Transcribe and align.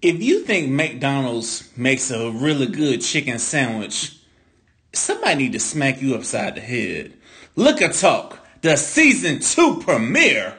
If 0.00 0.22
you 0.22 0.44
think 0.44 0.70
McDonald's 0.70 1.76
makes 1.76 2.12
a 2.12 2.30
really 2.30 2.66
good 2.66 3.00
chicken 3.00 3.40
sandwich, 3.40 4.16
somebody 4.92 5.34
need 5.34 5.52
to 5.54 5.58
smack 5.58 6.00
you 6.00 6.14
upside 6.14 6.54
the 6.54 6.60
head. 6.60 7.14
Liquor 7.56 7.88
Talk, 7.88 8.38
the 8.62 8.76
season 8.76 9.40
two 9.40 9.80
premiere 9.80 10.56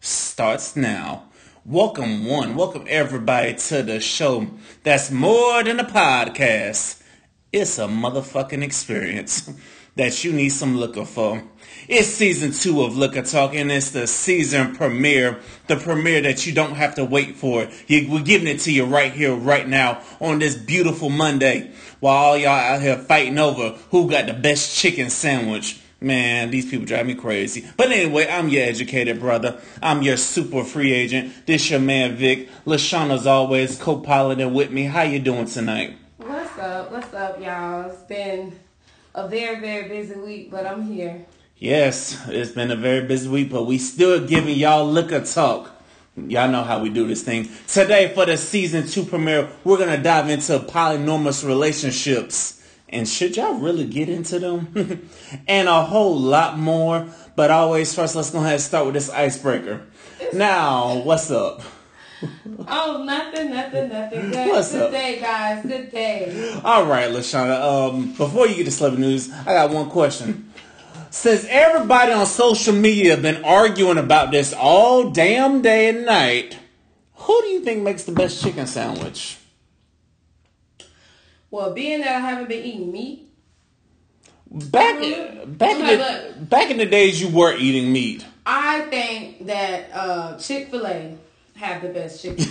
starts 0.00 0.76
now. 0.76 1.24
Welcome 1.64 2.26
one, 2.26 2.54
welcome 2.54 2.84
everybody 2.86 3.54
to 3.54 3.82
the 3.82 3.98
show 3.98 4.46
that's 4.82 5.10
more 5.10 5.64
than 5.64 5.80
a 5.80 5.84
podcast. 5.84 7.02
It's 7.50 7.78
a 7.78 7.86
motherfucking 7.86 8.62
experience 8.62 9.48
that 9.96 10.22
you 10.24 10.32
need 10.32 10.50
some 10.50 10.76
liquor 10.76 11.04
for. 11.04 11.42
It's 11.88 12.08
season 12.08 12.52
two 12.52 12.82
of 12.82 12.96
Liquor 12.96 13.22
Talk, 13.22 13.54
and 13.54 13.70
it's 13.70 13.90
the 13.90 14.06
season 14.06 14.74
premiere, 14.74 15.38
the 15.68 15.76
premiere 15.76 16.20
that 16.22 16.46
you 16.46 16.52
don't 16.52 16.74
have 16.74 16.96
to 16.96 17.04
wait 17.04 17.36
for. 17.36 17.68
We're 17.88 18.22
giving 18.22 18.48
it 18.48 18.60
to 18.60 18.72
you 18.72 18.84
right 18.84 19.12
here, 19.12 19.34
right 19.34 19.66
now, 19.68 20.02
on 20.20 20.38
this 20.38 20.54
beautiful 20.56 21.08
Monday, 21.08 21.70
while 22.00 22.16
all 22.16 22.36
y'all 22.36 22.50
out 22.50 22.82
here 22.82 22.96
fighting 22.98 23.38
over 23.38 23.70
who 23.90 24.10
got 24.10 24.26
the 24.26 24.34
best 24.34 24.76
chicken 24.76 25.10
sandwich. 25.10 25.80
Man, 25.98 26.50
these 26.50 26.68
people 26.68 26.84
drive 26.84 27.06
me 27.06 27.14
crazy. 27.14 27.66
But 27.78 27.90
anyway, 27.90 28.28
I'm 28.28 28.50
your 28.50 28.64
educated 28.64 29.18
brother. 29.18 29.58
I'm 29.80 30.02
your 30.02 30.18
super 30.18 30.62
free 30.62 30.92
agent. 30.92 31.46
This 31.46 31.70
your 31.70 31.80
man 31.80 32.16
Vic. 32.16 32.50
Lashana's 32.66 33.26
always 33.26 33.78
co-piloting 33.78 34.52
with 34.52 34.70
me. 34.70 34.84
How 34.84 35.02
you 35.02 35.20
doing 35.20 35.46
tonight? 35.46 35.96
What's 36.18 36.58
up? 36.58 36.92
What's 36.92 37.14
up, 37.14 37.40
y'all? 37.40 37.88
It's 37.90 38.02
been 38.02 38.58
a 39.16 39.26
very, 39.26 39.58
very 39.60 39.88
busy 39.88 40.14
week, 40.14 40.50
but 40.50 40.66
I'm 40.66 40.82
here. 40.82 41.24
Yes, 41.56 42.20
it's 42.28 42.52
been 42.52 42.70
a 42.70 42.76
very 42.76 43.06
busy 43.06 43.28
week, 43.28 43.50
but 43.50 43.64
we 43.64 43.78
still 43.78 44.26
giving 44.26 44.56
y'all 44.56 44.86
liquor 44.86 45.24
talk. 45.24 45.72
Y'all 46.16 46.50
know 46.50 46.62
how 46.62 46.80
we 46.80 46.90
do 46.90 47.08
this 47.08 47.22
thing. 47.22 47.48
Today 47.66 48.12
for 48.14 48.26
the 48.26 48.36
season 48.36 48.86
two 48.86 49.04
premiere, 49.04 49.48
we're 49.64 49.78
gonna 49.78 50.02
dive 50.02 50.28
into 50.28 50.58
polyamorous 50.58 51.46
relationships. 51.46 52.62
And 52.90 53.08
should 53.08 53.36
y'all 53.36 53.54
really 53.54 53.86
get 53.86 54.08
into 54.08 54.38
them? 54.38 55.08
and 55.48 55.68
a 55.68 55.82
whole 55.82 56.16
lot 56.16 56.58
more. 56.58 57.08
But 57.34 57.50
always 57.50 57.94
first, 57.94 58.14
let's 58.14 58.30
go 58.30 58.38
ahead 58.38 58.52
and 58.52 58.62
start 58.62 58.84
with 58.84 58.94
this 58.94 59.10
icebreaker. 59.10 59.82
Now, 60.32 60.98
what's 60.98 61.30
up? 61.30 61.62
Oh, 62.68 63.04
nothing, 63.04 63.50
nothing, 63.50 63.88
nothing. 63.90 64.30
Good, 64.30 64.48
What's 64.48 64.72
good 64.72 64.82
up? 64.82 64.90
day, 64.90 65.20
guys. 65.20 65.62
Good 65.62 65.90
day. 65.90 66.60
All 66.64 66.86
right, 66.86 67.10
Lashana. 67.10 67.60
Um, 67.92 68.12
before 68.14 68.46
you 68.48 68.56
get 68.56 68.64
to 68.64 68.70
celebrity 68.70 69.02
news, 69.06 69.30
I 69.32 69.52
got 69.52 69.70
one 69.70 69.90
question. 69.90 70.50
Since 71.10 71.46
everybody 71.48 72.12
on 72.12 72.26
social 72.26 72.74
media 72.74 73.12
have 73.12 73.22
been 73.22 73.44
arguing 73.44 73.98
about 73.98 74.30
this 74.32 74.52
all 74.52 75.10
damn 75.10 75.62
day 75.62 75.88
and 75.90 76.06
night, 76.06 76.58
who 77.14 77.40
do 77.42 77.48
you 77.48 77.60
think 77.60 77.82
makes 77.82 78.04
the 78.04 78.12
best 78.12 78.42
chicken 78.42 78.66
sandwich? 78.66 79.38
Well, 81.50 81.72
being 81.72 82.00
that 82.00 82.16
I 82.16 82.20
haven't 82.20 82.48
been 82.48 82.64
eating 82.64 82.90
meat, 82.92 83.22
Back 84.48 85.00
back 85.46 85.76
in 85.76 85.98
the, 85.98 86.34
back 86.46 86.70
in 86.70 86.78
the 86.78 86.86
days, 86.86 87.20
you 87.20 87.28
were 87.28 87.54
eating 87.56 87.92
meat. 87.92 88.24
I 88.46 88.82
think 88.82 89.46
that 89.46 89.90
uh, 89.92 90.38
Chick 90.38 90.70
Fil 90.70 90.86
A 90.86 91.18
have 91.56 91.82
the 91.82 91.88
best 91.88 92.22
chicken. 92.22 92.46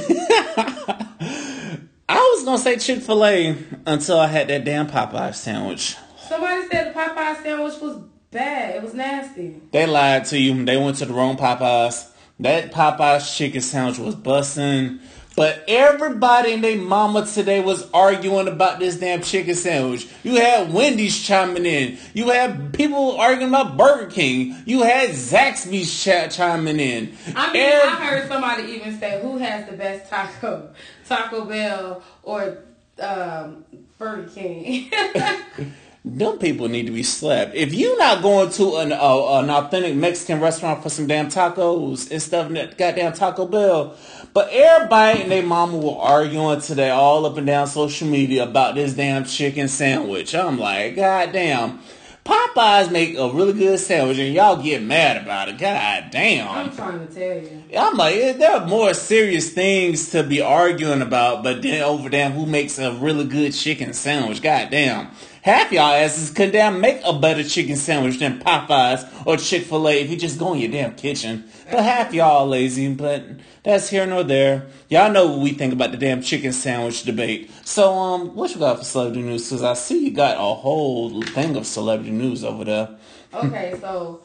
I 2.07 2.33
was 2.35 2.43
gonna 2.43 2.57
say 2.57 2.77
Chick 2.77 3.01
Fil 3.01 3.25
A 3.25 3.55
until 3.85 4.19
I 4.19 4.27
had 4.27 4.47
that 4.49 4.65
damn 4.65 4.87
Popeye 4.87 5.33
sandwich. 5.33 5.95
Somebody 6.27 6.67
said 6.69 6.93
the 6.93 6.99
Popeye 6.99 7.41
sandwich 7.43 7.81
was 7.81 7.97
bad. 8.31 8.75
It 8.75 8.83
was 8.83 8.93
nasty. 8.93 9.61
They 9.71 9.85
lied 9.85 10.25
to 10.25 10.39
you. 10.39 10.65
They 10.65 10.77
went 10.77 10.97
to 10.97 11.05
the 11.05 11.13
wrong 11.13 11.37
Popeyes. 11.37 12.11
That 12.39 12.71
Popeyes 12.71 13.35
chicken 13.35 13.61
sandwich 13.61 13.99
was 13.99 14.15
busting. 14.15 14.99
But 15.35 15.65
everybody 15.67 16.53
and 16.53 16.63
their 16.63 16.77
mama 16.77 17.25
today 17.25 17.61
was 17.61 17.89
arguing 17.91 18.47
about 18.47 18.79
this 18.79 18.97
damn 18.97 19.21
chicken 19.21 19.55
sandwich. 19.55 20.07
You 20.23 20.35
had 20.35 20.71
Wendy's 20.71 21.21
chiming 21.21 21.65
in. 21.65 21.97
You 22.13 22.29
had 22.29 22.73
people 22.73 23.17
arguing 23.17 23.49
about 23.49 23.75
Burger 23.75 24.09
King. 24.09 24.55
You 24.65 24.83
had 24.83 25.09
Zaxby's 25.09 25.91
ch- 25.91 26.33
chiming 26.35 26.79
in. 26.79 27.17
I 27.35 27.51
mean, 27.51 27.63
Ev- 27.63 27.81
I 27.83 27.95
heard 28.05 28.27
somebody 28.29 28.63
even 28.73 28.97
say, 28.97 29.19
"Who 29.21 29.37
has 29.37 29.69
the 29.69 29.75
best 29.75 30.09
taco, 30.09 30.69
Taco 31.07 31.45
Bell 31.45 32.01
or 32.23 32.59
um, 32.99 33.65
Burger 33.99 34.29
King?" 34.29 34.89
Them 36.07 36.37
people 36.37 36.67
need 36.67 36.85
to 36.85 36.91
be 36.91 37.01
slapped. 37.01 37.55
If 37.55 37.73
you're 37.73 37.97
not 37.97 38.21
going 38.21 38.51
to 38.51 38.75
an 38.75 38.93
uh, 38.93 39.39
an 39.39 39.49
authentic 39.49 39.95
Mexican 39.95 40.39
restaurant 40.39 40.83
for 40.83 40.89
some 40.89 41.07
damn 41.07 41.29
tacos 41.29 42.11
and 42.11 42.21
stuff, 42.21 42.51
that 42.51 42.77
goddamn 42.77 43.13
Taco 43.13 43.47
Bell. 43.47 43.97
But 44.31 44.49
everybody 44.51 45.23
and 45.23 45.31
their 45.31 45.41
mama 45.41 45.77
were 45.77 45.97
arguing 45.97 46.61
today, 46.61 46.91
all 46.91 47.25
up 47.25 47.37
and 47.37 47.47
down 47.47 47.65
social 47.65 48.07
media 48.07 48.43
about 48.43 48.75
this 48.75 48.93
damn 48.93 49.25
chicken 49.25 49.67
sandwich. 49.67 50.35
I'm 50.35 50.59
like, 50.59 50.95
goddamn. 50.95 51.79
Popeyes 52.23 52.91
make 52.91 53.15
a 53.17 53.29
really 53.31 53.53
good 53.53 53.79
sandwich, 53.79 54.17
and 54.17 54.33
y'all 54.33 54.61
get 54.61 54.81
mad 54.81 55.21
about 55.21 55.49
it. 55.49 55.59
God 55.59 56.05
damn. 56.11 56.49
I'm 56.49 56.75
trying 56.75 57.05
to 57.05 57.13
tell 57.13 57.37
you. 57.37 57.63
I'm 57.77 57.95
like, 57.97 58.15
there 58.37 58.51
are 58.51 58.65
more 58.65 58.95
serious 58.95 59.53
things 59.53 60.09
to 60.09 60.23
be 60.23 60.41
arguing 60.41 61.03
about, 61.03 61.43
but 61.43 61.61
then 61.61 61.83
over 61.83 62.09
damn 62.09 62.31
who 62.31 62.47
makes 62.47 62.79
a 62.79 62.93
really 62.93 63.25
good 63.25 63.53
chicken 63.53 63.93
sandwich. 63.93 64.41
God 64.41 64.71
damn. 64.71 65.11
Half 65.45 65.71
y'all 65.71 65.93
asses 65.93 66.31
could 66.31 66.53
damn 66.53 66.81
make 66.81 67.01
a 67.05 67.13
better 67.13 67.43
chicken 67.43 67.75
sandwich 67.75 68.17
than 68.17 68.39
Popeyes 68.39 69.07
or 69.27 69.37
Chick-fil-A 69.37 70.01
if 70.01 70.09
you 70.09 70.17
just 70.17 70.39
go 70.39 70.55
in 70.55 70.59
your 70.59 70.71
damn 70.71 70.95
kitchen. 70.95 71.43
But 71.69 71.83
half 71.83 72.15
y'all 72.15 72.47
lazy, 72.47 72.91
but 72.91 73.23
that's 73.61 73.87
here 73.87 74.07
nor 74.07 74.23
there. 74.23 74.65
Y'all 74.89 75.11
know 75.11 75.27
what 75.27 75.41
we 75.41 75.51
think 75.51 75.71
about 75.71 75.91
the 75.91 75.97
damn 75.97 76.23
chicken 76.23 76.51
sandwich 76.51 77.03
debate. 77.03 77.51
So, 77.63 77.93
um, 77.93 78.35
what 78.35 78.55
you 78.55 78.57
got 78.57 78.79
for 78.79 78.85
celebrity 78.85 79.21
news? 79.21 79.47
Cause 79.47 79.61
I 79.61 79.75
see 79.75 80.05
you 80.05 80.15
got 80.15 80.37
a 80.37 80.55
whole 80.55 81.21
thing 81.21 81.55
of 81.55 81.67
celebrity 81.67 82.09
news 82.09 82.43
over 82.43 82.63
there. 82.63 82.89
Okay, 83.31 83.75
so 83.79 84.23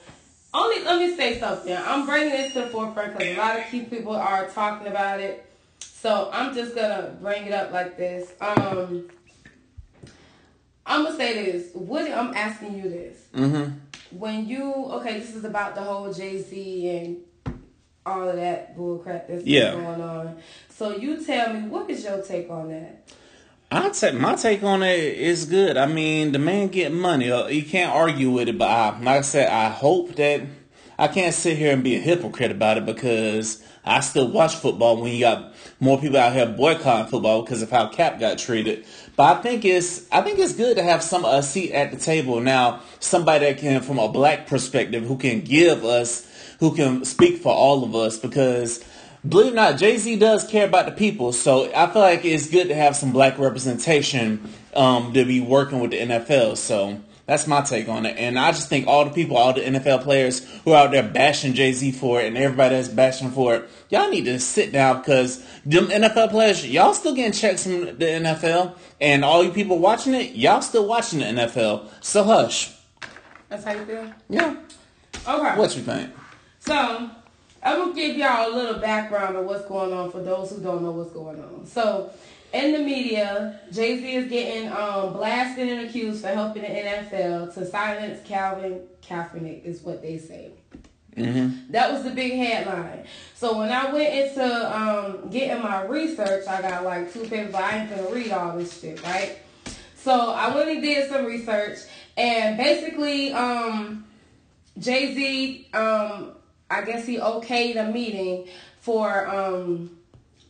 only 0.54 0.82
let 0.84 1.00
me 1.00 1.14
say 1.18 1.38
something. 1.38 1.76
I'm 1.76 2.06
bringing 2.06 2.30
this 2.30 2.54
to 2.54 2.62
the 2.62 2.66
forefront 2.68 3.18
because 3.18 3.36
a 3.36 3.38
lot 3.38 3.58
of 3.58 3.66
key 3.66 3.82
people 3.82 4.16
are 4.16 4.48
talking 4.48 4.86
about 4.86 5.20
it. 5.20 5.44
So 5.80 6.30
I'm 6.32 6.54
just 6.54 6.74
gonna 6.74 7.14
bring 7.20 7.44
it 7.44 7.52
up 7.52 7.72
like 7.72 7.98
this. 7.98 8.32
Um, 8.40 9.10
I'm 10.86 11.04
gonna 11.04 11.16
say 11.16 11.50
this. 11.52 11.70
What 11.74 12.10
I'm 12.10 12.34
asking 12.34 12.76
you 12.76 12.82
this. 12.88 13.18
Mm-hmm. 13.34 13.72
When 14.18 14.46
you 14.48 14.72
okay, 14.72 15.18
this 15.20 15.34
is 15.34 15.44
about 15.44 15.74
the 15.74 15.82
whole 15.82 16.12
Jay 16.12 16.40
Z 16.42 16.88
and 16.88 17.18
all 18.04 18.28
of 18.28 18.36
that 18.36 18.76
bullcrap 18.76 19.28
that's 19.28 19.44
Yeah. 19.44 19.72
going 19.72 20.00
on. 20.00 20.38
So 20.68 20.96
you 20.96 21.22
tell 21.24 21.52
me, 21.52 21.68
what 21.68 21.88
is 21.90 22.02
your 22.02 22.22
take 22.22 22.50
on 22.50 22.70
that? 22.70 23.08
I 23.70 23.90
take 23.90 24.14
my 24.14 24.34
take 24.34 24.64
on 24.64 24.82
it 24.82 24.98
is 24.98 25.44
good. 25.44 25.76
I 25.76 25.86
mean, 25.86 26.32
the 26.32 26.40
man 26.40 26.68
get 26.68 26.92
money. 26.92 27.30
Uh, 27.30 27.46
You 27.46 27.62
can't 27.62 27.94
argue 27.94 28.30
with 28.30 28.48
it. 28.48 28.58
But 28.58 28.68
I, 28.68 28.98
like 28.98 29.18
I 29.18 29.20
said, 29.20 29.48
I 29.48 29.68
hope 29.68 30.16
that 30.16 30.42
I 30.98 31.06
can't 31.06 31.32
sit 31.34 31.56
here 31.56 31.72
and 31.72 31.84
be 31.84 31.94
a 31.94 32.00
hypocrite 32.00 32.50
about 32.50 32.78
it 32.78 32.86
because 32.86 33.62
I 33.84 34.00
still 34.00 34.28
watch 34.28 34.56
football 34.56 35.00
when 35.00 35.12
you 35.12 35.20
got 35.20 35.54
more 35.78 36.00
people 36.00 36.16
out 36.18 36.32
here 36.32 36.46
boycotting 36.46 37.06
football 37.10 37.42
because 37.42 37.62
of 37.62 37.70
how 37.70 37.88
Cap 37.88 38.18
got 38.18 38.38
treated. 38.38 38.84
But 39.20 39.36
I 39.36 39.42
think 39.42 39.66
it's 39.66 40.10
I 40.10 40.22
think 40.22 40.38
it's 40.38 40.54
good 40.54 40.78
to 40.78 40.82
have 40.82 41.02
some 41.02 41.26
of 41.26 41.34
a 41.34 41.42
seat 41.42 41.72
at 41.72 41.90
the 41.90 41.98
table 41.98 42.40
now. 42.40 42.80
Somebody 43.00 43.44
that 43.44 43.58
can, 43.58 43.82
from 43.82 43.98
a 43.98 44.08
black 44.08 44.46
perspective, 44.46 45.04
who 45.04 45.18
can 45.18 45.42
give 45.42 45.84
us, 45.84 46.26
who 46.58 46.74
can 46.74 47.04
speak 47.04 47.42
for 47.42 47.52
all 47.52 47.84
of 47.84 47.94
us 47.94 48.18
because. 48.18 48.82
Believe 49.28 49.48
it 49.48 49.52
or 49.52 49.56
not, 49.56 49.78
Jay 49.78 49.98
Z 49.98 50.16
does 50.16 50.48
care 50.48 50.66
about 50.66 50.86
the 50.86 50.92
people, 50.92 51.34
so 51.34 51.70
I 51.74 51.92
feel 51.92 52.00
like 52.00 52.24
it's 52.24 52.48
good 52.48 52.68
to 52.68 52.74
have 52.74 52.96
some 52.96 53.12
black 53.12 53.38
representation 53.38 54.50
um, 54.74 55.12
to 55.12 55.26
be 55.26 55.42
working 55.42 55.80
with 55.80 55.90
the 55.90 55.98
NFL. 55.98 56.56
So 56.56 56.98
that's 57.30 57.46
my 57.46 57.60
take 57.60 57.88
on 57.88 58.06
it, 58.06 58.16
and 58.18 58.36
I 58.36 58.50
just 58.50 58.68
think 58.68 58.88
all 58.88 59.04
the 59.04 59.12
people, 59.12 59.36
all 59.36 59.52
the 59.52 59.60
NFL 59.60 60.02
players 60.02 60.44
who 60.64 60.72
are 60.72 60.86
out 60.86 60.90
there 60.90 61.04
bashing 61.04 61.54
Jay 61.54 61.72
Z 61.72 61.92
for 61.92 62.20
it, 62.20 62.26
and 62.26 62.36
everybody 62.36 62.74
that's 62.74 62.88
bashing 62.88 63.30
for 63.30 63.54
it, 63.54 63.70
y'all 63.88 64.10
need 64.10 64.24
to 64.24 64.40
sit 64.40 64.72
down 64.72 64.98
because 64.98 65.38
them 65.64 65.86
NFL 65.86 66.30
players, 66.30 66.66
y'all 66.66 66.92
still 66.92 67.14
getting 67.14 67.30
checks 67.30 67.62
from 67.62 67.84
the 67.84 67.92
NFL, 67.94 68.74
and 69.00 69.24
all 69.24 69.44
you 69.44 69.52
people 69.52 69.78
watching 69.78 70.12
it, 70.12 70.34
y'all 70.34 70.60
still 70.60 70.88
watching 70.88 71.20
the 71.20 71.26
NFL. 71.26 71.86
So 72.00 72.24
hush. 72.24 72.74
That's 73.48 73.62
how 73.62 73.74
you 73.74 73.84
feel. 73.84 74.12
Yeah. 74.28 74.56
Okay. 75.28 75.56
What 75.56 75.76
you 75.76 75.82
think? 75.82 76.10
So, 76.58 77.10
I'm 77.62 77.78
gonna 77.78 77.94
give 77.94 78.16
y'all 78.16 78.52
a 78.52 78.54
little 78.54 78.80
background 78.80 79.36
on 79.36 79.44
what's 79.46 79.66
going 79.66 79.92
on 79.92 80.10
for 80.10 80.22
those 80.22 80.50
who 80.50 80.60
don't 80.60 80.82
know 80.82 80.92
what's 80.92 81.12
going 81.12 81.42
on. 81.42 81.66
So, 81.66 82.10
in 82.52 82.72
the 82.72 82.78
media, 82.78 83.60
Jay 83.70 83.98
Z 84.00 84.14
is 84.14 84.30
getting 84.30 84.72
um, 84.72 85.12
blasted 85.12 85.68
and 85.68 85.88
accused 85.88 86.22
for 86.22 86.28
helping 86.28 86.62
the 86.62 86.68
NFL 86.68 87.54
to 87.54 87.66
silence 87.66 88.20
Calvin 88.24 88.80
Kaepernick, 89.02 89.64
is 89.64 89.82
what 89.82 90.02
they 90.02 90.18
say. 90.18 90.52
That 91.70 91.92
was 91.92 92.04
the 92.04 92.10
big 92.10 92.32
headline. 92.32 93.04
So 93.34 93.58
when 93.58 93.70
I 93.70 93.92
went 93.92 94.14
into 94.14 94.78
um, 94.78 95.28
getting 95.30 95.62
my 95.62 95.82
research, 95.84 96.46
I 96.46 96.62
got 96.62 96.84
like 96.84 97.12
two 97.12 97.22
papers. 97.24 97.52
But 97.52 97.62
I 97.62 97.78
ain't 97.78 97.90
gonna 97.90 98.10
read 98.10 98.32
all 98.32 98.56
this 98.56 98.80
shit, 98.80 99.02
right? 99.04 99.38
So 99.96 100.32
I 100.32 100.54
went 100.54 100.70
and 100.70 100.82
did 100.82 101.10
some 101.10 101.26
research, 101.26 101.78
and 102.16 102.56
basically, 102.56 103.32
um, 103.32 104.06
Jay 104.78 105.14
Z, 105.14 105.68
um, 105.74 106.32
I 106.70 106.82
guess 106.82 107.06
he 107.06 107.18
okayed 107.18 107.76
a 107.76 107.90
meeting 107.90 108.48
for 108.80 109.28
um, 109.28 109.98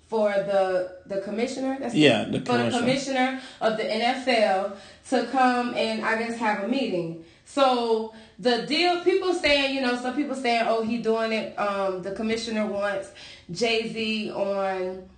for 0.09 0.31
the 0.31 0.97
the 1.07 1.21
commissioner. 1.23 1.79
That's 1.81 1.95
yeah, 1.95 2.25
the 2.25 2.41
for 2.41 2.59
the 2.59 2.71
commissioner 2.71 3.41
of 3.61 3.77
the 3.77 3.85
NFL 3.85 4.77
to 5.11 5.27
come 5.27 5.75
and 5.75 6.05
I 6.05 6.19
guess 6.19 6.37
have 6.39 6.65
a 6.65 6.69
meeting. 6.69 7.25
So 7.45 8.15
the 8.39 8.67
deal, 8.67 9.03
people 9.03 9.35
saying, 9.35 9.75
you 9.75 9.81
know, 9.81 9.97
some 9.97 10.15
people 10.15 10.37
saying, 10.37 10.65
oh, 10.67 10.83
he 10.83 10.99
doing 10.99 11.33
it. 11.33 11.59
Um, 11.59 12.03
the 12.03 12.13
commissioner 12.13 12.67
wants 12.67 13.11
Jay 13.51 13.93
Z 13.93 14.31
on. 14.33 15.09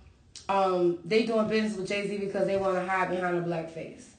Um, 0.49 0.99
they 1.05 1.23
doing 1.23 1.47
business 1.47 1.77
with 1.77 1.87
Jay 1.87 2.07
Z 2.07 2.17
because 2.17 2.47
they 2.47 2.57
want 2.57 2.75
to 2.75 2.85
hide 2.85 3.09
behind 3.09 3.37
a 3.37 3.41
black 3.41 3.69
face. 3.71 4.12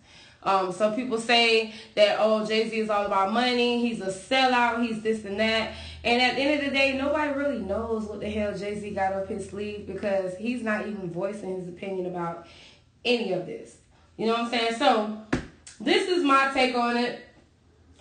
Um, 0.44 0.73
some 0.73 0.94
people 0.94 1.19
say 1.19 1.73
that 1.94 2.19
oh 2.20 2.44
Jay 2.44 2.69
Z 2.69 2.76
is 2.76 2.91
all 2.91 3.06
about 3.06 3.32
money. 3.32 3.87
He's 3.87 4.00
a 4.00 4.08
sellout. 4.12 4.87
He's 4.87 5.02
this 5.02 5.25
and 5.25 5.41
that. 5.41 5.73
And 6.05 6.20
at 6.20 6.37
the 6.37 6.43
end 6.43 6.61
of 6.61 6.67
the 6.67 6.76
day, 6.76 6.96
nobody 6.99 7.32
really 7.32 7.61
knows 7.61 8.05
what 8.05 8.20
the 8.20 8.29
hell 8.29 8.56
Jay 8.56 8.79
Z 8.79 8.91
got 8.91 9.14
up 9.14 9.29
his 9.29 9.49
sleeve 9.49 9.87
because 9.87 10.37
he's 10.37 10.62
not 10.62 10.87
even 10.87 11.11
voicing 11.11 11.56
his 11.56 11.69
opinion 11.69 12.06
about 12.06 12.46
any 13.05 13.32
of 13.32 13.46
this. 13.46 13.76
You 14.17 14.26
know 14.26 14.35
what 14.35 14.43
I'm 14.43 14.50
saying? 14.50 14.75
So 14.75 15.19
this 15.81 16.08
is 16.08 16.23
my 16.23 16.50
take 16.52 16.75
on 16.75 16.96
it. 16.96 17.20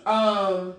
Um, 0.05 0.75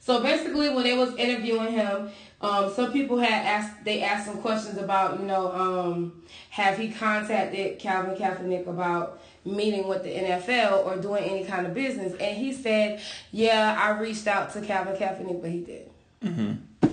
so 0.00 0.20
basically, 0.20 0.68
when 0.70 0.82
they 0.82 0.96
was 0.98 1.14
interviewing 1.14 1.72
him, 1.72 2.10
um, 2.40 2.72
some 2.74 2.92
people 2.92 3.18
had 3.18 3.46
asked 3.46 3.84
they 3.84 4.02
asked 4.02 4.26
some 4.26 4.38
questions 4.38 4.76
about 4.78 5.20
you 5.20 5.26
know 5.26 5.52
um, 5.52 6.24
have 6.50 6.76
he 6.76 6.90
contacted 6.90 7.78
Calvin 7.78 8.16
Kaepernick 8.16 8.66
about 8.66 9.20
meeting 9.44 9.88
with 9.88 10.04
the 10.04 10.10
NFL 10.10 10.86
or 10.86 10.96
doing 10.96 11.24
any 11.24 11.44
kind 11.44 11.66
of 11.66 11.74
business, 11.74 12.14
and 12.20 12.36
he 12.36 12.52
said, 12.52 13.00
yeah, 13.30 13.76
I 13.80 13.98
reached 13.98 14.26
out 14.26 14.52
to 14.54 14.60
Calvin 14.60 14.96
Kaepernick, 14.96 15.40
but 15.40 15.50
he 15.50 15.60
did. 15.60 15.90
Mm-hmm. 16.24 16.88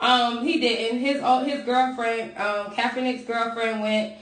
Um, 0.00 0.44
he 0.44 0.60
didn't. 0.60 1.00
His 1.00 1.16
his 1.16 1.64
girlfriend, 1.64 2.36
um, 2.38 2.66
Kaepernick's 2.68 3.24
girlfriend, 3.24 3.82
went 3.82 4.14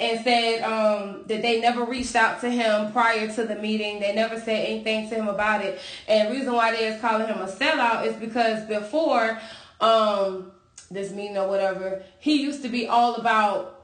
and 0.00 0.24
said 0.24 0.62
um, 0.62 1.24
that 1.26 1.42
they 1.42 1.60
never 1.60 1.84
reached 1.84 2.16
out 2.16 2.40
to 2.40 2.50
him 2.50 2.90
prior 2.90 3.30
to 3.34 3.44
the 3.44 3.56
meeting. 3.56 4.00
They 4.00 4.14
never 4.14 4.40
said 4.40 4.64
anything 4.66 5.10
to 5.10 5.16
him 5.16 5.28
about 5.28 5.62
it. 5.62 5.78
And 6.08 6.28
the 6.28 6.32
reason 6.32 6.54
why 6.54 6.74
they 6.74 6.86
is 6.86 7.00
calling 7.00 7.26
him 7.26 7.38
a 7.38 7.46
sellout 7.46 8.06
is 8.06 8.16
because 8.16 8.66
before 8.66 9.38
um, 9.80 10.52
this 10.90 11.12
meeting 11.12 11.36
or 11.36 11.48
whatever, 11.48 12.02
he 12.18 12.42
used 12.42 12.62
to 12.62 12.70
be 12.70 12.88
all 12.88 13.16
about, 13.16 13.79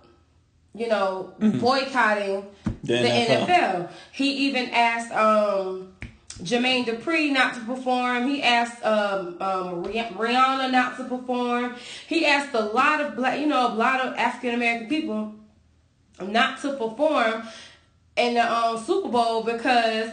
you 0.77 0.89
know, 0.89 1.33
mm-hmm. 1.41 1.59
boycotting 1.59 2.47
the, 2.85 2.93
the 2.95 3.09
NFL. 3.09 3.47
NFL. 3.47 3.91
He 4.13 4.49
even 4.49 4.71
asked 4.71 5.13
um, 5.13 5.95
Jermaine 6.43 6.85
Dupri 6.85 7.33
not 7.33 7.55
to 7.55 7.61
perform. 7.61 8.29
He 8.29 8.43
asked 8.43 8.85
um, 8.85 9.37
um, 9.41 9.85
Rihanna 9.85 10.71
not 10.71 10.97
to 10.99 11.05
perform. 11.05 11.75
He 12.07 12.27
asked 12.27 12.55
a 12.55 12.61
lot 12.61 13.01
of 13.01 13.17
black, 13.17 13.41
you 13.41 13.47
know, 13.47 13.73
a 13.73 13.75
lot 13.75 14.01
of 14.01 14.15
African 14.15 14.55
American 14.55 14.89
people 14.89 15.35
not 16.21 16.61
to 16.63 16.73
perform 16.75 17.43
in 18.17 18.35
the 18.35 18.53
um, 18.53 18.79
Super 18.79 19.09
Bowl 19.09 19.43
because 19.43 20.11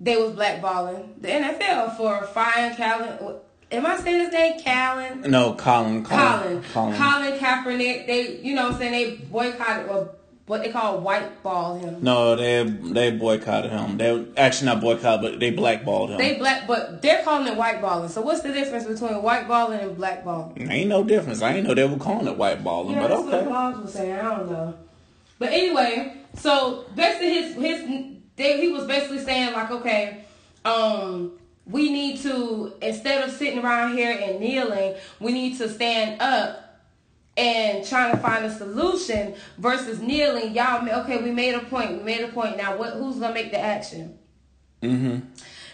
they 0.00 0.16
was 0.16 0.32
blackballing 0.32 1.20
the 1.20 1.28
NFL 1.28 1.96
for 1.96 2.26
firing 2.26 2.76
Calvin. 2.76 3.36
Am 3.72 3.86
I 3.86 3.96
saying 3.96 4.24
his 4.24 4.32
name? 4.32 4.60
Callan? 4.60 5.22
No, 5.30 5.54
Colin. 5.54 6.04
Colin. 6.04 6.62
Colin. 6.72 6.96
Colin 6.96 7.38
Kaepernick. 7.38 8.06
They, 8.06 8.38
you 8.42 8.54
know, 8.54 8.64
what 8.64 8.72
I'm 8.74 8.78
saying 8.78 8.92
they 8.92 9.24
boycotted. 9.26 9.88
Well, 9.88 10.14
what 10.46 10.62
they 10.62 10.70
call 10.70 11.00
white 11.00 11.42
ball 11.42 11.78
him. 11.78 12.02
No, 12.02 12.36
they 12.36 12.64
they 12.64 13.12
boycotted 13.12 13.70
him. 13.70 13.96
They 13.96 14.26
actually 14.36 14.66
not 14.66 14.80
boycotted, 14.80 15.22
but 15.22 15.40
they 15.40 15.50
blackballed 15.50 16.10
him. 16.10 16.18
They 16.18 16.36
black, 16.36 16.66
but 16.66 17.00
they're 17.00 17.22
calling 17.22 17.46
it 17.46 17.56
white 17.56 17.80
balling. 17.80 18.08
So 18.08 18.20
what's 18.20 18.42
the 18.42 18.52
difference 18.52 18.84
between 18.84 19.22
white 19.22 19.48
balling 19.48 19.80
and 19.80 19.96
black 19.96 20.24
balling? 20.24 20.70
Ain't 20.70 20.88
no 20.88 21.04
difference. 21.04 21.40
I 21.40 21.54
ain't 21.54 21.66
know 21.66 21.74
they 21.74 21.86
were 21.86 21.96
calling 21.96 22.26
it 22.26 22.36
white 22.36 22.62
balling, 22.62 22.96
yeah, 22.96 23.02
but 23.02 23.10
okay. 23.12 23.30
That's 23.30 23.46
what 23.46 23.52
Bob 23.52 23.82
was 23.82 23.92
saying. 23.92 24.12
I 24.12 24.36
don't 24.36 24.50
know. 24.50 24.74
But 25.38 25.50
anyway, 25.50 26.16
so 26.34 26.84
basically 26.94 27.34
his 27.34 27.54
his 27.54 28.12
they, 28.36 28.60
he 28.60 28.72
was 28.72 28.86
basically 28.86 29.20
saying 29.20 29.52
like, 29.52 29.70
okay, 29.70 30.24
um, 30.64 31.32
we 31.66 31.90
need 31.92 32.20
to 32.22 32.74
instead 32.82 33.26
of 33.26 33.34
sitting 33.34 33.58
around 33.58 33.96
here 33.96 34.18
and 34.20 34.40
kneeling, 34.40 34.94
we 35.20 35.32
need 35.32 35.58
to 35.58 35.68
stand 35.68 36.20
up 36.20 36.58
and 37.36 37.86
trying 37.86 38.12
to 38.12 38.18
find 38.18 38.44
a 38.44 38.54
solution 38.54 39.34
versus 39.58 40.00
kneeling. 40.00 40.54
Y'all, 40.54 40.86
okay, 41.02 41.22
we 41.22 41.30
made 41.30 41.54
a 41.54 41.60
point. 41.60 41.92
We 41.92 42.02
made 42.02 42.20
a 42.20 42.28
point. 42.28 42.56
Now, 42.56 42.76
what? 42.76 42.94
Who's 42.94 43.16
gonna 43.16 43.34
make 43.34 43.52
the 43.52 43.60
action? 43.60 44.18
Mm-hmm. 44.82 45.20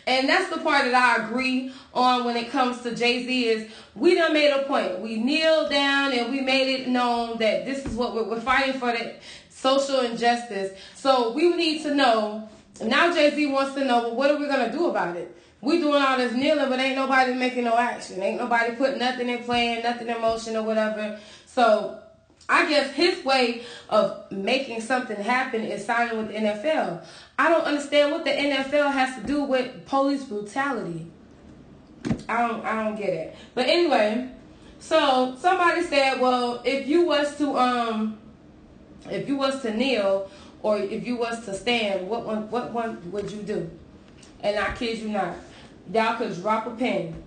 And 0.06 0.26
that's 0.26 0.48
the 0.48 0.62
part 0.62 0.84
that 0.84 0.94
I 0.94 1.26
agree 1.26 1.70
on 1.92 2.24
when 2.24 2.36
it 2.36 2.50
comes 2.50 2.80
to 2.80 2.94
Jay 2.94 3.26
Z 3.26 3.48
is 3.48 3.70
we 3.94 4.14
done 4.14 4.32
made 4.32 4.50
a 4.50 4.62
point. 4.62 5.00
We 5.00 5.16
kneeled 5.16 5.70
down 5.70 6.12
and 6.12 6.32
we 6.32 6.40
made 6.40 6.80
it 6.80 6.88
known 6.88 7.38
that 7.38 7.66
this 7.66 7.84
is 7.84 7.94
what 7.94 8.14
we're, 8.14 8.24
we're 8.24 8.40
fighting 8.40 8.80
for 8.80 8.92
the 8.92 9.16
social 9.50 10.00
injustice. 10.00 10.78
So 10.94 11.32
we 11.32 11.54
need 11.54 11.82
to 11.82 11.94
know. 11.94 12.48
Now 12.82 13.12
Jay 13.12 13.34
Z 13.34 13.46
wants 13.48 13.74
to 13.74 13.84
know, 13.84 14.04
well, 14.04 14.14
what 14.14 14.30
are 14.30 14.38
we 14.38 14.46
gonna 14.46 14.72
do 14.72 14.88
about 14.88 15.16
it? 15.16 15.34
We 15.60 15.78
doing 15.78 16.00
all 16.00 16.16
this 16.16 16.32
kneeling, 16.32 16.68
but 16.68 16.78
ain't 16.78 16.96
nobody 16.96 17.34
making 17.34 17.64
no 17.64 17.76
action. 17.76 18.22
Ain't 18.22 18.40
nobody 18.40 18.76
putting 18.76 18.98
nothing 18.98 19.28
in 19.28 19.42
plan, 19.42 19.82
nothing 19.82 20.08
in 20.08 20.20
motion 20.20 20.56
or 20.56 20.62
whatever. 20.62 21.18
So 21.46 21.98
I 22.48 22.68
guess 22.68 22.92
his 22.92 23.24
way 23.24 23.62
of 23.90 24.30
making 24.30 24.80
something 24.80 25.16
happen 25.16 25.62
is 25.62 25.84
signing 25.84 26.16
with 26.16 26.28
the 26.28 26.34
NFL. 26.34 27.04
I 27.38 27.48
don't 27.48 27.64
understand 27.64 28.12
what 28.12 28.24
the 28.24 28.30
NFL 28.30 28.92
has 28.92 29.20
to 29.20 29.26
do 29.26 29.42
with 29.42 29.84
police 29.86 30.24
brutality. 30.24 31.06
I 32.28 32.46
don't 32.46 32.64
I 32.64 32.84
don't 32.84 32.96
get 32.96 33.10
it. 33.10 33.36
But 33.54 33.66
anyway, 33.66 34.30
so 34.78 35.36
somebody 35.38 35.82
said, 35.82 36.20
well, 36.20 36.62
if 36.64 36.86
you 36.86 37.04
was 37.04 37.36
to 37.38 37.58
um 37.58 38.18
if 39.10 39.28
you 39.28 39.36
was 39.36 39.60
to 39.62 39.76
kneel 39.76 40.30
or 40.62 40.78
if 40.78 41.06
you 41.06 41.16
was 41.16 41.44
to 41.44 41.54
stand, 41.54 42.08
what 42.08 42.24
one 42.24 42.50
what 42.50 42.72
one 42.72 43.10
would 43.10 43.30
you 43.30 43.42
do? 43.42 43.70
And 44.40 44.58
I 44.58 44.74
kid 44.74 44.98
you 44.98 45.08
not, 45.08 45.34
y'all 45.92 46.16
could 46.16 46.34
drop 46.40 46.66
a 46.66 46.70
pen 46.70 47.22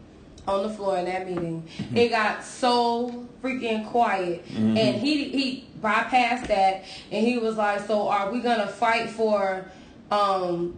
on 0.47 0.63
the 0.63 0.69
floor 0.69 0.97
in 0.97 1.05
that 1.05 1.27
meeting. 1.27 1.67
Mm-hmm. 1.77 1.97
It 1.97 2.09
got 2.09 2.43
so 2.43 3.27
freaking 3.41 3.87
quiet, 3.87 4.47
mm-hmm. 4.47 4.77
and 4.77 4.97
he 4.97 5.25
he 5.25 5.67
bypassed 5.81 6.47
that, 6.47 6.83
and 7.11 7.25
he 7.25 7.37
was 7.37 7.57
like, 7.57 7.85
"So 7.87 8.07
are 8.09 8.31
we 8.31 8.41
gonna 8.41 8.67
fight 8.67 9.09
for 9.09 9.65
um, 10.09 10.77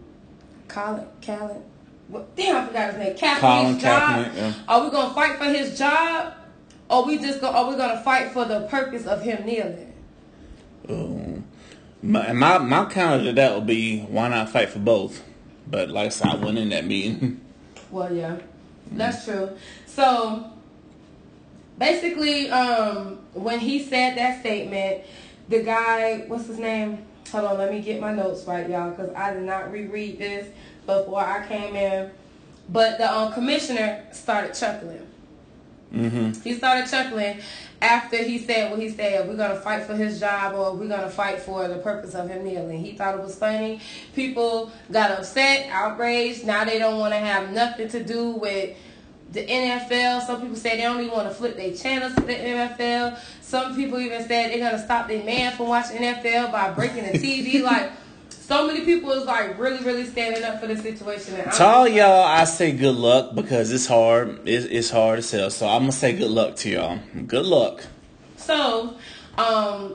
Colin 0.68 1.06
Colin? 1.22 1.62
What, 2.08 2.36
damn, 2.36 2.56
I 2.56 2.66
forgot 2.66 2.94
his 2.94 3.02
name. 3.02 3.16
Kaepernick's 3.16 3.82
job. 3.82 4.32
yeah. 4.34 4.52
Are 4.68 4.84
we 4.84 4.90
gonna 4.90 5.14
fight 5.14 5.38
for 5.38 5.44
his 5.44 5.78
job, 5.78 6.34
or 6.90 7.06
we 7.06 7.18
just 7.18 7.40
go? 7.40 7.48
Are 7.48 7.70
we 7.70 7.76
gonna 7.76 8.02
fight 8.02 8.32
for 8.32 8.44
the 8.44 8.66
purpose 8.68 9.06
of 9.06 9.22
him 9.22 9.44
kneeling?" 9.46 9.92
Um, 10.88 11.44
my, 12.02 12.32
my 12.32 12.58
my 12.58 12.84
counter 12.86 13.24
to 13.24 13.32
that 13.32 13.54
would 13.54 13.66
be 13.66 14.00
why 14.00 14.28
not 14.28 14.50
fight 14.50 14.68
for 14.68 14.80
both? 14.80 15.22
But 15.66 15.88
like 15.88 16.06
I 16.06 16.08
said, 16.10 16.28
I 16.28 16.36
went 16.36 16.58
in 16.58 16.68
that 16.70 16.86
meeting. 16.86 17.40
Well, 17.94 18.12
yeah. 18.12 18.38
That's 18.90 19.24
true. 19.24 19.50
So 19.86 20.50
basically, 21.78 22.50
um, 22.50 23.20
when 23.34 23.60
he 23.60 23.84
said 23.84 24.16
that 24.18 24.40
statement, 24.40 25.04
the 25.48 25.62
guy, 25.62 26.24
what's 26.26 26.48
his 26.48 26.58
name? 26.58 27.06
Hold 27.30 27.44
on, 27.44 27.58
let 27.58 27.72
me 27.72 27.80
get 27.80 28.00
my 28.00 28.12
notes 28.12 28.44
right, 28.46 28.68
y'all, 28.68 28.90
because 28.90 29.14
I 29.14 29.32
did 29.32 29.44
not 29.44 29.70
reread 29.70 30.18
this 30.18 30.48
before 30.86 31.20
I 31.20 31.46
came 31.46 31.76
in. 31.76 32.10
But 32.68 32.98
the 32.98 33.10
um, 33.10 33.32
commissioner 33.32 34.04
started 34.10 34.54
chuckling. 34.54 35.06
Mm-hmm. 35.94 36.40
He 36.42 36.54
started 36.54 36.90
chuckling 36.90 37.40
after 37.84 38.16
he 38.16 38.38
said 38.38 38.70
what 38.70 38.80
he 38.80 38.88
said. 38.88 39.28
We're 39.28 39.36
gonna 39.36 39.60
fight 39.60 39.84
for 39.84 39.94
his 39.94 40.18
job, 40.18 40.54
or 40.54 40.74
we're 40.74 40.88
gonna 40.88 41.10
fight 41.10 41.40
for 41.40 41.68
the 41.68 41.76
purpose 41.76 42.14
of 42.14 42.28
him 42.28 42.42
kneeling. 42.42 42.82
He 42.82 42.92
thought 42.92 43.14
it 43.14 43.22
was 43.22 43.36
funny. 43.36 43.80
People 44.14 44.72
got 44.90 45.10
upset, 45.10 45.68
outraged. 45.70 46.46
Now 46.46 46.64
they 46.64 46.78
don't 46.78 46.98
want 46.98 47.12
to 47.12 47.18
have 47.18 47.52
nothing 47.52 47.88
to 47.90 48.02
do 48.02 48.30
with 48.30 48.74
the 49.32 49.46
NFL. 49.46 50.26
Some 50.26 50.40
people 50.40 50.56
say 50.56 50.76
they 50.76 50.82
don't 50.82 51.00
even 51.00 51.12
want 51.12 51.28
to 51.28 51.34
flip 51.34 51.56
their 51.56 51.74
channels 51.74 52.14
to 52.14 52.22
the 52.22 52.34
NFL. 52.34 53.18
Some 53.42 53.76
people 53.76 53.98
even 53.98 54.20
said 54.20 54.50
they're 54.50 54.58
gonna 54.58 54.82
stop 54.82 55.06
their 55.06 55.22
man 55.22 55.54
from 55.54 55.68
watching 55.68 55.98
NFL 55.98 56.52
by 56.52 56.70
breaking 56.70 57.04
the 57.04 57.18
TV. 57.18 57.62
like 57.62 57.92
so 58.46 58.66
many 58.66 58.84
people 58.84 59.10
is 59.12 59.24
like 59.24 59.58
really, 59.58 59.82
really 59.82 60.04
standing 60.04 60.44
up 60.44 60.60
for 60.60 60.66
the 60.66 60.76
situation. 60.76 61.34
And 61.36 61.50
to 61.52 61.64
all 61.64 61.88
y'all, 61.88 62.24
I 62.24 62.44
say 62.44 62.72
good 62.72 62.94
luck 62.94 63.34
because 63.34 63.72
it's 63.72 63.86
hard. 63.86 64.46
It's, 64.46 64.66
it's 64.66 64.90
hard 64.90 65.18
to 65.18 65.22
sell. 65.22 65.50
So 65.50 65.66
I'm 65.66 65.82
gonna 65.82 65.92
say 65.92 66.12
good 66.12 66.30
luck 66.30 66.56
to 66.56 66.70
y'all. 66.70 66.98
Good 67.26 67.46
luck. 67.46 67.86
So, 68.36 68.96
um, 69.38 69.94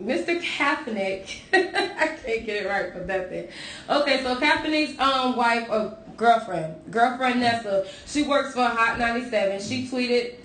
Mr. 0.00 0.40
Kaepernick, 0.40 1.40
I 1.52 2.16
can't 2.24 2.46
get 2.46 2.64
it 2.64 2.68
right 2.68 2.92
for 2.92 3.00
nothing. 3.00 3.48
Okay, 3.90 4.22
so 4.22 4.36
Kaepernick's 4.36 5.00
um 5.00 5.34
wife 5.34 5.68
or 5.68 5.98
girlfriend, 6.16 6.76
girlfriend 6.92 7.40
Nessa, 7.40 7.88
she 8.06 8.22
works 8.22 8.54
for 8.54 8.64
Hot 8.64 9.00
97. 9.00 9.60
She 9.60 9.88
tweeted 9.88 10.36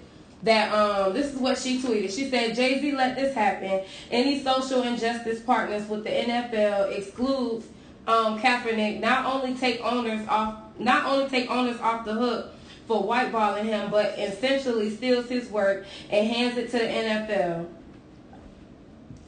that 0.44 0.74
um 0.74 1.13
this 1.13 1.34
is 1.34 1.39
what 1.39 1.58
she 1.58 1.82
tweeted. 1.82 2.15
She 2.15 2.29
said 2.29 2.56
Jay 2.56 2.79
Z 2.79 2.91
let 2.91 3.15
this 3.15 3.34
happen. 3.34 3.82
Any 4.12 4.41
social 4.41 4.84
injustice 4.84 5.39
partners 5.41 5.88
with 5.88 6.03
the 6.03 6.10
NFL 6.10 6.98
excludes 6.98 7.65
um 8.08 8.39
Kaepernick. 8.39 9.00
Not 9.00 9.25
only 9.25 9.58
take 9.58 9.82
owners 9.84 10.27
off, 10.27 10.60
not 10.79 11.06
only 11.06 11.29
take 11.29 11.50
owners 11.50 11.79
off 11.79 12.06
the 12.06 12.13
hook 12.13 12.51
for 12.88 13.03
whiteballing 13.03 13.63
him, 13.63 13.91
but 13.91 14.17
essentially 14.17 14.89
steals 14.89 15.27
his 15.27 15.50
work 15.50 15.86
and 16.10 16.27
hands 16.27 16.58
it 16.58 16.72
to 16.72 16.77
the 16.77 16.86
NFL. 16.86 17.67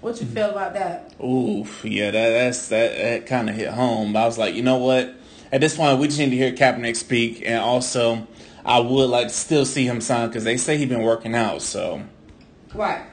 What 0.01 0.21
you 0.21 0.27
feel 0.27 0.51
about 0.51 0.73
that? 0.75 1.13
Oof, 1.21 1.83
yeah, 1.83 2.11
that 2.11 2.29
that's 2.29 2.69
that, 2.69 2.97
that 2.97 3.25
kind 3.25 3.49
of 3.49 3.55
hit 3.55 3.67
home. 3.69 4.15
I 4.15 4.25
was 4.25 4.37
like, 4.37 4.55
you 4.55 4.63
know 4.63 4.77
what? 4.77 5.13
At 5.51 5.59
this 5.61 5.75
point, 5.75 5.99
we 5.99 6.07
just 6.07 6.19
need 6.19 6.29
to 6.29 6.37
hear 6.37 6.53
Kaepernick 6.53 6.95
speak, 6.95 7.43
and 7.45 7.59
also, 7.59 8.27
I 8.65 8.79
would 8.79 9.09
like 9.09 9.27
to 9.27 9.33
still 9.33 9.65
see 9.65 9.85
him 9.85 10.01
sign 10.01 10.27
because 10.27 10.43
they 10.43 10.57
say 10.57 10.77
he's 10.77 10.89
been 10.89 11.03
working 11.03 11.35
out. 11.35 11.61
So, 11.61 12.01
right. 12.73 13.05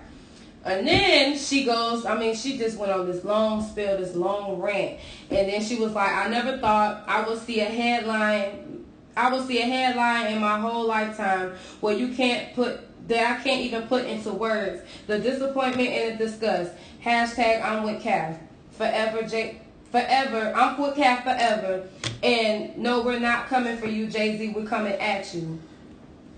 And 0.64 0.86
then 0.86 1.38
she 1.38 1.64
goes, 1.64 2.04
I 2.04 2.18
mean, 2.18 2.34
she 2.34 2.58
just 2.58 2.76
went 2.76 2.90
on 2.90 3.06
this 3.06 3.24
long 3.24 3.62
spill, 3.62 3.98
this 3.98 4.16
long 4.16 4.60
rant. 4.60 4.98
And 5.30 5.48
then 5.48 5.62
she 5.62 5.76
was 5.76 5.92
like, 5.92 6.10
I 6.10 6.28
never 6.28 6.58
thought 6.58 7.04
I 7.06 7.26
would 7.26 7.38
see 7.38 7.60
a 7.60 7.66
headline, 7.66 8.84
I 9.16 9.32
would 9.32 9.46
see 9.46 9.60
a 9.60 9.64
headline 9.64 10.32
in 10.32 10.40
my 10.40 10.58
whole 10.58 10.84
lifetime 10.84 11.54
where 11.80 11.96
you 11.96 12.08
can't 12.08 12.52
put, 12.54 12.80
that 13.08 13.38
I 13.38 13.42
can't 13.44 13.62
even 13.62 13.82
put 13.82 14.06
into 14.06 14.32
words. 14.32 14.82
The 15.06 15.20
disappointment 15.20 15.88
and 15.88 16.18
the 16.18 16.24
disgust. 16.24 16.72
Hashtag 17.04 17.62
I'm 17.62 17.84
with 17.84 18.02
Kap. 18.02 18.40
Forever, 18.72 19.22
J. 19.22 19.60
Forever. 19.96 20.52
I'm 20.54 20.78
with 20.78 20.94
Kap 20.94 21.24
forever. 21.24 21.88
And 22.22 22.76
no, 22.76 23.00
we're 23.00 23.18
not 23.18 23.46
coming 23.46 23.78
for 23.78 23.86
you, 23.86 24.08
Jay-Z. 24.08 24.52
We're 24.54 24.66
coming 24.66 24.92
at 24.92 25.32
you. 25.32 25.58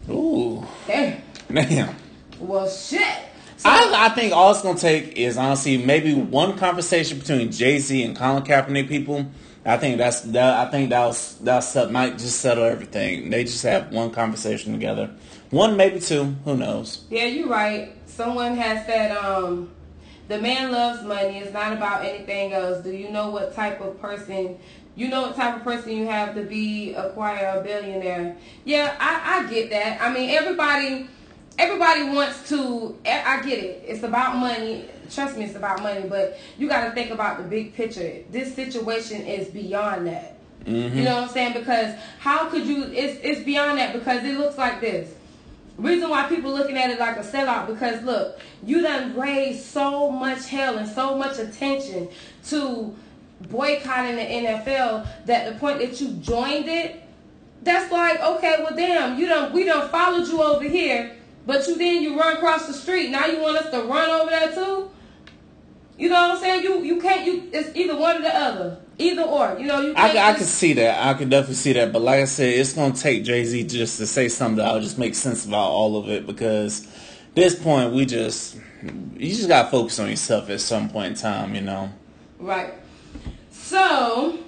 ooh, 0.09 0.65
Damn. 0.87 1.21
damn. 1.53 1.97
Well, 2.39 2.69
shit. 2.69 3.03
So, 3.57 3.69
I, 3.69 4.07
I 4.07 4.09
think 4.11 4.33
all 4.33 4.53
it's 4.53 4.63
gonna 4.63 4.79
take 4.79 5.17
is 5.19 5.37
honestly 5.37 5.77
maybe 5.77 6.15
one 6.15 6.57
conversation 6.57 7.19
between 7.19 7.51
Jay 7.51 7.81
Z 7.81 8.01
and 8.05 8.15
Colin 8.17 8.45
Kaepernick 8.45 8.87
people. 8.87 9.27
I 9.65 9.77
think 9.77 9.99
that's 9.99 10.21
that. 10.21 10.69
I 10.69 10.71
think 10.71 10.91
that 10.91 11.05
was 11.05 11.39
that 11.39 11.91
might 11.91 12.17
just 12.17 12.39
settle 12.39 12.63
everything. 12.63 13.31
They 13.31 13.43
just 13.43 13.65
have 13.65 13.93
one 13.93 14.13
conversation 14.13 14.73
together, 14.73 15.11
one 15.51 15.77
maybe 15.77 15.99
two. 15.99 16.37
Who 16.45 16.57
knows? 16.57 17.03
Yeah, 17.11 17.25
you're 17.25 17.49
right. 17.49 17.93
Someone 18.07 18.57
has 18.57 18.87
said, 18.87 19.17
um, 19.17 19.71
the 20.29 20.39
man 20.39 20.71
loves 20.71 21.03
money. 21.05 21.39
It's 21.39 21.53
not 21.53 21.73
about 21.73 22.05
anything 22.05 22.53
else. 22.53 22.85
Do 22.85 22.91
you 22.91 23.11
know 23.11 23.31
what 23.31 23.55
type 23.55 23.81
of 23.81 24.01
person 24.01 24.59
you 24.99 25.07
know 25.07 25.23
what 25.23 25.37
type 25.37 25.57
of 25.57 25.63
person 25.63 25.93
you 25.93 26.07
have 26.07 26.35
to 26.35 26.43
be 26.43 26.93
acquire 26.95 27.61
a 27.61 27.63
billionaire. 27.63 28.37
Yeah, 28.65 28.97
I, 28.99 29.39
I 29.39 29.49
get 29.49 29.71
that. 29.71 30.03
I 30.03 30.13
mean 30.13 30.31
everybody 30.31 31.09
everybody 31.57 32.03
wants 32.05 32.49
to 32.49 32.99
I 33.07 33.41
get 33.43 33.61
it. 33.61 33.85
It's 33.87 34.03
about 34.03 34.37
money. 34.37 34.87
Trust 35.09 35.39
me, 35.39 35.45
it's 35.45 35.55
about 35.55 35.83
money, 35.83 36.07
but 36.09 36.39
you 36.59 36.69
got 36.69 36.85
to 36.85 36.91
think 36.91 37.13
about 37.13 37.39
the 37.39 37.45
big 37.45 37.75
picture. 37.75 38.25
This 38.31 38.55
situation 38.55 39.23
is 39.23 39.49
beyond 39.49 40.09
that. 40.09 40.37
Mm-hmm. 40.65 40.99
You 40.99 41.05
know 41.05 41.15
what 41.15 41.25
I'm 41.25 41.31
saying? 41.31 41.55
Because 41.55 41.95
how 42.19 42.51
could 42.51 42.67
you 42.67 42.85
it's 42.93 43.21
it's 43.23 43.45
beyond 43.45 43.79
that 43.79 43.93
because 43.93 44.25
it 44.25 44.37
looks 44.37 44.59
like 44.59 44.81
this. 44.81 45.15
Reason 45.79 46.11
why 46.11 46.29
people 46.29 46.53
looking 46.53 46.77
at 46.77 46.91
it 46.91 46.99
like 46.99 47.17
a 47.17 47.21
sellout 47.21 47.69
because 47.69 48.03
look, 48.03 48.39
you 48.65 48.83
done 48.83 49.17
raised 49.17 49.65
so 49.65 50.11
much 50.11 50.49
hell 50.49 50.77
and 50.77 50.89
so 50.89 51.17
much 51.17 51.39
attention 51.39 52.09
to 52.49 52.95
boycotting 53.49 54.17
the 54.17 54.23
NFL 54.23 55.07
that 55.27 55.53
the 55.53 55.59
point 55.59 55.79
that 55.79 56.01
you 56.01 56.09
joined 56.15 56.69
it, 56.69 57.03
that's 57.63 57.93
like, 57.93 58.21
okay, 58.21 58.57
well 58.59 58.75
damn, 58.75 59.19
you 59.19 59.27
don't 59.27 59.53
we 59.53 59.65
don't 59.65 59.91
followed 59.91 60.27
you 60.27 60.43
over 60.43 60.65
here 60.65 61.15
but 61.49 61.67
you 61.67 61.79
then 61.79 62.03
you 62.03 62.21
run 62.21 62.37
across 62.37 62.67
the 62.67 62.75
street. 62.75 63.09
Now 63.09 63.25
you 63.25 63.41
want 63.41 63.57
us 63.57 63.71
to 63.71 63.81
run 63.85 64.11
over 64.11 64.31
there 64.31 64.53
too? 64.53 64.91
You 65.97 66.11
know 66.11 66.29
what 66.29 66.31
I'm 66.33 66.39
saying? 66.39 66.63
You 66.63 66.83
you 66.83 67.01
can't 67.01 67.27
you 67.27 67.49
it's 67.51 67.75
either 67.75 67.97
one 67.97 68.19
or 68.19 68.21
the 68.21 68.37
other. 68.37 68.81
Either 68.99 69.23
or. 69.23 69.57
You 69.59 69.67
know, 69.67 69.81
you 69.81 69.93
I, 69.93 70.09
can't 70.09 70.19
I 70.19 70.29
just- 70.33 70.39
can 70.39 70.47
see 70.47 70.73
that. 70.75 71.07
I 71.07 71.15
can 71.15 71.29
definitely 71.29 71.55
see 71.55 71.73
that. 71.75 71.93
But 71.93 72.03
like 72.03 72.21
I 72.21 72.25
said, 72.25 72.53
it's 72.55 72.73
gonna 72.73 72.95
take 72.95 73.25
Jay 73.25 73.45
Z 73.45 73.65
just 73.65 73.99
to 73.99 74.07
say 74.07 74.29
something 74.29 74.57
that'll 74.57 74.81
just 74.81 74.99
make 74.99 75.15
sense 75.15 75.47
about 75.47 75.71
all 75.71 75.97
of 75.97 76.09
it 76.09 76.27
because 76.27 76.87
this 77.35 77.55
point 77.55 77.93
we 77.95 78.05
just 78.07 78.57
you 79.17 79.29
just 79.35 79.49
gotta 79.49 79.71
focus 79.71 79.99
on 79.99 80.09
yourself 80.11 80.51
at 80.51 80.61
some 80.61 80.89
point 80.89 81.13
in 81.13 81.15
time, 81.15 81.55
you 81.55 81.61
know. 81.61 81.91
Right. 82.39 82.75
So, 83.51 84.39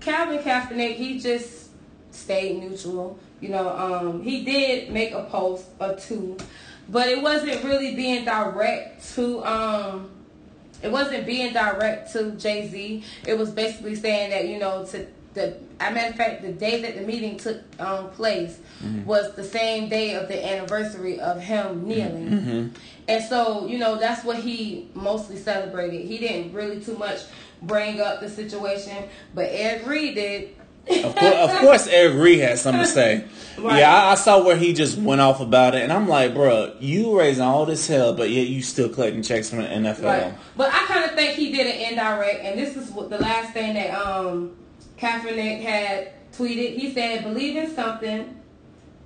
Calvin 0.00 0.38
Kaepernick, 0.38 0.94
he 0.96 1.18
just 1.20 1.68
stayed 2.10 2.58
neutral. 2.60 3.18
You 3.40 3.50
know, 3.50 3.68
um, 3.70 4.22
he 4.22 4.44
did 4.44 4.90
make 4.92 5.12
a 5.12 5.24
post 5.24 5.66
or 5.80 5.94
two, 5.96 6.36
but 6.88 7.08
it 7.08 7.20
wasn't 7.22 7.62
really 7.64 7.94
being 7.94 8.24
direct 8.24 9.14
to. 9.14 9.44
Um, 9.44 10.10
it 10.82 10.90
wasn't 10.90 11.26
being 11.26 11.52
direct 11.52 12.12
to 12.12 12.32
Jay 12.32 12.68
Z. 12.68 13.04
It 13.26 13.38
was 13.38 13.50
basically 13.50 13.94
saying 13.94 14.30
that 14.30 14.48
you 14.48 14.58
know 14.58 14.84
to 14.86 15.06
the. 15.34 15.56
As 15.80 15.90
a 15.90 15.94
matter 15.94 16.10
of 16.10 16.16
fact, 16.16 16.42
the 16.42 16.52
day 16.52 16.80
that 16.82 16.94
the 16.94 17.00
meeting 17.00 17.36
took 17.36 17.60
um, 17.80 18.10
place 18.10 18.60
mm-hmm. 18.82 19.04
was 19.04 19.34
the 19.34 19.42
same 19.42 19.88
day 19.88 20.14
of 20.14 20.28
the 20.28 20.46
anniversary 20.46 21.18
of 21.18 21.40
him 21.40 21.88
kneeling. 21.88 22.28
Mm-hmm. 22.28 22.50
Mm-hmm. 22.50 22.76
And 23.08 23.24
so, 23.24 23.66
you 23.66 23.78
know, 23.78 23.96
that's 23.96 24.24
what 24.24 24.36
he 24.36 24.88
mostly 24.94 25.36
celebrated. 25.36 26.06
He 26.06 26.18
didn't 26.18 26.52
really 26.52 26.80
too 26.80 26.96
much 26.96 27.22
bring 27.62 28.00
up 28.00 28.20
the 28.20 28.28
situation, 28.28 28.96
but 29.34 29.46
Ed 29.46 29.86
Reed 29.86 30.14
did. 30.14 30.56
Of 30.88 31.14
course, 31.14 31.34
of 31.34 31.50
course, 31.60 31.86
Eric 31.86 32.14
Reid 32.20 32.40
had 32.40 32.58
something 32.58 32.82
to 32.82 32.86
say. 32.88 33.24
Right. 33.58 33.78
Yeah, 33.80 33.94
I, 33.94 34.12
I 34.12 34.14
saw 34.16 34.42
where 34.44 34.56
he 34.56 34.72
just 34.72 34.98
went 34.98 35.20
off 35.20 35.40
about 35.40 35.74
it, 35.74 35.82
and 35.82 35.92
I'm 35.92 36.08
like, 36.08 36.34
bro, 36.34 36.74
you 36.80 37.16
raising 37.18 37.44
all 37.44 37.66
this 37.66 37.86
hell, 37.86 38.14
but 38.14 38.30
yet 38.30 38.48
you 38.48 38.62
still 38.62 38.88
collecting 38.88 39.22
checks 39.22 39.50
from 39.50 39.58
the 39.60 39.68
NFL. 39.68 40.02
Right. 40.04 40.34
But 40.56 40.72
I 40.72 40.84
kind 40.86 41.04
of 41.04 41.12
think 41.12 41.34
he 41.36 41.52
did 41.52 41.66
an 41.66 41.92
indirect, 41.92 42.44
and 42.44 42.58
this 42.58 42.76
is 42.76 42.90
what 42.90 43.10
the 43.10 43.18
last 43.18 43.52
thing 43.52 43.74
that 43.74 43.94
um, 43.94 44.56
Kaepernick 44.98 45.62
had 45.62 46.12
tweeted. 46.32 46.76
He 46.78 46.92
said, 46.92 47.22
"Believe 47.24 47.56
in 47.56 47.72
something, 47.74 48.40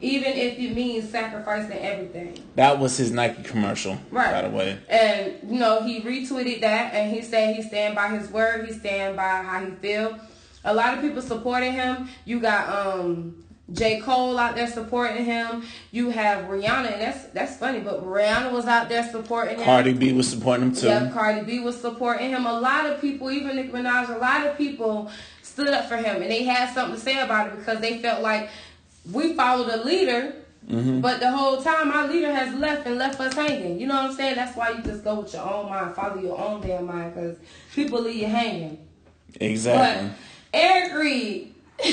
even 0.00 0.32
if 0.32 0.58
it 0.58 0.74
means 0.74 1.10
sacrificing 1.10 1.78
everything." 1.78 2.38
That 2.54 2.78
was 2.78 2.96
his 2.96 3.10
Nike 3.10 3.42
commercial, 3.42 3.98
Right. 4.10 4.30
by 4.30 4.48
the 4.48 4.56
way. 4.56 4.78
And 4.88 5.34
you 5.46 5.58
know, 5.58 5.82
he 5.82 6.00
retweeted 6.00 6.60
that, 6.62 6.94
and 6.94 7.12
he 7.14 7.20
said 7.22 7.56
he 7.56 7.62
stand 7.62 7.94
by 7.96 8.08
his 8.16 8.30
word. 8.30 8.66
He 8.66 8.72
stand 8.72 9.16
by 9.16 9.42
how 9.42 9.64
he 9.64 9.72
feel. 9.72 10.18
A 10.66 10.74
lot 10.74 10.94
of 10.94 11.00
people 11.00 11.22
supporting 11.22 11.72
him. 11.72 12.08
You 12.24 12.40
got 12.40 12.68
um 12.68 13.42
J. 13.72 14.00
Cole 14.00 14.38
out 14.38 14.54
there 14.54 14.68
supporting 14.68 15.24
him. 15.24 15.64
You 15.90 16.10
have 16.10 16.44
Rihanna, 16.44 16.92
and 16.92 17.00
that's 17.00 17.24
that's 17.28 17.56
funny, 17.56 17.80
but 17.80 18.04
Rihanna 18.04 18.52
was 18.52 18.66
out 18.66 18.88
there 18.88 19.08
supporting 19.10 19.56
him. 19.58 19.64
Cardi 19.64 19.92
B 19.92 20.12
was 20.12 20.28
supporting 20.28 20.66
him 20.66 20.74
too. 20.74 20.86
Yep, 20.86 21.12
Cardi 21.12 21.42
B 21.44 21.60
was 21.60 21.80
supporting 21.80 22.30
him. 22.30 22.46
A 22.46 22.60
lot 22.60 22.86
of 22.86 23.00
people, 23.00 23.30
even 23.30 23.56
Nicki 23.56 23.70
Minaj, 23.70 24.14
a 24.14 24.18
lot 24.18 24.46
of 24.46 24.56
people 24.56 25.10
stood 25.42 25.68
up 25.68 25.88
for 25.88 25.96
him, 25.96 26.22
and 26.22 26.30
they 26.30 26.44
had 26.44 26.72
something 26.74 26.94
to 26.96 27.00
say 27.00 27.18
about 27.20 27.48
it 27.48 27.56
because 27.58 27.80
they 27.80 27.98
felt 27.98 28.22
like 28.22 28.50
we 29.12 29.32
followed 29.34 29.68
a 29.68 29.84
leader, 29.84 30.34
Mm-hmm. 30.68 31.00
but 31.00 31.20
the 31.20 31.30
whole 31.30 31.62
time 31.62 31.92
our 31.92 32.08
leader 32.08 32.32
has 32.32 32.52
left 32.56 32.88
and 32.88 32.98
left 32.98 33.20
us 33.20 33.34
hanging. 33.34 33.78
You 33.80 33.86
know 33.86 33.94
what 33.94 34.10
I'm 34.10 34.16
saying? 34.16 34.34
That's 34.34 34.56
why 34.56 34.70
you 34.70 34.82
just 34.82 35.04
go 35.04 35.20
with 35.20 35.32
your 35.32 35.48
own 35.48 35.68
mind, 35.70 35.94
follow 35.94 36.20
your 36.20 36.36
own 36.36 36.60
damn 36.60 36.86
mind, 36.86 37.14
because 37.14 37.36
people 37.72 38.02
leave 38.02 38.16
you 38.16 38.26
hanging. 38.26 38.76
Exactly. 39.40 40.08
But 40.08 40.16
Eric 40.52 40.94
Reid, 40.94 41.54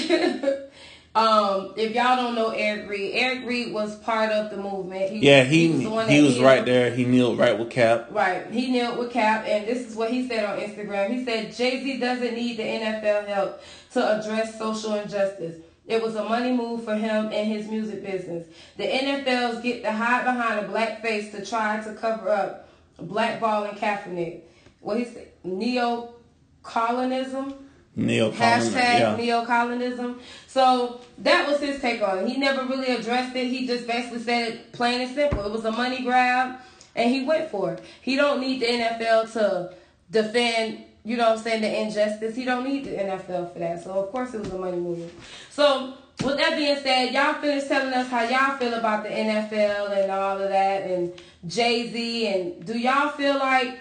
um, 1.15 1.73
if 1.75 1.93
y'all 1.93 2.15
don't 2.15 2.35
know 2.35 2.49
Eric 2.49 2.89
Reid, 2.89 3.15
Eric 3.15 3.45
Reid 3.45 3.73
was 3.73 3.95
part 3.97 4.31
of 4.31 4.51
the 4.51 4.57
movement. 4.57 5.11
He, 5.11 5.19
yeah, 5.19 5.43
he 5.43 5.83
the 5.83 5.89
one 5.89 6.07
he 6.07 6.21
was 6.21 6.39
right 6.39 6.65
there. 6.65 6.91
He 6.91 7.05
kneeled 7.05 7.37
right 7.37 7.57
with 7.57 7.69
Cap. 7.69 8.07
Right. 8.11 8.47
He 8.47 8.71
kneeled 8.71 8.97
with 8.97 9.11
Cap, 9.11 9.45
and 9.47 9.67
this 9.67 9.87
is 9.87 9.95
what 9.95 10.11
he 10.11 10.27
said 10.27 10.45
on 10.45 10.59
Instagram. 10.59 11.09
He 11.09 11.25
said 11.25 11.53
Jay 11.53 11.83
Z 11.83 11.99
doesn't 11.99 12.33
need 12.33 12.57
the 12.57 12.63
NFL 12.63 13.27
help 13.27 13.61
to 13.91 14.19
address 14.19 14.57
social 14.57 14.95
injustice. 14.95 15.57
It 15.85 16.01
was 16.01 16.15
a 16.15 16.23
money 16.23 16.53
move 16.53 16.85
for 16.85 16.95
him 16.95 17.25
and 17.25 17.51
his 17.51 17.67
music 17.67 18.05
business. 18.05 18.47
The 18.77 18.85
NFLs 18.85 19.61
get 19.61 19.83
to 19.83 19.91
hide 19.91 20.23
behind 20.23 20.61
a 20.61 20.67
black 20.67 21.01
face 21.01 21.31
to 21.33 21.45
try 21.45 21.83
to 21.83 21.93
cover 21.93 22.29
up 22.29 22.69
blackballing 22.97 23.77
Kaepernick. 23.77 24.43
What 24.79 24.97
he 24.97 25.03
said, 25.05 25.27
neo-colonism. 25.43 27.53
Neil 27.95 28.31
Hashtag 28.31 28.73
yeah. 28.73 29.15
neo-colonism. 29.15 30.19
So 30.47 31.01
that 31.19 31.47
was 31.47 31.59
his 31.59 31.79
take 31.79 32.01
on 32.01 32.19
it. 32.19 32.29
He 32.29 32.37
never 32.37 32.65
really 32.65 32.95
addressed 32.95 33.35
it. 33.35 33.47
He 33.47 33.67
just 33.67 33.85
basically 33.85 34.19
said 34.19 34.53
it 34.53 34.71
plain 34.71 35.01
and 35.01 35.13
simple. 35.13 35.45
It 35.45 35.51
was 35.51 35.65
a 35.65 35.71
money 35.71 36.01
grab, 36.01 36.59
and 36.95 37.13
he 37.13 37.23
went 37.23 37.51
for 37.51 37.73
it. 37.73 37.83
He 38.01 38.15
don't 38.15 38.39
need 38.39 38.61
the 38.61 38.65
NFL 38.65 39.31
to 39.33 39.75
defend, 40.09 40.85
you 41.03 41.17
know 41.17 41.29
what 41.29 41.37
I'm 41.37 41.43
saying, 41.43 41.61
the 41.61 41.81
injustice. 41.81 42.35
He 42.35 42.45
don't 42.45 42.63
need 42.63 42.85
the 42.85 42.91
NFL 42.91 43.53
for 43.53 43.59
that. 43.59 43.83
So, 43.83 43.91
of 43.91 44.11
course, 44.11 44.33
it 44.33 44.39
was 44.39 44.51
a 44.51 44.57
money 44.57 44.77
move. 44.77 45.11
So, 45.51 45.93
with 46.23 46.37
that 46.37 46.55
being 46.55 46.77
said, 46.77 47.13
y'all 47.13 47.33
finish 47.41 47.67
telling 47.67 47.93
us 47.93 48.07
how 48.07 48.23
y'all 48.23 48.57
feel 48.57 48.73
about 48.73 49.03
the 49.03 49.09
NFL 49.09 50.01
and 50.01 50.11
all 50.11 50.41
of 50.41 50.49
that, 50.49 50.83
and 50.83 51.13
Jay-Z, 51.45 52.27
and 52.27 52.65
do 52.65 52.77
y'all 52.77 53.09
feel 53.09 53.37
like 53.37 53.79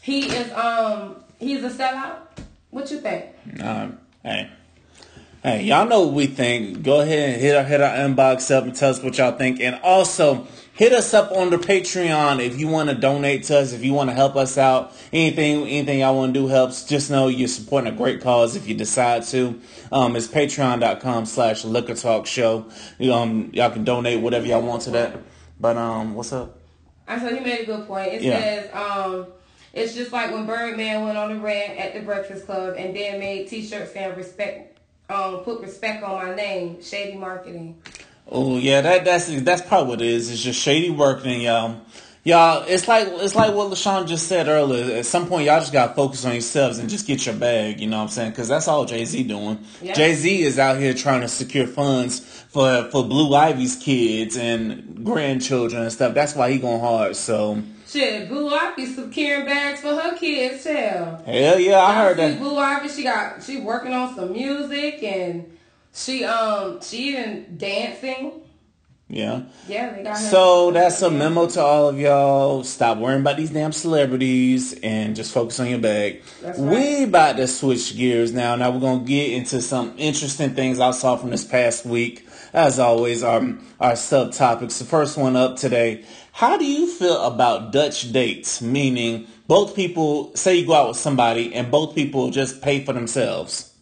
he 0.00 0.26
is, 0.26 0.50
um, 0.52 1.16
he's 1.38 1.62
a 1.64 1.70
sellout? 1.70 2.16
What 2.72 2.90
you 2.90 3.00
think? 3.00 3.26
Um, 3.62 3.98
hey, 4.22 4.48
hey, 5.42 5.62
y'all 5.64 5.86
know 5.86 6.00
what 6.06 6.14
we 6.14 6.26
think. 6.26 6.82
Go 6.82 7.00
ahead 7.02 7.34
and 7.34 7.40
hit 7.40 7.54
our 7.54 7.62
hit 7.64 7.82
our 7.82 7.94
inbox 7.94 8.50
up 8.50 8.64
and 8.64 8.74
tell 8.74 8.88
us 8.90 9.02
what 9.02 9.18
y'all 9.18 9.36
think, 9.36 9.60
and 9.60 9.78
also 9.82 10.46
hit 10.72 10.94
us 10.94 11.12
up 11.12 11.30
on 11.32 11.50
the 11.50 11.58
Patreon 11.58 12.40
if 12.40 12.58
you 12.58 12.68
want 12.68 12.88
to 12.88 12.94
donate 12.94 13.42
to 13.44 13.58
us, 13.58 13.74
if 13.74 13.84
you 13.84 13.92
want 13.92 14.08
to 14.08 14.14
help 14.14 14.36
us 14.36 14.56
out. 14.56 14.94
Anything, 15.12 15.66
anything 15.68 16.00
y'all 16.00 16.16
want 16.16 16.32
to 16.32 16.40
do 16.40 16.46
helps. 16.46 16.84
Just 16.84 17.10
know 17.10 17.28
you're 17.28 17.46
supporting 17.46 17.92
a 17.92 17.96
great 17.96 18.22
cause 18.22 18.56
if 18.56 18.66
you 18.66 18.74
decide 18.74 19.24
to. 19.24 19.60
Um, 19.92 20.16
it's 20.16 20.26
patreon.com 20.28 21.26
slash 21.26 21.66
liquor 21.66 21.94
talk 21.94 22.26
show. 22.26 22.64
Um, 23.12 23.50
y'all 23.52 23.70
can 23.70 23.84
donate 23.84 24.22
whatever 24.22 24.46
y'all 24.46 24.62
want 24.62 24.80
to 24.84 24.90
that. 24.92 25.18
But 25.60 25.76
um, 25.76 26.14
what's 26.14 26.32
up? 26.32 26.58
I 27.06 27.18
said 27.18 27.34
you 27.34 27.42
made 27.42 27.60
a 27.60 27.66
good 27.66 27.86
point. 27.86 28.14
It 28.14 28.22
Yeah. 28.22 28.40
says, 28.40 28.70
um, 28.72 29.26
It's 29.72 29.94
just 29.94 30.12
like 30.12 30.30
when 30.30 30.46
Birdman 30.46 31.04
went 31.04 31.16
on 31.16 31.34
the 31.34 31.40
rant 31.40 31.78
at 31.78 31.94
the 31.94 32.00
Breakfast 32.00 32.46
Club 32.46 32.74
and 32.76 32.94
then 32.94 33.18
made 33.18 33.48
T-shirts 33.48 33.92
saying 33.92 34.16
respect, 34.16 34.78
um, 35.08 35.38
put 35.38 35.60
respect 35.60 36.02
on 36.02 36.26
my 36.26 36.34
name. 36.34 36.82
Shady 36.82 37.16
marketing. 37.16 37.80
Oh 38.30 38.58
yeah, 38.58 38.80
that 38.82 39.04
that's 39.04 39.42
that's 39.42 39.62
probably 39.62 39.88
what 39.88 40.00
it 40.00 40.08
is. 40.08 40.30
It's 40.30 40.42
just 40.42 40.60
shady 40.60 40.90
marketing, 40.90 41.42
y'all. 41.42 41.80
Y'all, 42.24 42.64
it's 42.68 42.86
like 42.86 43.08
it's 43.08 43.34
like 43.34 43.52
what 43.52 43.72
LaShawn 43.72 44.06
just 44.06 44.28
said 44.28 44.46
earlier. 44.46 44.96
At 44.98 45.06
some 45.06 45.26
point, 45.26 45.46
y'all 45.46 45.58
just 45.58 45.72
gotta 45.72 45.92
focus 45.92 46.24
on 46.24 46.32
yourselves 46.32 46.78
and 46.78 46.88
just 46.88 47.06
get 47.06 47.26
your 47.26 47.34
bag. 47.34 47.80
You 47.80 47.88
know 47.88 47.96
what 47.96 48.04
I'm 48.04 48.08
saying? 48.10 48.30
Because 48.30 48.46
that's 48.46 48.68
all 48.68 48.84
Jay 48.84 49.04
Z 49.04 49.24
doing. 49.24 49.58
Yeah. 49.80 49.92
Jay 49.94 50.14
Z 50.14 50.42
is 50.42 50.58
out 50.58 50.78
here 50.78 50.94
trying 50.94 51.22
to 51.22 51.28
secure 51.28 51.66
funds 51.66 52.20
for 52.20 52.88
for 52.92 53.02
Blue 53.04 53.34
Ivy's 53.34 53.74
kids 53.74 54.36
and 54.36 55.04
grandchildren 55.04 55.82
and 55.82 55.92
stuff. 55.92 56.14
That's 56.14 56.36
why 56.36 56.52
he 56.52 56.58
going 56.58 56.80
hard. 56.80 57.16
So 57.16 57.60
Shit, 57.92 58.28
Blue 58.30 58.48
Ivy 58.48 58.86
securing 58.86 59.44
bags 59.44 59.80
for 59.80 59.94
her 59.94 60.16
kids, 60.16 60.64
hell. 60.64 61.22
hell 61.26 61.58
yeah, 61.58 61.78
I 61.78 61.94
heard 61.94 62.16
that. 62.16 62.38
Blue 62.38 62.56
Ivy, 62.56 62.88
she 62.88 63.02
got 63.02 63.42
she 63.42 63.60
working 63.60 63.92
on 63.92 64.14
some 64.14 64.32
music 64.32 65.02
and 65.02 65.58
she 65.92 66.24
um 66.24 66.80
she 66.80 67.10
even 67.10 67.58
dancing. 67.58 68.32
Yeah. 69.08 69.42
Yeah, 69.68 69.94
they 69.94 70.04
got 70.04 70.16
her. 70.16 70.24
So 70.24 70.70
that's 70.70 71.02
a 71.02 71.10
memo 71.10 71.46
to 71.48 71.60
all 71.60 71.88
of 71.90 71.98
y'all. 71.98 72.64
Stop 72.64 72.96
worrying 72.96 73.20
about 73.20 73.36
these 73.36 73.50
damn 73.50 73.72
celebrities 73.72 74.72
and 74.82 75.14
just 75.14 75.34
focus 75.34 75.60
on 75.60 75.68
your 75.68 75.80
bag. 75.80 76.22
That's 76.40 76.58
We 76.58 76.66
right. 77.00 77.08
about 77.08 77.36
to 77.36 77.46
switch 77.46 77.94
gears 77.94 78.32
now. 78.32 78.56
Now 78.56 78.70
we're 78.70 78.80
gonna 78.80 79.04
get 79.04 79.32
into 79.32 79.60
some 79.60 79.92
interesting 79.98 80.54
things 80.54 80.80
I 80.80 80.92
saw 80.92 81.16
from 81.16 81.28
this 81.28 81.44
past 81.44 81.84
week. 81.84 82.26
As 82.52 82.78
always, 82.78 83.22
our 83.22 83.40
our 83.80 83.92
subtopics. 83.92 84.78
The 84.78 84.84
first 84.84 85.16
one 85.16 85.36
up 85.36 85.56
today. 85.56 86.04
How 86.32 86.56
do 86.58 86.64
you 86.66 86.86
feel 86.86 87.22
about 87.22 87.72
Dutch 87.72 88.12
dates? 88.12 88.60
Meaning 88.60 89.26
both 89.46 89.74
people 89.74 90.34
say 90.36 90.56
you 90.56 90.66
go 90.66 90.74
out 90.74 90.88
with 90.88 90.96
somebody 90.98 91.54
and 91.54 91.70
both 91.70 91.94
people 91.94 92.30
just 92.30 92.60
pay 92.62 92.84
for 92.84 92.92
themselves. 92.92 93.72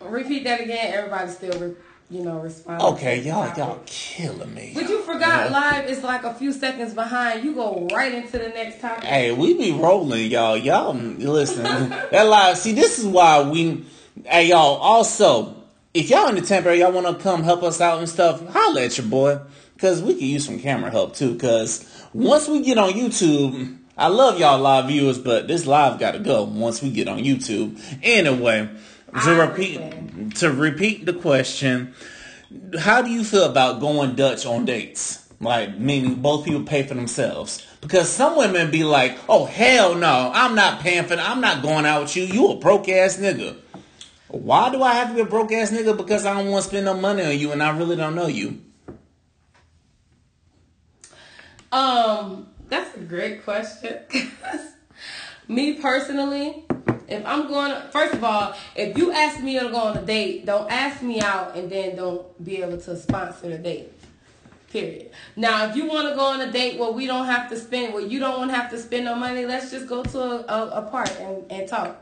Repeat 0.00 0.44
that 0.44 0.60
again. 0.60 0.92
Everybody 0.92 1.30
still, 1.30 1.58
re- 1.60 1.74
you 2.10 2.24
know, 2.24 2.40
responding. 2.40 2.86
Okay, 2.88 3.20
y'all 3.20 3.56
y'all 3.56 3.80
killing 3.86 4.52
me. 4.54 4.72
But 4.74 4.88
you 4.88 5.00
forgot 5.02 5.50
Yeah. 5.50 5.58
live 5.58 5.88
is 5.90 6.02
like 6.02 6.24
a 6.24 6.34
few 6.34 6.52
seconds 6.52 6.92
behind. 6.94 7.44
You 7.44 7.54
go 7.54 7.86
right 7.92 8.12
into 8.12 8.38
the 8.38 8.48
next 8.48 8.80
topic. 8.80 9.04
Hey, 9.04 9.32
we 9.32 9.54
be 9.54 9.72
rolling, 9.72 10.30
y'all. 10.30 10.56
Y'all 10.56 10.92
listen. 10.94 11.62
that 11.62 12.26
live. 12.26 12.58
See, 12.58 12.72
this 12.72 12.98
is 12.98 13.06
why 13.06 13.42
we. 13.48 13.84
Hey, 14.24 14.48
y'all. 14.48 14.76
Also, 14.76 15.54
if 15.92 16.08
y'all 16.10 16.28
in 16.28 16.36
the 16.36 16.42
Tampa 16.42 16.68
area, 16.68 16.84
y'all 16.84 16.92
want 16.92 17.06
to 17.06 17.22
come 17.22 17.42
help 17.42 17.62
us 17.62 17.80
out 17.80 17.98
and 17.98 18.08
stuff, 18.08 18.46
holla 18.48 18.82
at 18.82 18.96
your 18.96 19.06
boy, 19.06 19.40
cause 19.78 20.02
we 20.02 20.14
could 20.14 20.22
use 20.22 20.44
some 20.44 20.60
camera 20.60 20.90
help 20.90 21.16
too. 21.16 21.36
Cause 21.36 22.06
once 22.12 22.48
we 22.48 22.62
get 22.62 22.78
on 22.78 22.92
YouTube, 22.92 23.78
I 23.96 24.06
love 24.06 24.38
y'all 24.38 24.58
live 24.58 24.86
viewers, 24.86 25.18
but 25.18 25.48
this 25.48 25.66
live 25.66 25.98
got 25.98 26.12
to 26.12 26.20
go 26.20 26.44
once 26.44 26.80
we 26.80 26.90
get 26.90 27.08
on 27.08 27.18
YouTube. 27.18 27.80
Anyway, 28.02 28.70
to 29.24 29.34
repeat 29.34 30.36
to 30.36 30.52
repeat 30.52 31.06
the 31.06 31.12
question, 31.12 31.94
how 32.78 33.02
do 33.02 33.10
you 33.10 33.24
feel 33.24 33.44
about 33.44 33.80
going 33.80 34.14
Dutch 34.14 34.46
on 34.46 34.64
dates? 34.64 35.28
Like, 35.40 35.78
meaning 35.78 36.16
both 36.16 36.44
people 36.44 36.62
pay 36.62 36.82
for 36.82 36.94
themselves. 36.94 37.66
Because 37.80 38.10
some 38.10 38.36
women 38.36 38.70
be 38.70 38.84
like, 38.84 39.18
oh, 39.28 39.46
hell 39.46 39.94
no, 39.94 40.30
I'm 40.34 40.54
not 40.54 40.80
paying 40.80 41.04
for 41.04 41.14
I'm 41.14 41.40
not 41.40 41.62
going 41.62 41.86
out 41.86 42.02
with 42.02 42.16
you. 42.16 42.24
You 42.24 42.52
a 42.52 42.56
broke 42.56 42.88
ass 42.88 43.16
nigga. 43.16 43.56
Why 44.30 44.70
do 44.70 44.82
I 44.82 44.94
have 44.94 45.08
to 45.08 45.14
be 45.14 45.20
a 45.20 45.24
broke 45.24 45.52
ass 45.52 45.70
nigga? 45.70 45.96
Because 45.96 46.24
I 46.24 46.34
don't 46.34 46.50
want 46.50 46.64
to 46.64 46.70
spend 46.70 46.84
no 46.84 46.94
money 46.94 47.24
on 47.24 47.38
you 47.38 47.52
and 47.52 47.62
I 47.62 47.76
really 47.76 47.96
don't 47.96 48.14
know 48.14 48.28
you. 48.28 48.60
Um, 51.72 52.48
that's 52.68 52.96
a 52.96 53.00
great 53.00 53.44
question. 53.44 53.98
me 55.48 55.74
personally, 55.74 56.64
if 57.08 57.26
I'm 57.26 57.48
going, 57.48 57.72
to, 57.72 57.88
first 57.90 58.14
of 58.14 58.22
all, 58.22 58.54
if 58.76 58.96
you 58.96 59.12
ask 59.12 59.40
me 59.40 59.58
to 59.58 59.68
go 59.68 59.76
on 59.76 59.96
a 59.96 60.02
date, 60.02 60.46
don't 60.46 60.70
ask 60.70 61.02
me 61.02 61.20
out 61.20 61.56
and 61.56 61.70
then 61.70 61.96
don't 61.96 62.44
be 62.44 62.62
able 62.62 62.78
to 62.78 62.96
sponsor 62.96 63.48
the 63.48 63.58
date. 63.58 63.92
Period. 64.70 65.10
Now, 65.34 65.68
if 65.68 65.74
you 65.74 65.86
want 65.86 66.08
to 66.08 66.14
go 66.14 66.26
on 66.26 66.40
a 66.40 66.52
date 66.52 66.78
where 66.78 66.92
we 66.92 67.06
don't 67.08 67.26
have 67.26 67.50
to 67.50 67.58
spend, 67.58 67.92
where 67.92 68.06
you 68.06 68.20
don't 68.20 68.38
want 68.38 68.50
to 68.52 68.56
have 68.56 68.70
to 68.70 68.78
spend 68.78 69.04
no 69.04 69.16
money, 69.16 69.44
let's 69.44 69.72
just 69.72 69.88
go 69.88 70.04
to 70.04 70.20
a, 70.20 70.36
a, 70.46 70.70
a 70.70 70.82
park 70.82 71.10
and, 71.18 71.50
and 71.50 71.68
talk. 71.68 71.99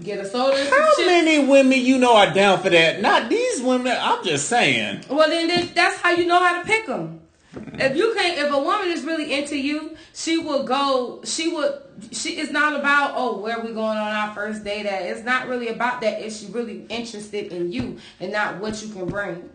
Get 0.00 0.18
a 0.18 0.26
soda. 0.28 0.64
How 0.70 1.04
many 1.06 1.46
women 1.46 1.78
you 1.78 1.98
know 1.98 2.16
are 2.16 2.32
down 2.32 2.60
for 2.60 2.70
that? 2.70 3.00
Not 3.00 3.28
these 3.28 3.60
women. 3.60 3.96
I'm 3.98 4.24
just 4.24 4.48
saying. 4.48 5.04
Well, 5.08 5.28
then 5.28 5.48
this, 5.48 5.70
that's 5.72 5.96
how 5.98 6.10
you 6.10 6.26
know 6.26 6.42
how 6.42 6.60
to 6.60 6.66
pick 6.66 6.86
them. 6.86 7.20
If 7.54 7.96
you 7.96 8.14
can't, 8.14 8.38
if 8.38 8.50
a 8.52 8.58
woman 8.58 8.88
is 8.88 9.04
really 9.04 9.32
into 9.32 9.56
you, 9.56 9.96
she 10.14 10.38
will 10.38 10.64
go. 10.64 11.20
She 11.24 11.48
will. 11.48 11.82
She. 12.10 12.30
It's 12.30 12.50
not 12.50 12.78
about 12.80 13.12
oh 13.14 13.38
where 13.38 13.60
we 13.60 13.68
going 13.68 13.98
on 13.98 14.12
our 14.14 14.34
first 14.34 14.64
date 14.64 14.86
at. 14.86 15.02
It's 15.02 15.22
not 15.22 15.46
really 15.48 15.68
about 15.68 16.00
that. 16.00 16.18
that. 16.18 16.26
Is 16.26 16.40
she 16.40 16.46
really 16.46 16.86
interested 16.88 17.52
in 17.52 17.70
you 17.70 17.98
and 18.20 18.32
not 18.32 18.58
what 18.58 18.82
you 18.82 18.92
can 18.92 19.06
bring? 19.06 19.50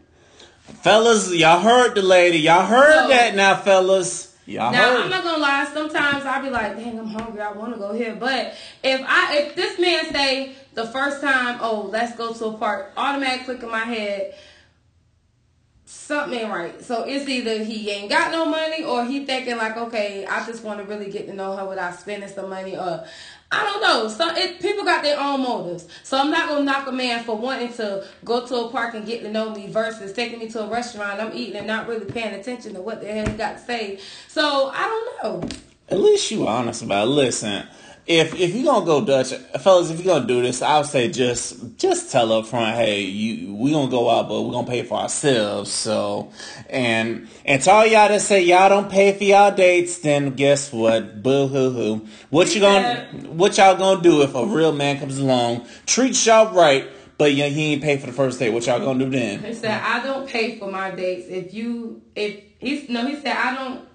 Fellas, 0.83 1.33
y'all 1.33 1.59
heard 1.59 1.95
the 1.95 2.01
lady. 2.01 2.39
Y'all 2.39 2.65
heard 2.65 3.03
So- 3.03 3.07
that 3.09 3.35
now, 3.35 3.55
fellas. 3.55 4.26
Y'all 4.47 4.71
Now. 4.71 5.03
I'm 5.03 5.09
not 5.09 5.23
gonna 5.25 5.41
lie. 5.41 5.69
Sometimes 5.73 6.25
I'll 6.25 6.41
be 6.41 6.49
like, 6.49 6.77
"Dang, 6.77 6.97
I'm 6.97 7.07
hungry. 7.07 7.41
I 7.41 7.51
want 7.51 7.73
to 7.73 7.79
go 7.79 7.93
here." 7.93 8.15
But 8.15 8.55
if 8.81 9.01
I, 9.05 9.37
if 9.39 9.55
this 9.55 9.77
man 9.77 10.09
say 10.13 10.53
the 10.73 10.85
first 10.87 11.21
time, 11.21 11.59
"Oh, 11.61 11.89
let's 11.91 12.15
go 12.15 12.33
to 12.33 12.45
a 12.45 12.57
park," 12.57 12.93
automatic 12.95 13.43
click 13.43 13.61
in 13.61 13.69
my 13.69 13.79
head, 13.79 14.33
something 15.87 16.49
right. 16.49 16.83
So 16.83 17.03
it's 17.03 17.27
either 17.27 17.63
he 17.63 17.89
ain't 17.89 18.09
got 18.09 18.31
no 18.31 18.45
money, 18.45 18.83
or 18.83 19.05
he 19.05 19.25
thinking 19.25 19.57
like, 19.57 19.77
"Okay, 19.77 20.25
I 20.25 20.45
just 20.45 20.63
want 20.63 20.79
to 20.79 20.85
really 20.85 21.09
get 21.09 21.27
to 21.27 21.33
know 21.33 21.55
her 21.55 21.65
without 21.65 21.97
spending 21.97 22.29
some 22.29 22.49
money," 22.49 22.75
or 22.75 23.05
I 23.49 23.63
don't 23.63 23.81
know. 23.81 24.09
So 24.09 24.35
it, 24.35 24.59
people 24.59 24.83
got 24.83 25.03
their 25.03 25.19
own 25.19 25.41
motives. 25.41 25.87
So 26.03 26.17
I'm 26.17 26.29
not 26.29 26.49
gonna 26.49 26.65
knock 26.65 26.87
a 26.87 26.91
man 26.91 27.23
for 27.23 27.37
wanting 27.37 27.71
to 27.73 28.05
go 28.25 28.45
to 28.45 28.55
a 28.65 28.69
park 28.69 28.95
and 28.95 29.05
get 29.05 29.21
to 29.21 29.31
know 29.31 29.51
me 29.51 29.67
versus 29.67 30.11
taking 30.11 30.39
me 30.39 30.49
to 30.49 30.63
a 30.63 30.67
restaurant. 30.67 31.21
I'm 31.21 31.31
eating 31.33 31.55
and 31.55 31.67
not 31.67 31.87
really 31.87 32.05
paying 32.05 32.33
attention 32.33 32.73
to 32.73 32.81
what 32.81 32.99
the 32.99 33.07
hell 33.07 33.25
he 33.25 33.37
got 33.37 33.57
to 33.57 33.63
say. 33.63 33.99
So 34.27 34.69
I 34.73 34.83
don't 35.21 35.41
know. 35.41 35.49
At 35.89 36.01
least 36.01 36.29
you 36.31 36.45
honest 36.45 36.81
about 36.81 37.07
it. 37.07 37.11
Listen, 37.11 37.65
if 38.07 38.39
if 38.39 38.55
you 38.55 38.63
gonna 38.63 38.85
go 38.85 39.03
Dutch, 39.03 39.33
fellas, 39.59 39.89
if 39.89 40.03
you're 40.03 40.15
gonna 40.15 40.25
do 40.27 40.41
this, 40.41 40.61
I 40.61 40.77
would 40.79 40.87
say 40.87 41.09
just 41.09 41.77
just 41.77 42.09
tell 42.09 42.31
up 42.31 42.47
front, 42.47 42.77
hey, 42.77 43.01
you 43.01 43.53
we 43.53 43.71
gonna 43.71 43.91
go 43.91 44.09
out, 44.09 44.29
but 44.29 44.41
we're 44.43 44.53
gonna 44.53 44.67
pay 44.67 44.83
for 44.83 44.97
ourselves. 44.97 45.69
So, 45.71 46.31
and 46.69 47.27
and 47.43 47.61
to 47.61 47.71
all 47.71 47.85
y'all 47.85 48.07
that 48.07 48.21
say 48.21 48.41
y'all 48.43 48.69
don't 48.69 48.89
pay 48.89 49.13
for 49.13 49.25
y'all 49.25 49.53
dates, 49.53 49.99
then 49.99 50.31
guess 50.35 50.71
what? 50.71 51.21
Boo 51.21 51.47
hoo 51.47 51.71
hoo. 51.71 52.07
What 52.29 52.55
you 52.55 52.61
gonna 52.61 53.07
what 53.27 53.57
y'all 53.57 53.75
gonna 53.75 54.01
do 54.01 54.21
if 54.21 54.33
a 54.35 54.45
real 54.45 54.71
man 54.71 54.99
comes 54.99 55.17
along, 55.17 55.67
treats 55.85 56.25
y'all 56.25 56.53
right, 56.55 56.87
but 57.17 57.33
yeah, 57.33 57.47
he 57.47 57.73
ain't 57.73 57.83
pay 57.83 57.97
for 57.97 58.07
the 58.07 58.13
first 58.13 58.39
date? 58.39 58.51
What 58.51 58.65
y'all 58.67 58.79
gonna 58.79 59.03
do 59.03 59.11
then? 59.11 59.43
He 59.43 59.53
said, 59.53 59.81
"I 59.81 60.01
don't 60.01 60.29
pay 60.29 60.57
for 60.57 60.71
my 60.71 60.91
dates. 60.91 61.27
If 61.27 61.53
you, 61.53 62.01
if 62.15 62.41
he's 62.59 62.87
no, 62.87 63.05
he 63.05 63.15
said, 63.15 63.35
I 63.35 63.53
don't. 63.53 63.87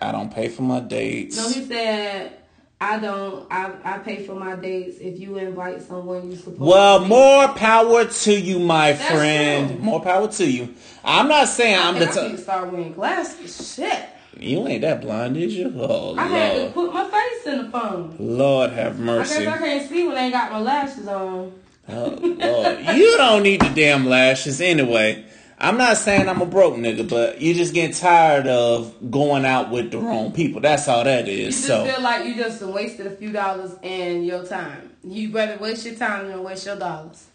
I 0.00 0.12
don't 0.12 0.32
pay 0.32 0.48
for 0.48 0.62
my 0.62 0.80
dates. 0.80 1.36
No, 1.36 1.48
he 1.48 1.66
said, 1.66 2.32
I 2.80 2.98
don't. 2.98 3.46
I 3.50 3.72
I 3.84 3.98
pay 3.98 4.22
for 4.26 4.34
my 4.34 4.54
dates. 4.54 4.98
If 5.00 5.18
you 5.18 5.38
invite 5.38 5.80
someone, 5.82 6.30
you 6.30 6.36
supposed. 6.36 6.60
Well, 6.60 7.04
more 7.06 7.48
power 7.48 8.04
to 8.04 8.38
you, 8.38 8.58
my 8.58 8.92
That's 8.92 9.10
friend. 9.10 9.70
true. 9.70 9.78
More 9.78 10.02
power 10.02 10.28
to 10.28 10.50
you. 10.50 10.74
I'm 11.02 11.28
not 11.28 11.48
saying 11.48 11.78
I'm 11.78 11.94
the 11.98 12.10
I 12.10 12.28
need 12.28 12.36
to 12.36 12.38
start 12.38 12.70
wearing 12.70 12.92
glasses. 12.92 13.74
Shit, 13.74 14.08
You 14.38 14.66
ain't 14.68 14.82
that 14.82 15.00
blind, 15.00 15.34
did 15.34 15.52
you? 15.52 15.72
Oh 15.78 16.16
I 16.18 16.26
had 16.26 16.66
to 16.66 16.72
put 16.74 16.92
my 16.92 17.08
face 17.08 17.46
in 17.46 17.64
the 17.64 17.70
phone. 17.70 18.16
Lord 18.18 18.72
have 18.72 18.98
mercy. 18.98 19.36
I 19.36 19.44
guess 19.44 19.54
I 19.54 19.58
can't 19.58 19.88
see 19.88 20.06
when 20.06 20.16
I 20.18 20.20
ain't 20.24 20.32
got 20.34 20.52
my 20.52 20.60
lashes 20.60 21.08
on. 21.08 21.52
Oh, 21.88 22.18
Lord. 22.20 22.96
You 22.96 23.16
don't 23.16 23.42
need 23.44 23.60
the 23.60 23.70
damn 23.70 24.06
lashes 24.06 24.60
anyway. 24.60 25.24
I'm 25.58 25.78
not 25.78 25.96
saying 25.96 26.28
I'm 26.28 26.42
a 26.42 26.46
broke 26.46 26.74
nigga, 26.74 27.08
but 27.08 27.40
you 27.40 27.54
just 27.54 27.72
getting 27.72 27.94
tired 27.94 28.46
of 28.46 29.10
going 29.10 29.46
out 29.46 29.70
with 29.70 29.90
the 29.90 29.98
wrong 29.98 30.32
people. 30.32 30.60
That's 30.60 30.86
all 30.86 31.04
that 31.04 31.28
is. 31.28 31.38
You 31.38 31.46
just 31.46 31.66
So 31.66 31.84
feel 31.86 32.02
like 32.02 32.26
you 32.26 32.34
just 32.34 32.60
wasted 32.62 33.06
a 33.06 33.10
few 33.10 33.32
dollars 33.32 33.74
and 33.82 34.26
your 34.26 34.44
time. 34.44 34.92
You 35.02 35.30
better 35.30 35.56
waste 35.62 35.86
your 35.86 35.94
time 35.94 36.28
than 36.28 36.42
waste 36.42 36.66
your 36.66 36.76
dollars. 36.76 37.26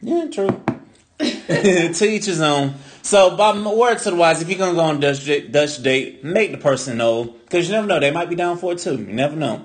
Yeah, 0.00 0.26
true. 0.30 0.62
to 1.20 2.04
each 2.04 2.26
his 2.26 2.40
own. 2.40 2.74
So, 3.02 3.36
by 3.36 3.58
word 3.58 3.98
to 3.98 4.10
the 4.10 4.16
wise, 4.16 4.40
if 4.40 4.48
you're 4.48 4.58
gonna 4.58 4.74
go 4.74 4.80
on 4.80 4.96
a 4.96 5.00
Dutch 5.00 5.24
date, 5.24 5.52
Dutch 5.52 5.82
date, 5.82 6.24
make 6.24 6.52
the 6.52 6.58
person 6.58 6.96
know 6.96 7.24
because 7.24 7.66
you 7.66 7.74
never 7.74 7.86
know 7.86 7.98
they 7.98 8.10
might 8.10 8.30
be 8.30 8.36
down 8.36 8.56
for 8.56 8.72
it 8.72 8.78
too. 8.78 8.96
You 8.96 9.12
never 9.12 9.36
know. 9.36 9.64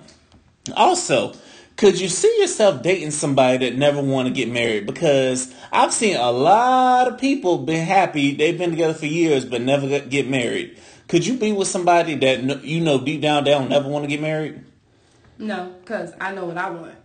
Also, 0.75 1.33
could 1.77 1.99
you 1.99 2.07
see 2.07 2.33
yourself 2.39 2.81
dating 2.81 3.11
somebody 3.11 3.69
that 3.69 3.77
never 3.77 4.01
want 4.01 4.27
to 4.27 4.33
get 4.33 4.49
married? 4.49 4.85
Because 4.85 5.53
I've 5.71 5.93
seen 5.93 6.15
a 6.15 6.31
lot 6.31 7.07
of 7.07 7.19
people 7.19 7.57
been 7.59 7.85
happy 7.85 8.33
they've 8.33 8.57
been 8.57 8.71
together 8.71 8.93
for 8.93 9.07
years 9.07 9.43
but 9.43 9.61
never 9.61 9.99
get- 9.99 10.29
married. 10.29 10.77
Could 11.07 11.27
you 11.27 11.37
be 11.37 11.51
with 11.51 11.67
somebody 11.67 12.15
that 12.15 12.63
you 12.63 12.81
know 12.81 12.99
deep 12.99 13.21
down 13.21 13.43
they 13.43 13.51
don't 13.51 13.69
never 13.69 13.87
want 13.87 14.05
to 14.05 14.07
get 14.07 14.21
married? 14.21 14.63
No, 15.37 15.75
because 15.81 16.13
I 16.19 16.33
know 16.33 16.45
what 16.45 16.57
I 16.57 16.69
want. 16.71 16.95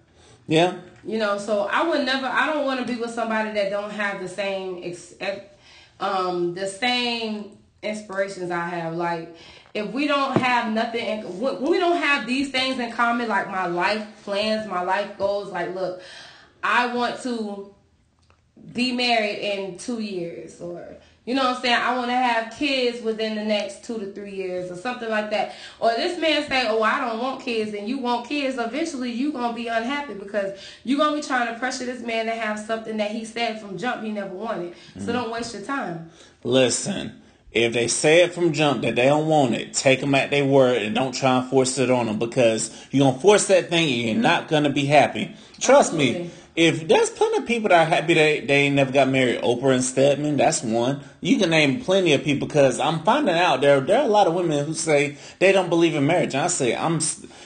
Yeah. 0.46 0.78
You 1.04 1.18
know, 1.18 1.37
so 1.37 1.62
I 1.70 1.87
would 1.87 2.06
never. 2.06 2.26
I 2.26 2.46
don't 2.46 2.64
want 2.64 2.80
to 2.80 2.87
be 2.87 2.98
with 2.98 3.11
somebody 3.11 3.52
that 3.52 3.70
don't 3.70 3.90
have 3.90 4.20
the 4.20 4.28
same, 4.28 4.94
um, 5.98 6.54
the 6.54 6.66
same 6.66 7.59
inspirations 7.83 8.50
I 8.50 8.68
have. 8.68 8.94
Like, 8.94 9.35
if 9.74 9.90
we 9.92 10.06
don't 10.06 10.37
have 10.37 10.72
nothing, 10.72 11.04
in, 11.04 11.40
when 11.40 11.62
we 11.62 11.78
don't 11.78 11.96
have 11.96 12.26
these 12.26 12.50
things 12.50 12.78
in 12.78 12.92
common, 12.92 13.28
like 13.28 13.48
my 13.50 13.66
life 13.66 14.06
plans, 14.24 14.68
my 14.68 14.83
life 14.83 15.16
goals, 15.18 15.50
like 15.50 15.74
look, 15.74 16.02
I 16.62 16.94
want 16.94 17.22
to 17.22 17.74
be 18.72 18.92
married 18.92 19.38
in 19.38 19.78
two 19.78 20.00
years 20.00 20.61
or 20.61 20.96
you 21.26 21.35
know 21.35 21.44
what 21.44 21.56
I'm 21.56 21.62
saying? 21.62 21.80
I 21.80 21.96
want 21.96 22.09
to 22.09 22.16
have 22.16 22.52
kids 22.54 23.02
within 23.02 23.37
the 23.37 23.44
next 23.44 23.85
two 23.85 23.98
to 23.98 24.11
three 24.12 24.35
years 24.35 24.70
or 24.70 24.74
something 24.74 25.09
like 25.09 25.30
that. 25.30 25.54
Or 25.78 25.90
this 25.90 26.18
man 26.18 26.48
say, 26.48 26.66
oh, 26.66 26.83
I 26.83 26.98
don't 26.98 27.20
want 27.20 27.42
kids 27.42 27.74
and 27.74 27.87
you 27.87 27.98
want 27.98 28.26
kids. 28.26 28.59
Eventually 28.59 29.12
you 29.12 29.30
going 29.30 29.50
to 29.50 29.54
be 29.54 29.68
unhappy 29.68 30.14
because 30.14 30.59
you're 30.83 30.98
going 30.98 31.14
to 31.14 31.20
be 31.20 31.24
trying 31.24 31.52
to 31.52 31.59
pressure 31.59 31.85
this 31.85 32.00
man 32.00 32.26
to 32.26 32.33
have 32.33 32.59
something 32.59 32.96
that 32.96 33.11
he 33.11 33.24
said 33.26 33.61
from 33.61 33.76
jump 33.76 34.02
he 34.02 34.11
never 34.11 34.35
wanted. 34.35 34.74
So 34.98 35.06
mm. 35.06 35.12
don't 35.12 35.30
waste 35.30 35.54
your 35.54 35.62
time. 35.62 36.11
Listen, 36.42 37.19
if 37.52 37.72
they 37.72 37.88
say 37.88 38.22
it 38.22 38.32
from 38.32 38.52
jump 38.52 38.82
that 38.82 38.96
they 38.96 39.06
don't 39.06 39.26
want 39.26 39.54
it, 39.54 39.74
take 39.74 40.00
them 40.00 40.14
at 40.14 40.30
their 40.30 40.44
word 40.44 40.82
and 40.82 40.94
don't 40.94 41.12
try 41.12 41.38
and 41.38 41.50
force 41.50 41.78
it 41.78 41.90
on 41.90 42.06
them 42.06 42.18
because 42.18 42.70
you're 42.90 43.04
going 43.04 43.14
to 43.14 43.20
force 43.20 43.48
that 43.48 43.70
thing 43.70 43.88
and 43.88 44.08
you're 44.08 44.22
not 44.22 44.48
going 44.48 44.64
to 44.64 44.70
be 44.70 44.84
happy. 44.86 45.34
Trust 45.58 45.92
Absolutely. 45.92 46.24
me 46.24 46.30
if 46.56 46.88
there's 46.88 47.10
plenty 47.10 47.38
of 47.38 47.46
people 47.46 47.68
that 47.68 47.86
are 47.86 47.86
happy 47.86 48.14
they 48.14 48.40
they 48.40 48.68
never 48.70 48.90
got 48.90 49.08
married, 49.08 49.40
Oprah 49.40 49.74
and 49.74 49.84
Stedman, 49.84 50.36
that's 50.36 50.62
one. 50.62 51.00
You 51.20 51.38
can 51.38 51.50
name 51.50 51.80
plenty 51.80 52.12
of 52.12 52.24
people 52.24 52.48
because 52.48 52.80
I'm 52.80 53.00
finding 53.00 53.34
out 53.34 53.60
there 53.60 53.80
there 53.80 54.00
are 54.00 54.04
a 54.04 54.08
lot 54.08 54.26
of 54.26 54.34
women 54.34 54.66
who 54.66 54.74
say 54.74 55.16
they 55.38 55.52
don't 55.52 55.68
believe 55.68 55.94
in 55.94 56.06
marriage. 56.06 56.34
And 56.34 56.42
I 56.42 56.48
say 56.48 56.76
I'm, 56.76 57.00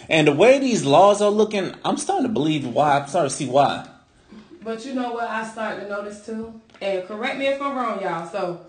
and 0.08 0.26
the 0.26 0.32
way 0.32 0.58
these 0.58 0.84
laws 0.84 1.20
are 1.20 1.30
looking, 1.30 1.74
I'm 1.84 1.96
starting 1.96 2.26
to 2.26 2.32
believe 2.32 2.66
why. 2.66 2.98
I'm 2.98 3.08
starting 3.08 3.30
to 3.30 3.36
see 3.36 3.46
why. 3.46 3.86
But 4.62 4.84
you 4.86 4.94
know 4.94 5.12
what? 5.12 5.28
I 5.28 5.46
started 5.46 5.82
to 5.82 5.88
notice 5.90 6.24
too, 6.24 6.60
and 6.80 7.06
correct 7.06 7.38
me 7.38 7.46
if 7.46 7.60
I'm 7.60 7.76
wrong, 7.76 8.00
y'all. 8.00 8.26
So 8.26 8.60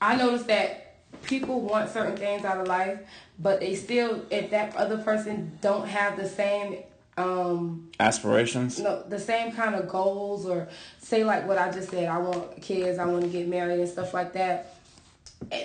I 0.00 0.16
noticed 0.16 0.46
that 0.48 0.96
people 1.22 1.60
want 1.60 1.90
certain 1.90 2.16
things 2.16 2.44
out 2.44 2.58
of 2.58 2.66
life, 2.66 2.98
but 3.38 3.60
they 3.60 3.74
still, 3.74 4.24
if 4.30 4.50
that 4.50 4.76
other 4.76 4.98
person 4.98 5.58
don't 5.60 5.86
have 5.88 6.16
the 6.16 6.28
same 6.28 6.78
um 7.16 7.90
aspirations? 8.00 8.80
No 8.80 9.02
the 9.08 9.20
same 9.20 9.52
kind 9.52 9.74
of 9.74 9.88
goals 9.88 10.46
or 10.46 10.68
say 10.98 11.22
like 11.22 11.46
what 11.46 11.58
i 11.58 11.70
just 11.70 11.90
said 11.90 12.08
i 12.08 12.18
want 12.18 12.60
kids 12.60 12.98
i 12.98 13.04
want 13.04 13.22
to 13.22 13.28
get 13.28 13.46
married 13.46 13.78
and 13.78 13.88
stuff 13.88 14.12
like 14.12 14.32
that. 14.32 14.74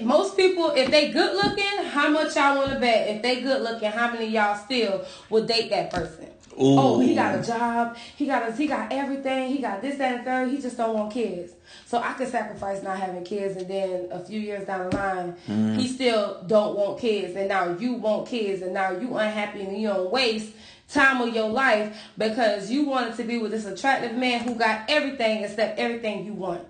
Most 0.04 0.38
people 0.38 0.72
if 0.72 0.92
they 0.92 1.10
good 1.10 1.36
looking 1.36 1.86
how 1.86 2.10
much 2.10 2.36
y'all 2.36 2.58
want 2.58 2.74
to 2.74 2.80
bet? 2.80 3.16
If 3.16 3.24
they 3.24 3.42
good 3.42 3.64
looking 3.64 3.90
how 3.90 4.12
many 4.12 4.28
y'all 4.28 4.58
still 4.58 5.06
will 5.30 5.46
date 5.46 5.72
that 5.72 5.90
person 5.92 6.28
Ooh. 6.62 6.78
Oh, 6.78 7.00
he 7.00 7.16
got 7.16 7.40
a 7.40 7.42
job. 7.42 7.98
He 8.16 8.26
got 8.26 8.50
a, 8.50 8.52
he 8.52 8.68
got 8.68 8.92
everything. 8.92 9.50
He 9.50 9.60
got 9.60 9.82
this, 9.82 9.98
that, 9.98 10.16
and 10.16 10.26
third. 10.26 10.50
He 10.50 10.62
just 10.62 10.78
don't 10.78 10.94
want 10.94 11.14
kids. 11.14 11.54
So 11.86 12.00
I 12.00 12.14
could 12.14 12.28
sacrifice 12.28 12.84
not 12.84 13.00
having 13.00 13.24
kids, 13.24 13.56
and 13.56 13.68
then 13.68 14.08
a 14.12 14.20
few 14.20 14.40
years 14.40 14.68
down 14.68 14.90
the 14.90 14.96
line, 14.96 15.36
mm. 15.48 15.78
he 15.78 15.88
still 15.88 16.44
don't 16.48 16.76
want 16.76 17.00
kids, 17.00 17.36
and 17.36 17.48
now 17.48 17.78
you 17.78 17.94
want 17.94 18.28
kids, 18.28 18.62
and 18.62 18.74
now 18.74 18.92
you 18.92 19.16
unhappy 19.16 19.62
and 19.62 19.80
you 19.80 19.88
don't 19.88 20.12
waste 20.12 20.54
time 20.90 21.22
of 21.22 21.34
your 21.34 21.50
life 21.50 21.96
because 22.18 22.70
you 22.70 22.86
wanted 22.86 23.16
to 23.16 23.24
be 23.24 23.38
with 23.38 23.52
this 23.52 23.66
attractive 23.66 24.16
man 24.16 24.42
who 24.42 24.56
got 24.56 24.90
everything 24.90 25.44
except 25.44 25.80
everything 25.80 26.26
you 26.26 26.34
want. 26.34 26.66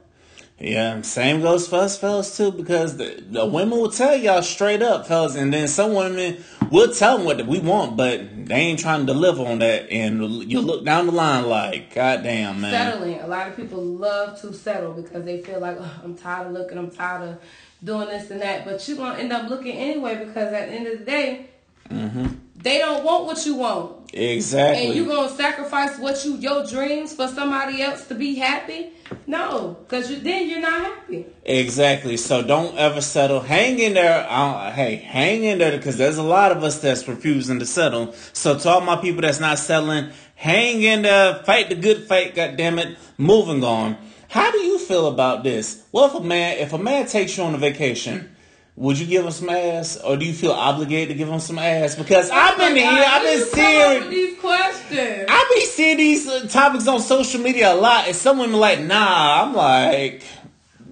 Yeah, 0.59 1.01
same 1.03 1.41
goes 1.41 1.69
for 1.69 1.77
us 1.77 1.97
fellas 1.97 2.35
too, 2.35 2.51
because 2.51 2.97
the, 2.97 3.23
the 3.29 3.45
women 3.45 3.79
will 3.79 3.91
tell 3.91 4.15
y'all 4.15 4.41
straight 4.41 4.81
up, 4.81 5.07
fellas, 5.07 5.35
and 5.35 5.53
then 5.53 5.69
some 5.69 5.93
women 5.93 6.43
will 6.69 6.93
tell 6.93 7.17
them 7.17 7.25
what 7.25 7.45
we 7.47 7.59
want, 7.59 7.95
but 7.95 8.45
they 8.45 8.55
ain't 8.55 8.79
trying 8.79 9.05
to 9.05 9.13
deliver 9.13 9.45
on 9.45 9.59
that, 9.59 9.89
and 9.89 10.43
you 10.51 10.59
look 10.59 10.83
down 10.83 11.05
the 11.05 11.13
line 11.13 11.45
like, 11.45 11.93
God 11.95 12.23
damn, 12.23 12.59
man. 12.59 12.71
Settling. 12.71 13.21
A 13.21 13.27
lot 13.27 13.47
of 13.47 13.55
people 13.55 13.81
love 13.81 14.39
to 14.41 14.53
settle 14.53 14.91
because 14.91 15.23
they 15.23 15.41
feel 15.41 15.61
like, 15.61 15.77
oh, 15.79 16.01
I'm 16.03 16.15
tired 16.15 16.47
of 16.47 16.53
looking, 16.53 16.77
I'm 16.77 16.91
tired 16.91 17.29
of 17.29 17.41
doing 17.81 18.07
this 18.07 18.29
and 18.29 18.41
that, 18.41 18.65
but 18.65 18.85
you're 18.85 18.97
gonna 18.97 19.17
end 19.17 19.31
up 19.31 19.49
looking 19.49 19.77
anyway 19.77 20.25
because 20.25 20.51
at 20.51 20.67
the 20.67 20.75
end 20.75 20.87
of 20.87 20.99
the 20.99 21.05
day, 21.05 21.45
mm-hmm. 21.89 22.27
they 22.57 22.79
don't 22.79 23.05
want 23.05 23.25
what 23.25 23.45
you 23.45 23.55
want. 23.55 24.13
Exactly. 24.13 24.87
And 24.87 24.95
you're 24.95 25.07
gonna 25.07 25.29
sacrifice 25.29 25.97
what 25.97 26.25
you 26.25 26.35
your 26.35 26.65
dreams 26.65 27.13
for 27.13 27.29
somebody 27.29 27.81
else 27.81 28.07
to 28.07 28.15
be 28.15 28.35
happy? 28.35 28.91
No, 29.27 29.77
because 29.81 30.09
you, 30.11 30.19
then 30.19 30.49
you're 30.49 30.59
not 30.59 30.81
happy. 30.81 31.25
Exactly. 31.43 32.17
So 32.17 32.41
don't 32.41 32.77
ever 32.77 33.01
settle. 33.01 33.39
Hang 33.39 33.79
in 33.79 33.93
there. 33.93 34.25
Uh, 34.29 34.71
hey, 34.71 34.95
hang 34.95 35.43
in 35.43 35.57
there 35.59 35.77
because 35.77 35.97
there's 35.97 36.17
a 36.17 36.23
lot 36.23 36.51
of 36.51 36.63
us 36.63 36.79
that's 36.79 37.07
refusing 37.07 37.59
to 37.59 37.65
settle. 37.65 38.13
So 38.33 38.57
to 38.57 38.69
all 38.69 38.81
my 38.81 38.95
people 38.95 39.21
that's 39.21 39.39
not 39.39 39.59
settling, 39.59 40.11
hang 40.35 40.83
in 40.83 41.03
there. 41.03 41.35
Fight 41.43 41.69
the 41.69 41.75
good 41.75 42.07
fight. 42.07 42.35
God 42.35 42.57
damn 42.57 42.79
it. 42.79 42.97
Moving 43.17 43.63
on. 43.63 43.97
How 44.29 44.51
do 44.51 44.59
you 44.59 44.77
feel 44.77 45.07
about 45.07 45.43
this? 45.43 45.83
Well, 45.91 46.05
if 46.05 46.13
a 46.13 46.21
man 46.21 46.57
if 46.57 46.73
a 46.73 46.77
man 46.77 47.07
takes 47.07 47.37
you 47.37 47.43
on 47.43 47.55
a 47.55 47.57
vacation 47.57 48.35
would 48.79 48.97
you 48.97 49.05
give 49.05 49.25
him 49.25 49.31
some 49.31 49.49
ass, 49.49 49.97
or 49.97 50.15
do 50.15 50.25
you 50.25 50.33
feel 50.33 50.53
obligated 50.53 51.09
to 51.09 51.13
give 51.13 51.27
him 51.27 51.41
some 51.41 51.59
ass? 51.59 51.95
Because 51.95 52.29
I've 52.31 52.57
been 52.57 52.77
here, 52.77 52.85
I've 52.87 53.23
been 53.23 53.45
seeing 53.45 54.09
these 54.09 54.39
questions. 54.39 55.25
I've 55.27 55.49
been 55.49 55.65
seeing 55.67 55.97
these 55.97 56.25
uh, 56.29 56.47
topics 56.47 56.87
on 56.87 57.01
social 57.01 57.41
media 57.41 57.73
a 57.73 57.75
lot, 57.75 58.07
and 58.07 58.15
some 58.15 58.37
women 58.37 58.57
like, 58.57 58.79
nah. 58.79 59.43
I'm 59.43 59.53
like, 59.53 60.23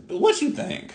what 0.09 0.41
you 0.41 0.49
think? 0.49 0.93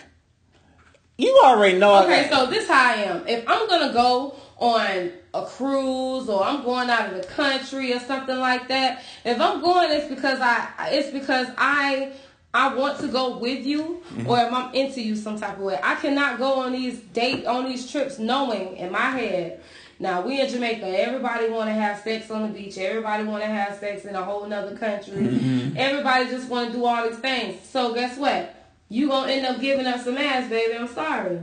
You 1.17 1.41
already 1.43 1.79
know. 1.79 2.03
Okay, 2.03 2.29
so 2.29 2.45
this 2.45 2.67
how 2.67 2.91
I 2.91 2.93
am. 2.97 3.27
If 3.27 3.43
I'm 3.47 3.67
gonna 3.67 3.91
go 3.91 4.35
on 4.57 5.11
a 5.33 5.45
cruise 5.47 6.29
or 6.29 6.43
I'm 6.43 6.63
going 6.63 6.91
out 6.91 7.11
of 7.11 7.19
the 7.19 7.27
country 7.27 7.91
or 7.93 7.99
something 8.01 8.37
like 8.37 8.67
that, 8.67 9.03
if 9.25 9.41
I'm 9.41 9.61
going, 9.61 9.91
it's 9.91 10.09
because 10.09 10.39
I 10.39 10.69
it's 10.91 11.09
because 11.09 11.47
I 11.57 12.13
I 12.53 12.73
want 12.75 12.99
to 12.99 13.07
go 13.07 13.37
with 13.37 13.65
you 13.65 14.03
mm-hmm. 14.13 14.29
or 14.29 14.39
if 14.39 14.53
I'm 14.53 14.73
into 14.75 15.01
you 15.01 15.15
some 15.15 15.39
type 15.39 15.57
of 15.57 15.63
way. 15.63 15.79
I 15.81 15.95
cannot 15.95 16.37
go 16.37 16.61
on 16.61 16.73
these 16.73 16.99
date 16.99 17.45
on 17.45 17.65
these 17.65 17.91
trips 17.91 18.19
knowing 18.19 18.77
in 18.77 18.91
my 18.91 19.09
head. 19.09 19.61
Now 19.99 20.21
we 20.21 20.39
in 20.39 20.49
Jamaica, 20.49 20.85
everybody 20.85 21.49
want 21.49 21.69
to 21.69 21.73
have 21.73 22.01
sex 22.01 22.29
on 22.29 22.43
the 22.43 22.59
beach. 22.59 22.77
Everybody 22.77 23.23
want 23.23 23.41
to 23.43 23.49
have 23.49 23.77
sex 23.79 24.05
in 24.05 24.15
a 24.15 24.23
whole 24.23 24.45
nother 24.45 24.75
country. 24.75 25.13
Mm-hmm. 25.13 25.77
Everybody 25.77 26.29
just 26.29 26.49
want 26.49 26.71
to 26.71 26.77
do 26.77 26.85
all 26.85 27.07
these 27.07 27.19
things. 27.19 27.61
So 27.67 27.93
guess 27.93 28.17
what? 28.17 28.55
You 28.89 29.07
gonna 29.07 29.31
end 29.31 29.45
up 29.45 29.59
giving 29.59 29.87
up 29.87 30.01
some 30.01 30.17
ass, 30.17 30.49
baby. 30.49 30.75
I'm 30.77 30.87
sorry. 30.87 31.39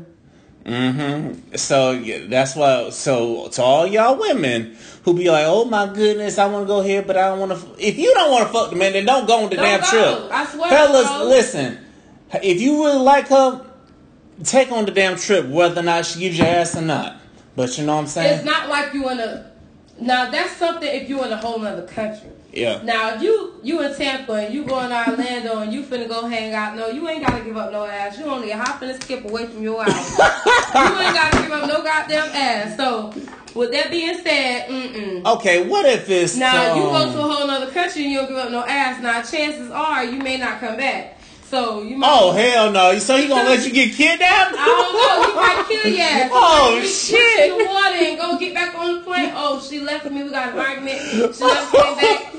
Mm-hmm. 0.65 1.57
So 1.57 1.93
yeah, 1.93 2.27
that's 2.29 2.55
why. 2.55 2.91
So 2.91 3.49
to 3.49 3.63
all 3.63 3.87
y'all 3.87 4.17
women 4.17 4.77
who 5.05 5.15
be 5.15 5.31
like, 5.31 5.45
"Oh 5.47 5.65
my 5.65 5.87
goodness, 5.87 6.39
I 6.39 6.47
want 6.47 6.65
to 6.65 6.67
go 6.67 6.83
here, 6.83 7.03
but 7.03 7.17
I 7.17 7.29
don't 7.29 7.41
want 7.41 7.53
to." 7.53 7.87
If 7.87 7.99
you 7.99 8.13
don't 8.15 8.31
want 8.31 8.47
to 8.47 8.53
fuck 8.53 8.71
the 8.71 8.77
man, 8.77 8.93
then 8.93 9.07
don't 9.07 9.27
go 9.27 9.45
on 9.45 9.51
the 9.51 9.57
don't 9.57 9.65
damn 9.65 9.81
go. 9.81 9.87
trip. 9.87 10.33
I 10.33 10.47
swear, 10.47 10.71
fellas, 10.71 11.09
bro. 11.09 11.25
listen. 11.25 11.79
If 12.43 12.61
you 12.61 12.85
really 12.85 13.01
like 13.01 13.29
her, 13.29 13.67
take 14.45 14.71
on 14.71 14.85
the 14.85 14.93
damn 14.93 15.17
trip, 15.17 15.47
whether 15.47 15.81
or 15.81 15.85
not 15.85 16.07
she 16.07 16.21
gives 16.21 16.39
your 16.39 16.47
ass 16.47 16.77
or 16.77 16.83
not. 16.83 17.17
But 17.57 17.77
you 17.77 17.85
know 17.85 17.97
what 17.97 18.03
I'm 18.03 18.07
saying? 18.07 18.37
It's 18.37 18.45
not 18.45 18.69
like 18.69 18.95
you 18.95 19.09
in 19.11 19.21
a. 19.21 19.51
Now 20.01 20.31
that's 20.31 20.57
something 20.57 20.89
if 20.89 21.09
you're 21.09 21.27
in 21.27 21.33
a 21.33 21.37
whole 21.37 21.65
other 21.65 21.87
country. 21.87 22.31
Yeah. 22.53 22.83
Now 22.83 23.15
if 23.15 23.23
you 23.23 23.55
you 23.63 23.83
in 23.83 23.95
Tampa 23.95 24.33
and 24.33 24.55
you 24.55 24.65
going 24.65 24.89
to 24.89 25.11
Orlando 25.11 25.59
and 25.61 25.73
you 25.73 25.83
finna 25.83 26.09
go 26.09 26.27
hang 26.27 26.53
out, 26.55 26.77
no, 26.77 26.89
you 26.89 27.07
ain't 27.09 27.25
gotta 27.25 27.45
give 27.45 27.57
up 27.57 27.71
no 27.71 27.85
ass. 27.85 28.19
You 28.19 28.25
only 28.27 28.51
a 28.51 28.57
hop 28.57 28.83
and 28.83 28.91
a 28.93 29.01
skip 29.01 29.25
away 29.25 29.47
from 29.47 29.63
your 29.63 29.85
house. 29.85 30.19
you 30.19 30.99
ain't 31.01 31.15
gotta 31.15 31.43
give 31.43 31.53
up 31.53 31.69
no 31.69 31.83
goddamn 31.83 32.31
ass. 32.35 32.77
So 32.77 33.13
with 33.55 33.73
that 33.73 33.91
being 33.91 34.19
said, 34.19 34.69
mm-mm. 34.69 35.25
Okay, 35.37 35.67
what 35.67 35.87
if 35.87 36.09
it's 36.09 36.37
now 36.37 36.73
um, 36.73 36.79
you 36.79 36.85
go 36.85 37.13
to 37.13 37.19
a 37.19 37.23
whole 37.23 37.51
other 37.51 37.71
country 37.71 38.05
and 38.05 38.13
you 38.13 38.19
don't 38.19 38.29
give 38.29 38.37
up 38.39 38.51
no 38.51 38.65
ass? 38.65 39.03
Now 39.03 39.23
chances 39.23 39.71
are 39.71 40.05
you 40.05 40.19
may 40.19 40.37
not 40.37 40.61
come 40.61 40.77
back. 40.77 41.19
So 41.45 41.83
you 41.83 41.97
might. 41.97 42.09
Oh 42.09 42.31
hell 42.31 42.71
no! 42.71 42.97
So 43.01 43.17
he 43.17 43.27
gonna 43.27 43.49
let 43.49 43.67
you 43.67 43.73
get 43.73 43.93
kidnapped? 43.95 44.55
I 44.57 44.65
don't 44.67 44.93
know. 44.95 45.31
He 45.31 45.35
might 45.35 45.65
kill 45.69 45.93
you. 45.97 46.01
Ass. 46.01 46.31
Oh 46.33 46.81
shit! 46.83 47.51
In 47.51 47.59
the 47.59 47.65
water 47.65 47.97
and 47.97 48.19
go 48.21 48.39
get 48.39 48.55
back 48.55 48.75
on 48.79 48.95
the 48.99 49.01
plane. 49.03 49.33
Oh, 49.35 49.61
she 49.61 49.81
left 49.81 50.09
me. 50.09 50.23
We 50.23 50.31
got 50.31 50.53
an 50.53 50.59
argument. 50.61 51.01
She 51.35 51.43
left 51.43 51.73
me 51.73 51.81
back. 51.81 52.35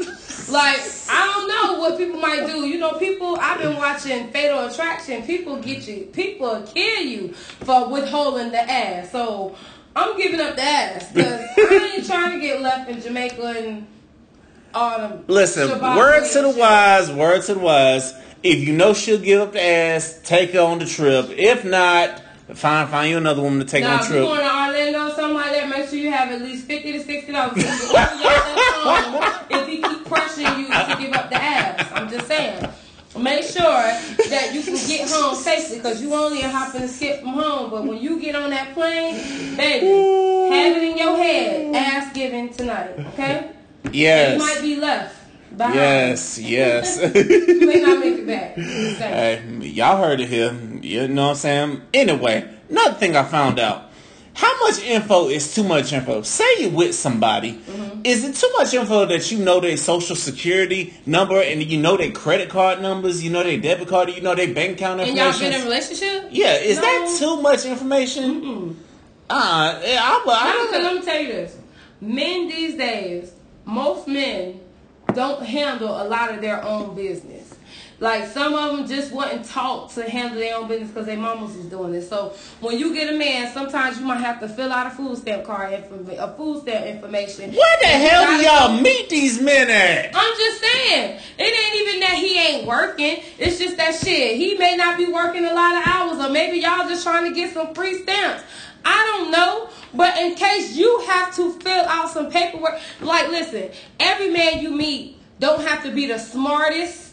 Like 0.49 0.79
I 1.09 1.27
don't 1.33 1.47
know 1.47 1.79
what 1.81 1.97
people 1.97 2.21
might 2.21 2.47
do. 2.47 2.65
You 2.65 2.77
know, 2.77 2.93
people. 2.93 3.35
I've 3.37 3.59
been 3.59 3.75
watching 3.75 4.29
Fatal 4.29 4.67
Attraction. 4.67 5.23
People 5.23 5.57
get 5.57 5.85
you. 5.89 6.05
People 6.13 6.61
kill 6.73 7.01
you 7.01 7.33
for 7.33 7.89
withholding 7.89 8.51
the 8.51 8.61
ass. 8.61 9.11
So 9.11 9.57
I'm 9.95 10.17
giving 10.17 10.39
up 10.39 10.55
the 10.55 10.63
ass 10.63 11.11
because 11.11 11.41
I 11.57 11.93
ain't 11.95 12.05
trying 12.05 12.39
to 12.39 12.45
get 12.45 12.61
left 12.61 12.89
in 12.89 13.01
Jamaica 13.01 13.43
and 13.43 13.87
all 14.73 14.97
them. 14.97 15.25
Listen, 15.27 15.69
word 15.69 16.29
to 16.31 16.41
the 16.41 16.55
wise. 16.57 17.11
Word 17.11 17.43
to 17.43 17.55
the 17.55 17.59
wise 17.59 18.13
if 18.43 18.67
you 18.67 18.73
know 18.73 18.93
she'll 18.93 19.19
give 19.19 19.41
up 19.41 19.53
the 19.53 19.63
ass, 19.63 20.19
take 20.23 20.51
her 20.51 20.61
on 20.61 20.79
the 20.79 20.85
trip. 20.85 21.27
If 21.29 21.63
not, 21.63 22.21
find 22.53 22.89
find 22.89 23.09
you 23.09 23.17
another 23.17 23.41
woman 23.41 23.59
to 23.59 23.65
take 23.65 23.85
on 23.85 23.97
the 23.97 23.97
trip. 23.97 24.09
If 24.09 24.15
you're 24.15 24.25
going 24.25 24.39
to 24.39 24.45
Orlando, 24.45 25.15
something 25.15 25.35
like 25.35 25.51
that, 25.51 25.69
make 25.69 25.87
sure 25.89 25.99
you 25.99 26.11
have 26.11 26.31
at 26.31 26.41
least 26.41 26.65
fifty 26.65 26.91
to 26.93 27.03
sixty 27.03 27.31
dollars. 27.31 27.53
if 27.57 27.65
he 29.67 29.77
keep 29.77 30.05
pressuring 30.05 30.59
you 30.59 30.67
to 30.67 30.97
give 31.01 31.13
up 31.13 31.29
the 31.29 31.41
ass, 31.41 31.87
I'm 31.93 32.09
just 32.09 32.27
saying. 32.27 32.67
Make 33.17 33.43
sure 33.43 33.63
that 33.63 34.51
you 34.53 34.63
can 34.63 34.75
get 34.87 35.09
home 35.09 35.35
safely 35.35 35.77
because 35.77 36.01
you 36.01 36.13
only 36.13 36.41
a 36.43 36.49
hop 36.49 36.73
and 36.75 36.85
a 36.85 36.87
skip 36.87 37.19
from 37.19 37.33
home. 37.33 37.69
But 37.69 37.83
when 37.85 37.97
you 37.97 38.19
get 38.21 38.35
on 38.35 38.51
that 38.51 38.73
plane, 38.73 39.15
baby, 39.57 39.87
have 40.55 40.77
it 40.77 40.83
in 40.83 40.97
your 40.97 41.17
head, 41.17 41.75
ass 41.75 42.13
giving 42.13 42.53
tonight, 42.53 42.91
okay? 43.13 43.51
Yes. 43.91 44.31
And 44.31 44.41
you 44.41 44.47
might 44.47 44.61
be 44.61 44.75
left. 44.77 45.17
Bye. 45.57 45.73
Yes, 45.73 46.39
yes. 46.39 46.97
you 47.15 47.67
may 47.67 47.81
not 47.81 47.99
make 47.99 48.19
it 48.19 48.27
back. 48.27 48.55
Hey, 48.55 49.43
y'all 49.61 49.97
heard 49.97 50.21
it 50.21 50.29
here. 50.29 50.53
You 50.81 51.09
know 51.09 51.23
what 51.23 51.29
I'm 51.31 51.35
saying? 51.35 51.81
Anyway, 51.93 52.47
another 52.69 52.95
thing 52.95 53.17
I 53.17 53.23
found 53.23 53.59
out. 53.59 53.90
How 54.33 54.59
much 54.65 54.79
info 54.83 55.27
is 55.29 55.53
too 55.53 55.63
much 55.63 55.91
info? 55.93 56.21
Say 56.21 56.45
you 56.59 56.69
with 56.69 56.95
somebody. 56.95 57.53
Mm-hmm. 57.53 58.01
Is 58.05 58.23
it 58.23 58.35
too 58.35 58.49
much 58.57 58.73
info 58.73 59.05
that 59.05 59.31
you 59.31 59.37
know 59.39 59.59
their 59.59 59.77
social 59.77 60.15
security 60.15 60.93
number 61.05 61.41
and 61.41 61.61
you 61.63 61.77
know 61.79 61.97
their 61.97 62.11
credit 62.11 62.49
card 62.49 62.81
numbers, 62.81 63.23
you 63.23 63.29
know 63.29 63.43
their 63.43 63.59
debit 63.59 63.87
card, 63.89 64.09
you 64.09 64.21
know 64.21 64.33
their 64.33 64.53
bank 64.53 64.77
account 64.77 65.01
And 65.01 65.15
y'all 65.17 65.27
information? 65.27 65.51
been 65.51 65.61
in 65.61 65.61
a 65.61 65.69
relationship? 65.69 66.29
yeah, 66.31 66.53
is 66.55 66.77
No. 66.77 66.81
that 66.83 67.15
too 67.19 67.41
much 67.41 67.65
information? 67.65 68.77
Uh, 69.29 69.33
I, 69.33 69.97
I, 69.99 70.23
No, 70.25 70.31
I, 70.33 70.67
because 70.71 70.83
let 70.83 70.95
me 70.95 71.01
tell 71.05 71.21
you 71.21 71.27
this. 71.27 71.57
Men 72.01 72.47
these 72.47 72.75
days, 72.77 73.31
most 73.65 74.07
men 74.07 74.59
don't 75.13 75.43
handle 75.45 75.89
a 75.89 76.05
lot 76.07 76.33
of 76.33 76.41
their 76.41 76.63
own 76.63 76.95
business. 76.95 77.40
Like 78.01 78.25
some 78.29 78.55
of 78.55 78.75
them 78.75 78.87
just 78.87 79.11
wasn't 79.11 79.45
taught 79.45 79.91
to 79.91 80.09
handle 80.09 80.39
their 80.39 80.57
own 80.57 80.67
business 80.67 80.89
because 80.89 81.05
their 81.05 81.17
mamas 81.19 81.55
was 81.55 81.67
doing 81.67 81.93
it. 81.93 82.01
So 82.01 82.33
when 82.59 82.79
you 82.79 82.95
get 82.95 83.13
a 83.13 83.15
man, 83.15 83.53
sometimes 83.53 83.99
you 83.99 84.05
might 84.07 84.21
have 84.21 84.39
to 84.39 84.49
fill 84.49 84.71
out 84.73 84.87
a 84.87 84.89
food 84.89 85.19
stamp 85.19 85.45
card, 85.45 85.71
informa- 85.71 86.17
a 86.17 86.35
food 86.35 86.63
stamp 86.63 86.87
information. 86.87 87.53
where 87.53 87.79
the 87.81 87.87
hell 87.87 88.25
do 88.25 88.43
y'all 88.43 88.75
go- 88.75 88.81
meet 88.81 89.07
these 89.09 89.39
men 89.39 89.69
at? 89.69 90.15
I'm 90.15 90.35
just 90.35 90.61
saying, 90.61 91.19
it 91.37 91.43
ain't 91.43 91.81
even 91.87 91.99
that 91.99 92.15
he 92.15 92.39
ain't 92.39 92.67
working. 92.67 93.21
It's 93.37 93.59
just 93.59 93.77
that 93.77 93.93
shit. 93.93 94.35
He 94.35 94.57
may 94.57 94.75
not 94.75 94.97
be 94.97 95.05
working 95.05 95.45
a 95.45 95.53
lot 95.53 95.77
of 95.77 95.83
hours, 95.85 96.25
or 96.25 96.31
maybe 96.31 96.57
y'all 96.57 96.89
just 96.89 97.03
trying 97.03 97.29
to 97.29 97.35
get 97.35 97.53
some 97.53 97.71
free 97.75 98.01
stamps. 98.01 98.43
I 98.83 99.15
don't 99.15 99.29
know. 99.31 99.69
But 99.93 100.17
in 100.17 100.33
case 100.33 100.75
you 100.75 101.03
have 101.07 101.35
to 101.35 101.51
fill 101.59 101.85
out 101.85 102.09
some 102.09 102.31
paperwork, 102.31 102.79
like 102.99 103.29
listen, 103.29 103.69
every 103.99 104.31
man 104.31 104.59
you 104.59 104.71
meet 104.71 105.19
don't 105.39 105.61
have 105.67 105.83
to 105.83 105.91
be 105.91 106.07
the 106.07 106.17
smartest 106.17 107.10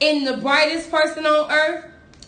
and 0.00 0.26
the 0.26 0.36
brightest 0.38 0.90
person 0.90 1.26
on 1.26 1.50
earth. 1.50 1.84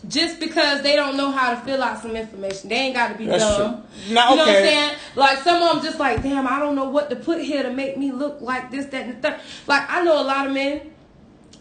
Just 0.08 0.40
because 0.40 0.80
they 0.82 0.96
don't 0.96 1.18
know 1.18 1.30
how 1.30 1.50
to 1.54 1.60
fill 1.60 1.82
out 1.82 2.00
some 2.00 2.16
information, 2.16 2.70
they 2.70 2.76
ain't 2.76 2.94
got 2.94 3.08
to 3.08 3.18
be 3.18 3.26
That's 3.26 3.44
dumb. 3.44 3.82
true. 3.82 4.14
Now, 4.14 4.30
you 4.30 4.36
know 4.36 4.46
what 4.46 4.48
I'm 4.48 4.54
saying? 4.54 4.96
Like 5.14 5.38
some 5.40 5.62
of 5.62 5.74
them 5.74 5.84
just 5.84 5.98
like, 5.98 6.22
damn, 6.22 6.46
I 6.48 6.58
don't 6.58 6.74
know 6.74 6.88
what 6.88 7.10
to 7.10 7.16
put 7.16 7.42
here 7.42 7.62
to 7.62 7.70
make 7.70 7.98
me 7.98 8.10
look 8.10 8.40
like 8.40 8.70
this, 8.70 8.86
that, 8.86 9.04
and 9.04 9.22
the 9.22 9.28
third. 9.30 9.40
Like 9.66 9.90
I 9.90 10.02
know 10.02 10.22
a 10.22 10.24
lot 10.24 10.46
of 10.46 10.54
men 10.54 10.90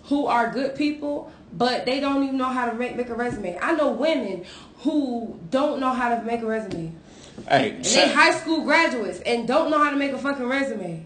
who 0.04 0.26
are 0.28 0.50
good 0.52 0.74
people, 0.76 1.34
but 1.52 1.86
they 1.86 2.00
don't 2.00 2.24
even 2.24 2.38
know 2.38 2.46
how 2.46 2.70
to 2.70 2.74
make, 2.76 2.96
make 2.96 3.10
a 3.10 3.14
resume. 3.14 3.60
I 3.62 3.74
know 3.76 3.92
women 3.92 4.46
who 4.80 5.38
don't 5.50 5.82
know 5.82 5.92
how 5.92 6.16
to 6.16 6.22
make 6.24 6.42
a 6.42 6.46
resume. 6.46 6.94
Hey, 7.46 7.72
And 7.72 7.84
they 7.84 8.08
high 8.10 8.32
school 8.32 8.62
graduates 8.64 9.20
and 9.20 9.50
don't 9.50 9.70
know 9.70 9.84
how 9.84 9.90
to 9.90 9.98
make 9.98 10.14
a 10.14 10.18
fucking 10.18 10.46
resume. 10.46 11.06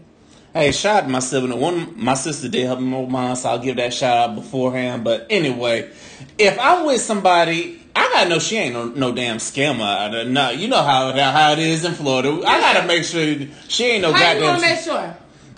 Hey, 0.54 0.70
shout 0.70 0.98
out 0.98 1.00
to 1.06 1.08
my 1.08 1.18
sibling. 1.18 1.58
One, 1.58 1.94
my 1.96 2.14
sister 2.14 2.48
did 2.48 2.64
help 2.66 2.78
me 2.78 2.96
with 3.00 3.10
mine, 3.10 3.34
so 3.34 3.48
I'll 3.48 3.58
give 3.58 3.74
that 3.76 3.92
shout 3.92 4.16
out 4.30 4.36
beforehand. 4.36 5.02
But 5.02 5.26
anyway, 5.28 5.90
if 6.38 6.56
I'm 6.60 6.86
with 6.86 7.00
somebody, 7.00 7.80
I 7.96 8.08
gotta 8.12 8.28
know 8.28 8.38
she 8.38 8.56
ain't 8.56 8.72
no, 8.72 8.84
no 8.86 9.12
damn 9.12 9.38
scammer. 9.38 9.82
I- 9.82 10.22
No, 10.22 10.50
you 10.50 10.68
know 10.68 10.82
how 10.82 11.10
how 11.12 11.52
it 11.52 11.58
is 11.58 11.84
in 11.84 11.94
Florida. 11.94 12.40
I 12.46 12.60
gotta 12.60 12.86
make 12.86 13.02
sure 13.04 13.36
she 13.66 13.84
ain't 13.84 14.02
no 14.02 14.12
How 14.12 14.18
you 14.18 14.40
goddamn. 14.40 14.60
gonna 14.60 14.60
make 14.74 14.78
sure? 14.80 15.16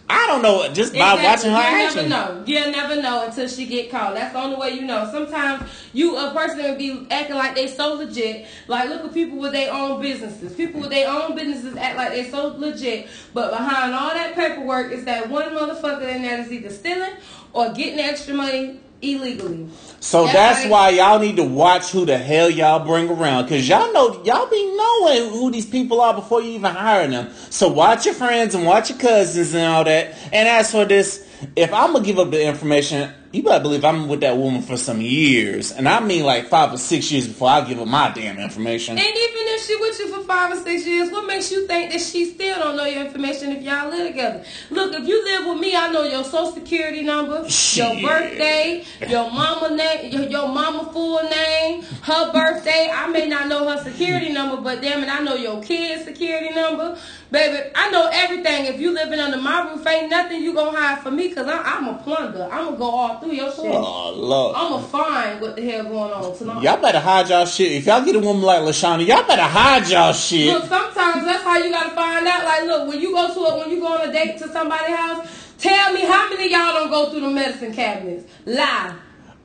I 0.08 0.26
don't 0.28 0.40
know, 0.42 0.72
just 0.72 0.92
by 0.92 1.14
Exactly. 1.14 1.24
watching 1.24 1.50
her 1.50 1.56
You'll 1.78 1.86
action. 1.86 2.08
never 2.08 2.34
know. 2.34 2.42
You'll 2.46 2.70
never 2.70 3.02
know 3.02 3.24
until 3.26 3.48
she 3.48 3.66
get 3.66 3.90
caught. 3.90 4.14
That's 4.14 4.32
the 4.32 4.40
only 4.40 4.56
way 4.56 4.70
you 4.70 4.82
know. 4.82 5.08
Sometimes 5.10 5.68
you 5.92 6.16
a 6.16 6.30
person 6.32 6.58
will 6.58 6.76
be 6.76 7.06
acting 7.10 7.34
like 7.36 7.54
they 7.56 7.66
so 7.66 7.94
legit. 7.94 8.46
Like 8.68 8.88
look 8.88 9.04
at 9.04 9.12
people 9.14 9.38
with 9.38 9.52
their 9.52 9.72
own 9.72 10.00
businesses. 10.00 10.52
People 10.54 10.80
with 10.82 10.90
their 10.90 11.08
own 11.10 11.34
businesses 11.34 11.76
act 11.76 11.96
like 11.96 12.10
they 12.10 12.30
so 12.30 12.54
legit, 12.56 13.08
but 13.34 13.50
behind 13.50 13.94
all 13.94 14.10
that 14.10 14.34
paperwork 14.36 14.92
is 14.92 15.04
that 15.06 15.28
one 15.28 15.50
motherfucker 15.50 16.14
in 16.14 16.22
there 16.22 16.36
that's 16.38 16.52
either 16.52 16.70
stealing 16.70 17.14
or 17.52 17.72
getting 17.72 17.98
extra 17.98 18.34
money 18.34 18.78
illegally. 19.02 19.68
So 20.00 20.24
That's 20.24 20.34
that's 20.34 20.70
why 20.70 20.90
y'all 20.90 21.18
need 21.18 21.36
to 21.36 21.42
watch 21.44 21.90
who 21.90 22.04
the 22.04 22.16
hell 22.16 22.48
y'all 22.48 22.84
bring 22.84 23.08
around, 23.08 23.48
cause 23.48 23.68
y'all 23.68 23.92
know 23.92 24.22
y'all 24.24 24.48
be 24.48 24.76
knowing 24.76 25.30
who 25.30 25.50
these 25.50 25.66
people 25.66 26.00
are 26.00 26.14
before 26.14 26.42
you 26.42 26.50
even 26.50 26.70
hire 26.72 27.08
them. 27.08 27.32
So 27.50 27.68
watch 27.68 28.06
your 28.06 28.14
friends 28.14 28.54
and 28.54 28.64
watch 28.64 28.90
your 28.90 28.98
cousins 28.98 29.54
and 29.54 29.64
all 29.64 29.84
that. 29.84 30.14
And 30.32 30.48
as 30.48 30.70
for 30.70 30.84
this, 30.84 31.26
if 31.54 31.72
I'm 31.72 31.92
gonna 31.92 32.04
give 32.04 32.18
up 32.18 32.30
the 32.30 32.44
information, 32.44 33.10
you 33.32 33.42
better 33.42 33.62
believe 33.62 33.84
I'm 33.84 34.08
with 34.08 34.20
that 34.20 34.36
woman 34.36 34.62
for 34.62 34.76
some 34.76 35.00
years, 35.00 35.72
and 35.72 35.88
I 35.88 36.00
mean 36.00 36.24
like 36.24 36.46
five 36.46 36.72
or 36.72 36.78
six 36.78 37.10
years 37.12 37.28
before 37.28 37.48
I 37.48 37.60
give 37.62 37.78
up 37.78 37.86
my 37.86 38.10
damn 38.12 38.38
information. 38.38 38.96
And 38.96 39.06
even 39.06 39.14
if 39.14 39.66
she 39.66 39.76
with 39.76 39.98
you 39.98 40.08
for 40.14 40.24
five 40.24 40.52
or 40.52 40.56
six 40.62 40.86
years, 40.86 41.10
what 41.10 41.26
makes 41.26 41.50
you 41.50 41.66
think 41.66 41.92
that 41.92 42.00
she 42.00 42.24
still 42.26 42.58
don't 42.58 42.76
know 42.76 42.84
your 42.84 43.04
information 43.04 43.52
if 43.52 43.62
y'all 43.62 43.90
live 43.90 44.08
together? 44.08 44.44
Look, 44.70 44.94
if 44.94 45.06
you 45.06 45.22
live 45.24 45.46
with 45.46 45.60
me, 45.60 45.76
I 45.76 45.92
know 45.92 46.04
your 46.04 46.24
social 46.24 46.52
security 46.52 47.02
number, 47.02 47.48
Shit. 47.48 47.98
your 47.98 48.10
birthday, 48.10 48.84
your 49.06 49.30
mama 49.30 49.76
name, 49.76 50.12
your, 50.12 50.22
your 50.28 50.48
mama 50.48 50.90
full 50.92 51.22
name, 51.28 51.82
her 52.02 52.32
birthday. 52.32 52.90
I 52.92 53.08
may 53.08 53.28
not 53.28 53.48
know 53.48 53.68
her 53.68 53.82
security 53.82 54.32
number, 54.32 54.62
but 54.62 54.80
damn 54.80 55.02
it, 55.02 55.10
I 55.10 55.20
know 55.20 55.34
your 55.34 55.62
kid's 55.62 56.04
security 56.04 56.54
number. 56.54 56.98
Baby, 57.30 57.70
I 57.74 57.90
know 57.90 58.08
everything. 58.12 58.66
If 58.66 58.80
you 58.80 58.92
living 58.94 59.18
under 59.18 59.38
my 59.38 59.68
roof, 59.68 59.84
ain't 59.86 60.10
nothing 60.10 60.42
you 60.42 60.54
gonna 60.54 60.78
hide 60.78 61.02
from 61.02 61.16
me, 61.16 61.34
cause 61.34 61.46
I, 61.48 61.60
I'm 61.60 61.88
a 61.88 61.94
plunder. 61.98 62.48
I'm 62.50 62.66
gonna 62.66 62.76
go 62.76 62.84
all 62.84 63.20
through 63.20 63.32
your 63.32 63.50
shit. 63.50 63.64
Oh 63.64 64.12
lord. 64.12 64.56
I'm 64.56 64.70
gonna 64.70 64.86
find 64.86 65.40
what 65.40 65.56
the 65.56 65.68
hell 65.68 65.84
going 65.84 66.12
on 66.12 66.36
tonight. 66.36 66.62
Y'all 66.62 66.80
better 66.80 67.00
hide 67.00 67.28
y'all 67.28 67.44
shit. 67.44 67.72
If 67.72 67.86
y'all 67.86 68.04
get 68.04 68.14
a 68.14 68.20
woman 68.20 68.42
like 68.42 68.60
Lashana, 68.60 69.04
y'all 69.04 69.26
better 69.26 69.42
hide 69.42 69.88
y'all 69.88 70.12
shit. 70.12 70.46
Look, 70.46 70.66
sometimes 70.66 71.24
that's 71.24 71.42
how 71.42 71.58
you 71.58 71.70
gotta 71.70 71.94
find 71.96 72.26
out. 72.28 72.44
Like, 72.44 72.62
look, 72.64 72.88
when 72.88 73.00
you 73.00 73.12
go 73.12 73.34
to 73.34 73.40
a, 73.40 73.58
when 73.58 73.70
you 73.70 73.80
go 73.80 73.88
on 73.98 74.08
a 74.08 74.12
date 74.12 74.38
to 74.38 74.48
somebody's 74.48 74.96
house, 74.96 75.54
tell 75.58 75.92
me 75.92 76.02
how 76.02 76.28
many 76.30 76.46
of 76.46 76.50
y'all 76.52 76.74
don't 76.74 76.90
go 76.90 77.10
through 77.10 77.22
the 77.22 77.30
medicine 77.30 77.72
cabinets. 77.72 78.30
Lie. 78.44 78.94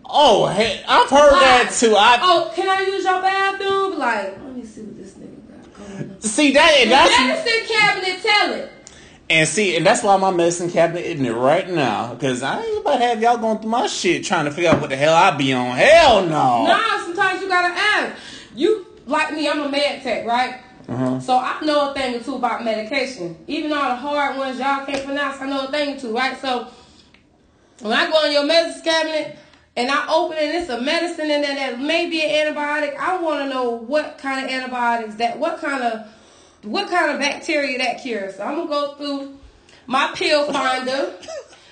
Oh, 0.06 0.48
hey, 0.48 0.84
I've 0.88 1.10
heard 1.10 1.32
Lie. 1.32 1.40
that 1.40 1.74
too. 1.74 1.96
I 1.98 2.20
Oh, 2.22 2.52
can 2.54 2.68
I 2.70 2.82
use 2.82 3.04
your 3.04 3.22
bathroom? 3.22 3.98
Like, 3.98 4.38
let 4.44 4.56
me 4.56 4.64
see 4.66 4.82
what 4.82 4.98
this 4.98 5.14
nigga 5.14 5.48
got 5.48 5.74
going 5.74 6.11
on. 6.11 6.11
See 6.22 6.52
that, 6.54 6.72
and 6.82 6.92
that's 6.92 7.18
the 7.18 7.24
medicine 7.26 7.76
cabinet, 7.76 8.22
tell 8.22 8.54
it. 8.54 8.72
and 9.30 9.48
see, 9.48 9.76
and 9.78 9.86
that's 9.86 10.04
why 10.04 10.18
my 10.18 10.32
medicine 10.32 10.70
cabinet 10.70 11.02
isn't 11.02 11.26
it 11.26 11.34
right 11.34 11.70
now, 11.70 12.14
because 12.14 12.44
I 12.44 12.62
ain't 12.62 12.82
about 12.82 12.98
to 12.98 13.06
have 13.06 13.22
y'all 13.22 13.38
going 13.38 13.60
through 13.60 13.70
my 13.72 13.88
shit 13.88 14.24
trying 14.24 14.46
to 14.46 14.52
figure 14.52 14.70
out 14.70 14.82
what 14.82 14.90
the 14.90 14.98
hell 14.98 15.14
I 15.14 15.36
be 15.36 15.54
on. 15.54 15.76
Hell 15.76 16.24
no. 16.26 16.66
Nah, 16.68 17.00
sometimes 17.04 17.42
you 17.42 17.48
gotta 17.48 17.74
ask. 17.74 18.16
You 18.56 18.86
like 19.06 19.34
me, 19.34 19.48
I'm 19.50 19.62
a 19.62 19.70
med 19.70 20.02
tech, 20.04 20.26
right? 20.26 20.62
Uh-huh. 20.90 21.20
So 21.22 21.38
I 21.38 21.60
know 21.64 21.92
a 21.92 21.94
thing 21.94 22.16
or 22.16 22.20
two 22.20 22.36
about 22.36 22.66
medication. 22.66 23.38
Even 23.48 23.72
all 23.72 23.90
the 23.90 23.96
hard 23.96 24.38
ones 24.38 24.60
y'all 24.60 24.86
can't 24.86 25.06
pronounce, 25.06 25.40
I 25.42 25.48
know 25.48 25.68
a 25.68 25.72
thing 25.72 25.96
or 25.96 26.00
two, 26.00 26.14
right? 26.14 26.38
So 26.42 26.68
when 27.80 27.94
I 27.94 28.12
go 28.12 28.26
in 28.26 28.34
your 28.34 28.46
medicine 28.46 28.84
cabinet 28.84 29.38
and 29.76 29.90
I 29.90 30.14
open 30.14 30.38
it, 30.38 30.56
it's 30.56 30.70
a 30.70 30.82
medicine 30.82 31.32
in 31.32 31.42
there 31.42 31.56
that 31.56 31.80
may 31.80 32.10
be 32.10 32.22
an 32.22 32.54
antibiotic. 32.54 32.96
I 32.98 33.22
want 33.22 33.44
to 33.44 33.50
know 33.50 33.72
what 33.72 34.18
kind 34.18 34.46
of 34.46 34.52
antibiotics 34.52 35.16
that, 35.16 35.40
what 35.40 35.60
kind 35.60 35.84
of, 35.84 36.08
what 36.64 36.90
kind 36.90 37.12
of 37.12 37.20
bacteria 37.20 37.78
that 37.78 38.02
cures. 38.02 38.36
So 38.36 38.44
I'm 38.44 38.56
gonna 38.56 38.70
go 38.70 38.96
through 38.96 39.40
my 39.88 40.12
pill 40.16 40.52
finder. 40.52 41.14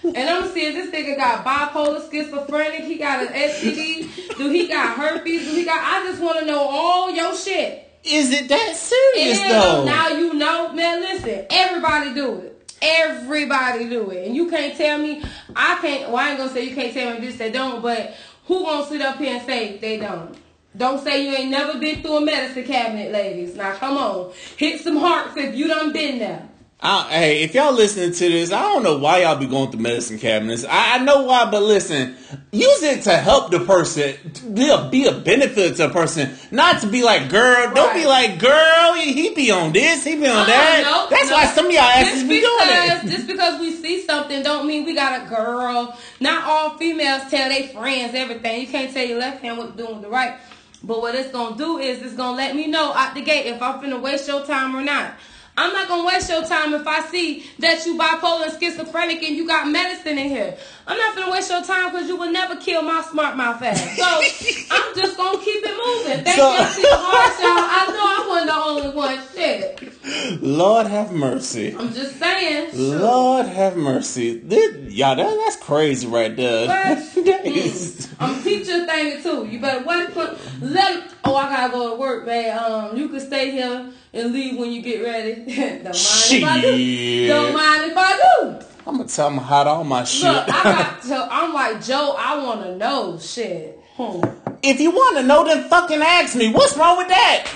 And 0.02 0.18
I'm 0.18 0.44
gonna 0.44 0.54
see 0.54 0.66
if 0.66 0.76
this 0.76 0.92
nigga 0.92 1.18
got 1.18 1.44
bipolar, 1.44 2.10
schizophrenic, 2.10 2.86
he 2.86 2.96
got 2.96 3.22
an 3.22 3.34
STD, 3.34 4.38
do 4.38 4.50
he 4.50 4.70
got 4.70 4.96
herpes, 4.96 5.46
do 5.46 5.54
he 5.54 5.66
got 5.66 5.84
I 5.84 6.08
just 6.10 6.22
wanna 6.22 6.46
know 6.46 6.58
all 6.58 7.12
your 7.12 7.36
shit. 7.36 7.92
Is 8.06 8.32
it 8.32 8.48
that 8.48 8.76
serious 8.78 9.38
then 9.38 9.50
though? 9.50 9.84
now 9.84 10.08
you 10.08 10.36
know, 10.36 10.72
man, 10.72 11.02
listen, 11.02 11.46
everybody 11.50 12.14
do 12.14 12.38
it. 12.38 12.59
Everybody 12.82 13.90
do 13.90 14.10
it. 14.12 14.28
And 14.28 14.36
you 14.36 14.50
can't 14.50 14.76
tell 14.76 14.98
me 14.98 15.24
I 15.56 15.80
can't 15.82 16.10
well 16.10 16.18
I 16.18 16.30
ain't 16.30 16.38
gonna 16.38 16.52
say 16.52 16.66
you 16.66 16.76
can't 16.76 16.94
tell 16.94 17.14
me 17.14 17.26
this 17.26 17.38
they 17.38 17.52
don't, 17.52 17.82
but 17.82 18.16
who 18.46 18.64
gonna 18.64 18.86
sit 18.88 19.02
up 19.02 19.18
here 19.18 19.36
and 19.36 19.46
say 19.46 19.78
they 19.78 19.98
don't? 20.00 20.36
Don't 20.76 21.04
say 21.04 21.26
you 21.26 21.36
ain't 21.36 21.52
never 21.52 21.80
been 21.80 22.02
through 22.02 22.18
a 22.18 22.22
medicine 22.22 22.64
cabinet, 22.64 23.12
ladies. 23.12 23.56
Now 23.56 23.76
come 23.76 23.98
on. 23.98 24.34
Hit 24.58 24.82
some 24.82 24.98
hearts 24.98 25.38
if 25.38 25.56
you 25.56 25.68
done 25.68 25.94
been 25.94 26.20
there. 26.20 26.49
I, 26.82 27.10
hey, 27.10 27.44
if 27.44 27.54
y'all 27.56 27.74
listening 27.74 28.14
to 28.14 28.30
this, 28.30 28.54
I 28.54 28.62
don't 28.62 28.84
know 28.84 28.98
why 28.98 29.24
y'all 29.24 29.36
be 29.36 29.48
going 29.48 29.70
through 29.70 29.82
medicine 29.82 30.18
cabinets. 30.18 30.64
I, 30.64 30.96
I 30.96 31.04
know 31.04 31.24
why, 31.24 31.52
but 31.52 31.62
listen, 31.62 32.16
use 32.54 32.84
it 32.84 33.02
to 33.04 33.18
help 33.18 33.52
the 33.52 33.60
person, 33.60 34.16
be 34.54 34.70
a, 34.70 34.88
be 34.90 35.06
a 35.06 35.12
benefit 35.12 35.76
to 35.76 35.88
a 35.88 35.90
person, 35.90 36.32
not 36.52 36.80
to 36.80 36.88
be 36.88 37.04
like, 37.04 37.30
girl, 37.30 37.74
don't 37.74 37.94
be 37.94 38.06
like, 38.06 38.40
girl, 38.40 38.94
he, 38.94 39.34
be 39.36 39.52
on 39.52 39.74
this, 39.74 40.06
he 40.06 40.16
be 40.16 40.28
on 40.28 40.48
that. 40.48 40.84
no, 40.86 41.08
That's 41.10 41.30
no. 41.30 41.36
why 41.36 41.48
some 41.48 41.66
of 41.66 41.72
y'all 41.74 41.82
asses 41.82 42.24
be 42.24 42.40
doing 42.40 42.48
it. 42.48 43.12
Just 43.12 43.28
because 43.28 43.60
we 43.60 43.74
see 43.74 44.06
something 44.06 44.42
don't 44.42 44.66
mean 44.66 44.86
we 44.86 44.96
got 44.96 45.26
a 45.26 45.30
girl. 45.30 45.98
Not 46.22 46.46
all 46.46 46.78
females 46.78 47.30
tell 47.30 47.50
their 47.50 47.68
friends 47.68 48.16
everything. 48.16 48.62
You 48.62 48.68
can't 48.68 48.94
tell 48.94 49.06
your 49.06 49.20
left 49.20 49.42
hand 49.42 49.58
what 49.58 49.76
to 49.76 49.86
do 49.86 49.94
with 49.94 50.02
the 50.02 50.10
right. 50.10 50.40
But 50.82 51.02
what 51.02 51.14
it's 51.14 51.32
gonna 51.34 51.58
do 51.58 51.78
is 51.78 52.02
it's 52.02 52.16
gonna 52.16 52.38
let 52.38 52.56
me 52.56 52.68
know 52.68 52.94
out 52.94 53.16
the 53.16 53.22
gate 53.22 53.48
if 53.48 53.62
I'm 53.62 53.82
finna 53.82 54.02
waste 54.02 54.30
your 54.30 54.46
time 54.46 54.74
or 54.78 54.82
not. 54.82 55.14
I'm 55.62 55.74
not 55.74 55.88
gonna 55.90 56.06
waste 56.08 56.30
your 56.30 56.46
time 56.46 56.74
if 56.74 56.88
I 56.88 57.02
see 57.08 57.44
that 57.60 57.86
you 57.86 57.98
bipolar 57.98 58.50
and 58.50 58.60
schizophrenic 58.60 59.22
and 59.24 59.36
you 59.36 59.46
got 59.46 59.68
medicine 59.68 60.18
in 60.18 60.30
here. 60.30 60.58
I'm 60.88 60.98
not 60.98 61.16
gonna 61.18 61.32
waste 61.32 61.50
your 61.52 61.62
time 61.64 61.92
because 61.92 62.08
you 62.08 62.16
will 62.16 62.32
never 62.32 62.56
kill 62.56 62.82
my 62.82 63.02
smart 63.02 63.36
mouth 63.36 63.62
ass. 63.62 63.80
So 63.98 64.06
I'm 64.72 64.96
just 64.96 65.18
gonna 65.18 65.38
keep 65.40 65.62
it 65.66 65.76
moving. 65.86 66.24
Thank 66.24 66.38
So- 66.38 66.52
you 66.54 66.58
to 66.76 66.82
your 66.82 66.98
heart, 66.98 67.34
y'all. 67.42 67.68
I 67.70 67.86
know 67.94 68.06
I 68.06 68.28
wasn't 68.30 68.50
the 68.50 68.56
only 68.56 68.90
one. 68.96 69.20
Shit. 69.36 70.42
Lord 70.42 70.88
have 70.88 71.12
mercy. 71.12 71.76
I'm 71.78 71.94
just 71.94 72.18
saying. 72.18 72.72
Sure. 72.72 73.00
Lord 73.00 73.46
have 73.48 73.76
mercy. 73.76 74.40
This, 74.40 74.94
y'all, 74.94 75.16
that, 75.18 75.42
that's 75.44 75.58
crazy 75.58 76.08
right 76.08 76.34
there. 76.36 76.68
What? 76.68 76.98
That 77.26 77.46
is- 77.46 78.08
mm. 78.08 78.09
I'm 78.20 78.44
teaching 78.44 78.82
a 78.82 78.86
thing 78.86 79.18
or 79.18 79.22
two. 79.22 79.48
You 79.48 79.60
better 79.60 79.86
wait 79.86 80.10
for 80.10 80.38
let 80.62 81.14
oh, 81.24 81.36
I 81.36 81.50
gotta 81.50 81.72
go 81.72 81.92
to 81.92 81.96
work, 81.96 82.26
man. 82.26 82.58
Um, 82.58 82.98
you 82.98 83.08
can 83.10 83.20
stay 83.20 83.52
here 83.52 83.92
and 84.14 84.34
leave 84.34 84.58
when 84.58 84.72
you 84.72 84.82
get 84.82 85.04
ready. 85.04 85.36
Don't 85.56 85.84
mind 85.84 85.94
if 85.94 86.44
I 86.44 86.62
do. 86.62 87.28
Don't 87.28 87.54
mind 87.54 87.92
if 87.92 87.98
I 87.98 88.18
do. 88.42 88.66
I'm 88.88 88.98
gonna 88.98 89.08
tell 89.08 89.30
them 89.30 89.38
hide 89.38 89.68
all 89.68 89.84
my 89.84 90.04
shit. 90.04 90.24
Look, 90.24 90.50
I 90.50 90.64
got 90.64 91.02
to, 91.04 91.28
I'm 91.32 91.54
like, 91.54 91.84
Joe, 91.84 92.16
I 92.18 92.44
want 92.44 92.64
to 92.64 92.76
know 92.76 93.18
shit. 93.20 93.80
Hmm. 93.96 94.22
if 94.64 94.80
you 94.80 94.92
want 94.92 95.18
to 95.18 95.24
know, 95.24 95.44
then 95.44 95.68
fucking 95.70 96.02
ask 96.02 96.36
me. 96.36 96.54
What's 96.54 96.78
wrong 96.78 96.98
with 96.98 97.10
that? 97.10 97.52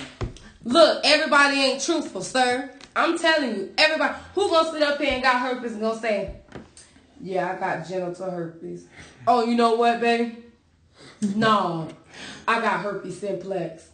Look, 0.66 1.02
everybody 1.06 1.58
ain't 1.58 1.82
truthful, 1.82 2.22
sir. 2.22 2.70
I'm 2.96 3.18
telling 3.18 3.56
you, 3.56 3.74
everybody 3.78 4.14
who 4.36 4.50
gonna 4.50 4.72
sit 4.72 4.84
up 4.84 5.00
here 5.00 5.14
and 5.14 5.24
got 5.24 5.42
herpes 5.42 5.72
and 5.72 5.82
gonna 5.82 6.00
say, 6.00 6.36
"Yeah, 7.22 7.52
I 7.52 7.60
got 7.60 7.88
genital 7.88 8.30
herpes." 8.30 8.86
Oh, 9.26 9.46
you 9.46 9.56
know 9.56 9.76
what, 9.76 10.00
baby? 10.00 10.43
No, 11.24 11.90
I 12.48 12.62
got 12.62 12.82
herpes 12.82 13.20
simplex, 13.20 13.88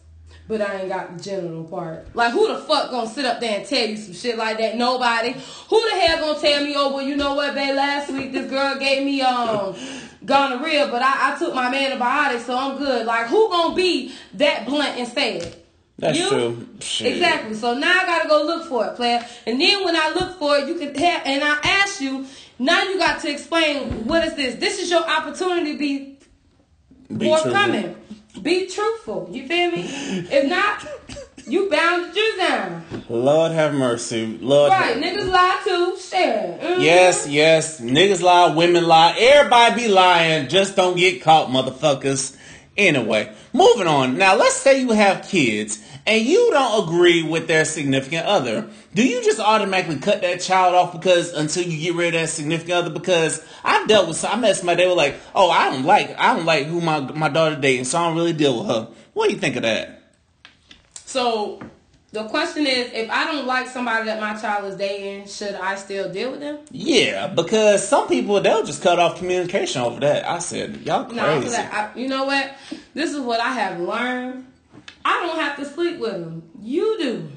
but 0.48 0.60
I 0.60 0.80
ain't 0.80 0.88
got 0.88 1.16
the 1.16 1.22
genital 1.22 1.64
part. 1.64 2.14
Like, 2.14 2.32
who 2.32 2.48
the 2.48 2.58
fuck 2.58 2.90
gonna 2.90 3.08
sit 3.08 3.24
up 3.24 3.40
there 3.40 3.58
and 3.60 3.68
tell 3.68 3.86
you 3.86 3.96
some 3.96 4.14
shit 4.14 4.36
like 4.36 4.58
that? 4.58 4.76
Nobody. 4.76 5.32
Who 5.68 5.90
the 5.90 5.96
hell 6.00 6.18
gonna 6.18 6.40
tell 6.40 6.64
me? 6.64 6.74
Oh, 6.76 6.94
well, 6.94 7.04
you 7.04 7.16
know 7.16 7.34
what, 7.34 7.54
babe? 7.54 7.74
Last 7.76 8.10
week 8.10 8.32
this 8.32 8.50
girl 8.50 8.78
gave 8.78 9.04
me 9.04 9.20
um 9.22 9.74
gonorrhea, 10.24 10.88
but 10.88 11.02
I, 11.02 11.34
I 11.34 11.38
took 11.38 11.54
my 11.54 11.74
antibiotics, 11.74 12.46
so 12.46 12.56
I'm 12.56 12.78
good. 12.78 13.06
Like, 13.06 13.26
who 13.26 13.48
gonna 13.48 13.74
be 13.74 14.14
that 14.34 14.66
blunt 14.66 14.98
and 14.98 15.08
say 15.08 15.38
it? 15.38 15.56
That's 15.98 16.18
You? 16.18 16.28
true. 16.30 16.68
Shit. 16.80 17.12
Exactly. 17.14 17.54
So 17.54 17.74
now 17.74 17.92
I 18.00 18.06
gotta 18.06 18.28
go 18.28 18.42
look 18.42 18.66
for 18.68 18.86
it, 18.86 18.96
player. 18.96 19.24
And 19.46 19.60
then 19.60 19.84
when 19.84 19.94
I 19.96 20.10
look 20.14 20.38
for 20.38 20.56
it, 20.56 20.66
you 20.66 20.76
can 20.76 20.94
have, 20.94 21.22
and 21.26 21.44
I 21.44 21.58
ask 21.62 22.00
you, 22.00 22.26
now 22.58 22.82
you 22.82 22.98
got 22.98 23.20
to 23.20 23.30
explain 23.30 24.06
what 24.06 24.24
is 24.24 24.34
this? 24.34 24.54
This 24.56 24.80
is 24.80 24.90
your 24.90 25.02
opportunity 25.08 25.72
to 25.72 25.78
be, 25.78 26.09
Be 27.16 27.26
forthcoming. 27.26 27.96
Be 28.42 28.66
truthful. 28.68 29.28
You 29.30 29.46
feel 29.46 29.72
me? 29.72 29.82
If 29.82 30.48
not, 30.48 30.86
you 31.46 31.68
bound 31.68 32.14
to 32.14 32.14
do 32.14 32.36
down. 32.38 32.84
Lord 33.08 33.52
have 33.52 33.74
mercy. 33.74 34.38
Lord. 34.40 34.70
Right? 34.70 34.96
Niggas 34.96 35.30
lie 35.30 35.60
too. 35.64 35.96
Shit. 35.98 36.60
Mhm. 36.60 36.82
Yes, 36.82 37.26
yes. 37.28 37.80
Niggas 37.80 38.22
lie, 38.22 38.54
women 38.54 38.86
lie. 38.86 39.16
Everybody 39.18 39.82
be 39.82 39.88
lying. 39.88 40.48
Just 40.48 40.76
don't 40.76 40.96
get 40.96 41.22
caught, 41.22 41.48
motherfuckers. 41.48 42.36
Anyway, 42.76 43.30
moving 43.52 43.88
on. 43.88 44.16
Now, 44.16 44.36
let's 44.36 44.54
say 44.56 44.80
you 44.80 44.92
have 44.92 45.26
kids 45.28 45.80
and 46.06 46.24
you 46.24 46.50
don't 46.52 46.84
agree 46.84 47.22
with 47.22 47.48
their 47.48 47.64
significant 47.64 48.26
other. 48.26 48.70
Do 48.92 49.06
you 49.06 49.22
just 49.22 49.38
automatically 49.38 49.98
cut 49.98 50.20
that 50.22 50.40
child 50.40 50.74
off 50.74 50.92
because 50.92 51.32
until 51.32 51.62
you 51.64 51.78
get 51.78 51.94
rid 51.94 52.14
of 52.14 52.22
that 52.22 52.28
significant 52.28 52.72
other? 52.72 52.90
Because 52.90 53.44
I've 53.62 53.86
dealt 53.86 54.08
with 54.08 54.16
some, 54.16 54.32
I 54.32 54.40
met 54.40 54.56
somebody, 54.56 54.82
they 54.82 54.88
were 54.88 54.96
like, 54.96 55.14
oh, 55.34 55.48
I 55.48 55.70
don't 55.70 55.84
like, 55.84 56.18
I 56.18 56.34
don't 56.34 56.44
like 56.44 56.66
who 56.66 56.80
my, 56.80 57.00
my 57.00 57.28
daughter 57.28 57.54
dating, 57.54 57.84
so 57.84 57.98
I 57.98 58.08
don't 58.08 58.16
really 58.16 58.32
deal 58.32 58.58
with 58.58 58.66
her. 58.68 58.88
What 59.12 59.28
do 59.28 59.34
you 59.34 59.38
think 59.38 59.54
of 59.56 59.62
that? 59.62 60.02
So 61.04 61.60
the 62.12 62.24
question 62.24 62.66
is, 62.66 62.90
if 62.92 63.08
I 63.10 63.26
don't 63.26 63.46
like 63.46 63.68
somebody 63.68 64.06
that 64.06 64.20
my 64.20 64.34
child 64.34 64.64
is 64.64 64.76
dating, 64.76 65.28
should 65.28 65.54
I 65.54 65.76
still 65.76 66.12
deal 66.12 66.32
with 66.32 66.40
them? 66.40 66.58
Yeah, 66.72 67.28
because 67.28 67.86
some 67.86 68.08
people, 68.08 68.40
they'll 68.40 68.64
just 68.64 68.82
cut 68.82 68.98
off 68.98 69.18
communication 69.18 69.82
over 69.82 70.00
that. 70.00 70.28
I 70.28 70.40
said, 70.40 70.78
y'all 70.78 71.04
crazy. 71.04 71.16
No, 71.56 71.62
I, 71.62 71.90
you 71.94 72.08
know 72.08 72.24
what? 72.24 72.56
This 72.94 73.12
is 73.12 73.20
what 73.20 73.38
I 73.38 73.52
have 73.52 73.78
learned. 73.78 74.46
I 75.04 75.24
don't 75.24 75.38
have 75.38 75.56
to 75.58 75.64
sleep 75.64 76.00
with 76.00 76.12
them. 76.12 76.42
You 76.60 76.98
do. 76.98 77.28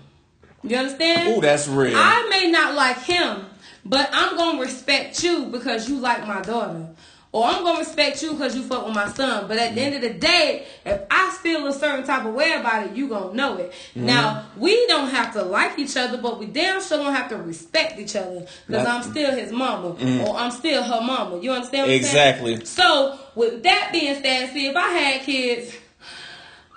You 0.63 0.77
understand? 0.77 1.35
Oh, 1.35 1.41
that's 1.41 1.67
real. 1.67 1.97
I 1.97 2.27
may 2.29 2.49
not 2.49 2.75
like 2.75 2.99
him, 2.99 3.45
but 3.85 4.09
I'm 4.13 4.37
gonna 4.37 4.61
respect 4.61 5.23
you 5.23 5.45
because 5.45 5.89
you 5.89 5.99
like 5.99 6.25
my 6.25 6.41
daughter. 6.41 6.87
Or 7.33 7.45
I'm 7.45 7.63
gonna 7.63 7.79
respect 7.79 8.21
you 8.21 8.33
because 8.33 8.55
you 8.55 8.61
fuck 8.61 8.85
with 8.85 8.93
my 8.93 9.09
son. 9.09 9.47
But 9.47 9.57
at 9.57 9.73
the 9.73 9.81
end 9.81 9.95
of 9.95 10.01
the 10.01 10.13
day, 10.13 10.67
if 10.85 11.01
I 11.09 11.31
feel 11.41 11.65
a 11.65 11.73
certain 11.73 12.05
type 12.05 12.25
of 12.25 12.33
way 12.35 12.53
about 12.53 12.85
it, 12.85 12.95
you 12.95 13.09
gonna 13.09 13.33
know 13.33 13.57
it. 13.57 13.71
Mm-hmm. 13.71 14.05
Now 14.05 14.45
we 14.55 14.85
don't 14.85 15.09
have 15.09 15.33
to 15.33 15.41
like 15.41 15.79
each 15.79 15.97
other, 15.97 16.19
but 16.19 16.39
we 16.39 16.45
damn 16.45 16.79
sure 16.79 16.99
don't 16.99 17.11
have 17.11 17.29
to 17.29 17.37
respect 17.37 17.99
each 17.99 18.15
other 18.15 18.45
because 18.67 18.85
I'm 18.85 19.01
still 19.01 19.31
his 19.31 19.51
mama 19.51 19.95
or 20.27 20.37
I'm 20.37 20.51
still 20.51 20.83
her 20.83 21.01
mama. 21.01 21.39
You 21.39 21.53
understand? 21.53 21.87
What 21.87 21.95
I'm 21.95 22.03
saying? 22.03 22.35
Mm-hmm. 22.35 22.51
Exactly. 22.51 22.65
So 22.65 23.19
with 23.33 23.63
that 23.63 23.89
being 23.91 24.21
said, 24.21 24.53
see 24.53 24.67
if 24.67 24.75
I 24.75 24.89
had 24.89 25.21
kids, 25.23 25.75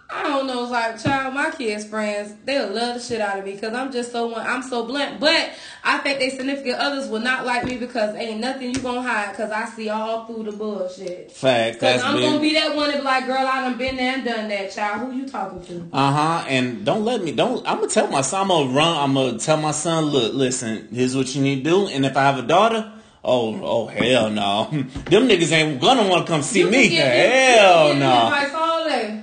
I 0.09 0.23
don't 0.23 0.47
know, 0.47 0.63
it's 0.63 0.71
like 0.71 1.03
child, 1.03 1.35
my 1.35 1.51
kids' 1.51 1.85
friends, 1.85 2.33
they'll 2.45 2.69
love 2.73 2.95
the 2.95 3.01
shit 3.01 3.21
out 3.21 3.41
of 3.41 3.45
me 3.45 3.55
because 3.55 3.75
I'm 3.75 3.91
just 3.91 4.13
so 4.13 4.29
one, 4.29 4.47
I'm 4.47 4.63
so 4.63 4.85
blunt. 4.87 5.19
But 5.19 5.51
I 5.83 5.99
think 5.99 6.21
they 6.21 6.31
significant 6.31 6.79
others 6.79 7.09
will 7.09 7.21
not 7.21 7.45
like 7.45 7.65
me 7.65 7.77
because 7.77 8.15
ain't 8.15 8.39
nothing 8.39 8.71
you 8.73 8.79
gonna 8.81 9.03
hide 9.03 9.31
because 9.33 9.51
I 9.51 9.65
see 9.65 9.89
all 9.89 10.25
through 10.27 10.45
the 10.45 10.53
bullshit. 10.53 11.33
Fact. 11.33 11.81
Cause 11.81 11.81
That's 11.81 12.05
I'm 12.05 12.15
big. 12.17 12.25
gonna 12.25 12.41
be 12.41 12.55
that 12.55 12.77
one 12.77 12.93
to 12.93 12.99
be 12.99 13.03
like, 13.03 13.27
girl, 13.27 13.39
I 13.47 13.63
done 13.63 13.79
been 13.79 13.97
there 13.97 14.15
and 14.15 14.25
done 14.25 14.49
that, 14.49 14.71
child. 14.71 15.01
Who 15.11 15.17
you 15.17 15.29
talking 15.29 15.65
to? 15.65 15.89
Uh 15.93 16.13
huh. 16.13 16.45
And 16.49 16.85
don't 16.87 17.05
let 17.05 17.25
me. 17.25 17.33
Don't. 17.33 17.67
I'm 17.69 17.79
gonna 17.79 17.89
tell 17.89 18.07
my 18.07 18.21
son. 18.21 18.43
I'm 18.43 18.49
gonna 18.49 18.71
run. 18.71 18.97
I'm 18.97 19.15
gonna 19.15 19.39
tell 19.41 19.57
my 19.57 19.73
son. 19.73 20.05
Look, 20.05 20.35
listen. 20.35 20.87
Here's 20.93 21.17
what 21.17 21.35
you 21.35 21.43
need 21.43 21.65
to 21.65 21.71
do. 21.71 21.89
And 21.89 22.07
if 22.07 22.17
I 22.17 22.23
have 22.23 22.39
a 22.39 22.47
daughter, 22.47 22.93
oh, 23.25 23.61
oh, 23.61 23.87
hell 23.89 24.31
no. 24.31 24.69
Them 24.71 25.29
niggas 25.29 25.51
ain't 25.51 25.81
gonna 25.81 26.09
want 26.09 26.27
to 26.27 26.33
come 26.33 26.43
see 26.43 26.61
You 26.61 26.71
me. 26.71 26.95
Hell 26.95 27.89
you 27.89 27.95
can 27.95 27.95
give 27.95 27.95
me 27.97 28.01
no. 28.07 29.16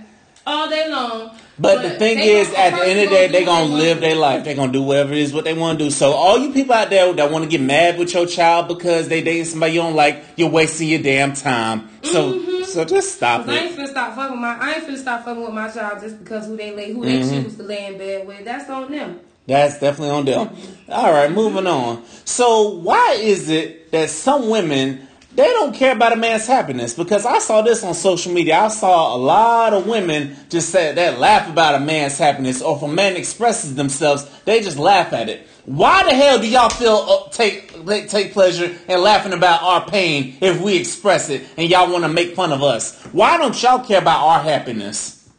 All 0.46 0.70
day, 0.70 0.90
long. 0.90 1.32
But 1.58 1.84
the 1.84 1.92
thing 1.92 2.20
is, 2.20 2.52
at 2.54 2.72
the 2.72 2.84
end 2.84 3.00
of 3.00 3.10
the 3.10 3.16
day, 3.16 3.28
they 3.28 3.40
what 3.46 3.46
gonna 3.46 3.76
live 3.76 4.02
their 4.02 4.16
life. 4.16 4.44
They 4.44 4.56
gonna 4.56 4.72
do 4.74 4.82
whatever 4.82 5.14
it 5.14 5.20
is 5.20 5.34
what 5.34 5.44
they 5.46 5.54
want 5.54 5.78
to 5.80 5.86
do. 5.86 5.92
So 5.92 6.12
all 6.12 6.38
you 6.40 6.52
people 6.52 6.74
out 6.74 6.90
there 6.90 7.14
that 7.14 7.32
want 7.32 7.44
to 7.46 7.50
get 7.50 7.62
mad 7.62 7.98
with 8.00 8.14
your 8.14 8.26
child 8.26 8.68
because 8.68 9.08
they 9.08 9.22
dating 9.24 9.46
somebody 9.46 9.74
you 9.74 9.82
don't 9.82 9.96
like, 9.96 10.24
you're 10.36 10.50
wasting 10.50 10.90
your 10.90 11.02
damn 11.04 11.34
time. 11.34 11.90
So, 12.02 12.34
Mm-hmm. 12.34 12.64
so 12.64 12.84
just 12.84 13.16
stop 13.16 13.48
it. 13.48 13.52
I 13.52 13.66
ain't 13.66 13.78
finna 13.78 13.88
stop 13.88 14.16
fucking 14.16 14.32
with 14.32 14.42
my. 14.42 14.58
I 14.60 14.74
ain't 14.74 14.88
finna 14.88 14.98
stop 14.98 15.24
fucking 15.26 15.44
with 15.44 15.54
my 15.54 15.70
child 15.70 16.02
just 16.02 16.20
because 16.20 16.48
who 16.48 16.58
they 16.58 16.76
lay, 16.76 16.92
who 16.92 17.06
they 17.06 17.20
Mm-hmm. 17.20 17.44
choose 17.44 17.56
to 17.58 17.64
lay 17.64 17.86
in 17.86 17.98
bed 17.98 18.28
with. 18.28 18.44
That's 18.44 18.70
on 18.70 18.92
them. 18.92 19.20
That's 19.46 19.80
definitely 19.80 20.10
on 20.10 20.26
them. 20.26 20.50
All 20.90 21.12
right, 21.12 21.32
moving 21.32 21.68
on. 21.68 22.04
So 22.26 22.70
why 22.70 23.18
is 23.20 23.50
it 23.50 23.92
that 23.92 24.10
some 24.10 24.50
women 24.50 25.08
they 25.36 25.48
don't 25.48 25.74
care 25.74 25.94
about 25.96 26.14
a 26.14 26.16
man's 26.16 26.46
happiness? 26.46 26.94
Because 26.94 27.26
I 27.26 27.40
saw 27.40 27.62
this 27.62 27.84
on 27.84 27.94
social 27.94 28.34
media. 28.34 28.60
I 28.60 28.68
saw 28.68 29.16
a 29.16 29.18
lot 29.18 29.74
of 29.74 29.88
women 29.88 30.36
just 30.50 30.70
say 30.70 30.94
that 30.94 31.20
laugh 31.20 31.50
about 31.50 31.76
a 31.76 31.80
man's 31.80 32.18
happiness, 32.18 32.62
or 32.62 32.76
if 32.78 32.84
a 32.84 32.88
man 32.88 33.16
expresses 33.16 33.76
themselves, 33.76 34.30
they 34.46 34.62
just 34.62 34.78
laugh 34.78 35.12
at 35.14 35.30
it. 35.30 35.48
Why 35.66 36.04
the 36.04 36.14
hell 36.14 36.40
do 36.40 36.48
y'all 36.48 36.70
feel 36.70 36.96
uh, 36.96 37.30
take 37.30 37.86
take- 37.86 38.10
take 38.10 38.34
pleasure 38.34 38.76
in 38.88 39.02
laughing 39.02 39.34
about 39.34 39.64
our 39.64 39.86
pain 39.86 40.38
if 40.42 40.62
we 40.62 40.76
express 40.76 41.30
it, 41.30 41.44
and 41.58 41.70
y'all 41.70 41.92
want 41.92 42.04
to 42.04 42.10
make 42.10 42.36
fun 42.36 42.52
of 42.52 42.62
us? 42.62 43.02
Why 43.14 43.38
don't 43.38 43.60
y'all 43.64 43.80
care 43.80 44.00
about 44.00 44.26
our 44.26 44.40
happiness? 44.42 45.30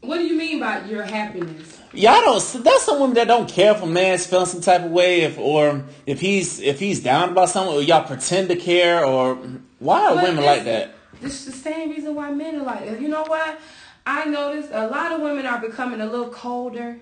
What 0.00 0.18
do 0.18 0.24
you 0.24 0.36
mean 0.36 0.60
by 0.60 0.84
your 0.84 1.02
happiness? 1.04 1.75
Y'all 1.96 2.20
don't. 2.20 2.64
That's 2.64 2.82
some 2.82 3.00
women 3.00 3.14
that 3.14 3.26
don't 3.26 3.48
care 3.48 3.72
if 3.72 3.82
a 3.82 3.86
man's 3.86 4.26
feeling 4.26 4.46
some 4.46 4.60
type 4.60 4.82
of 4.82 4.90
way, 4.90 5.22
if 5.22 5.38
or 5.38 5.84
if 6.04 6.20
he's 6.20 6.60
if 6.60 6.78
he's 6.78 7.00
down 7.00 7.30
about 7.30 7.48
something, 7.48 7.74
or 7.74 7.82
y'all 7.82 8.06
pretend 8.06 8.48
to 8.50 8.56
care, 8.56 9.04
or 9.04 9.36
why 9.78 10.00
are 10.06 10.14
But 10.14 10.24
women 10.24 10.44
like 10.44 10.64
that? 10.64 10.94
It's 11.22 11.46
the 11.46 11.52
same 11.52 11.90
reason 11.90 12.14
why 12.14 12.30
men 12.32 12.60
are 12.60 12.64
like 12.64 12.84
that. 12.84 13.00
You 13.00 13.08
know 13.08 13.24
what? 13.24 13.58
I 14.04 14.26
noticed 14.26 14.68
a 14.72 14.86
lot 14.86 15.12
of 15.12 15.22
women 15.22 15.46
are 15.46 15.58
becoming 15.60 16.00
a 16.00 16.06
little 16.06 16.28
colder 16.28 16.98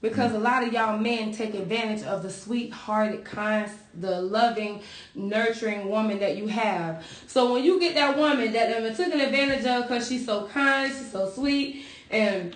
because 0.00 0.32
a 0.32 0.38
lot 0.38 0.62
of 0.62 0.72
y'all 0.72 0.98
men 0.98 1.32
take 1.32 1.54
advantage 1.54 2.04
of 2.04 2.22
the 2.22 2.30
sweet-hearted, 2.30 3.24
kind, 3.24 3.70
the 3.94 4.20
loving, 4.20 4.82
nurturing 5.14 5.88
woman 5.88 6.18
that 6.18 6.36
you 6.36 6.46
have. 6.46 7.06
So 7.26 7.52
when 7.52 7.64
you 7.64 7.78
get 7.80 7.94
that 7.94 8.18
woman 8.18 8.52
that 8.52 8.82
been 8.82 8.94
taken 8.94 9.20
advantage 9.20 9.64
of 9.64 9.88
because 9.88 10.08
she's 10.08 10.26
so 10.26 10.46
kind, 10.48 10.92
she's 10.92 11.12
so 11.12 11.30
sweet, 11.30 11.84
and 12.10 12.54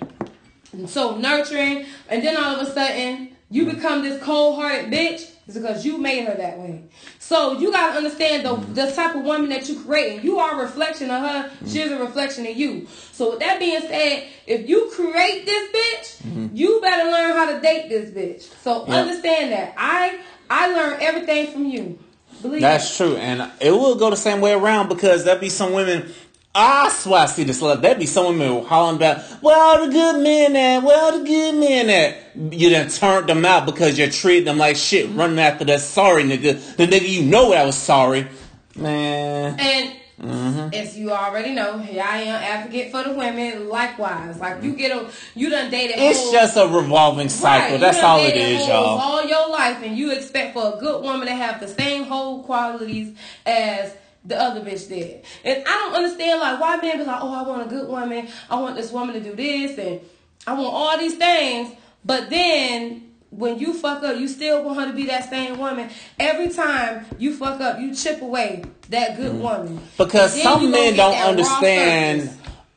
so 0.87 1.17
nurturing, 1.17 1.87
and 2.09 2.23
then 2.23 2.37
all 2.37 2.57
of 2.57 2.67
a 2.67 2.71
sudden 2.73 3.31
you 3.51 3.65
become 3.65 4.03
this 4.03 4.23
cold-hearted 4.23 4.91
bitch. 4.93 5.31
It's 5.47 5.57
because 5.57 5.87
you 5.87 5.97
made 5.97 6.27
her 6.27 6.35
that 6.35 6.59
way. 6.59 6.85
So 7.19 7.59
you 7.59 7.73
gotta 7.73 7.97
understand 7.97 8.45
the 8.45 8.55
the 8.75 8.93
type 8.93 9.15
of 9.17 9.23
woman 9.25 9.49
that 9.49 9.67
you 9.69 9.81
creating. 9.81 10.23
You 10.23 10.39
are 10.39 10.61
a 10.61 10.63
reflection 10.63 11.11
of 11.11 11.23
her. 11.23 11.49
Mm-hmm. 11.49 11.67
She's 11.67 11.91
a 11.91 11.99
reflection 11.99 12.47
of 12.47 12.55
you. 12.55 12.87
So 13.13 13.31
with 13.31 13.41
that 13.41 13.59
being 13.59 13.81
said, 13.81 14.29
if 14.47 14.69
you 14.69 14.91
create 14.95 15.47
this 15.47 15.71
bitch, 15.71 16.23
mm-hmm. 16.29 16.55
you 16.55 16.81
better 16.83 17.11
learn 17.11 17.33
how 17.33 17.51
to 17.55 17.61
date 17.63 17.89
this 17.89 18.11
bitch. 18.11 18.43
So 18.63 18.85
Yeah. 18.87 18.97
understand 18.97 19.53
that. 19.53 19.75
I 19.79 20.19
I 20.51 20.69
learned 20.69 21.01
everything 21.03 21.47
from 21.51 21.65
you. 21.65 21.99
Believe 22.43 22.61
That's 22.61 22.97
that. 22.97 23.05
true, 23.05 23.17
and 23.17 23.51
it 23.61 23.71
will 23.73 23.97
go 23.97 24.11
the 24.11 24.17
same 24.17 24.41
way 24.41 24.53
around 24.53 24.89
because 24.89 25.25
there'll 25.25 25.41
be 25.41 25.49
some 25.49 25.73
women. 25.73 26.13
I 26.55 26.89
swear 26.89 27.21
I 27.23 27.27
see 27.27 27.45
this 27.45 27.63
love. 27.63 27.83
There 27.83 27.95
be 27.95 28.07
some 28.07 28.39
women 28.39 28.65
hollering 28.65 28.97
about, 28.97 29.23
well, 29.43 29.87
the 29.87 29.93
good 29.93 30.23
men 30.23 30.57
at, 30.57 30.83
well, 30.83 31.19
the 31.19 31.25
good 31.25 31.55
men 31.55 31.89
at. 31.89 32.53
You 32.53 32.71
done 32.71 32.89
turned 32.89 33.29
them 33.29 33.45
out 33.45 33.67
because 33.67 33.99
you're 33.99 34.11
treating 34.11 34.47
them 34.47 34.59
like 34.59 34.77
shit, 34.77 35.11
running 35.11 35.39
after 35.39 35.65
that 35.67 35.81
sorry 35.81 36.25
nigga. 36.25 36.77
The 36.77 36.87
nigga 36.87 37.09
you 37.09 37.23
know 37.23 37.51
that 37.51 37.65
was 37.65 37.77
sorry. 37.77 38.27
Man. 38.77 39.59
And 39.59 39.95
Mm-hmm. 40.21 40.75
as 40.75 40.99
you 40.99 41.13
already 41.13 41.53
know, 41.53 41.79
I 41.79 42.23
am 42.23 42.43
advocate 42.43 42.91
for 42.91 43.05
the 43.05 43.13
women. 43.13 43.69
Likewise, 43.69 44.41
like 44.41 44.65
you 44.65 44.75
get 44.75 44.91
a 44.91 45.09
you 45.37 45.49
done 45.49 45.71
dated. 45.71 45.95
It's 45.97 46.33
just 46.33 46.57
a 46.57 46.67
revolving 46.67 47.29
cycle. 47.29 47.75
Right, 47.75 47.81
That's 47.81 48.03
all 48.03 48.19
it 48.19 48.37
is, 48.37 48.67
y'all. 48.67 48.99
All 48.99 49.25
your 49.25 49.49
life, 49.49 49.81
and 49.81 49.97
you 49.97 50.11
expect 50.11 50.55
for 50.55 50.75
a 50.77 50.81
good 50.81 51.05
woman 51.05 51.29
to 51.29 51.35
have 51.35 51.61
the 51.61 51.69
same 51.69 52.03
whole 52.03 52.43
qualities 52.43 53.17
as 53.47 53.95
the 54.29 54.41
other 54.41 54.61
bitch 54.61 54.89
did. 54.89 55.25
And 55.45 55.65
I 55.67 55.71
don't 55.71 55.95
understand 55.95 56.41
like 56.41 56.61
why 56.61 56.77
men 56.77 56.99
be 56.99 57.05
like, 57.05 57.23
oh, 57.23 57.33
I 57.33 57.49
want 57.49 57.67
a 57.67 57.69
good 57.69 57.89
woman. 57.89 58.29
I 58.51 58.61
want 58.61 58.77
this 58.77 58.93
woman 58.93 59.15
to 59.15 59.21
do 59.21 59.35
this 59.35 59.79
and 59.79 60.01
I 60.47 60.53
want 60.53 60.73
all 60.73 60.99
these 60.99 61.17
things. 61.17 61.75
But 62.05 62.31
then 62.31 63.09
when 63.31 63.59
you 63.59 63.75
fuck 63.75 64.03
up, 64.03 64.17
you 64.17 64.29
still 64.29 64.63
want 64.63 64.81
her 64.81 64.87
to 64.87 64.93
be 64.93 65.07
that 65.07 65.29
same 65.29 65.59
woman. 65.59 65.91
Every 66.19 66.51
time 66.51 67.07
you 67.19 67.35
fuck 67.35 67.61
up, 67.61 67.81
you 67.81 67.95
chip 67.95 68.23
away 68.23 68.65
that 68.91 69.17
good 69.17 69.33
mm. 69.33 69.41
woman. 69.41 69.81
Because 69.97 70.41
some 70.41 70.71
men 70.71 70.97
don't 70.97 71.17
understand. 71.17 72.31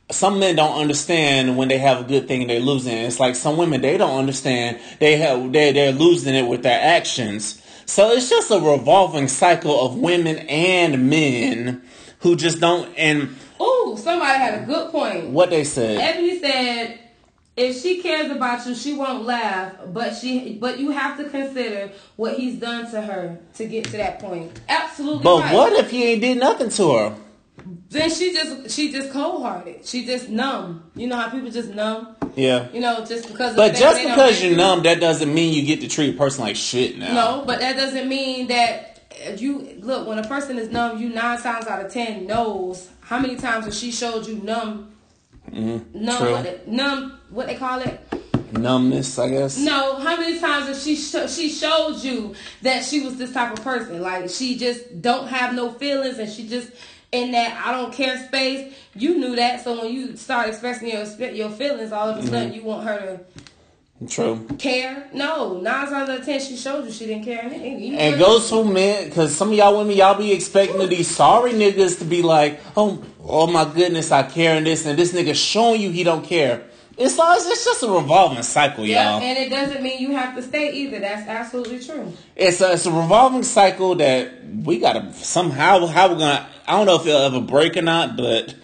Some 0.10 0.40
men 0.40 0.58
don't 0.58 0.78
understand 0.78 1.56
when 1.56 1.70
they 1.70 1.78
have 1.78 2.02
a 2.02 2.04
good 2.04 2.28
thing 2.28 2.42
and 2.42 2.50
they're 2.50 2.60
losing. 2.60 2.98
It. 2.98 3.06
It's 3.06 3.20
like 3.20 3.36
some 3.36 3.56
women 3.56 3.82
they 3.82 3.98
don't 3.98 4.18
understand. 4.18 4.80
They 5.00 5.18
have 5.18 5.52
they 5.54 5.72
they're 5.72 5.94
losing 5.94 6.36
it 6.36 6.48
with 6.48 6.64
their 6.64 6.80
actions. 6.82 7.62
So 7.92 8.12
it's 8.12 8.30
just 8.30 8.50
a 8.52 8.58
revolving 8.58 9.28
cycle 9.28 9.86
of 9.86 9.98
women 9.98 10.38
and 10.48 11.10
men 11.10 11.82
who 12.20 12.38
just 12.38 12.62
don't. 12.62 12.90
And 12.98 13.36
oh, 13.60 13.98
somebody 14.02 14.40
had 14.40 14.64
a 14.64 14.66
good 14.66 14.92
point. 14.92 15.28
What 15.28 15.50
they 15.50 15.66
said. 15.66 15.98
Ebony 15.98 16.40
said 16.40 17.00
if 17.58 17.82
she 17.82 18.02
cares 18.02 18.32
about 18.32 18.66
you, 18.66 18.76
she 18.76 18.94
won't 18.94 19.26
laugh, 19.26 19.74
but 19.88 20.16
she 20.16 20.54
but 20.54 20.80
you 20.80 20.92
have 20.92 21.18
to 21.18 21.28
consider 21.28 21.92
what 22.16 22.36
he's 22.36 22.62
done 22.62 22.90
to 22.92 23.02
her 23.02 23.38
to 23.56 23.66
get 23.66 23.84
to 23.88 23.98
that 23.98 24.20
point. 24.20 24.62
Absolutely. 24.70 25.24
But 25.24 25.42
right. 25.42 25.54
what 25.54 25.74
if 25.74 25.92
he 25.92 26.14
ain't 26.14 26.22
did 26.22 26.38
nothing 26.38 26.70
to 26.70 26.94
her? 26.94 27.16
Then 27.92 28.10
she 28.10 28.34
just 28.34 28.72
she 28.72 28.92
just 28.92 29.12
cold 29.12 29.44
hearted. 29.44 29.86
She 29.86 30.06
just 30.06 30.30
numb. 30.30 30.84
You 30.96 31.08
know 31.08 31.18
how 31.18 31.30
people 31.30 31.52
just 31.52 31.70
numb. 31.70 32.16
Yeah. 32.36 32.70
You 32.72 32.80
know, 32.80 33.06
just 33.06 33.28
because. 33.28 33.56
But 33.56 33.76
just 33.76 34.02
because 34.02 34.42
you're 34.42 34.56
numb, 34.56 34.84
that 34.84 35.00
doesn't 35.00 35.34
mean 35.34 35.54
you 35.54 35.66
get 35.66 35.82
to 35.82 35.88
treat 35.88 36.16
a 36.16 36.18
person 36.18 36.44
like 36.44 36.56
shit. 36.56 36.98
Now. 36.98 37.14
No, 37.14 37.44
but 37.46 37.60
that 37.60 37.76
doesn't 37.76 38.08
mean 38.08 38.48
that 38.48 39.02
you 39.38 39.78
look 39.80 40.08
when 40.08 40.18
a 40.20 40.28
person 40.28 40.58
is 40.58 40.70
numb. 40.70 41.00
You 41.00 41.10
nine 41.10 41.40
times 41.42 41.68
out 41.68 41.86
of 41.86 41.92
ten 41.92 42.26
knows 42.26 42.90
how 43.02 43.20
many 43.20 43.36
times 43.36 43.66
has 43.66 43.78
she 43.78 43.92
showed 43.92 44.26
you 44.26 44.36
numb 44.36 44.92
Mm-hmm. 45.50 46.06
Numb, 46.06 46.18
True. 46.18 46.32
what, 46.32 46.68
numb, 46.68 47.20
what 47.30 47.48
they 47.48 47.56
call 47.56 47.80
it? 47.82 48.00
Numbness, 48.52 49.18
I 49.18 49.30
guess. 49.30 49.58
No, 49.58 49.96
how 49.98 50.18
many 50.18 50.40
times 50.40 50.68
has 50.68 50.84
she 50.84 50.96
sh- 50.96 51.30
she 51.30 51.50
showed 51.50 51.98
you 52.04 52.36
that 52.62 52.84
she 52.84 53.02
was 53.02 53.18
this 53.18 53.34
type 53.34 53.58
of 53.58 53.64
person? 53.64 54.02
Like 54.02 54.30
she 54.30 54.58
just 54.58 55.02
don't 55.02 55.28
have 55.28 55.54
no 55.54 55.72
feelings, 55.72 56.18
and 56.20 56.30
she 56.30 56.48
just 56.48 56.72
in 57.12 57.32
that 57.32 57.66
I 57.66 57.72
don't 57.72 57.94
care 57.94 58.26
space. 58.28 58.74
You 58.96 59.18
knew 59.18 59.36
that, 59.36 59.64
so 59.64 59.82
when 59.82 59.94
you 59.94 60.16
start 60.18 60.50
expressing 60.50 60.90
your 60.90 61.06
your 61.32 61.50
feelings, 61.50 61.92
all 61.92 62.10
of 62.10 62.18
a 62.18 62.24
sudden 62.24 62.50
mm-hmm. 62.50 62.56
you 62.56 62.64
want 62.64 62.88
her 62.88 63.00
to 63.00 63.42
True. 64.08 64.48
Care? 64.58 65.08
No. 65.14 65.60
Nine 65.60 65.86
times 65.88 66.10
out 66.10 66.20
of 66.20 66.26
ten, 66.26 66.40
she 66.40 66.58
showed 66.58 66.86
you 66.86 66.92
she 66.92 67.06
didn't 67.06 67.24
care. 67.24 67.42
And, 67.42 67.54
and 67.54 68.20
goes 68.20 68.50
to 68.50 68.64
men, 68.64 69.06
because 69.06 69.36
some 69.36 69.50
of 69.50 69.54
y'all 69.54 69.78
women, 69.78 69.96
y'all 69.96 70.18
be 70.18 70.32
expecting 70.32 70.90
these 70.90 71.08
sorry 71.08 71.52
niggas 71.52 72.00
to 72.00 72.06
be 72.06 72.24
like, 72.24 72.60
oh, 72.76 73.04
oh 73.24 73.46
my 73.46 73.72
goodness, 73.72 74.12
I 74.12 74.24
care 74.24 74.58
in 74.58 74.64
this, 74.64 74.86
and 74.88 74.98
this 74.98 75.14
nigga 75.14 75.36
showing 75.36 75.82
you 75.82 75.92
he 75.92 76.04
don't 76.04 76.26
care. 76.26 76.64
It's 76.98 77.18
it's 77.18 77.66
just 77.66 77.84
a 77.84 77.90
revolving 77.90 78.44
cycle, 78.44 78.86
yeah, 78.86 79.12
y'all. 79.12 79.22
And 79.22 79.38
it 79.38 79.50
doesn't 79.50 79.82
mean 79.82 80.00
you 80.02 80.12
have 80.12 80.36
to 80.36 80.42
stay 80.42 80.72
either. 80.72 81.00
That's 81.00 81.28
absolutely 81.28 81.80
true. 81.80 82.14
It's 82.36 82.62
a 82.62 82.74
it's 82.74 82.86
a 82.86 82.92
revolving 82.92 83.44
cycle 83.44 83.96
that 83.96 84.32
we 84.64 84.80
gotta 84.80 85.14
somehow 85.14 85.86
how 85.88 86.10
we're 86.10 86.20
gonna. 86.20 86.48
I 86.68 86.78
don't 86.78 86.86
know 86.86 86.96
if 86.96 87.06
it'll 87.08 87.22
ever 87.22 87.42
break 87.42 87.78
or 87.78 87.82
not, 87.82 88.18
but 88.18 88.56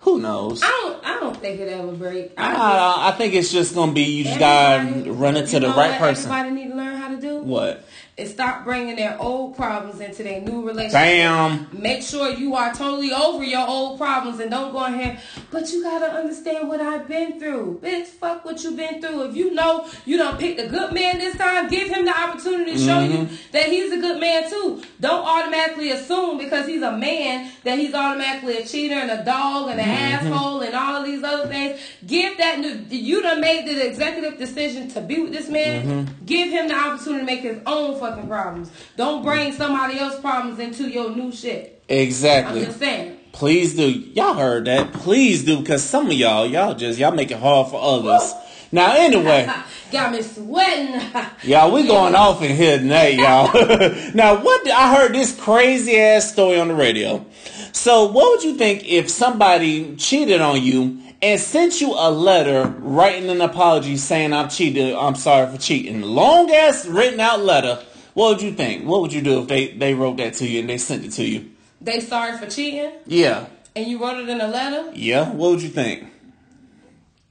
who 0.00 0.20
knows? 0.20 0.62
I 0.62 0.68
don't. 0.68 1.04
I 1.04 1.20
don't 1.20 1.36
think 1.36 1.60
it'll 1.60 1.88
ever 1.88 1.92
break. 1.92 2.32
I, 2.38 2.54
I, 2.54 3.08
I 3.08 3.12
think 3.12 3.34
it's 3.34 3.52
just 3.52 3.74
gonna 3.74 3.92
be 3.92 4.02
you 4.02 4.24
just 4.24 4.38
gotta 4.38 5.10
run 5.10 5.36
into 5.36 5.60
the 5.60 5.68
right 5.68 5.98
person. 5.98 6.30
Everybody 6.30 6.62
need 6.62 6.70
to 6.70 6.76
learn 6.76 6.96
how 6.96 7.08
to 7.08 7.20
do 7.20 7.38
what 7.42 7.84
and 8.18 8.28
stop 8.28 8.64
bringing 8.64 8.96
their 8.96 9.20
old 9.20 9.56
problems 9.56 10.00
into 10.00 10.22
their 10.22 10.40
new 10.42 10.66
relationship. 10.66 10.92
Bam. 10.92 11.68
Make 11.72 12.02
sure 12.02 12.30
you 12.30 12.54
are 12.54 12.74
totally 12.74 13.10
over 13.10 13.42
your 13.42 13.66
old 13.66 13.98
problems 13.98 14.38
and 14.38 14.50
don't 14.50 14.70
go 14.72 14.84
ahead. 14.84 15.18
But 15.50 15.70
you 15.72 15.82
gotta 15.82 16.12
understand 16.12 16.68
what 16.68 16.80
I've 16.80 17.08
been 17.08 17.40
through. 17.40 17.80
Bitch, 17.82 18.06
fuck 18.06 18.44
what 18.44 18.62
you've 18.62 18.76
been 18.76 19.00
through. 19.00 19.30
If 19.30 19.36
you 19.36 19.54
know 19.54 19.88
you 20.04 20.18
don't 20.18 20.38
pick 20.38 20.58
a 20.58 20.68
good 20.68 20.92
man 20.92 21.18
this 21.18 21.38
time, 21.38 21.68
give 21.68 21.88
him 21.88 22.04
the 22.04 22.10
opportunity 22.10 22.72
to 22.72 22.78
show 22.78 22.98
mm-hmm. 22.98 23.32
you 23.32 23.38
that 23.52 23.68
he's 23.68 23.90
a 23.92 23.98
good 23.98 24.20
man 24.20 24.48
too. 24.50 24.82
Don't 25.00 25.26
automatically 25.26 25.92
assume 25.92 26.36
because 26.36 26.66
he's 26.66 26.82
a 26.82 26.94
man 26.94 27.50
that 27.64 27.78
he's 27.78 27.94
automatically 27.94 28.58
a 28.58 28.66
cheater 28.66 28.94
and 28.94 29.10
a 29.10 29.24
dog 29.24 29.70
and 29.70 29.80
an 29.80 29.86
mm-hmm. 29.86 30.26
asshole 30.26 30.60
and 30.60 30.74
all 30.74 30.96
of 30.96 31.06
these 31.06 31.22
other 31.22 31.48
things. 31.48 31.80
Give 32.06 32.36
that 32.36 32.58
new. 32.58 32.84
you 32.90 33.22
done 33.22 33.40
made 33.40 33.66
the 33.66 33.86
executive 33.86 34.38
decision 34.38 34.88
to 34.88 35.00
be 35.00 35.22
with 35.22 35.32
this 35.32 35.48
man. 35.48 35.86
Mm-hmm. 35.86 36.26
Give 36.26 36.50
him 36.50 36.68
the 36.68 36.74
opportunity 36.74 37.20
to 37.20 37.24
make 37.24 37.40
his 37.40 37.58
own 37.64 38.01
fucking 38.02 38.26
problems. 38.26 38.70
Don't 38.96 39.22
bring 39.22 39.52
mm. 39.52 39.56
somebody 39.56 39.98
else's 39.98 40.20
problems 40.20 40.58
into 40.58 40.88
your 40.88 41.14
new 41.14 41.30
shit. 41.30 41.84
Exactly. 41.88 42.60
I'm 42.60 42.66
just 42.66 42.78
saying. 42.78 43.18
Please 43.32 43.74
do. 43.74 43.88
Y'all 43.88 44.34
heard 44.34 44.66
that. 44.66 44.92
Please 44.92 45.44
do 45.44 45.60
because 45.60 45.82
some 45.82 46.06
of 46.06 46.12
y'all, 46.12 46.46
y'all 46.46 46.74
just 46.74 46.98
y'all 46.98 47.12
make 47.12 47.30
it 47.30 47.38
hard 47.38 47.68
for 47.68 47.80
others. 47.80 48.32
Woo. 48.32 48.40
Now 48.72 48.94
anyway. 48.96 49.48
Got 49.92 50.12
me 50.12 50.22
sweating. 50.22 51.00
y'all, 51.42 51.70
we 51.70 51.86
going 51.86 52.14
off 52.14 52.42
in 52.42 52.56
here 52.56 52.78
tonight, 52.78 53.14
y'all. 53.14 53.52
now 54.14 54.42
what 54.42 54.68
I 54.70 54.94
heard 54.94 55.14
this 55.14 55.38
crazy 55.38 55.98
ass 55.98 56.32
story 56.32 56.58
on 56.58 56.68
the 56.68 56.74
radio. 56.74 57.24
So 57.72 58.06
what 58.10 58.30
would 58.30 58.42
you 58.42 58.56
think 58.56 58.86
if 58.86 59.10
somebody 59.10 59.96
cheated 59.96 60.40
on 60.40 60.62
you 60.62 61.00
and 61.20 61.38
sent 61.38 61.80
you 61.80 61.94
a 61.94 62.10
letter 62.10 62.64
writing 62.78 63.30
an 63.30 63.40
apology 63.40 63.96
saying 63.96 64.32
I'm 64.32 64.48
cheated, 64.48 64.94
I'm 64.94 65.14
sorry 65.14 65.50
for 65.50 65.60
cheating. 65.60 66.02
Long 66.02 66.50
ass 66.50 66.86
written 66.86 67.20
out 67.20 67.40
letter 67.40 67.78
what 68.14 68.30
would 68.30 68.42
you 68.42 68.52
think? 68.52 68.84
What 68.84 69.00
would 69.02 69.12
you 69.12 69.22
do 69.22 69.42
if 69.42 69.48
they, 69.48 69.68
they 69.68 69.94
wrote 69.94 70.18
that 70.18 70.34
to 70.34 70.46
you 70.46 70.60
and 70.60 70.68
they 70.68 70.78
sent 70.78 71.04
it 71.04 71.12
to 71.12 71.24
you? 71.24 71.50
They 71.80 72.00
sorry 72.00 72.36
for 72.38 72.46
cheating? 72.46 72.92
Yeah. 73.06 73.46
And 73.74 73.86
you 73.86 74.02
wrote 74.02 74.18
it 74.18 74.28
in 74.28 74.40
a 74.40 74.48
letter? 74.48 74.92
Yeah. 74.94 75.30
What 75.30 75.50
would 75.52 75.62
you 75.62 75.70
think? 75.70 76.06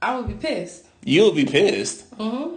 I 0.00 0.16
would 0.16 0.26
be 0.26 0.34
pissed. 0.34 0.84
You 1.04 1.24
would 1.24 1.36
be 1.36 1.44
pissed? 1.44 2.10
Mm-hmm. 2.18 2.56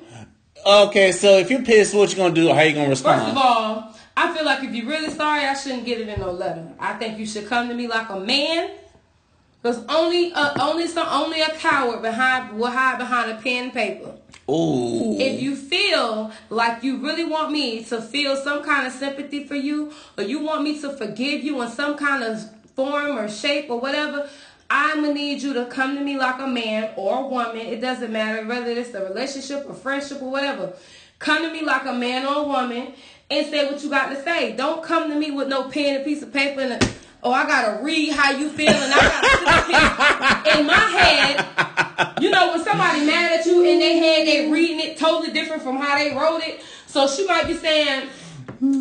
Okay, 0.67 1.11
so 1.11 1.37
if 1.37 1.51
you're 1.51 1.61
pissed, 1.61 1.93
what 1.93 2.09
you 2.09 2.17
gonna 2.17 2.33
do? 2.33 2.51
How 2.51 2.61
you 2.61 2.73
gonna 2.73 2.89
respond? 2.89 3.21
First 3.21 3.31
of 3.31 3.37
all, 3.37 3.95
I 4.17 4.33
feel 4.33 4.45
like 4.45 4.63
if 4.63 4.73
you're 4.73 4.87
really 4.87 5.11
sorry, 5.11 5.45
I 5.45 5.53
shouldn't 5.53 5.85
get 5.85 6.01
it 6.01 6.07
in 6.07 6.19
no 6.19 6.31
letter. 6.31 6.71
I 6.79 6.93
think 6.93 7.19
you 7.19 7.27
should 7.27 7.47
come 7.47 7.67
to 7.69 7.75
me 7.75 7.87
like 7.87 8.09
a 8.09 8.19
man. 8.19 8.71
Cause 9.61 9.83
only 9.89 10.31
uh, 10.31 10.53
only 10.61 10.87
some 10.87 11.07
only 11.09 11.41
a 11.41 11.49
coward 11.55 12.03
behind 12.03 12.57
will 12.57 12.69
hide 12.69 12.99
behind 12.99 13.31
a 13.31 13.35
pen 13.41 13.65
and 13.65 13.73
paper. 13.73 14.13
Ooh. 14.49 15.17
If 15.19 15.41
you 15.41 15.55
feel 15.55 16.31
like 16.49 16.83
you 16.83 16.97
really 16.97 17.25
want 17.25 17.51
me 17.51 17.83
to 17.85 18.01
feel 18.01 18.35
some 18.35 18.63
kind 18.63 18.85
of 18.85 18.93
sympathy 18.93 19.43
for 19.45 19.55
you, 19.55 19.91
or 20.17 20.23
you 20.23 20.39
want 20.39 20.63
me 20.63 20.79
to 20.81 20.95
forgive 20.95 21.43
you 21.43 21.61
in 21.61 21.69
some 21.69 21.97
kind 21.97 22.23
of 22.23 22.39
form 22.75 23.17
or 23.17 23.27
shape 23.27 23.69
or 23.69 23.79
whatever, 23.79 24.29
I'm 24.69 25.01
gonna 25.01 25.13
need 25.13 25.41
you 25.41 25.53
to 25.53 25.65
come 25.65 25.95
to 25.95 26.03
me 26.03 26.17
like 26.17 26.39
a 26.39 26.47
man 26.47 26.91
or 26.95 27.25
a 27.25 27.27
woman. 27.27 27.57
It 27.57 27.81
doesn't 27.81 28.11
matter 28.11 28.45
whether 28.45 28.71
it's 28.71 28.93
a 28.93 29.03
relationship 29.03 29.65
or 29.67 29.73
friendship 29.73 30.21
or 30.21 30.29
whatever. 30.29 30.73
Come 31.19 31.43
to 31.43 31.51
me 31.51 31.61
like 31.61 31.85
a 31.85 31.93
man 31.93 32.25
or 32.25 32.43
a 32.43 32.43
woman 32.43 32.93
and 33.29 33.47
say 33.47 33.65
what 33.71 33.83
you 33.83 33.89
got 33.89 34.09
to 34.09 34.21
say. 34.23 34.55
Don't 34.55 34.83
come 34.83 35.09
to 35.09 35.15
me 35.15 35.31
with 35.31 35.47
no 35.47 35.69
pen 35.69 35.95
and 35.95 36.05
piece 36.05 36.21
of 36.21 36.33
paper 36.33 36.61
and 36.61 36.83
a, 36.83 36.89
oh, 37.23 37.31
I 37.31 37.47
gotta 37.47 37.83
read 37.83 38.13
how 38.13 38.31
you 38.31 38.49
feel 38.49 38.69
and 38.69 38.93
I 38.93 40.43
gotta 40.43 40.59
in 40.59 40.65
my 40.65 40.73
head. 40.73 41.84
You 42.19 42.29
know, 42.29 42.53
when 42.53 42.63
somebody 42.63 43.05
mad 43.05 43.39
at 43.39 43.45
you 43.45 43.63
in 43.63 43.79
their 43.79 43.97
head, 43.97 44.27
they 44.27 44.49
reading 44.51 44.79
it 44.79 44.97
totally 44.97 45.31
different 45.33 45.61
from 45.61 45.77
how 45.77 45.97
they 45.97 46.15
wrote 46.15 46.41
it. 46.41 46.61
So 46.87 47.07
she 47.07 47.25
might 47.25 47.47
be 47.47 47.55
saying, 47.55 48.09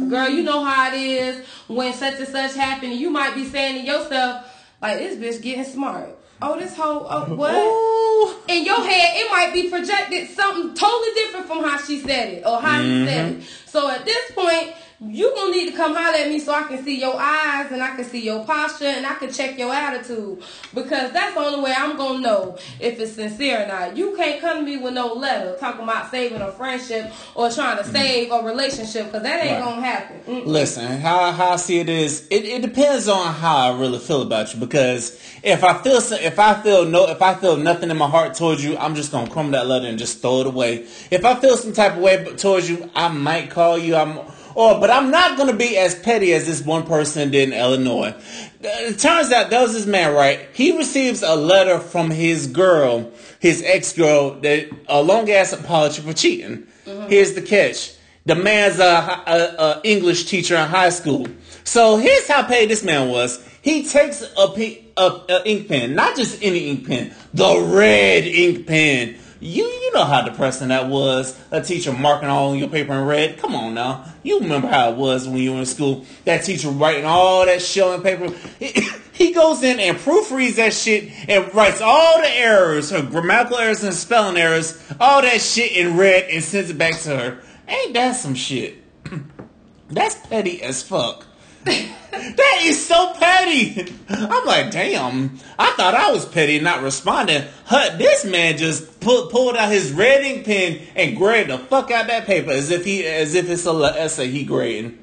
girl, 0.08 0.28
you 0.28 0.42
know 0.42 0.64
how 0.64 0.92
it 0.92 0.98
is 0.98 1.46
when 1.68 1.92
such 1.92 2.18
and 2.18 2.28
such 2.28 2.54
happened. 2.54 2.94
You 2.94 3.10
might 3.10 3.34
be 3.34 3.44
saying 3.44 3.80
to 3.80 3.86
yourself, 3.86 4.50
like, 4.80 4.98
this 4.98 5.16
bitch 5.16 5.42
getting 5.42 5.64
smart. 5.64 6.10
Oh, 6.42 6.58
this 6.58 6.76
whole, 6.76 7.06
oh, 7.08 7.34
what? 7.34 7.54
Ooh. 7.54 8.52
In 8.52 8.64
your 8.64 8.82
head, 8.82 9.12
it 9.16 9.30
might 9.30 9.52
be 9.52 9.70
projected 9.70 10.28
something 10.30 10.74
totally 10.74 11.14
different 11.14 11.46
from 11.46 11.62
how 11.62 11.78
she 11.78 12.00
said 12.00 12.34
it 12.34 12.46
or 12.46 12.60
how 12.60 12.80
mm-hmm. 12.80 13.00
he 13.00 13.06
said 13.06 13.32
it. 13.32 13.44
So 13.66 13.88
at 13.88 14.04
this 14.04 14.32
point, 14.32 14.74
you 15.00 15.34
gonna 15.34 15.50
need 15.50 15.70
to 15.70 15.76
come 15.76 15.94
holler 15.94 16.16
at 16.16 16.28
me 16.28 16.38
so 16.38 16.52
I 16.52 16.62
can 16.64 16.82
see 16.84 17.00
your 17.00 17.16
eyes 17.18 17.70
and 17.72 17.82
I 17.82 17.96
can 17.96 18.04
see 18.04 18.20
your 18.20 18.44
posture 18.44 18.86
and 18.86 19.04
I 19.04 19.14
can 19.14 19.32
check 19.32 19.58
your 19.58 19.72
attitude 19.72 20.42
because 20.72 21.12
that's 21.12 21.34
the 21.34 21.40
only 21.40 21.62
way 21.62 21.74
I'm 21.76 21.96
gonna 21.96 22.20
know 22.20 22.58
if 22.78 23.00
it's 23.00 23.12
sincere 23.12 23.64
or 23.64 23.66
not. 23.66 23.96
You 23.96 24.14
can't 24.16 24.40
come 24.40 24.58
to 24.58 24.62
me 24.64 24.76
with 24.76 24.94
no 24.94 25.12
letter 25.14 25.56
talking 25.58 25.82
about 25.82 26.10
saving 26.10 26.40
a 26.40 26.52
friendship 26.52 27.12
or 27.34 27.50
trying 27.50 27.78
to 27.78 27.82
mm-hmm. 27.82 27.92
save 27.92 28.30
a 28.30 28.42
relationship 28.42 29.06
because 29.06 29.22
that 29.22 29.44
ain't 29.44 29.60
right. 29.60 29.64
gonna 29.64 29.84
happen. 29.84 30.20
Mm-mm. 30.26 30.46
Listen, 30.46 31.00
how 31.00 31.32
how 31.32 31.50
I 31.50 31.56
see 31.56 31.80
it 31.80 31.88
is, 31.88 32.26
it, 32.30 32.44
it 32.44 32.62
depends 32.62 33.08
on 33.08 33.34
how 33.34 33.56
I 33.56 33.78
really 33.78 33.98
feel 33.98 34.22
about 34.22 34.54
you 34.54 34.60
because 34.60 35.20
if 35.42 35.64
I 35.64 35.82
feel 35.82 35.98
if 35.98 36.38
I 36.38 36.62
feel 36.62 36.84
no 36.84 37.08
if 37.08 37.20
I 37.20 37.34
feel 37.34 37.56
nothing 37.56 37.90
in 37.90 37.96
my 37.96 38.08
heart 38.08 38.34
towards 38.34 38.64
you, 38.64 38.76
I'm 38.78 38.94
just 38.94 39.10
gonna 39.10 39.28
crumble 39.28 39.52
that 39.52 39.66
letter 39.66 39.86
and 39.86 39.98
just 39.98 40.22
throw 40.22 40.40
it 40.40 40.46
away. 40.46 40.86
If 41.10 41.24
I 41.24 41.34
feel 41.34 41.56
some 41.56 41.72
type 41.72 41.94
of 41.94 41.98
way 41.98 42.24
towards 42.36 42.70
you, 42.70 42.88
I 42.94 43.08
might 43.08 43.50
call 43.50 43.76
you. 43.76 43.96
I'm 43.96 44.20
or, 44.54 44.80
but 44.80 44.90
I'm 44.90 45.10
not 45.10 45.36
going 45.36 45.50
to 45.50 45.56
be 45.56 45.76
as 45.76 45.94
petty 45.94 46.32
as 46.32 46.46
this 46.46 46.62
one 46.62 46.86
person 46.86 47.30
did 47.30 47.48
in 47.48 47.58
Illinois. 47.58 48.14
It 48.60 48.98
turns 48.98 49.30
out 49.32 49.50
that 49.50 49.60
was 49.60 49.72
this 49.72 49.86
man, 49.86 50.14
right? 50.14 50.48
He 50.54 50.76
receives 50.76 51.22
a 51.22 51.34
letter 51.36 51.78
from 51.78 52.10
his 52.10 52.46
girl, 52.46 53.10
his 53.40 53.62
ex 53.64 53.92
girl, 53.92 54.40
that 54.40 54.68
a 54.88 55.02
long 55.02 55.30
ass 55.30 55.52
apology 55.52 56.02
for 56.02 56.12
cheating. 56.12 56.66
Mm-hmm. 56.86 57.08
Here's 57.08 57.34
the 57.34 57.42
catch: 57.42 57.94
the 58.24 58.34
man's 58.34 58.78
a, 58.78 58.84
a, 58.84 59.62
a 59.62 59.80
English 59.84 60.26
teacher 60.26 60.56
in 60.56 60.68
high 60.68 60.90
school. 60.90 61.26
So 61.64 61.96
here's 61.96 62.28
how 62.28 62.44
paid 62.44 62.70
this 62.70 62.84
man 62.84 63.08
was. 63.08 63.46
He 63.62 63.86
takes 63.86 64.22
a, 64.22 64.82
a, 64.96 65.22
a 65.28 65.48
ink 65.48 65.68
pen, 65.68 65.94
not 65.94 66.16
just 66.16 66.42
any 66.42 66.68
ink 66.68 66.86
pen, 66.86 67.14
the 67.32 67.58
red 67.74 68.24
ink 68.24 68.66
pen. 68.66 69.18
You 69.44 69.62
you 69.62 69.92
know 69.92 70.06
how 70.06 70.22
depressing 70.22 70.68
that 70.68 70.88
was. 70.88 71.38
A 71.50 71.60
teacher 71.60 71.92
marking 71.92 72.30
all 72.30 72.56
your 72.56 72.68
paper 72.68 72.94
in 72.94 73.04
red. 73.04 73.36
Come 73.36 73.54
on 73.54 73.74
now, 73.74 74.06
you 74.22 74.40
remember 74.40 74.68
how 74.68 74.90
it 74.90 74.96
was 74.96 75.28
when 75.28 75.36
you 75.36 75.52
were 75.52 75.58
in 75.58 75.66
school. 75.66 76.06
That 76.24 76.44
teacher 76.44 76.70
writing 76.70 77.04
all 77.04 77.44
that 77.44 77.60
shit 77.60 77.82
on 77.82 78.02
paper. 78.02 78.30
He, 78.58 78.72
he 79.12 79.34
goes 79.34 79.62
in 79.62 79.80
and 79.80 79.98
proofreads 79.98 80.56
that 80.56 80.72
shit 80.72 81.10
and 81.28 81.54
writes 81.54 81.82
all 81.82 82.22
the 82.22 82.30
errors, 82.30 82.88
her 82.88 83.02
grammatical 83.02 83.58
errors 83.58 83.84
and 83.84 83.92
spelling 83.92 84.38
errors, 84.38 84.82
all 84.98 85.20
that 85.20 85.42
shit 85.42 85.72
in 85.72 85.98
red 85.98 86.30
and 86.30 86.42
sends 86.42 86.70
it 86.70 86.78
back 86.78 86.98
to 87.00 87.14
her. 87.14 87.42
Ain't 87.68 87.92
that 87.92 88.16
some 88.16 88.34
shit? 88.34 88.82
That's 89.90 90.14
petty 90.26 90.62
as 90.62 90.82
fuck. 90.82 91.26
that 92.10 92.60
is 92.62 92.86
so 92.86 93.12
petty. 93.14 93.92
I'm 94.08 94.46
like, 94.46 94.70
damn. 94.70 95.38
I 95.58 95.70
thought 95.72 95.94
I 95.94 96.10
was 96.10 96.26
petty 96.26 96.60
not 96.60 96.82
responding. 96.82 97.44
Huh, 97.64 97.96
this 97.96 98.24
man 98.24 98.56
just 98.56 99.00
pulled 99.00 99.30
pulled 99.30 99.56
out 99.56 99.70
his 99.70 99.92
red 99.92 100.22
ink 100.22 100.44
pen 100.44 100.80
and 100.94 101.16
graded 101.16 101.48
the 101.48 101.58
fuck 101.58 101.90
out 101.90 102.06
that 102.08 102.26
paper 102.26 102.50
as 102.50 102.70
if 102.70 102.84
he 102.84 103.06
as 103.06 103.34
if 103.34 103.48
it's 103.48 103.66
a 103.66 103.72
essay 103.72 104.30
he 104.30 104.44
grading. 104.44 104.98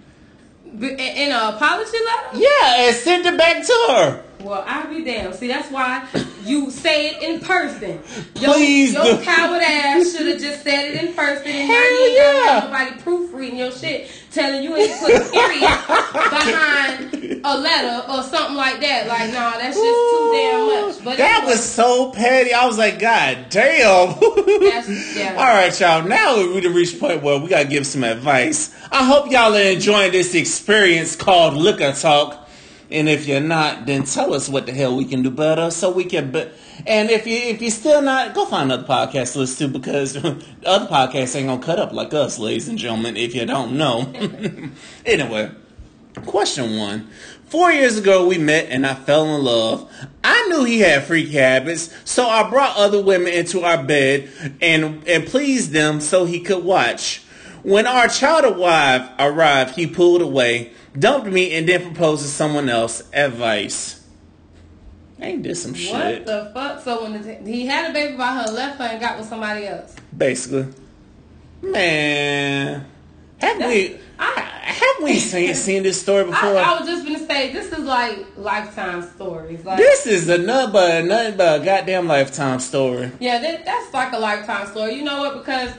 In 0.66 0.84
in 0.84 1.32
a 1.32 1.52
apology 1.56 1.98
letter? 2.06 2.38
Yeah, 2.38 2.88
and 2.88 2.96
sent 2.96 3.26
it 3.26 3.38
back 3.38 3.66
to 3.66 3.86
her. 3.90 4.24
Well, 4.44 4.64
I'll 4.66 4.88
be 4.90 5.04
damned. 5.04 5.36
See, 5.36 5.48
that's 5.48 5.70
why 5.72 6.08
you 6.44 6.72
say 6.72 7.10
it 7.10 7.24
in 7.24 7.42
person. 7.42 8.00
Your, 8.36 8.54
Please 8.54 8.94
your 8.94 9.04
do. 9.04 9.24
coward 9.24 9.62
ass 9.62 10.12
should 10.16 10.28
have 10.28 10.40
just 10.40 10.64
said 10.64 10.86
it 10.86 11.04
in 11.04 11.14
person 11.14 11.48
and 11.48 11.72
Hell 11.72 11.92
you 11.92 12.06
ain't 12.06 12.16
yeah. 12.18 12.60
nobody 12.64 13.02
proofreading 13.02 13.58
your 13.58 13.72
shit, 13.72 14.10
telling 14.32 14.64
you 14.64 14.76
ain't 14.76 15.00
put 15.00 15.12
a 15.12 15.30
period 15.32 15.62
behind 16.14 17.42
a 17.44 17.58
letter 17.58 18.12
or 18.12 18.24
something 18.24 18.56
like 18.56 18.80
that. 18.82 19.08
Like, 19.08 19.32
nah, 19.32 19.52
that's 19.52 19.78
just 19.78 20.12
too 20.12 20.30
damn 20.34 20.66
much. 20.68 21.04
But 21.04 21.18
that 21.18 21.38
anyway, 21.38 21.52
was 21.52 21.64
so 21.64 22.12
petty. 22.12 22.54
I 22.54 22.66
was 22.66 22.78
like, 22.78 23.00
God 23.00 23.48
damn. 23.50 24.18
Yeah. 25.16 25.36
All 25.38 25.46
right, 25.46 25.80
y'all. 25.80 26.04
Now 26.04 26.38
we 26.38 26.68
reached 26.68 27.00
point 27.00 27.22
where 27.22 27.40
we 27.40 27.48
gotta 27.48 27.68
give 27.68 27.86
some 27.86 28.04
advice. 28.04 28.74
I 28.92 29.06
hope 29.06 29.32
y'all 29.32 29.56
are 29.56 29.62
enjoying 29.62 30.12
this 30.12 30.34
experience 30.36 31.16
called 31.16 31.56
Liquor 31.56 31.94
Talk. 31.94 32.41
And 32.92 33.08
if 33.08 33.28
you're 33.28 33.40
not, 33.40 33.86
then 33.86 34.04
tell 34.04 34.34
us 34.34 34.50
what 34.50 34.66
the 34.66 34.74
hell 34.74 34.96
we 34.96 35.06
can 35.06 35.24
do 35.24 35.32
better, 35.32 35.72
so 35.72 35.92
we 35.92 36.04
can. 36.04 36.32
Be- 36.32 36.50
and 36.86 37.10
if 37.10 37.26
you 37.26 37.38
if 37.38 37.62
you're 37.62 37.72
still 37.72 38.02
not, 38.02 38.34
go 38.34 38.46
find 38.46 38.72
another 38.72 38.88
podcast 38.88 39.34
to 39.34 39.40
listen 39.40 39.72
to 39.72 39.80
because 39.80 40.16
other 40.66 40.88
podcasts 40.88 41.36
ain't 41.36 41.48
gonna 41.48 41.62
cut 41.62 41.80
up 41.80 41.94
like 41.94 42.14
us, 42.14 42.38
ladies 42.38 42.68
and 42.68 42.78
gentlemen. 42.78 43.18
If 43.18 43.34
you 43.34 43.46
don't 43.46 43.78
know. 43.78 44.12
anyway, 45.06 45.52
Question 46.26 46.78
one. 46.78 47.10
Four 47.46 47.72
years 47.72 47.98
ago, 47.98 48.28
we 48.28 48.38
met 48.38 48.68
and 48.70 48.86
I 48.86 48.94
fell 48.94 49.36
in 49.36 49.44
love. 49.44 49.92
I 50.24 50.48
knew 50.48 50.64
he 50.64 50.80
had 50.80 51.04
freak 51.04 51.30
habits, 51.30 51.94
so 52.06 52.28
I 52.28 52.50
brought 52.50 52.78
other 52.78 53.02
women 53.02 53.34
into 53.34 53.62
our 53.62 53.82
bed 53.82 54.30
and, 54.62 55.06
and 55.08 55.26
pleased 55.26 55.72
them 55.72 56.00
so 56.00 56.26
he 56.26 56.42
could 56.42 56.64
watch. 56.64 57.24
When 57.64 57.88
our 57.88 58.08
child 58.08 58.46
arrived, 58.46 59.12
arrived, 59.20 59.76
he 59.76 59.88
pulled 59.88 60.22
away, 60.22 60.74
dumped 60.98 61.28
me, 61.28 61.54
and 61.54 61.68
then 61.68 61.82
proposed 61.82 62.22
to 62.24 62.28
someone 62.28 62.70
else. 62.70 63.04
Advice. 63.14 64.02
Ain't 65.20 65.44
this 65.44 65.64
some 65.64 65.72
what 65.72 65.80
shit? 65.80 65.94
What 65.94 66.26
the 66.26 66.52
fuck? 66.54 66.82
So 66.84 67.04
when 67.04 67.22
the, 67.22 67.36
he 67.50 67.68
had 67.68 67.92
a 67.92 67.94
baby 67.94 68.18
by 68.18 68.34
her 68.34 68.52
left 68.52 68.80
her 68.80 68.86
and 68.86 69.00
got 69.00 69.20
with 69.20 69.28
somebody 69.28 69.68
else. 69.68 69.96
Basically. 70.16 70.68
Man. 71.62 72.86
Have 73.40 73.58
we, 73.60 73.98
I- 74.20 74.42
have 74.62 75.04
we 75.04 75.20
seen, 75.20 75.54
seen 75.54 75.84
this 75.84 76.02
story 76.02 76.26
before? 76.26 76.58
I 76.58 76.80
was 76.80 76.88
just 76.88 77.06
gonna 77.06 77.26
say 77.28 77.52
this 77.52 77.72
is 77.72 77.86
like 77.86 78.26
lifetime 78.38 79.02
stories. 79.02 79.64
Like 79.66 79.78
This 79.78 80.08
is 80.08 80.28
another 80.30 80.46
nothing 80.46 80.72
but 80.74 81.06
nothing 81.06 81.38
but 81.38 81.62
a 81.62 81.66
goddamn 81.66 82.08
lifetime 82.08 82.60
story. 82.60 83.12
Yeah, 83.20 83.40
that, 83.40 83.66
that's 83.66 83.94
like 83.94 84.14
a 84.14 84.20
lifetime 84.20 84.68
story. 84.68 84.96
You 84.96 85.04
know 85.04 85.20
what? 85.20 85.40
Because 85.40 85.72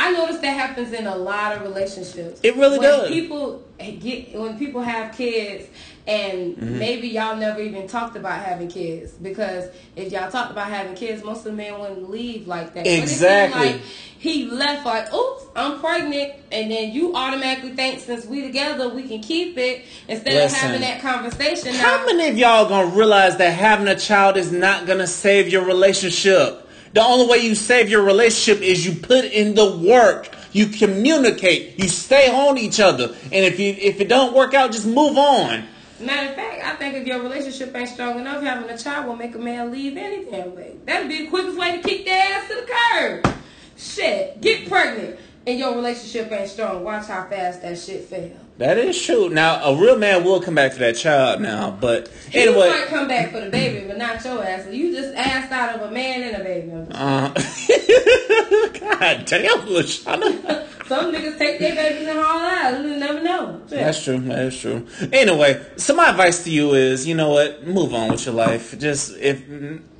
I 0.00 0.12
noticed 0.12 0.40
that 0.40 0.52
happens 0.56 0.92
in 0.94 1.06
a 1.06 1.14
lot 1.14 1.54
of 1.54 1.62
relationships. 1.62 2.40
It 2.42 2.56
really 2.56 2.78
when 2.78 2.88
does. 2.88 3.08
People 3.10 3.62
get 3.78 4.34
when 4.34 4.58
people 4.58 4.80
have 4.80 5.14
kids, 5.14 5.68
and 6.06 6.56
Mm-hmm. 6.56 6.78
maybe 6.78 7.08
y'all 7.08 7.36
never 7.36 7.60
even 7.60 7.86
talked 7.86 8.16
about 8.16 8.40
having 8.40 8.68
kids 8.68 9.12
because 9.12 9.68
if 9.96 10.10
y'all 10.10 10.30
talked 10.30 10.50
about 10.50 10.68
having 10.68 10.94
kids, 10.94 11.22
most 11.22 11.38
of 11.38 11.44
the 11.44 11.52
men 11.52 11.78
wouldn't 11.78 12.10
leave 12.10 12.48
like 12.48 12.72
that. 12.74 12.84
But 12.84 12.86
it 12.86 12.92
seemed 12.96 13.10
Exactly. 13.12 13.66
like 13.72 13.80
he 14.18 14.46
left 14.46 14.86
like, 14.86 15.12
"Oops, 15.12 15.44
I'm 15.54 15.78
pregnant," 15.80 16.32
and 16.50 16.70
then 16.70 16.92
you 16.92 17.14
automatically 17.14 17.72
think 17.72 18.00
since 18.00 18.24
we 18.24 18.40
together 18.42 18.88
we 18.88 19.02
can 19.02 19.20
keep 19.20 19.56
it 19.58 19.84
instead 20.08 20.32
Listen. 20.34 20.56
of 20.56 20.62
having 20.62 20.80
that 20.80 21.00
conversation. 21.02 21.74
How 21.74 21.98
now, 21.98 22.06
many 22.06 22.28
of 22.30 22.38
y'all 22.38 22.68
gonna 22.68 22.86
realize 22.96 23.36
that 23.36 23.50
having 23.50 23.86
a 23.86 23.96
child 23.98 24.36
is 24.38 24.50
not 24.50 24.86
gonna 24.86 25.06
save 25.06 25.48
your 25.48 25.64
relationship? 25.64 26.66
The 26.92 27.02
only 27.02 27.26
way 27.26 27.38
you 27.38 27.54
save 27.54 27.88
your 27.88 28.02
relationship 28.02 28.62
is 28.62 28.84
you 28.84 29.00
put 29.00 29.24
in 29.24 29.54
the 29.54 29.76
work. 29.76 30.28
You 30.52 30.66
communicate. 30.66 31.78
You 31.78 31.88
stay 31.88 32.28
on 32.28 32.58
each 32.58 32.80
other. 32.80 33.14
And 33.24 33.44
if 33.44 33.60
you 33.60 33.76
if 33.78 34.00
it 34.00 34.08
don't 34.08 34.34
work 34.34 34.54
out, 34.54 34.72
just 34.72 34.86
move 34.86 35.16
on. 35.16 35.66
Matter 36.00 36.30
of 36.30 36.34
fact, 36.34 36.64
I 36.64 36.74
think 36.76 36.94
if 36.94 37.06
your 37.06 37.22
relationship 37.22 37.76
ain't 37.76 37.90
strong 37.90 38.18
enough, 38.18 38.42
having 38.42 38.68
a 38.70 38.76
child 38.76 39.06
will 39.06 39.16
make 39.16 39.34
a 39.34 39.38
man 39.38 39.70
leave 39.70 39.96
any 39.96 40.24
damn 40.24 40.54
way. 40.56 40.76
That'd 40.86 41.08
be 41.08 41.24
the 41.24 41.30
quickest 41.30 41.58
way 41.58 41.76
to 41.76 41.82
kick 41.86 42.06
their 42.06 42.34
ass 42.34 42.48
to 42.48 42.54
the 42.54 42.72
curb. 42.72 43.34
Shit, 43.76 44.40
get 44.40 44.68
pregnant 44.68 45.18
and 45.46 45.58
your 45.58 45.74
relationship 45.74 46.30
ain't 46.32 46.48
strong. 46.48 46.84
Watch 46.84 47.06
how 47.06 47.26
fast 47.28 47.62
that 47.62 47.78
shit 47.78 48.04
fail. 48.04 48.36
That 48.58 48.76
is 48.76 49.00
true. 49.00 49.30
Now 49.30 49.64
a 49.64 49.80
real 49.80 49.96
man 49.96 50.22
will 50.24 50.40
come 50.40 50.54
back 50.54 50.72
to 50.72 50.78
that 50.80 50.96
child 50.96 51.40
now, 51.40 51.70
but 51.70 52.10
anyway, 52.32 52.66
He 52.66 52.72
might 52.72 52.86
come 52.88 53.08
back 53.08 53.32
for 53.32 53.40
the 53.40 53.50
baby, 53.50 53.79
not 54.24 54.34
your 54.34 54.44
ass. 54.44 54.66
You 54.70 54.92
just 54.92 55.14
asked 55.14 55.52
out 55.52 55.76
of 55.76 55.88
a 55.88 55.90
man 55.90 56.22
and 56.22 56.40
a 56.40 56.44
baby. 56.44 56.72
Uh, 56.90 57.28
God 58.80 59.24
damn, 59.26 59.60
LaShawna. 59.66 60.66
Some 60.86 61.12
niggas 61.12 61.38
take 61.38 61.60
their 61.60 61.76
babies 61.76 62.08
and 62.08 62.18
haul 62.18 62.40
out. 62.40 62.82
You 62.82 62.96
never 62.96 63.22
know. 63.22 63.60
That's 63.68 64.02
true. 64.02 64.18
That 64.20 64.46
is 64.46 64.60
true. 64.60 64.86
Anyway, 65.12 65.64
so 65.76 65.94
my 65.94 66.10
advice 66.10 66.42
to 66.44 66.50
you 66.50 66.74
is, 66.74 67.06
you 67.06 67.14
know 67.14 67.30
what? 67.30 67.64
Move 67.64 67.94
on 67.94 68.10
with 68.10 68.26
your 68.26 68.34
life. 68.34 68.76
Just 68.76 69.16
if 69.18 69.40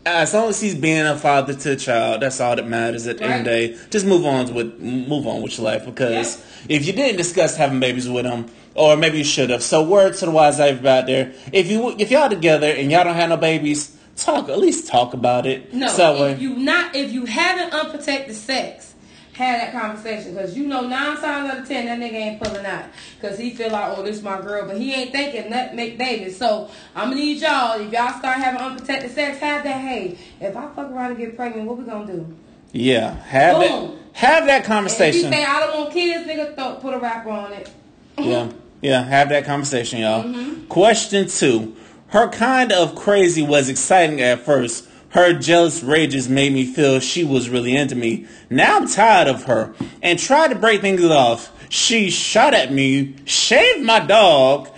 as 0.04 0.34
long 0.34 0.48
as 0.48 0.60
he's 0.60 0.74
being 0.74 1.06
a 1.06 1.16
father 1.16 1.54
to 1.54 1.72
a 1.72 1.76
child, 1.76 2.22
that's 2.22 2.40
all 2.40 2.56
that 2.56 2.66
matters 2.66 3.06
at 3.06 3.18
the 3.18 3.24
end 3.24 3.40
of 3.40 3.44
the 3.44 3.50
day. 3.50 3.78
Just 3.90 4.04
move 4.04 4.26
on 4.26 4.52
with 4.52 4.80
move 4.80 5.28
on 5.28 5.42
with 5.42 5.58
your 5.58 5.66
life 5.66 5.84
because 5.84 6.44
if 6.68 6.84
you 6.84 6.92
didn't 6.92 7.18
discuss 7.18 7.56
having 7.56 7.78
babies 7.78 8.08
with 8.08 8.26
him, 8.26 8.46
or 8.74 8.96
maybe 8.96 9.18
you 9.18 9.24
should 9.24 9.50
have. 9.50 9.62
So 9.62 9.84
word 9.84 10.14
to 10.14 10.26
the 10.26 10.32
wise 10.32 10.58
everybody 10.58 10.88
out 10.88 11.06
there: 11.06 11.32
if 11.52 11.70
you 11.70 11.94
if 11.98 12.10
y'all 12.10 12.28
together 12.28 12.66
and 12.66 12.90
y'all 12.90 13.04
don't 13.04 13.14
have 13.14 13.28
no 13.28 13.36
babies, 13.36 13.96
talk 14.20 14.48
at 14.48 14.58
least 14.58 14.86
talk 14.86 15.14
about 15.14 15.46
it. 15.46 15.72
No, 15.72 15.88
So, 15.88 16.24
if 16.24 16.40
you 16.40 16.56
not 16.56 16.94
if 16.94 17.12
you 17.12 17.26
having 17.26 17.72
unprotected 17.72 18.36
sex, 18.36 18.94
have 19.34 19.60
that 19.60 19.72
conversation 19.72 20.34
because 20.34 20.56
you 20.56 20.66
know 20.66 20.82
nine 20.82 21.16
times 21.16 21.50
out 21.50 21.58
of 21.58 21.68
ten 21.68 21.86
that 21.86 21.98
nigga 21.98 22.14
ain't 22.14 22.42
pulling 22.42 22.66
out 22.66 22.84
because 23.18 23.38
he 23.38 23.50
feel 23.50 23.70
like 23.70 23.96
oh 23.96 24.02
this 24.02 24.22
my 24.22 24.40
girl, 24.40 24.66
but 24.66 24.76
he 24.76 24.92
ain't 24.92 25.12
thinking 25.12 25.50
that 25.50 25.74
make 25.74 25.96
babies. 25.96 26.36
So 26.36 26.70
I'm 26.94 27.10
gonna 27.10 27.16
need 27.16 27.40
y'all 27.40 27.80
if 27.80 27.92
y'all 27.92 28.18
start 28.18 28.36
having 28.36 28.60
unprotected 28.60 29.10
sex, 29.10 29.38
have 29.38 29.64
that. 29.64 29.80
Hey, 29.80 30.18
if 30.40 30.56
I 30.56 30.66
fuck 30.74 30.90
around 30.90 31.12
and 31.12 31.18
get 31.18 31.36
pregnant, 31.36 31.66
what 31.66 31.78
we 31.78 31.84
gonna 31.84 32.06
do? 32.06 32.36
yeah, 32.72 33.14
have 33.24 33.56
Boom. 33.56 33.90
that 33.90 34.00
have 34.12 34.46
that 34.46 34.68
And 34.68 34.90
if 34.90 35.14
you 35.14 35.22
say 35.22 35.44
I 35.44 35.60
don't 35.60 35.78
want 35.78 35.92
kids, 35.92 36.28
nigga, 36.28 36.54
throw, 36.54 36.74
put 36.76 36.94
a 36.94 36.98
wrapper 36.98 37.30
on 37.30 37.52
it. 37.52 37.70
Yeah, 38.18 38.50
yeah, 38.82 39.02
have 39.02 39.28
that 39.30 39.44
conversation, 39.44 40.00
y'all. 40.00 40.24
Mm-hmm. 40.24 40.66
Question 40.66 41.28
two. 41.28 41.76
Her 42.10 42.28
kind 42.28 42.72
of 42.72 42.96
crazy 42.96 43.42
was 43.42 43.68
exciting 43.68 44.20
at 44.20 44.44
first. 44.44 44.88
Her 45.10 45.32
jealous 45.32 45.82
rages 45.82 46.28
made 46.28 46.52
me 46.52 46.64
feel 46.64 46.98
she 46.98 47.22
was 47.22 47.48
really 47.48 47.76
into 47.76 47.94
me. 47.94 48.26
Now 48.48 48.78
I'm 48.78 48.88
tired 48.88 49.28
of 49.28 49.44
her 49.44 49.74
and 50.02 50.18
tried 50.18 50.48
to 50.48 50.56
break 50.56 50.80
things 50.80 51.04
off. 51.04 51.52
She 51.68 52.10
shot 52.10 52.52
at 52.52 52.72
me, 52.72 53.14
shaved 53.24 53.84
my 53.84 54.00
dog, 54.00 54.68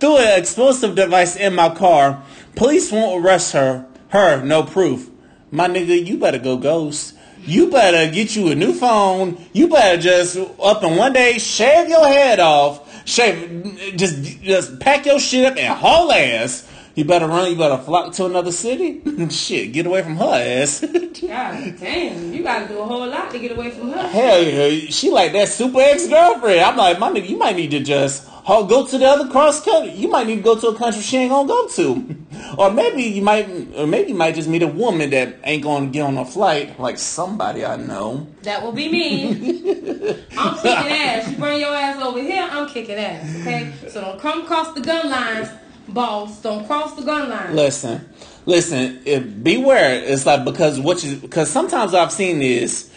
threw 0.00 0.16
an 0.16 0.38
explosive 0.38 0.96
device 0.96 1.36
in 1.36 1.54
my 1.54 1.72
car. 1.72 2.24
Police 2.56 2.90
won't 2.90 3.24
arrest 3.24 3.52
her. 3.52 3.86
Her, 4.08 4.44
no 4.44 4.64
proof. 4.64 5.08
My 5.52 5.68
nigga, 5.68 6.04
you 6.04 6.18
better 6.18 6.38
go 6.38 6.56
ghost. 6.56 7.14
You 7.42 7.70
better 7.70 8.12
get 8.12 8.34
you 8.34 8.48
a 8.48 8.56
new 8.56 8.74
phone. 8.74 9.44
You 9.52 9.68
better 9.68 10.00
just 10.00 10.36
up 10.60 10.82
in 10.82 10.96
one 10.96 11.12
day 11.12 11.38
shave 11.38 11.88
your 11.88 12.06
head 12.08 12.40
off. 12.40 13.06
Shave, 13.06 13.96
just 13.96 14.40
just 14.42 14.80
pack 14.80 15.06
your 15.06 15.20
shit 15.20 15.46
up 15.46 15.56
and 15.56 15.72
haul 15.78 16.12
ass. 16.12 16.68
You 16.94 17.04
better 17.04 17.26
run. 17.26 17.50
You 17.50 17.56
better 17.56 17.78
flock 17.78 18.12
to 18.14 18.26
another 18.26 18.52
city. 18.52 19.00
shit, 19.30 19.72
get 19.72 19.86
away 19.86 20.02
from 20.02 20.16
her 20.16 20.34
ass. 20.34 20.80
God 20.90 21.76
damn, 21.78 22.32
you 22.32 22.42
gotta 22.42 22.66
do 22.66 22.78
a 22.80 22.84
whole 22.84 23.06
lot 23.06 23.30
to 23.30 23.38
get 23.38 23.52
away 23.52 23.70
from 23.70 23.92
her. 23.92 24.08
Hell 24.08 24.42
yeah, 24.42 24.90
she 24.90 25.10
like 25.10 25.32
that 25.32 25.48
super 25.48 25.80
ex 25.80 26.08
girlfriend. 26.08 26.60
I'm 26.60 26.76
like, 26.76 26.98
my 26.98 27.10
nigga, 27.10 27.28
you 27.28 27.36
might 27.36 27.56
need 27.56 27.70
to 27.72 27.80
just 27.80 28.26
go 28.46 28.86
to 28.86 28.98
the 28.98 29.06
other 29.06 29.30
cross 29.30 29.64
country. 29.64 29.92
You 29.92 30.08
might 30.08 30.26
need 30.26 30.36
to 30.36 30.42
go 30.42 30.58
to 30.58 30.68
a 30.68 30.74
country 30.76 31.02
she 31.02 31.18
ain't 31.18 31.30
gonna 31.30 31.46
go 31.46 31.68
to, 31.68 32.16
or 32.58 32.70
maybe 32.70 33.02
you 33.02 33.22
might, 33.22 33.48
or 33.76 33.86
maybe 33.86 34.10
you 34.10 34.14
might 34.14 34.34
just 34.34 34.48
meet 34.48 34.62
a 34.62 34.66
woman 34.66 35.10
that 35.10 35.36
ain't 35.44 35.62
gonna 35.62 35.86
get 35.86 36.02
on 36.02 36.16
a 36.18 36.24
flight 36.24 36.78
like 36.80 36.98
somebody 36.98 37.64
I 37.64 37.76
know. 37.76 38.26
That 38.42 38.62
will 38.62 38.72
be 38.72 38.88
me. 38.90 39.28
I'm 40.36 40.54
kicking 40.56 40.92
ass. 40.92 41.30
You 41.30 41.36
bring 41.36 41.60
your 41.60 41.74
ass 41.74 42.02
over 42.02 42.20
here, 42.20 42.48
I'm 42.50 42.68
kicking 42.68 42.96
ass. 42.96 43.36
Okay, 43.40 43.72
so 43.88 44.00
don't 44.00 44.20
come 44.20 44.42
across 44.42 44.72
the 44.74 44.80
gun 44.80 45.10
lines. 45.10 45.48
Boss. 45.92 46.40
Don't 46.42 46.66
cross 46.66 46.94
the 46.94 47.02
gun 47.02 47.28
line. 47.28 47.54
Listen, 47.54 48.08
listen. 48.46 49.00
If, 49.04 49.42
beware. 49.42 50.02
It's 50.04 50.26
like 50.26 50.44
because 50.44 50.78
what 50.80 51.02
you 51.04 51.16
because 51.16 51.50
sometimes 51.50 51.94
I've 51.94 52.12
seen 52.12 52.38
this. 52.38 52.90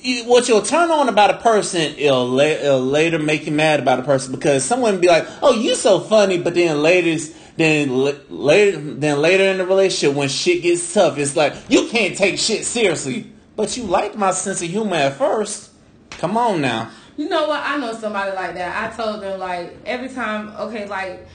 you- 0.00 0.24
what 0.24 0.48
you'll 0.48 0.62
turn 0.62 0.90
on 0.90 1.08
about 1.08 1.30
a 1.30 1.38
person, 1.38 1.94
it'll, 1.98 2.28
la- 2.28 2.44
it'll 2.44 2.80
later 2.80 3.18
make 3.18 3.44
you 3.46 3.52
mad 3.52 3.80
about 3.80 3.98
a 3.98 4.02
person 4.02 4.32
because 4.32 4.64
someone 4.64 5.00
be 5.00 5.08
like, 5.08 5.26
"Oh, 5.42 5.52
you 5.54 5.74
so 5.74 5.98
funny," 6.00 6.38
but 6.38 6.54
then 6.54 6.80
later, 6.82 7.20
then 7.56 7.90
la- 8.04 8.12
later, 8.30 8.78
then 8.78 9.20
later 9.20 9.44
in 9.44 9.58
the 9.58 9.66
relationship 9.66 10.16
when 10.16 10.28
shit 10.28 10.62
gets 10.62 10.94
tough, 10.94 11.18
it's 11.18 11.34
like 11.34 11.54
you 11.68 11.88
can't 11.88 12.16
take 12.16 12.38
shit 12.38 12.64
seriously. 12.64 13.32
But 13.56 13.76
you 13.76 13.84
liked 13.84 14.16
my 14.16 14.30
sense 14.32 14.62
of 14.62 14.68
humor 14.68 14.96
at 14.96 15.14
first. 15.14 15.70
Come 16.10 16.36
on 16.36 16.60
now. 16.60 16.90
You 17.16 17.28
know 17.30 17.48
what? 17.48 17.62
I 17.64 17.78
know 17.78 17.94
somebody 17.94 18.30
like 18.36 18.54
that. 18.54 18.92
I 18.92 18.94
told 18.94 19.22
them 19.22 19.40
like 19.40 19.74
every 19.86 20.10
time, 20.10 20.48
okay, 20.58 20.86
like 20.86 21.26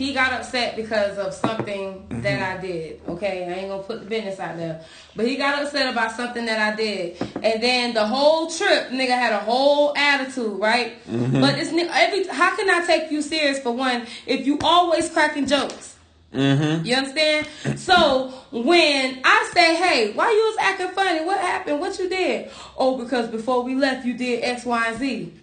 he 0.00 0.14
got 0.14 0.32
upset 0.32 0.76
because 0.76 1.18
of 1.18 1.34
something 1.34 2.06
that 2.22 2.56
I 2.56 2.58
did. 2.58 3.02
Okay, 3.06 3.44
I 3.44 3.52
ain't 3.58 3.68
gonna 3.68 3.82
put 3.82 4.00
the 4.00 4.06
business 4.06 4.40
out 4.40 4.56
there, 4.56 4.82
but 5.14 5.26
he 5.26 5.36
got 5.36 5.62
upset 5.62 5.92
about 5.92 6.12
something 6.12 6.46
that 6.46 6.72
I 6.72 6.74
did, 6.74 7.20
and 7.20 7.62
then 7.62 7.92
the 7.92 8.06
whole 8.06 8.50
trip, 8.50 8.88
nigga 8.88 9.08
had 9.08 9.34
a 9.34 9.40
whole 9.40 9.94
attitude, 9.94 10.58
right? 10.58 10.94
But 11.06 11.58
it's 11.58 11.68
every. 11.70 12.26
How 12.28 12.56
can 12.56 12.70
I 12.70 12.86
take 12.86 13.10
you 13.10 13.20
serious 13.20 13.58
for 13.58 13.72
one 13.72 14.06
if 14.26 14.46
you 14.46 14.58
always 14.62 15.10
cracking 15.10 15.46
jokes? 15.46 15.98
Mm-hmm. 16.32 16.86
You 16.86 16.96
understand? 16.96 17.46
So 17.78 18.28
when 18.52 19.20
I 19.22 19.50
say, 19.52 19.76
"Hey, 19.76 20.12
why 20.12 20.30
you 20.30 20.38
was 20.38 20.56
acting 20.60 20.94
funny? 20.94 21.26
What 21.26 21.40
happened? 21.40 21.78
What 21.78 21.98
you 21.98 22.08
did?" 22.08 22.50
Oh, 22.78 22.96
because 22.96 23.28
before 23.28 23.64
we 23.64 23.74
left, 23.74 24.06
you 24.06 24.14
did 24.14 24.44
X, 24.44 24.64
Y, 24.64 24.86
and 24.86 24.98
Z. 24.98 25.34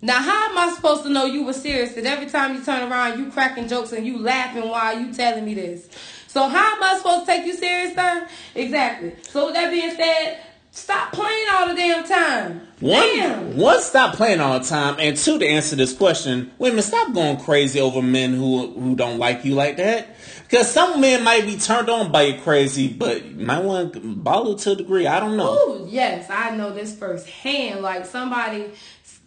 Now, 0.00 0.22
how 0.22 0.50
am 0.50 0.58
I 0.58 0.72
supposed 0.74 1.02
to 1.02 1.08
know 1.08 1.24
you 1.24 1.44
were 1.44 1.52
serious? 1.52 1.94
That 1.94 2.06
every 2.06 2.26
time 2.26 2.54
you 2.54 2.64
turn 2.64 2.90
around, 2.90 3.18
you 3.18 3.30
cracking 3.32 3.66
jokes 3.66 3.92
and 3.92 4.06
you 4.06 4.18
laughing 4.18 4.68
while 4.68 4.98
you 4.98 5.12
telling 5.12 5.44
me 5.44 5.54
this. 5.54 5.88
So 6.28 6.46
how 6.46 6.76
am 6.76 6.82
I 6.82 6.96
supposed 6.98 7.26
to 7.26 7.32
take 7.32 7.46
you 7.46 7.54
serious, 7.54 7.94
sir? 7.94 8.28
Exactly. 8.54 9.14
So 9.22 9.46
with 9.46 9.54
that 9.54 9.72
being 9.72 9.90
said, 9.96 10.38
stop 10.70 11.12
playing 11.12 11.48
all 11.50 11.68
the 11.68 11.74
damn 11.74 12.04
time. 12.04 12.68
Damn. 12.80 13.46
One, 13.48 13.56
one, 13.56 13.80
stop 13.80 14.14
playing 14.14 14.38
all 14.38 14.60
the 14.60 14.64
time, 14.64 14.96
and 15.00 15.16
two, 15.16 15.40
to 15.40 15.44
answer 15.44 15.74
this 15.74 15.92
question, 15.92 16.52
women, 16.58 16.80
stop 16.82 17.12
going 17.12 17.38
crazy 17.38 17.80
over 17.80 18.00
men 18.00 18.34
who 18.34 18.70
who 18.70 18.94
don't 18.94 19.18
like 19.18 19.44
you 19.44 19.56
like 19.56 19.78
that. 19.78 20.14
Because 20.44 20.70
some 20.70 21.00
men 21.00 21.24
might 21.24 21.44
be 21.44 21.58
turned 21.58 21.90
on 21.90 22.12
by 22.12 22.22
you 22.22 22.40
crazy, 22.40 22.88
but 22.88 23.24
you 23.24 23.44
might 23.44 23.64
want 23.64 23.94
to 23.94 24.00
bottle 24.00 24.54
to 24.54 24.72
a 24.72 24.76
degree. 24.76 25.06
I 25.06 25.18
don't 25.20 25.36
know. 25.36 25.54
Ooh, 25.54 25.88
yes, 25.90 26.30
I 26.30 26.56
know 26.56 26.72
this 26.72 26.96
firsthand. 26.96 27.82
Like 27.82 28.06
somebody 28.06 28.70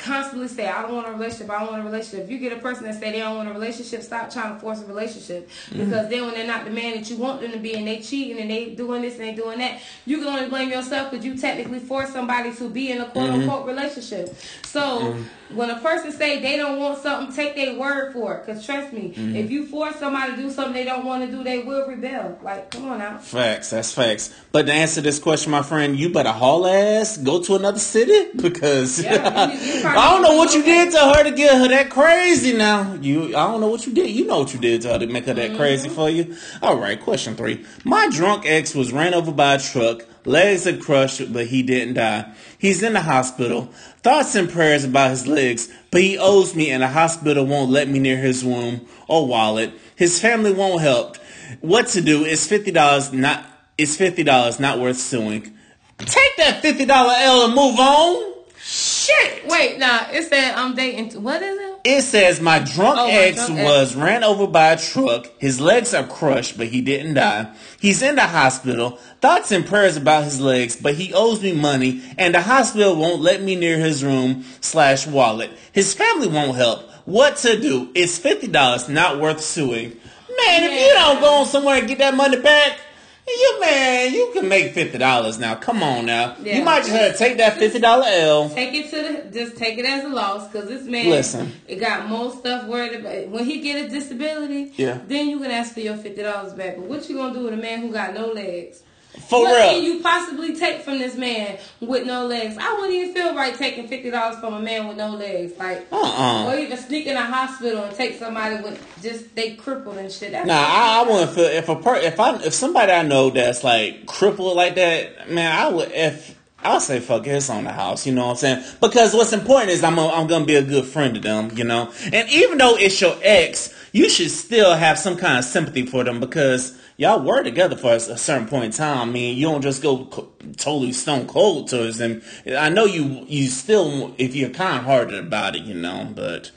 constantly 0.01 0.47
say, 0.47 0.67
"I 0.67 0.81
don't 0.81 0.95
want 0.95 1.07
a 1.07 1.11
relationship. 1.11 1.49
I 1.49 1.59
don't 1.59 1.71
want 1.71 1.81
a 1.81 1.85
relationship." 1.85 2.25
If 2.25 2.31
you 2.31 2.37
get 2.39 2.53
a 2.53 2.59
person 2.59 2.83
that 2.85 2.95
say 2.95 3.11
they 3.11 3.19
don't 3.19 3.37
want 3.37 3.49
a 3.49 3.53
relationship, 3.53 4.01
stop 4.01 4.31
trying 4.31 4.53
to 4.53 4.59
force 4.59 4.81
a 4.81 4.85
relationship. 4.85 5.49
Mm-hmm. 5.49 5.85
Because 5.85 6.09
then 6.09 6.25
when 6.25 6.33
they're 6.33 6.47
not 6.47 6.65
the 6.65 6.71
man 6.71 6.95
that 6.95 7.09
you 7.09 7.17
want 7.17 7.41
them 7.41 7.51
to 7.51 7.59
be, 7.59 7.75
and 7.75 7.87
they 7.87 7.99
cheating 7.99 8.39
and 8.39 8.49
they 8.49 8.71
doing 8.71 9.01
this 9.01 9.19
and 9.19 9.23
they 9.23 9.33
doing 9.33 9.59
that, 9.59 9.79
you 10.05 10.17
can 10.17 10.27
only 10.27 10.49
blame 10.49 10.69
yourself 10.69 11.11
because 11.11 11.25
you 11.25 11.37
technically 11.37 11.79
forced 11.79 12.13
somebody 12.13 12.53
to 12.55 12.69
be 12.69 12.91
in 12.91 13.01
a 13.01 13.05
quote 13.09 13.29
unquote 13.29 13.59
mm-hmm. 13.59 13.69
relationship. 13.69 14.35
So 14.63 14.81
mm-hmm. 14.81 15.23
When 15.55 15.69
a 15.69 15.79
person 15.79 16.11
say 16.11 16.41
they 16.41 16.57
don't 16.57 16.79
want 16.79 16.99
something, 16.99 17.35
take 17.35 17.55
their 17.55 17.77
word 17.77 18.13
for 18.13 18.35
it. 18.35 18.45
Cause 18.45 18.65
trust 18.65 18.93
me, 18.93 19.13
mm-hmm. 19.15 19.35
if 19.35 19.51
you 19.51 19.67
force 19.67 19.95
somebody 19.95 20.35
to 20.35 20.37
do 20.37 20.49
something 20.49 20.73
they 20.73 20.83
don't 20.83 21.05
want 21.05 21.25
to 21.25 21.31
do, 21.31 21.43
they 21.43 21.59
will 21.59 21.87
rebel. 21.87 22.39
Like, 22.41 22.71
come 22.71 22.89
on 22.89 22.99
now. 22.99 23.17
Facts, 23.17 23.71
that's 23.71 23.93
facts. 23.93 24.33
But 24.51 24.67
to 24.67 24.73
answer 24.73 25.01
this 25.01 25.19
question, 25.19 25.51
my 25.51 25.61
friend, 25.61 25.97
you 25.97 26.09
better 26.09 26.31
haul 26.31 26.67
ass, 26.67 27.17
go 27.17 27.41
to 27.43 27.55
another 27.55 27.79
city 27.79 28.31
because 28.35 29.01
Yeah, 29.03 29.51
you- 29.51 29.59
you 29.59 29.83
I 29.87 30.11
don't 30.11 30.21
know 30.21 30.35
what 30.35 30.53
you 30.53 30.63
did 30.63 30.91
to 30.91 30.99
her 30.99 31.23
to 31.23 31.31
get 31.31 31.57
her 31.57 31.67
that 31.67 31.89
crazy. 31.89 32.53
Now 32.53 32.93
you, 32.93 33.27
I 33.35 33.47
don't 33.47 33.61
know 33.61 33.69
what 33.69 33.85
you 33.85 33.93
did. 33.93 34.09
You 34.09 34.25
know 34.25 34.39
what 34.39 34.53
you 34.53 34.59
did 34.59 34.81
to 34.83 34.93
her 34.93 34.99
to 34.99 35.07
make 35.07 35.25
her 35.25 35.33
that 35.33 35.49
mm-hmm. 35.49 35.57
crazy 35.57 35.89
for 35.89 36.09
you. 36.09 36.35
All 36.61 36.77
right, 36.77 36.99
question 36.99 37.35
three. 37.35 37.65
My 37.83 38.09
drunk 38.09 38.45
ex 38.45 38.75
was 38.75 38.91
ran 38.91 39.13
over 39.13 39.31
by 39.31 39.55
a 39.55 39.59
truck. 39.59 40.05
Legs 40.25 40.67
are 40.67 40.77
crushed, 40.77 41.33
but 41.33 41.47
he 41.47 41.63
didn't 41.63 41.95
die. 41.95 42.31
He's 42.57 42.83
in 42.83 42.93
the 42.93 43.01
hospital. 43.01 43.65
Thoughts 44.03 44.35
and 44.35 44.49
prayers 44.49 44.83
about 44.83 45.11
his 45.11 45.27
legs, 45.27 45.67
but 45.89 46.01
he 46.01 46.17
owes 46.17 46.55
me, 46.55 46.69
and 46.69 46.83
the 46.83 46.87
hospital 46.87 47.45
won't 47.45 47.71
let 47.71 47.87
me 47.87 47.99
near 47.99 48.17
his 48.17 48.43
room 48.43 48.87
or 49.07 49.27
wallet. 49.27 49.73
His 49.95 50.21
family 50.21 50.53
won't 50.53 50.81
help. 50.81 51.17
What 51.61 51.87
to 51.89 52.01
do? 52.01 52.23
It's 52.23 52.47
fifty 52.47 52.71
dollars. 52.71 53.11
Not. 53.11 53.45
It's 53.77 53.95
fifty 53.95 54.23
dollars. 54.23 54.59
Not 54.59 54.79
worth 54.79 54.97
suing. 54.97 55.57
Take 55.97 56.37
that 56.37 56.61
fifty 56.61 56.85
dollar 56.85 57.13
L 57.17 57.45
and 57.45 57.55
move 57.55 57.79
on. 57.79 58.33
Shit. 58.57 59.47
Wait, 59.47 59.79
nah, 59.79 60.07
it 60.11 60.23
said 60.29 60.53
I'm 60.53 60.75
dating. 60.75 61.21
What 61.21 61.41
is 61.41 61.59
it? 61.59 61.70
It 61.83 62.03
says 62.03 62.39
my 62.39 62.59
drunk 62.59 62.97
Oh, 62.99 63.07
my 63.07 63.13
ex 63.13 63.37
drunk 63.47 63.59
ex. 63.59 63.69
was 63.69 63.95
ran 63.95 64.23
over 64.23 64.45
by 64.45 64.73
a 64.73 64.77
truck. 64.77 65.27
His 65.39 65.59
legs 65.59 65.93
are 65.93 66.05
crushed, 66.05 66.57
but 66.57 66.67
he 66.67 66.81
didn't 66.81 67.15
die. 67.15 67.51
He's 67.79 68.01
in 68.03 68.15
the 68.15 68.27
hospital. 68.27 68.99
Thoughts 69.19 69.51
and 69.51 69.65
prayers 69.65 69.97
about 69.97 70.23
his 70.25 70.39
legs, 70.39 70.75
but 70.75 70.93
he 70.93 71.13
owes 71.13 71.41
me 71.41 71.53
money, 71.53 72.01
and 72.17 72.35
the 72.35 72.41
hospital 72.41 72.95
won't 72.95 73.21
let 73.21 73.41
me 73.41 73.55
near 73.55 73.77
his 73.79 74.03
room 74.03 74.45
slash 74.61 75.07
wallet. 75.07 75.49
His 75.71 75.93
family 75.93 76.27
won't 76.27 76.55
help. 76.55 76.87
What 77.05 77.37
to 77.37 77.59
do? 77.59 77.89
It's 77.95 78.17
fifty 78.19 78.47
dollars, 78.47 78.87
not 78.87 79.19
worth 79.19 79.41
suing. 79.41 79.97
Man, 80.45 80.63
if 80.63 80.71
you 80.71 80.93
don't 80.93 81.19
go 81.19 81.33
on 81.39 81.45
somewhere 81.47 81.77
and 81.79 81.87
get 81.87 81.97
that 81.97 82.13
money 82.13 82.39
back, 82.39 82.79
you 83.27 83.61
man, 83.61 84.13
you 84.13 84.31
can 84.33 84.47
make 84.47 84.73
fifty 84.73 84.97
dollars 84.97 85.39
now. 85.39 85.55
Come 85.55 85.81
on 85.83 86.05
now. 86.05 86.35
Yeah. 86.41 86.57
You 86.57 86.63
might 86.63 86.79
just 86.81 86.91
have 86.91 87.11
to 87.13 87.17
take 87.17 87.37
that 87.37 87.57
fifty 87.57 87.79
dollar 87.79 88.05
L. 88.07 88.49
Take 88.49 88.73
it 88.73 88.89
to 88.91 88.95
the, 89.29 89.29
just 89.45 89.57
take 89.57 89.77
it 89.77 89.85
as 89.85 90.03
a 90.03 90.09
loss, 90.09 90.51
cause 90.51 90.67
this 90.67 90.83
man, 90.85 91.09
Listen. 91.09 91.51
it 91.67 91.75
got 91.77 92.07
more 92.09 92.31
stuff 92.31 92.67
worried 92.67 92.93
about. 92.99 93.29
When 93.29 93.45
he 93.45 93.61
get 93.61 93.85
a 93.85 93.89
disability, 93.89 94.73
Yeah. 94.75 94.99
then 95.07 95.29
you 95.29 95.39
can 95.39 95.51
ask 95.51 95.73
for 95.73 95.79
your 95.81 95.97
fifty 95.97 96.21
dollars 96.23 96.53
back. 96.53 96.75
But 96.77 96.85
what 96.85 97.09
you 97.09 97.15
gonna 97.17 97.33
do 97.33 97.43
with 97.45 97.53
a 97.53 97.57
man 97.57 97.81
who 97.81 97.91
got 97.91 98.13
no 98.13 98.27
legs? 98.27 98.83
For 99.27 99.41
what 99.41 99.55
real. 99.55 99.69
can 99.71 99.83
you 99.83 99.99
possibly 100.01 100.55
take 100.55 100.81
from 100.81 100.97
this 100.99 101.15
man 101.15 101.57
with 101.79 102.05
no 102.05 102.25
legs? 102.27 102.57
I 102.59 102.73
wouldn't 102.73 102.93
even 102.93 103.13
feel 103.13 103.35
right 103.35 103.55
taking 103.55 103.87
fifty 103.87 104.09
dollars 104.09 104.39
from 104.39 104.53
a 104.53 104.59
man 104.61 104.87
with 104.87 104.97
no 104.97 105.11
legs, 105.11 105.53
like, 105.57 105.85
Uh-uh. 105.91 106.45
or 106.47 106.57
even 106.57 106.77
sneak 106.77 107.07
in 107.07 107.17
a 107.17 107.23
hospital 107.23 107.83
and 107.83 107.95
take 107.95 108.17
somebody 108.17 108.61
with 108.63 108.79
just 109.01 109.35
they 109.35 109.55
crippled 109.55 109.97
and 109.97 110.11
shit. 110.11 110.31
That's 110.31 110.47
Nah, 110.47 110.53
I, 110.55 111.03
I 111.05 111.09
wouldn't 111.09 111.31
feel 111.31 111.45
if 111.45 111.67
a 111.69 111.75
per 111.75 111.95
if 111.97 112.19
I 112.19 112.35
if 112.43 112.53
somebody 112.53 112.91
I 112.91 113.03
know 113.03 113.29
that's 113.29 113.63
like 113.63 114.05
crippled 114.05 114.55
like 114.55 114.75
that, 114.75 115.29
man, 115.29 115.51
I 115.51 115.69
would 115.69 115.91
if 115.91 116.37
I'll 116.63 116.79
say 116.79 116.99
fuck 116.99 117.25
it, 117.25 117.31
it's 117.31 117.49
on 117.49 117.63
the 117.63 117.71
house, 117.71 118.05
you 118.05 118.13
know 118.13 118.25
what 118.27 118.31
I'm 118.31 118.37
saying? 118.37 118.63
Because 118.81 119.13
what's 119.13 119.33
important 119.33 119.71
is 119.71 119.83
I'm 119.83 119.97
a, 119.97 120.07
I'm 120.09 120.27
gonna 120.27 120.45
be 120.45 120.55
a 120.55 120.63
good 120.63 120.85
friend 120.85 121.15
to 121.15 121.19
them, 121.19 121.51
you 121.57 121.63
know. 121.63 121.91
And 122.13 122.29
even 122.29 122.57
though 122.59 122.75
it's 122.77 123.01
your 123.01 123.17
ex, 123.23 123.73
you 123.91 124.09
should 124.09 124.31
still 124.31 124.73
have 124.75 124.97
some 124.97 125.17
kind 125.17 125.37
of 125.37 125.45
sympathy 125.45 125.85
for 125.85 126.03
them 126.03 126.19
because 126.19 126.77
y'all 126.97 127.23
were 127.23 127.43
together 127.43 127.75
for 127.75 127.91
a, 127.91 127.95
a 127.95 128.17
certain 128.17 128.47
point 128.47 128.65
in 128.65 128.71
time. 128.71 129.09
I 129.09 129.11
mean, 129.11 129.37
you 129.37 129.47
don't 129.47 129.61
just 129.61 129.81
go 129.81 130.05
co- 130.05 130.31
totally 130.57 130.91
stone 130.93 131.27
cold 131.27 131.69
towards 131.69 131.97
them. 131.97 132.21
I 132.57 132.69
know 132.69 132.85
you 132.85 133.25
you 133.27 133.47
still 133.47 134.15
if 134.17 134.35
you're 134.35 134.49
kind 134.49 134.85
hearted 134.85 135.19
about 135.19 135.55
it, 135.55 135.63
you 135.63 135.73
know, 135.73 136.09
but. 136.15 136.51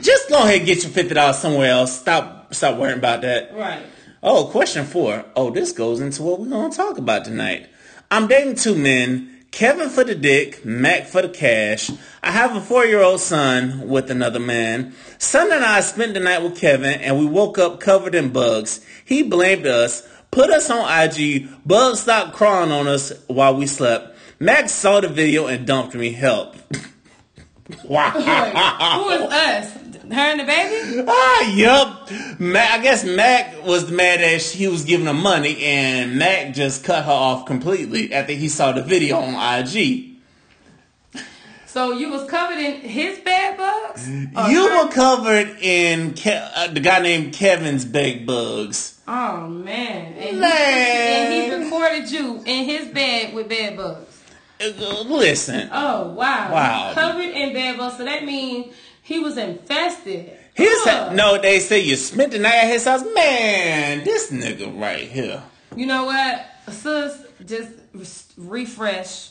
Just 0.00 0.28
go 0.28 0.38
ahead 0.44 0.58
and 0.58 0.66
get 0.66 0.82
your 0.84 0.92
fifty 0.92 1.14
dollars 1.14 1.38
somewhere 1.38 1.70
else. 1.70 1.98
Stop 1.98 2.54
stop 2.54 2.76
worrying 2.78 2.98
about 2.98 3.22
that. 3.22 3.52
right. 3.54 3.82
Oh, 4.22 4.46
question 4.46 4.84
four. 4.84 5.24
Oh, 5.34 5.50
this 5.50 5.72
goes 5.72 6.00
into 6.00 6.22
what 6.22 6.38
we're 6.38 6.48
gonna 6.48 6.72
talk 6.72 6.98
about 6.98 7.24
tonight. 7.24 7.68
I'm 8.10 8.28
dating 8.28 8.56
two 8.56 8.76
men, 8.76 9.37
Kevin 9.50 9.88
for 9.88 10.04
the 10.04 10.14
dick, 10.14 10.64
Mac 10.64 11.06
for 11.06 11.22
the 11.22 11.28
cash. 11.28 11.90
I 12.22 12.30
have 12.30 12.54
a 12.54 12.60
four 12.60 12.84
year 12.84 13.00
old 13.02 13.20
son 13.20 13.88
with 13.88 14.10
another 14.10 14.38
man. 14.38 14.94
Son 15.18 15.50
and 15.50 15.64
I 15.64 15.80
spent 15.80 16.14
the 16.14 16.20
night 16.20 16.42
with 16.42 16.58
Kevin 16.58 17.00
and 17.00 17.18
we 17.18 17.26
woke 17.26 17.58
up 17.58 17.80
covered 17.80 18.14
in 18.14 18.30
bugs. 18.30 18.84
He 19.04 19.22
blamed 19.22 19.66
us, 19.66 20.06
put 20.30 20.50
us 20.50 20.70
on 20.70 20.86
IG, 20.86 21.48
bugs 21.66 22.00
stopped 22.00 22.36
crawling 22.36 22.70
on 22.70 22.86
us 22.86 23.12
while 23.26 23.56
we 23.56 23.66
slept. 23.66 24.16
Mac 24.38 24.68
saw 24.68 25.00
the 25.00 25.08
video 25.08 25.46
and 25.46 25.66
dumped 25.66 25.94
me. 25.94 26.12
Help. 26.12 26.54
wow. 27.84 28.12
Wait, 28.14 29.18
who 29.18 29.24
is 29.26 29.32
us? 29.32 29.72
Her 30.10 30.20
and 30.20 30.40
the 30.40 30.44
baby? 30.44 31.04
Ah, 31.06 31.54
yup. 31.54 32.10
Mac, 32.40 32.78
I 32.78 32.82
guess 32.82 33.04
Mac 33.04 33.62
was 33.66 33.90
mad 33.90 34.20
that 34.20 34.40
he 34.40 34.66
was 34.66 34.84
giving 34.84 35.06
her 35.06 35.12
money, 35.12 35.62
and 35.62 36.16
Mac 36.18 36.54
just 36.54 36.82
cut 36.84 37.04
her 37.04 37.12
off 37.12 37.44
completely 37.46 38.12
after 38.14 38.32
he 38.32 38.48
saw 38.48 38.72
the 38.72 38.82
video 38.82 39.18
on 39.18 39.34
IG. 39.34 40.06
So 41.66 41.92
you 41.92 42.08
was 42.10 42.28
covered 42.28 42.58
in 42.58 42.80
his 42.80 43.18
bed 43.18 43.58
bugs? 43.58 44.08
You 44.08 44.68
her- 44.68 44.84
were 44.86 44.90
covered 44.90 45.58
in 45.60 46.14
Ke- 46.14 46.26
uh, 46.56 46.68
the 46.68 46.80
guy 46.80 47.00
named 47.00 47.34
Kevin's 47.34 47.84
bed 47.84 48.24
bugs. 48.26 48.98
Oh 49.06 49.46
man. 49.46 50.14
And, 50.14 50.24
He, 50.24 50.32
Man. 50.40 50.50
and 50.50 51.52
he 51.52 51.64
recorded 51.64 52.10
you 52.10 52.42
in 52.46 52.64
his 52.64 52.88
bed 52.88 53.34
with 53.34 53.48
bed 53.50 53.76
bugs. 53.76 54.07
Listen, 54.60 55.68
Oh 55.72 56.08
wow. 56.10 56.52
Wow. 56.52 56.92
Covered 56.94 57.30
in 57.30 57.52
bed 57.52 57.76
bugs. 57.78 57.96
So 57.96 58.04
that 58.04 58.24
means 58.24 58.74
he 59.02 59.18
was 59.20 59.36
infested. 59.36 60.32
his 60.54 60.78
Ugh. 60.86 61.14
no, 61.14 61.38
they 61.40 61.60
say 61.60 61.80
you 61.80 61.96
spent 61.96 62.32
the 62.32 62.38
night 62.38 62.54
at 62.54 62.68
his 62.68 62.84
house. 62.84 63.02
Man, 63.14 64.04
this 64.04 64.30
nigga 64.30 64.78
right 64.80 65.08
here. 65.08 65.42
You 65.76 65.86
know 65.86 66.04
what? 66.06 66.46
Sis, 66.72 67.24
just 67.46 67.70
re- 67.94 68.06
refresh. 68.64 69.30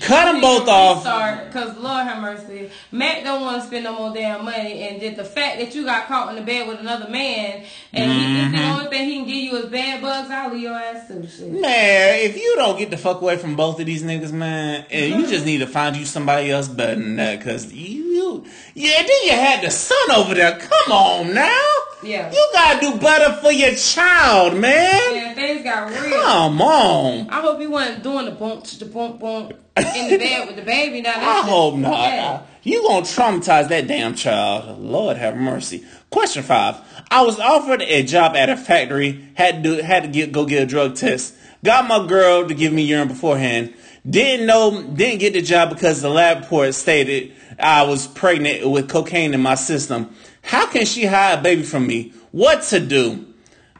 Cut 0.00 0.30
them 0.30 0.40
both 0.40 0.68
off. 0.68 1.02
Sorry, 1.02 1.50
cause 1.50 1.76
Lord 1.78 2.06
have 2.06 2.20
mercy, 2.22 2.70
Matt 2.92 3.24
don't 3.24 3.40
want 3.40 3.60
to 3.62 3.66
spend 3.66 3.84
no 3.84 3.94
more 3.98 4.14
damn 4.14 4.44
money, 4.44 4.82
and 4.86 5.00
just 5.00 5.16
the 5.16 5.24
fact 5.24 5.58
that 5.58 5.74
you 5.74 5.84
got 5.84 6.06
caught 6.06 6.28
in 6.28 6.36
the 6.36 6.42
bed 6.42 6.68
with 6.68 6.78
another 6.78 7.08
man, 7.08 7.64
and 7.92 8.12
he, 8.12 8.18
Mm-hmm. 8.38 8.52
the 8.56 8.62
only 8.68 8.90
thing 8.90 9.08
he 9.08 9.14
can 9.16 9.24
give 9.26 9.34
you 9.36 9.56
is 9.56 9.66
bad 9.66 10.00
bugs, 10.02 10.30
I'll 10.30 10.52
leave 10.52 10.62
your 10.62 10.74
ass 10.74 11.08
too. 11.08 11.26
Shit. 11.26 11.50
Man, 11.50 12.18
if 12.20 12.36
you 12.36 12.54
don't 12.56 12.78
get 12.78 12.90
the 12.90 12.96
fuck 12.98 13.20
away 13.22 13.38
from 13.38 13.56
both 13.56 13.80
of 13.80 13.86
these 13.86 14.02
niggas, 14.04 14.30
man, 14.32 14.84
and 14.90 15.14
you 15.20 15.26
just 15.26 15.44
need 15.46 15.58
to 15.58 15.66
find 15.66 15.96
you 15.96 16.04
somebody 16.04 16.50
else 16.50 16.68
better 16.68 16.94
than 16.94 17.16
that, 17.16 17.40
cause 17.40 17.72
you, 17.72 18.44
yeah, 18.74 18.98
then 18.98 19.08
you 19.24 19.30
had 19.32 19.62
the 19.64 19.70
son 19.70 20.10
over 20.14 20.34
there. 20.34 20.58
Come 20.58 20.92
on 20.92 21.34
now. 21.34 21.64
Yeah. 22.02 22.30
You 22.32 22.48
gotta 22.52 22.80
do 22.80 22.98
better 22.98 23.34
for 23.40 23.50
your 23.50 23.74
child, 23.74 24.56
man. 24.56 25.14
Yeah, 25.14 25.34
things 25.34 25.64
got 25.64 25.90
real. 25.90 26.22
Come 26.22 26.62
on. 26.62 27.28
I 27.30 27.40
hope 27.40 27.60
you 27.60 27.70
wasn't 27.70 28.02
doing 28.02 28.26
the 28.26 28.32
bump, 28.32 28.64
the 28.64 28.84
bump, 28.84 29.20
bump 29.20 29.52
in 29.76 30.10
the 30.10 30.18
bed 30.18 30.46
with 30.46 30.56
the 30.56 30.62
baby. 30.62 31.00
Now 31.00 31.14
I 31.16 31.42
hope 31.42 31.76
not. 31.76 32.46
You 32.62 32.82
gonna 32.82 33.02
traumatize 33.02 33.68
that 33.68 33.86
damn 33.86 34.14
child. 34.14 34.80
Lord 34.80 35.16
have 35.16 35.36
mercy. 35.36 35.84
Question 36.10 36.42
five. 36.42 36.76
I 37.10 37.22
was 37.22 37.38
offered 37.40 37.82
a 37.82 38.02
job 38.02 38.36
at 38.36 38.50
a 38.50 38.56
factory. 38.56 39.28
Had 39.34 39.62
to 39.64 39.82
had 39.82 40.02
to 40.04 40.08
get 40.08 40.32
go 40.32 40.44
get 40.44 40.62
a 40.62 40.66
drug 40.66 40.94
test. 40.94 41.34
Got 41.64 41.88
my 41.88 42.06
girl 42.06 42.46
to 42.46 42.54
give 42.54 42.72
me 42.72 42.82
urine 42.82 43.08
beforehand. 43.08 43.74
Didn't 44.08 44.46
know. 44.46 44.82
Didn't 44.82 45.18
get 45.18 45.32
the 45.32 45.42
job 45.42 45.70
because 45.70 46.02
the 46.02 46.10
lab 46.10 46.42
report 46.42 46.74
stated 46.74 47.32
I 47.58 47.82
was 47.82 48.06
pregnant 48.06 48.68
with 48.70 48.88
cocaine 48.88 49.34
in 49.34 49.40
my 49.40 49.56
system. 49.56 50.14
How 50.42 50.66
can 50.66 50.86
she 50.86 51.06
hide 51.06 51.38
a 51.38 51.42
baby 51.42 51.62
from 51.62 51.86
me? 51.86 52.12
What 52.32 52.62
to 52.64 52.80
do? 52.80 53.26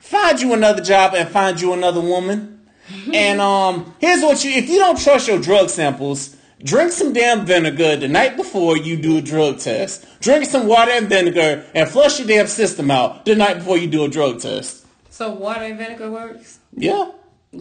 Find 0.00 0.40
you 0.40 0.54
another 0.54 0.82
job 0.82 1.14
and 1.14 1.28
find 1.28 1.60
you 1.60 1.72
another 1.72 2.00
woman. 2.00 2.54
And 3.12 3.38
um, 3.40 3.94
here's 3.98 4.22
what 4.22 4.42
you 4.44 4.50
if 4.50 4.68
you 4.70 4.78
don't 4.78 4.98
trust 4.98 5.28
your 5.28 5.38
drug 5.38 5.68
samples, 5.68 6.36
drink 6.64 6.92
some 6.92 7.12
damn 7.12 7.44
vinegar 7.44 7.96
the 7.96 8.08
night 8.08 8.36
before 8.36 8.78
you 8.78 8.96
do 8.96 9.18
a 9.18 9.20
drug 9.20 9.58
test. 9.58 10.06
Drink 10.20 10.46
some 10.46 10.66
water 10.66 10.92
and 10.92 11.06
vinegar 11.06 11.66
and 11.74 11.86
flush 11.88 12.18
your 12.18 12.26
damn 12.28 12.46
system 12.46 12.90
out 12.90 13.26
the 13.26 13.34
night 13.34 13.58
before 13.58 13.76
you 13.76 13.88
do 13.88 14.04
a 14.04 14.08
drug 14.08 14.40
test. 14.40 14.86
So 15.10 15.30
water 15.30 15.64
and 15.64 15.76
vinegar 15.76 16.10
works. 16.10 16.60
Yeah. 16.74 17.12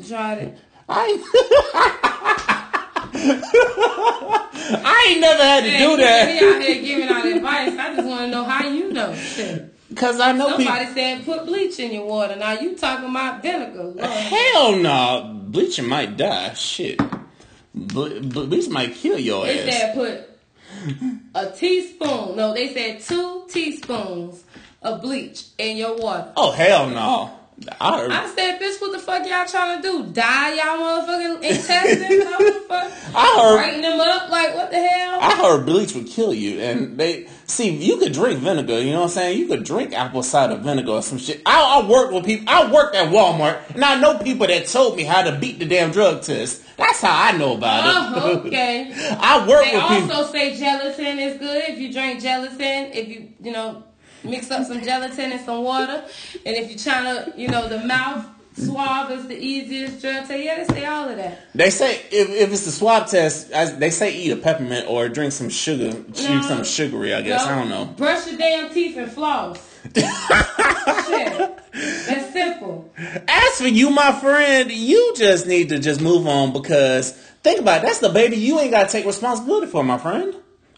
Tried 0.07 0.37
it. 0.37 0.57
I 0.87 2.63
I 4.80 5.08
ain't 5.12 5.22
never 5.22 5.43
had 5.43 5.64
to 5.64 5.70
Man, 5.70 5.89
do 5.89 5.97
that 5.97 6.30
out 6.43 6.62
here 6.62 6.82
giving 6.82 7.10
out 7.10 7.26
advice. 7.26 7.78
I 7.78 7.95
just 7.95 8.08
want 8.08 8.22
to 8.22 8.28
know 8.28 8.43
how 8.43 8.68
you 8.68 8.91
know. 8.91 9.14
Shit. 9.16 9.74
because 9.89 10.20
I 10.20 10.32
know 10.34 10.49
Somebody 10.58 10.80
people. 10.86 10.93
said 10.95 11.26
put 11.26 11.45
bleach 11.45 11.80
in 11.80 11.91
your 11.93 12.05
water. 12.05 12.36
Now 12.36 12.53
you 12.53 12.76
talking 12.76 13.10
about 13.10 13.41
vinegar. 13.41 13.84
Lord. 13.84 13.99
Hell 13.99 14.76
no, 14.78 15.39
bleaching 15.47 15.88
might 15.88 16.18
die. 16.18 16.53
Shit, 16.53 16.97
Ble- 17.74 18.20
ble- 18.22 18.47
bleach 18.47 18.70
might 18.70 18.93
kill 18.95 19.20
your 19.20 19.45
They 19.45 19.68
ass. 19.68 19.76
said 19.76 19.93
put 19.95 20.30
a 21.36 21.51
teaspoon. 21.51 22.36
No, 22.36 22.53
they 22.53 22.74
said 22.74 22.99
two 23.01 23.45
teaspoons 23.49 24.43
of 24.82 25.01
bleach 25.01 25.45
in 25.58 25.78
your 25.78 25.95
water. 25.97 26.32
Oh 26.36 26.51
hell 26.51 26.89
no! 26.89 27.32
I 27.82 27.97
heard. 27.97 28.12
I 28.12 28.28
said, 28.36 28.60
bitch, 28.60 28.80
what 28.80 28.91
the 28.91 28.99
fuck 28.99 29.26
y'all 29.28 29.45
trying 29.47 29.82
to 29.82 29.88
do? 29.88 30.12
Die 30.14 30.53
y'all 30.55 30.78
motherfucking 30.78 31.43
intestines? 31.43 32.26
What 32.38 32.53
the 32.53 32.60
fuck? 32.68 32.91
I 33.16 33.39
heard- 33.41 33.58
Brighten 33.58 33.82
them 33.82 33.99
up? 33.99 34.30
Like, 34.30 34.53
what 34.53 34.70
the 34.70 34.78
hell? 34.78 35.18
I 35.20 35.36
heard 35.38 35.66
bleach 35.66 35.95
would 35.95 36.05
kill 36.05 36.34
you, 36.36 36.60
and 36.60 36.97
they 36.99 37.28
see 37.47 37.70
you 37.70 37.97
could 37.97 38.14
drink 38.14 38.39
vinegar. 38.41 38.80
You 38.80 38.91
know 38.91 38.97
what 38.99 39.03
I'm 39.05 39.10
saying? 39.10 39.39
You 39.39 39.47
could 39.47 39.64
drink 39.64 39.93
apple 39.93 40.22
cider 40.22 40.58
vinegar 40.58 40.91
or 40.91 41.01
some 41.01 41.18
shit. 41.18 41.41
I, 41.47 41.82
I 41.82 41.89
worked 41.89 42.14
with 42.14 42.26
people. 42.26 42.45
I 42.47 42.72
worked 42.72 42.95
at 42.95 43.12
Walmart, 43.12 43.74
and 43.74 43.84
I 43.84 43.99
know 43.99 44.20
people 44.20 44.45
that 44.45 44.68
told 44.68 44.95
me 44.95 45.03
how 45.03 45.24
to 45.24 45.36
beat 45.39 45.58
the 45.58 45.66
damn 45.66 45.91
drug 45.91 46.22
test. 46.22 46.62
That's 46.78 47.01
how 47.01 47.24
I 47.34 47.36
know 47.36 47.55
about 47.58 47.88
it. 47.88 48.22
Oh, 48.24 48.39
okay. 48.45 48.91
I 49.20 49.47
work 49.47 49.66
They 49.66 49.74
with 49.76 49.88
people. 49.88 50.12
also 50.18 50.32
say 50.32 50.55
gelatin 50.55 51.18
is 51.18 51.39
good 51.39 51.64
if 51.70 51.80
you 51.80 51.91
drink 51.91 52.22
gelatin. 52.22 52.91
If 52.93 53.08
you, 53.08 53.30
you 53.41 53.51
know, 53.51 53.84
mix 54.24 54.49
up 54.51 54.65
some 54.65 54.82
gelatin 54.82 55.32
and 55.32 55.41
some 55.41 55.63
water. 55.63 56.03
And 56.45 56.55
if 56.55 56.70
you're 56.70 56.80
trying 56.80 57.05
to, 57.05 57.34
you 57.39 57.47
know, 57.47 57.68
the 57.68 57.80
mouth 57.86 58.26
swab 58.55 59.11
is 59.11 59.28
the 59.28 59.38
easiest 59.38 60.01
drug 60.01 60.28
test. 60.28 60.43
Yeah, 60.43 60.63
they 60.63 60.74
say 60.74 60.86
all 60.86 61.07
of 61.09 61.18
that. 61.18 61.41
They 61.53 61.70
say 61.70 62.01
if, 62.11 62.30
if 62.30 62.51
it's 62.51 62.65
a 62.65 62.72
swab 62.72 63.07
test, 63.07 63.51
as 63.51 63.78
they 63.78 63.89
say 63.91 64.15
eat 64.18 64.32
a 64.32 64.36
peppermint 64.36 64.88
or 64.89 65.07
drink 65.09 65.32
some 65.34 65.49
sugar, 65.49 65.91
No. 65.93 66.41
some 66.41 66.63
sugary. 66.63 67.13
I 67.13 67.22
guess 67.22 67.43
I 67.45 67.55
don't 67.55 67.70
know. 67.70 67.86
Brush 67.86 68.28
your 68.28 68.38
damn 68.38 68.74
teeth 68.74 68.97
and 68.97 69.11
floss. 69.11 69.76
Shit. 69.95 71.59
That's 71.74 72.34
simple. 72.34 72.91
As 73.28 73.61
for 73.61 73.68
you, 73.68 73.89
my 73.89 74.11
friend, 74.20 74.72
you 74.72 75.13
just 75.15 75.47
need 75.47 75.70
to 75.70 75.80
just 75.80 76.01
move 76.01 76.28
on 76.28 76.51
because 76.53 77.11
think 77.43 77.59
about 77.59 77.84
it. 77.84 77.88
That's 77.88 77.99
the 77.99 78.09
baby 78.09 78.38
you 78.38 78.59
ain't 78.59 78.72
got 78.72 78.88
to 78.88 78.91
take 78.91 79.05
responsibility 79.05 79.68
for, 79.68 79.84
my 79.84 79.97
friend. 79.97 80.36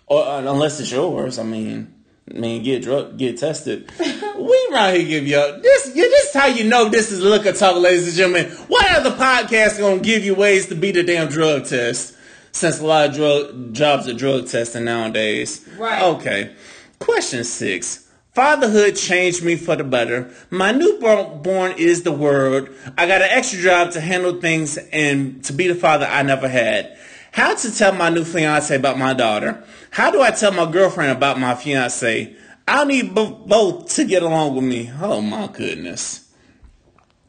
Or 0.08 0.24
uh, 0.26 0.40
unless 0.40 0.80
it's 0.80 0.92
yours. 0.92 1.40
I 1.40 1.44
mean, 1.44 1.94
I 2.30 2.38
mean, 2.38 2.64
get 2.64 2.84
drug, 2.84 3.18
get 3.18 3.38
tested. 3.38 3.92
we 4.00 4.70
around 4.72 4.96
here 4.96 5.08
give 5.08 5.28
you 5.28 5.62
this. 5.62 5.92
Yeah, 5.96 6.04
this 6.04 6.28
is 6.28 6.34
how 6.34 6.46
you 6.46 6.64
know 6.64 6.88
this 6.90 7.12
is 7.12 7.22
liquor 7.22 7.54
talk, 7.54 7.76
ladies 7.78 8.08
and 8.08 8.16
gentlemen. 8.16 8.52
What 8.68 8.92
other 8.92 9.12
podcast 9.12 9.80
gonna 9.80 10.00
give 10.00 10.24
you 10.24 10.36
ways 10.36 10.68
to 10.68 10.76
beat 10.76 10.96
a 10.98 11.04
damn 11.04 11.30
drug 11.30 11.66
test? 11.66 12.16
Since 12.52 12.80
a 12.80 12.86
lot 12.86 13.10
of 13.10 13.16
drug 13.16 13.74
jobs 13.74 14.08
are 14.08 14.14
drug 14.14 14.48
testing 14.48 14.86
nowadays. 14.86 15.68
Right. 15.78 16.02
Okay. 16.04 16.56
Question 17.00 17.44
six. 17.44 18.08
Fatherhood 18.34 18.96
changed 18.96 19.44
me 19.44 19.56
for 19.56 19.76
the 19.76 19.84
better. 19.84 20.32
My 20.50 20.72
newborn 20.72 21.74
is 21.78 22.04
the 22.04 22.12
word. 22.12 22.74
I 22.98 23.08
got 23.08 23.22
an 23.22 23.30
extra 23.32 23.60
job 23.60 23.92
to 23.92 24.02
handle 24.02 24.40
things 24.40 24.78
and 24.78 25.44
to 25.46 25.54
be 25.54 25.68
the 25.68 25.76
father 25.76 26.06
I 26.06 26.22
never 26.24 26.48
had. 26.48 26.98
How 27.32 27.56
to 27.56 27.76
tell 27.76 27.94
my 27.94 28.10
new 28.10 28.24
fiance 28.24 28.76
about 28.76 28.98
my 28.98 29.14
daughter. 29.14 29.64
How 29.92 30.12
do 30.12 30.22
I 30.22 30.32
tell 30.32 30.52
my 30.52 30.70
girlfriend 30.70 31.12
about 31.12 31.40
my 31.40 31.56
fiance? 31.56 32.36
I 32.68 32.84
need 32.84 33.16
bo- 33.16 33.44
both 33.46 33.96
to 33.96 34.06
get 34.06 34.24
along 34.24 34.56
with 34.56 34.64
me. 34.64 34.92
Oh 35.02 35.22
my 35.22 35.48
goodness. 35.48 36.30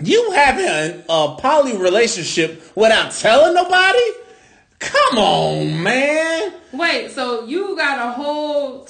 You 0.02 0.32
having 0.32 0.66
a, 0.66 1.04
a 1.08 1.36
poly 1.38 1.76
relationship 1.76 2.62
without 2.76 3.12
telling 3.12 3.54
nobody? 3.54 3.98
Come 4.78 5.18
on, 5.18 5.82
man. 5.82 6.54
Wait, 6.72 7.10
so 7.10 7.44
you 7.44 7.76
got 7.76 8.08
a 8.08 8.12
whole. 8.12 8.86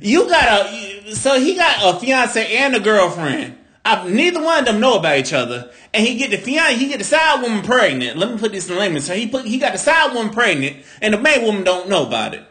You 0.00 0.28
got 0.28 0.66
a 0.66 1.14
so 1.14 1.38
he 1.38 1.54
got 1.54 1.94
a 1.94 2.00
fiance 2.00 2.56
and 2.56 2.74
a 2.74 2.80
girlfriend. 2.80 3.56
I, 3.84 4.08
neither 4.08 4.42
one 4.42 4.60
of 4.60 4.64
them 4.66 4.80
know 4.80 4.98
about 4.98 5.18
each 5.18 5.32
other, 5.32 5.70
and 5.94 6.04
he 6.04 6.16
get 6.16 6.30
the 6.32 6.38
fiance, 6.38 6.76
he 6.76 6.88
get 6.88 6.98
the 6.98 7.04
side 7.04 7.40
woman 7.40 7.62
pregnant. 7.62 8.18
Let 8.18 8.32
me 8.32 8.38
put 8.38 8.50
this 8.50 8.68
in 8.68 8.76
layman's 8.76 9.06
so 9.06 9.14
he 9.14 9.28
put 9.28 9.46
he 9.46 9.58
got 9.58 9.72
the 9.72 9.78
side 9.78 10.12
woman 10.12 10.32
pregnant, 10.32 10.84
and 11.00 11.14
the 11.14 11.18
main 11.18 11.44
woman 11.44 11.62
don't 11.62 11.88
know 11.88 12.04
about 12.04 12.34
it. 12.34 12.44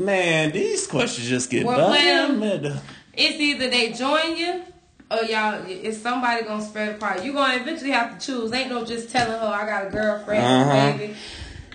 Man, 0.00 0.50
these 0.52 0.86
questions 0.86 1.28
just 1.28 1.50
get 1.50 1.66
Well, 1.66 1.76
better. 1.90 1.90
ma'am. 1.92 2.30
and 2.30 2.62
better. 2.62 2.80
It's 3.14 3.38
either 3.38 3.68
they 3.68 3.92
join 3.92 4.36
you 4.36 4.62
or 5.10 5.24
y'all. 5.24 5.62
It's 5.66 5.98
somebody 5.98 6.42
gonna 6.44 6.64
spread 6.64 6.94
apart. 6.96 7.22
You 7.22 7.32
gonna 7.34 7.56
eventually 7.56 7.90
have 7.90 8.18
to 8.18 8.26
choose. 8.26 8.52
Ain't 8.52 8.70
no 8.70 8.84
just 8.84 9.10
telling 9.10 9.32
her 9.38 9.46
I 9.46 9.66
got 9.66 9.86
a 9.88 9.90
girlfriend, 9.90 10.44
Uh-huh. 10.44 10.98
baby. 10.98 11.14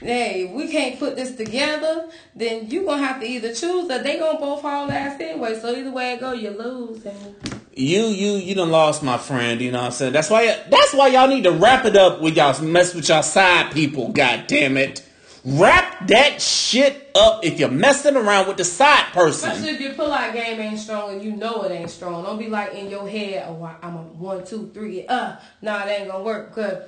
Hey, 0.02 0.52
we 0.54 0.68
can't 0.68 1.00
put 1.00 1.16
this 1.16 1.36
together. 1.36 2.06
Then 2.36 2.70
you 2.70 2.86
gonna 2.86 3.06
have 3.06 3.20
to 3.22 3.28
either 3.28 3.54
choose 3.54 3.90
or 3.92 4.00
they 4.00 4.18
gonna 4.20 4.40
both 4.40 4.62
haul 4.62 4.92
ass 4.92 5.20
anyway. 5.22 5.60
So 5.60 5.74
either 5.76 5.92
way 5.92 6.14
it 6.14 6.20
go, 6.20 6.32
you 6.34 6.50
lose. 6.52 7.06
And 7.06 7.36
You 7.76 8.06
you 8.08 8.34
you 8.38 8.56
done 8.56 8.72
lost 8.72 9.04
my 9.04 9.18
friend. 9.18 9.62
You 9.62 9.72
know 9.72 9.80
what 9.80 9.86
I'm 9.88 9.92
saying? 9.92 10.14
That's 10.14 10.30
why 10.30 10.58
that's 10.70 10.94
why 10.94 11.10
y'all 11.10 11.28
need 11.28 11.44
to 11.44 11.52
wrap 11.52 11.86
it 11.86 11.96
up 11.96 12.22
with 12.22 12.36
y'all 12.38 12.60
mess 12.64 12.96
with 12.96 13.08
y'all 13.10 13.22
side 13.24 13.72
people. 13.72 14.10
God 14.14 14.46
damn 14.48 14.78
it. 14.78 15.02
Wrap 15.46 16.08
that 16.08 16.42
shit 16.42 17.12
up 17.14 17.46
if 17.46 17.60
you're 17.60 17.70
messing 17.70 18.16
around 18.16 18.48
with 18.48 18.58
the 18.58 18.64
side 18.64 19.06
person. 19.14 19.52
Especially 19.52 19.76
if 19.76 19.80
your 19.80 19.94
pull-out 19.94 20.34
game 20.34 20.60
ain't 20.60 20.80
strong 20.80 21.14
and 21.14 21.24
you 21.24 21.34
know 21.34 21.62
it 21.62 21.72
ain't 21.72 21.92
strong. 21.92 22.24
Don't 22.24 22.40
be 22.40 22.48
like 22.48 22.74
in 22.74 22.90
your 22.90 23.08
head, 23.08 23.46
oh, 23.48 23.72
I'm 23.84 23.96
a 23.96 24.02
one, 24.02 24.44
two, 24.44 24.72
three, 24.74 25.06
uh, 25.06 25.36
nah, 25.62 25.86
it 25.86 25.90
ain't 25.92 26.10
gonna 26.10 26.24
work. 26.24 26.56
Cause 26.56 26.82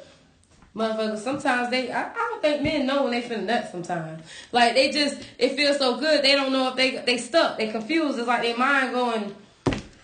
motherfuckers, 0.75 1.19
sometimes 1.19 1.69
they, 1.69 1.91
I, 1.91 2.09
I 2.09 2.15
don't 2.15 2.41
think 2.41 2.63
men 2.63 2.87
know 2.87 3.03
when 3.03 3.11
they 3.11 3.21
finna 3.21 3.43
nut 3.43 3.69
sometimes. 3.71 4.23
Like 4.51 4.73
they 4.73 4.91
just, 4.91 5.21
it 5.37 5.55
feels 5.55 5.77
so 5.77 5.99
good, 5.99 6.23
they 6.23 6.33
don't 6.33 6.51
know 6.51 6.69
if 6.69 6.75
they 6.75 6.97
they 6.97 7.19
stuck, 7.19 7.59
they 7.59 7.67
confused. 7.67 8.17
It's 8.17 8.27
like 8.27 8.41
their 8.41 8.57
mind 8.57 8.91
going 8.91 9.35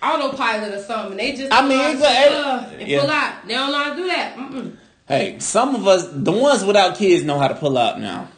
autopilot 0.03 0.75
or 0.75 0.83
something. 0.83 1.17
They 1.17 1.35
just, 1.35 1.51
I 1.51 1.67
mean, 1.67 1.79
out 1.79 1.85
it 1.85 1.89
and 1.89 1.99
go- 1.99 2.05
say, 2.05 2.27
uh, 2.27 2.69
and 2.81 2.87
yeah. 2.87 3.01
pull 3.01 3.09
out. 3.09 3.47
They 3.47 3.53
don't 3.55 3.71
know 3.71 3.83
how 3.83 3.89
to 3.89 3.95
do 3.95 4.07
that. 4.07 4.35
Mm-mm. 4.37 4.77
Hey, 5.07 5.39
some 5.39 5.73
of 5.73 5.87
us, 5.87 6.07
the 6.11 6.31
ones 6.31 6.63
without 6.63 6.97
kids, 6.97 7.23
know 7.23 7.39
how 7.39 7.47
to 7.47 7.55
pull 7.55 7.79
out 7.79 7.99
now. 7.99 8.29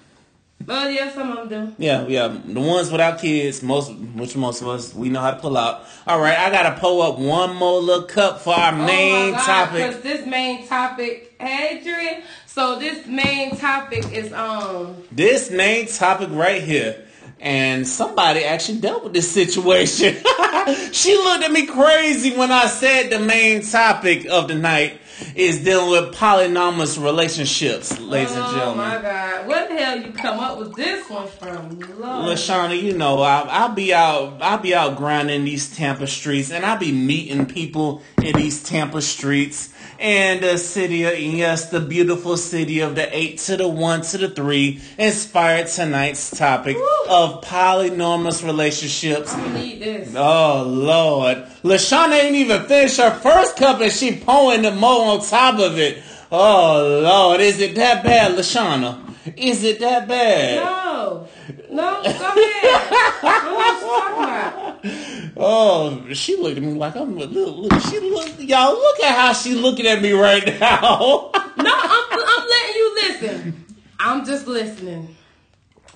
Oh 0.67 0.87
yeah, 0.87 1.11
some 1.13 1.31
of 1.31 1.49
them 1.49 1.69
do. 1.69 1.75
Yeah, 1.77 2.07
yeah. 2.07 2.27
The 2.27 2.59
ones 2.59 2.91
without 2.91 3.19
kids, 3.19 3.61
most, 3.61 3.93
which 3.93 4.35
most 4.35 4.61
of 4.61 4.67
us, 4.67 4.95
we 4.95 5.09
know 5.09 5.21
how 5.21 5.31
to 5.31 5.39
pull 5.39 5.57
out. 5.57 5.83
All 6.07 6.19
right, 6.19 6.37
I 6.37 6.49
gotta 6.49 6.79
pull 6.79 7.01
up 7.01 7.19
one 7.19 7.55
more 7.55 7.79
little 7.79 8.05
cup 8.05 8.39
for 8.39 8.53
our 8.53 8.71
main 8.71 9.29
oh 9.29 9.31
my 9.31 9.37
God, 9.37 9.45
topic. 9.45 9.91
Cause 9.91 10.01
this 10.01 10.25
main 10.25 10.67
topic, 10.67 11.35
Adrian. 11.39 12.23
So 12.47 12.79
this 12.79 13.05
main 13.05 13.57
topic 13.57 14.11
is 14.11 14.33
um. 14.33 15.03
This 15.11 15.51
main 15.51 15.87
topic 15.87 16.29
right 16.31 16.63
here. 16.63 17.03
And 17.39 17.87
somebody 17.87 18.43
actually 18.43 18.79
dealt 18.79 19.03
with 19.03 19.13
this 19.13 19.29
situation. 19.29 20.15
she 20.91 21.15
looked 21.15 21.43
at 21.43 21.51
me 21.51 21.67
crazy 21.67 22.35
when 22.35 22.49
I 22.49 22.67
said 22.67 23.09
the 23.09 23.19
main 23.19 23.61
topic 23.61 24.25
of 24.25 24.47
the 24.47 24.55
night. 24.55 24.99
Is 25.35 25.63
dealing 25.63 25.91
with 25.91 26.13
polynomous 26.15 26.97
relationships, 26.97 27.99
ladies 27.99 28.35
and 28.35 28.45
gentlemen. 28.55 28.85
Oh 28.85 28.95
my 28.95 29.01
God! 29.01 29.47
Where 29.47 29.67
the 29.67 29.75
hell 29.75 30.01
you 30.01 30.11
come 30.11 30.39
up 30.39 30.57
with 30.59 30.75
this 30.75 31.09
one 31.09 31.27
from? 31.27 31.79
Lord. 31.79 32.37
Lashana, 32.37 32.81
you 32.81 32.97
know, 32.97 33.21
I, 33.21 33.41
I'll 33.49 33.73
be 33.73 33.93
out, 33.93 34.41
I'll 34.41 34.57
be 34.57 34.75
out 34.75 34.97
grinding 34.97 35.45
these 35.45 35.75
Tampa 35.75 36.07
streets, 36.07 36.51
and 36.51 36.65
I'll 36.65 36.77
be 36.77 36.91
meeting 36.91 37.45
people 37.45 38.01
in 38.21 38.33
these 38.35 38.63
Tampa 38.63 39.01
streets, 39.01 39.73
and 39.99 40.41
the 40.41 40.57
city 40.57 41.03
of 41.03 41.17
yes, 41.17 41.69
the 41.69 41.79
beautiful 41.79 42.37
city 42.37 42.79
of 42.79 42.95
the 42.95 43.15
eight 43.15 43.37
to 43.39 43.57
the 43.57 43.67
one 43.67 44.01
to 44.01 44.17
the 44.17 44.29
three, 44.29 44.81
inspired 44.97 45.67
tonight's 45.67 46.31
topic 46.31 46.77
Woo. 46.77 46.87
of 47.09 47.41
polynomous 47.41 48.43
relationships. 48.43 49.33
I 49.33 49.53
need 49.53 49.81
this. 49.81 50.13
Oh 50.15 50.63
Lord, 50.67 51.37
Lashana 51.63 52.23
ain't 52.23 52.35
even 52.35 52.63
finished 52.63 52.97
her 52.99 53.11
first 53.11 53.57
cup, 53.57 53.81
and 53.81 53.91
she 53.91 54.17
pouring 54.17 54.63
the 54.63 54.71
mo 54.71 55.01
on 55.01 55.25
top 55.25 55.59
of 55.59 55.77
it. 55.77 56.01
Oh 56.31 57.01
Lord, 57.03 57.41
is 57.41 57.59
it 57.59 57.75
that 57.75 58.03
bad, 58.03 58.37
Lashana? 58.37 59.01
Is 59.35 59.63
it 59.63 59.79
that 59.79 60.07
bad? 60.07 60.63
No, 60.63 61.27
no, 61.71 62.03
go 62.03 62.09
ahead. 62.09 62.91
What 63.21 63.79
talking 63.81 64.23
about. 64.23 64.85
Oh, 65.37 66.13
she 66.13 66.37
looked 66.37 66.57
at 66.57 66.63
me 66.63 66.73
like 66.73 66.95
I'm. 66.95 67.17
Look, 67.17 67.31
look, 67.31 67.81
she 67.81 67.99
look, 67.99 68.39
y'all 68.39 68.73
look 68.73 68.99
at 69.01 69.15
how 69.15 69.33
she 69.33 69.53
looking 69.55 69.85
at 69.85 70.01
me 70.01 70.11
right 70.11 70.59
now. 70.59 71.31
No, 71.57 71.71
I'm, 71.73 72.05
I'm 72.11 72.49
letting 72.49 72.75
you 72.75 72.95
listen. 72.95 73.65
I'm 73.97 74.25
just 74.25 74.45
listening. 74.45 75.15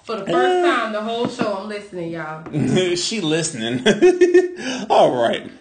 For 0.04 0.16
the 0.16 0.26
first 0.26 0.66
uh. 0.66 0.76
time, 0.76 0.94
the 0.94 1.02
whole 1.02 1.28
show, 1.28 1.54
I'm 1.54 1.68
listening, 1.68 2.12
y'all. 2.12 2.96
she 2.96 3.20
listening. 3.20 3.86
All 4.90 5.22
right, 5.22 5.52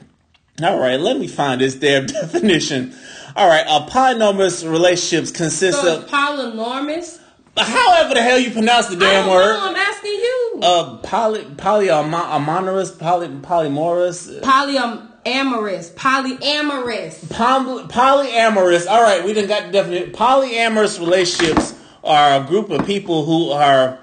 all 0.63 0.79
right. 0.79 1.01
Let 1.01 1.19
me 1.19 1.27
find 1.27 1.61
this 1.61 1.75
damn 1.75 2.07
definition. 2.07 2.95
All 3.35 3.49
right, 3.49 3.67
a 3.69 3.91
polynomous 3.91 4.65
relationships 4.65 5.33
consist 5.33 5.81
So 5.83 5.99
of 5.99 6.07
polynormous. 6.09 7.21
However 7.57 8.15
the 8.15 8.23
hell 8.23 8.39
you 8.39 8.51
pronounce 8.51 8.87
the 8.89 8.97
I 8.97 8.99
damn 9.01 9.27
don't 9.27 9.35
word. 9.35 9.55
know. 9.55 9.69
I'm 9.71 9.77
asking 9.77 10.13
you. 10.13 10.61
Uh, 10.63 10.97
poly, 10.99 11.45
polyamorous, 11.45 12.99
poly, 12.99 13.29
polymorous, 13.29 14.41
Polyamorous. 14.41 15.91
Polyamorous. 15.95 17.31
poly, 17.31 17.83
polyamorous. 17.85 18.87
All 18.89 19.03
right, 19.03 19.25
we 19.25 19.33
didn't 19.33 19.49
got 19.49 19.67
the 19.67 19.73
definition. 19.73 20.13
Polyamorous 20.13 20.99
relationships 20.99 21.75
are 22.05 22.41
a 22.43 22.47
group 22.47 22.71
of 22.71 22.87
people 22.87 23.25
who 23.25 23.51
are, 23.51 23.99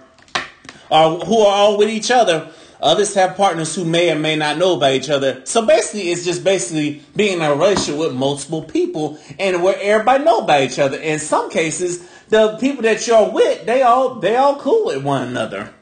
are 0.92 1.18
who 1.20 1.40
are 1.40 1.54
all 1.56 1.78
with 1.78 1.90
each 1.90 2.12
other. 2.12 2.52
Others 2.82 3.16
have 3.16 3.36
partners 3.38 3.74
who 3.74 3.86
may 3.86 4.12
or 4.12 4.20
may 4.20 4.36
not 4.36 4.58
know 4.58 4.76
about 4.76 4.92
each 4.94 5.10
other. 5.10 5.42
So 5.46 5.66
basically, 5.66 6.12
it's 6.12 6.24
just 6.26 6.44
basically 6.44 7.02
being 7.16 7.38
in 7.38 7.42
a 7.42 7.52
relationship 7.56 7.98
with 7.98 8.14
multiple 8.14 8.64
people 8.64 9.18
and 9.40 9.64
where 9.64 9.78
everybody 9.82 10.24
know 10.24 10.40
about 10.40 10.62
each 10.62 10.78
other. 10.78 10.98
In 10.98 11.18
some 11.18 11.50
cases, 11.50 12.08
the 12.30 12.58
people 12.58 12.84
that 12.84 13.06
you're 13.08 13.30
with, 13.30 13.66
they 13.66 13.82
all 13.82 14.16
they 14.16 14.36
all 14.36 14.60
cool 14.60 14.86
with 14.88 15.04
one 15.04 15.28
another. 15.28 15.74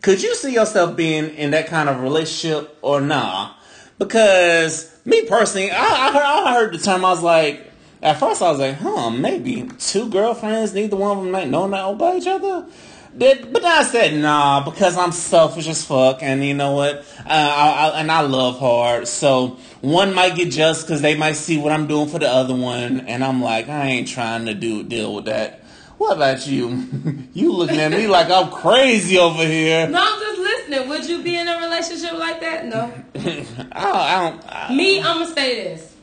Could 0.00 0.22
you 0.22 0.34
see 0.34 0.52
yourself 0.52 0.96
being 0.96 1.30
in 1.36 1.52
that 1.52 1.68
kind 1.68 1.88
of 1.88 2.00
relationship 2.00 2.76
or 2.82 3.00
nah? 3.00 3.54
Because 3.98 4.90
me 5.04 5.26
personally, 5.26 5.70
I, 5.70 5.76
I, 5.76 6.12
heard, 6.12 6.22
I 6.22 6.54
heard 6.54 6.74
the 6.74 6.78
term. 6.78 7.04
I 7.04 7.10
was 7.10 7.22
like, 7.22 7.70
at 8.02 8.18
first 8.18 8.42
I 8.42 8.50
was 8.50 8.58
like, 8.58 8.76
huh, 8.76 9.10
maybe 9.10 9.68
two 9.78 10.08
girlfriends, 10.10 10.74
neither 10.74 10.96
one 10.96 11.18
of 11.18 11.22
them 11.22 11.32
like 11.32 11.48
know 11.48 11.64
about 11.64 12.16
each 12.16 12.26
other. 12.26 12.66
But 13.14 13.52
then 13.52 13.64
I 13.64 13.82
said 13.82 14.14
nah 14.14 14.64
because 14.64 14.96
I'm 14.96 15.12
selfish 15.12 15.68
as 15.68 15.84
fuck, 15.84 16.22
and 16.22 16.42
you 16.44 16.54
know 16.54 16.72
what? 16.72 17.04
Uh, 17.18 17.28
I, 17.28 17.90
I, 17.94 18.00
and 18.00 18.10
I 18.10 18.22
love 18.22 18.58
hard, 18.58 19.06
so 19.06 19.58
one 19.82 20.14
might 20.14 20.34
get 20.34 20.50
jealous 20.50 20.82
because 20.82 21.02
they 21.02 21.14
might 21.14 21.36
see 21.36 21.58
what 21.58 21.72
I'm 21.72 21.86
doing 21.86 22.08
for 22.08 22.18
the 22.18 22.28
other 22.28 22.54
one, 22.54 23.00
and 23.00 23.22
I'm 23.22 23.42
like, 23.42 23.68
I 23.68 23.88
ain't 23.88 24.08
trying 24.08 24.46
to 24.46 24.54
do 24.54 24.82
deal 24.82 25.14
with 25.14 25.26
that. 25.26 25.62
What 25.98 26.16
about 26.16 26.46
you? 26.46 26.88
you 27.34 27.52
looking 27.52 27.78
at 27.78 27.92
me 27.92 28.06
like 28.08 28.30
I'm 28.30 28.50
crazy 28.50 29.18
over 29.18 29.44
here. 29.44 29.86
No, 29.88 30.00
I'm 30.02 30.20
just 30.20 30.40
listening. 30.40 30.88
Would 30.88 31.08
you 31.08 31.22
be 31.22 31.36
in 31.36 31.46
a 31.46 31.58
relationship 31.58 32.14
like 32.14 32.40
that? 32.40 32.66
No. 32.66 32.92
I, 33.72 33.90
I 33.90 34.30
don't. 34.30 34.42
I, 34.48 34.74
Me, 34.74 35.00
I'm 35.00 35.20
gonna 35.20 35.34
say 35.34 35.62
this. 35.64 35.94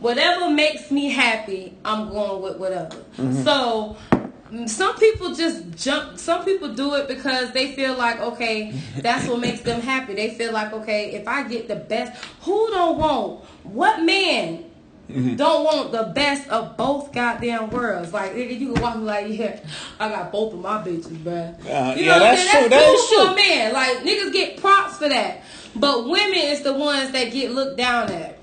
Whatever 0.00 0.50
makes 0.50 0.90
me 0.90 1.08
happy, 1.08 1.74
I'm 1.84 2.10
going 2.10 2.42
with 2.42 2.58
whatever. 2.58 2.96
So 3.16 3.96
mm, 4.10 4.19
some 4.66 4.96
people 4.98 5.34
just 5.34 5.70
jump 5.76 6.18
some 6.18 6.44
people 6.44 6.74
do 6.74 6.94
it 6.94 7.06
because 7.08 7.52
they 7.52 7.72
feel 7.74 7.96
like 7.96 8.20
okay 8.20 8.72
that's 8.98 9.26
what 9.28 9.38
makes 9.40 9.60
them 9.60 9.80
happy 9.80 10.14
they 10.14 10.30
feel 10.34 10.52
like 10.52 10.72
okay 10.72 11.12
if 11.12 11.26
i 11.28 11.46
get 11.46 11.68
the 11.68 11.76
best 11.76 12.22
who 12.42 12.68
don't 12.70 12.98
want 12.98 13.44
what 13.64 14.02
man 14.02 14.64
don't 15.08 15.64
want 15.64 15.90
the 15.92 16.04
best 16.14 16.48
of 16.50 16.76
both 16.76 17.12
goddamn 17.12 17.68
worlds 17.70 18.12
like 18.12 18.32
nigga, 18.32 18.58
you 18.58 18.72
can 18.72 18.82
walk 18.82 18.96
me 18.96 19.02
like 19.04 19.26
yeah 19.28 19.60
i 19.98 20.08
got 20.08 20.30
both 20.32 20.52
of 20.52 20.60
my 20.60 20.78
bitches 20.82 21.16
bruh 21.18 21.54
Uh, 21.66 21.94
you 21.96 22.04
yeah, 22.04 22.18
know 22.18 22.24
I'm 22.24 22.34
that's 22.36 22.50
saying? 22.50 22.60
true. 22.62 22.68
that's 22.70 22.84
That 22.84 23.08
cool 23.08 23.26
for 23.26 23.34
true. 23.36 23.44
a 23.44 23.48
man 23.48 23.72
like 23.72 23.96
niggas 23.98 24.32
get 24.32 24.56
props 24.60 24.98
for 24.98 25.08
that 25.08 25.42
but 25.76 26.08
women 26.08 26.34
is 26.38 26.62
the 26.62 26.72
ones 26.74 27.12
that 27.12 27.30
get 27.32 27.52
looked 27.52 27.76
down 27.76 28.10
at 28.10 28.38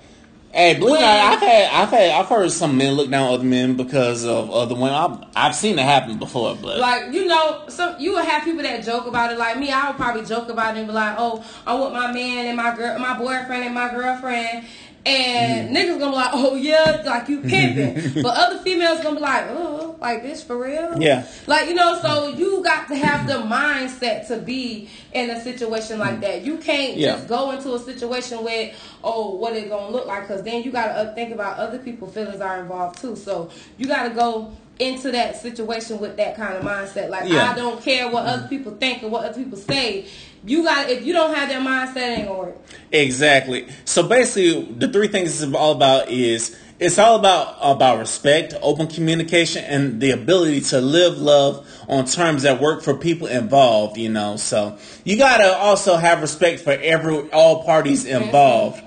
Hey, 0.53 0.79
believe 0.79 1.03
I've 1.03 1.39
had, 1.39 1.69
I've 1.71 1.89
had, 1.89 2.11
I've 2.11 2.25
heard 2.27 2.51
some 2.51 2.77
men 2.77 2.93
look 2.93 3.11
down 3.11 3.27
on 3.27 3.33
other 3.33 3.43
men 3.43 3.75
because 3.75 4.25
of 4.25 4.49
other 4.49 4.75
women. 4.75 4.93
I've, 4.93 5.19
I've 5.35 5.55
seen 5.55 5.77
it 5.77 5.83
happen 5.83 6.17
before, 6.17 6.55
but 6.55 6.79
Like 6.79 7.13
you 7.13 7.25
know, 7.25 7.65
some 7.67 7.95
you 7.99 8.13
will 8.13 8.23
have 8.23 8.43
people 8.43 8.63
that 8.63 8.83
joke 8.83 9.05
about 9.07 9.31
it. 9.31 9.37
Like 9.37 9.59
me, 9.59 9.71
I 9.71 9.89
would 9.89 9.97
probably 9.97 10.25
joke 10.25 10.49
about 10.49 10.75
it 10.75 10.79
and 10.79 10.87
be 10.87 10.93
like, 10.93 11.15
"Oh, 11.17 11.43
I'm 11.65 11.81
with 11.81 11.93
my 11.93 12.11
man 12.11 12.47
and 12.47 12.57
my 12.57 12.75
girl, 12.75 12.97
my 12.97 13.17
boyfriend 13.17 13.65
and 13.65 13.73
my 13.75 13.89
girlfriend." 13.89 14.65
And 15.08 15.70
Mm-hmm. 15.70 15.76
niggas 15.76 15.99
gonna 15.99 16.12
be 16.12 16.16
like, 16.18 16.30
"Oh 16.34 16.55
yeah, 16.55 17.01
like 17.05 17.30
you 17.30 17.41
pimping," 17.41 18.22
but 18.24 18.36
other 18.38 18.60
females 18.60 18.99
gonna 19.01 19.16
be 19.16 19.22
like, 19.22 19.45
"Oh, 19.49 19.95
like 20.01 20.22
this 20.22 20.43
for 20.43 20.58
real?" 20.58 21.01
Yeah. 21.01 21.26
Like 21.47 21.70
you 21.70 21.76
know, 21.76 21.97
so 22.01 22.28
you 22.28 22.62
got 22.64 22.88
to 22.89 22.95
have 22.95 23.26
the 23.28 23.36
mindset 23.36 24.28
to 24.28 24.38
be 24.38 24.89
in 25.14 25.30
a 25.30 25.41
situation 25.41 25.99
like 25.99 26.20
that. 26.22 26.41
You 26.43 26.58
can't 26.58 26.97
Yeah. 26.97 27.14
just 27.14 27.28
go 27.30 27.51
into 27.51 27.74
a 27.74 27.80
situation 27.80 28.43
with, 28.43 28.76
"Oh, 29.03 29.36
what 29.36 29.55
it 29.55 29.70
gonna 29.70 29.91
look 29.91 30.08
like?" 30.08 30.28
Because 30.28 30.43
then 30.43 30.64
you 30.64 30.72
gotta 30.72 30.93
uh, 30.93 31.16
think 31.16 31.34
about 31.34 31.58
other 31.58 31.78
people's 31.80 32.14
feelings 32.14 32.41
are 32.41 32.60
involved 32.60 32.99
too. 33.01 33.16
So 33.16 33.49
you 33.78 33.86
gotta 33.88 34.10
go 34.14 34.51
into 34.80 35.12
that 35.12 35.36
situation 35.36 35.99
with 35.99 36.18
that 36.18 36.36
kind 36.36 36.53
of 36.55 36.64
mindset. 36.64 37.10
Like 37.10 37.28
Yeah. 37.30 37.51
I 37.51 37.55
don't 37.55 37.82
care 37.82 38.10
what 38.12 38.26
other 38.26 38.47
people 38.47 38.74
think 38.76 39.01
or 39.03 39.08
what 39.10 39.24
other 39.26 39.41
people 39.41 39.58
say. 39.58 40.05
You 40.45 40.63
got 40.63 40.89
if 40.89 41.05
you 41.05 41.13
don't 41.13 41.35
have 41.35 41.49
that 41.49 41.61
mindset, 41.61 41.97
it 41.97 42.19
ain't 42.19 42.27
gonna 42.27 42.39
work. 42.39 42.57
Exactly. 42.91 43.67
So 43.85 44.07
basically, 44.07 44.63
the 44.63 44.88
three 44.88 45.07
things 45.07 45.41
it's 45.41 45.53
all 45.53 45.73
about 45.73 46.09
is 46.09 46.57
it's 46.79 46.99
all 46.99 47.17
about 47.17 47.57
about 47.61 47.99
respect, 47.99 48.53
open 48.61 48.88
communication, 48.88 49.63
and 49.63 49.99
the 49.99 50.11
ability 50.11 50.61
to 50.61 50.79
live 50.79 51.17
love 51.17 51.67
on 51.88 52.05
terms 52.05 52.43
that 52.43 52.61
work 52.61 52.83
for 52.83 52.93
people 52.95 53.27
involved. 53.27 53.97
You 53.97 54.09
know, 54.09 54.38
so 54.38 54.77
you 55.03 55.17
gotta 55.17 55.57
also 55.57 55.97
have 55.97 56.21
respect 56.21 56.61
for 56.61 56.71
every 56.71 57.29
all 57.31 57.63
parties 57.63 58.05
involved. 58.05 58.81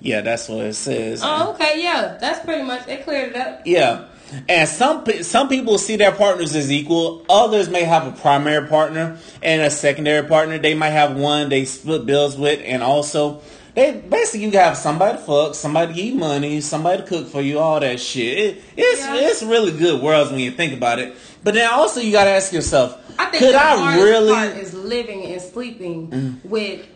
Yeah, 0.00 0.22
that's 0.22 0.48
what 0.48 0.64
it 0.64 0.74
says. 0.74 1.20
Oh, 1.22 1.52
okay, 1.52 1.82
yeah, 1.82 2.16
that's 2.18 2.44
pretty 2.44 2.62
much 2.62 2.88
it. 2.88 3.04
Cleared 3.04 3.30
it 3.30 3.36
up. 3.36 3.62
Yeah. 3.66 4.06
And 4.48 4.68
some 4.68 5.04
some 5.22 5.48
people 5.48 5.78
see 5.78 5.96
their 5.96 6.12
partners 6.12 6.54
as 6.54 6.70
equal. 6.70 7.24
Others 7.28 7.68
may 7.68 7.82
have 7.84 8.06
a 8.06 8.12
primary 8.12 8.66
partner 8.68 9.18
and 9.42 9.62
a 9.62 9.70
secondary 9.70 10.26
partner. 10.26 10.58
They 10.58 10.74
might 10.74 10.90
have 10.90 11.16
one 11.16 11.48
they 11.48 11.64
split 11.64 12.06
bills 12.06 12.36
with, 12.36 12.60
and 12.64 12.82
also 12.82 13.42
they 13.74 13.92
basically 14.08 14.46
you 14.46 14.50
have 14.52 14.76
somebody 14.76 15.18
to 15.18 15.24
fuck, 15.24 15.54
somebody 15.54 15.92
to 15.92 15.96
give 15.96 16.06
you 16.06 16.14
money, 16.16 16.60
somebody 16.60 17.02
to 17.02 17.08
cook 17.08 17.28
for 17.28 17.40
you, 17.40 17.58
all 17.58 17.80
that 17.80 18.00
shit. 18.00 18.38
It, 18.38 18.62
it's 18.76 19.00
Yeah. 19.00 19.14
it's 19.16 19.42
really 19.42 19.72
good 19.72 20.02
worlds 20.02 20.30
when 20.30 20.40
you 20.40 20.50
think 20.50 20.72
about 20.72 20.98
it. 20.98 21.14
But 21.42 21.54
then 21.54 21.70
also 21.72 22.00
you 22.00 22.12
got 22.12 22.24
to 22.24 22.30
ask 22.30 22.52
yourself, 22.52 22.96
I 23.18 23.26
think 23.26 23.42
could 23.42 23.54
I 23.54 23.96
really? 23.96 24.32
part 24.32 24.56
is 24.56 24.74
living 24.74 25.24
and 25.24 25.40
sleeping 25.40 26.08
mm. 26.10 26.44
with 26.44 26.86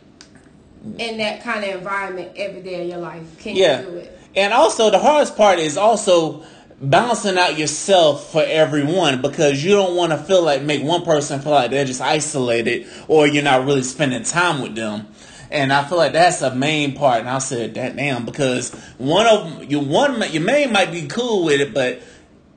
in 0.99 1.17
that 1.19 1.43
kind 1.43 1.65
of 1.65 1.77
environment 1.77 2.33
every 2.37 2.63
day 2.63 2.83
of 2.83 2.89
your 2.89 2.99
life. 2.99 3.39
Can 3.39 3.57
Yeah. 3.57 3.81
you 3.81 3.87
do 3.87 3.97
it? 3.97 4.19
And 4.37 4.53
also 4.53 4.91
the 4.91 4.99
hardest 4.99 5.37
part 5.37 5.59
is 5.59 5.77
also 5.77 6.45
balancing 6.81 7.39
out 7.39 7.59
yourself 7.59 8.31
for 8.33 8.43
everyone 8.45 9.23
because 9.23 9.65
you 9.65 9.73
don't 9.73 9.97
want 9.97 10.13
to 10.13 10.19
feel 10.19 10.43
like 10.43 10.63
make 10.63 10.83
one 10.83 11.03
person 11.03 11.41
feel 11.41 11.53
like 11.53 11.71
they're 11.71 11.85
just 11.85 12.01
isolated 12.01 12.87
or 13.09 13.27
you're 13.27 13.45
not 13.45 13.65
really 13.65 13.83
spending 13.83 14.23
time 14.23 14.61
with 14.63 14.75
them. 14.75 15.07
And 15.51 15.73
I 15.73 15.85
feel 15.85 15.99
like 15.99 16.13
that's 16.13 16.43
a 16.43 16.55
main 16.55 16.95
part. 16.95 17.21
And 17.21 17.29
I 17.29 17.39
said 17.39 17.75
that 17.75 17.95
damn 17.97 18.25
because 18.25 18.75
one 18.99 19.27
of 19.27 19.71
you 19.71 19.79
one 19.81 20.21
your 20.33 20.43
man 20.43 20.73
might 20.73 20.91
be 20.91 21.07
cool 21.07 21.45
with 21.45 21.61
it, 21.61 21.73
but 21.73 22.03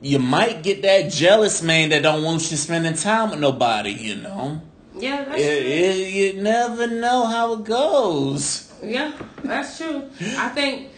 you 0.00 0.18
might 0.18 0.62
get 0.62 0.82
that 0.82 1.10
jealous 1.12 1.62
man 1.62 1.90
that 1.90 2.02
don't 2.02 2.22
want 2.24 2.50
you 2.50 2.56
spending 2.56 2.94
time 2.94 3.30
with 3.30 3.38
nobody. 3.40 3.90
You 3.92 4.16
know, 4.16 4.60
Yeah, 4.96 5.24
that's 5.24 5.40
it, 5.40 5.62
true. 5.62 5.70
it, 5.70 6.12
you 6.36 6.42
never 6.42 6.86
know 6.88 7.26
how 7.26 7.52
it 7.54 7.64
goes. 7.64 8.72
Yeah, 8.82 9.12
that's 9.44 9.78
true. 9.78 10.04
I 10.36 10.48
think, 10.50 10.88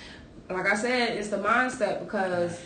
like 0.48 0.66
I 0.66 0.76
said, 0.76 1.16
it's 1.18 1.28
the 1.28 1.38
mindset 1.38 2.04
because 2.04 2.58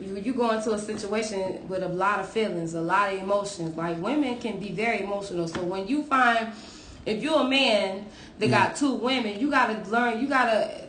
you, 0.00 0.16
you 0.16 0.34
go 0.34 0.50
into 0.50 0.72
a 0.72 0.78
situation 0.78 1.68
with 1.68 1.82
a 1.82 1.88
lot 1.88 2.20
of 2.20 2.28
feelings, 2.28 2.74
a 2.74 2.80
lot 2.80 3.12
of 3.12 3.20
emotions. 3.20 3.76
Like 3.76 3.98
women 4.00 4.38
can 4.38 4.58
be 4.58 4.70
very 4.72 5.02
emotional. 5.02 5.46
So 5.48 5.62
when 5.62 5.86
you 5.88 6.02
find, 6.04 6.52
if 7.06 7.22
you're 7.22 7.40
a 7.40 7.48
man 7.48 8.06
that 8.38 8.50
got 8.50 8.76
two 8.76 8.94
women, 8.94 9.38
you 9.38 9.50
got 9.50 9.66
to 9.84 9.90
learn, 9.90 10.20
you 10.20 10.28
got 10.28 10.46
to 10.46 10.86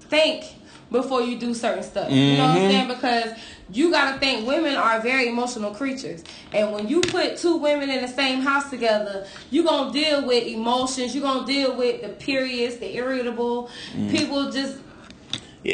think 0.00 0.44
before 0.90 1.22
you 1.22 1.38
do 1.38 1.54
certain 1.54 1.84
stuff. 1.84 2.10
You 2.10 2.36
know 2.36 2.46
what 2.46 2.50
I'm 2.50 2.56
Mm-hmm. 2.56 2.68
saying? 2.68 2.88
Because 2.88 3.38
you 3.72 3.92
gotta 3.92 4.18
think 4.18 4.44
women 4.44 4.74
are 4.74 4.98
very 5.00 5.28
emotional 5.28 5.72
creatures. 5.72 6.24
And 6.52 6.72
when 6.72 6.88
you 6.88 7.00
put 7.00 7.36
two 7.36 7.58
women 7.58 7.88
in 7.90 8.02
the 8.02 8.08
same 8.08 8.40
house 8.40 8.68
together, 8.70 9.24
you're 9.50 9.64
gonna 9.64 9.92
deal 9.92 10.26
with 10.26 10.44
emotions, 10.48 11.14
you're 11.14 11.22
gonna 11.22 11.46
deal 11.46 11.76
with 11.76 12.02
the 12.02 12.08
periods, 12.08 12.78
the 12.78 12.96
irritable, 12.96 13.70
people 14.08 14.50
just 14.50 14.78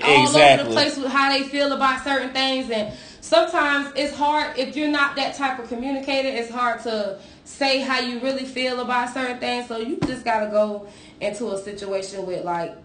All 0.02 0.28
over 0.28 0.64
the 0.64 0.70
place 0.70 0.96
with 0.96 1.12
how 1.12 1.30
they 1.30 1.44
feel 1.44 1.72
about 1.72 2.02
certain 2.02 2.30
things 2.32 2.70
and 2.70 2.92
sometimes 3.20 3.92
it's 3.94 4.14
hard 4.16 4.58
if 4.58 4.76
you're 4.76 4.90
not 4.90 5.16
that 5.16 5.34
type 5.36 5.58
of 5.58 5.68
communicator 5.68 6.28
it's 6.28 6.50
hard 6.50 6.80
to 6.82 7.18
say 7.44 7.80
how 7.80 8.00
you 8.00 8.18
really 8.20 8.44
feel 8.44 8.80
about 8.80 9.14
certain 9.14 9.38
things 9.38 9.68
so 9.68 9.78
you 9.78 9.98
just 10.06 10.24
gotta 10.24 10.50
go 10.50 10.88
into 11.20 11.50
a 11.52 11.58
situation 11.58 12.26
with 12.26 12.44
like 12.44 12.76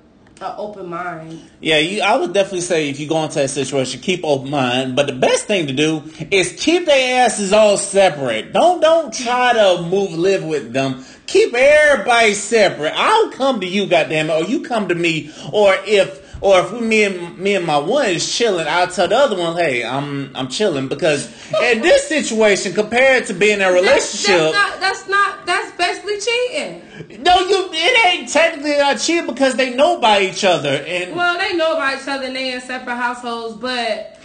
an 0.42 0.54
open 0.58 0.88
mind 0.88 1.40
Yeah, 1.60 1.78
you, 1.78 2.02
I 2.02 2.18
would 2.18 2.34
definitely 2.34 2.62
say 2.62 2.90
if 2.90 3.00
you 3.00 3.08
go 3.08 3.24
into 3.24 3.36
that 3.36 3.50
situation, 3.50 4.02
keep 4.02 4.22
open 4.24 4.50
mind. 4.50 4.96
But 4.96 5.06
the 5.06 5.14
best 5.14 5.46
thing 5.46 5.68
to 5.68 5.74
do 5.74 6.04
is 6.32 6.54
keep 6.58 6.88
their 6.88 7.26
asses 7.26 7.54
all 7.54 7.78
separate. 7.78 8.52
Don't 8.52 8.82
don't 8.82 9.14
try 9.14 9.54
to 9.54 9.84
move 9.84 10.12
live 10.14 10.44
with 10.44 10.74
them. 10.74 11.06
Keep 11.28 11.54
everybody 11.54 12.34
separate. 12.34 12.94
I'll 12.96 13.30
come 13.32 13.62
to 13.62 13.68
you, 13.68 13.86
goddamn 13.86 14.32
it, 14.32 14.34
or 14.34 14.50
you 14.50 14.64
come 14.64 14.88
to 14.88 14.96
me. 14.96 15.32
Or 15.54 15.76
if 15.86 16.31
or 16.42 16.60
if 16.62 16.72
we, 16.72 16.82
me 16.82 17.04
and 17.04 17.38
me 17.38 17.56
and 17.56 17.66
my 17.66 17.78
one 17.78 18.08
is 18.08 18.36
chilling, 18.36 18.68
I'll 18.68 18.88
tell 18.88 19.08
the 19.08 19.16
other 19.16 19.38
one, 19.38 19.56
hey, 19.56 19.86
I'm 19.86 20.36
I'm 20.36 20.48
chilling. 20.48 20.88
Because 20.88 21.28
in 21.62 21.82
this 21.82 22.08
situation, 22.08 22.74
compared 22.74 23.28
to 23.28 23.34
being 23.36 23.60
in 23.60 23.62
a 23.62 23.72
relationship, 23.72 24.52
that's 24.52 24.54
not 24.54 24.80
that's 24.80 25.08
not 25.08 25.46
that's 25.46 25.78
basically 25.78 26.20
cheating. 26.20 27.24
No, 27.24 27.40
you 27.48 27.70
it 27.72 28.06
ain't 28.08 28.30
technically 28.30 28.78
not 28.78 29.00
cheating 29.00 29.28
because 29.28 29.54
they 29.56 29.76
know 29.76 30.00
by 30.02 30.22
each 30.22 30.44
other 30.44 30.84
and. 30.88 31.16
well 31.16 31.38
they 31.38 31.56
know 31.56 31.74
about 31.74 32.02
each 32.02 32.08
other 32.08 32.26
and 32.26 32.36
they 32.36 32.54
in 32.54 32.62
separate 32.62 32.96
households 32.96 33.58
but 33.58 34.20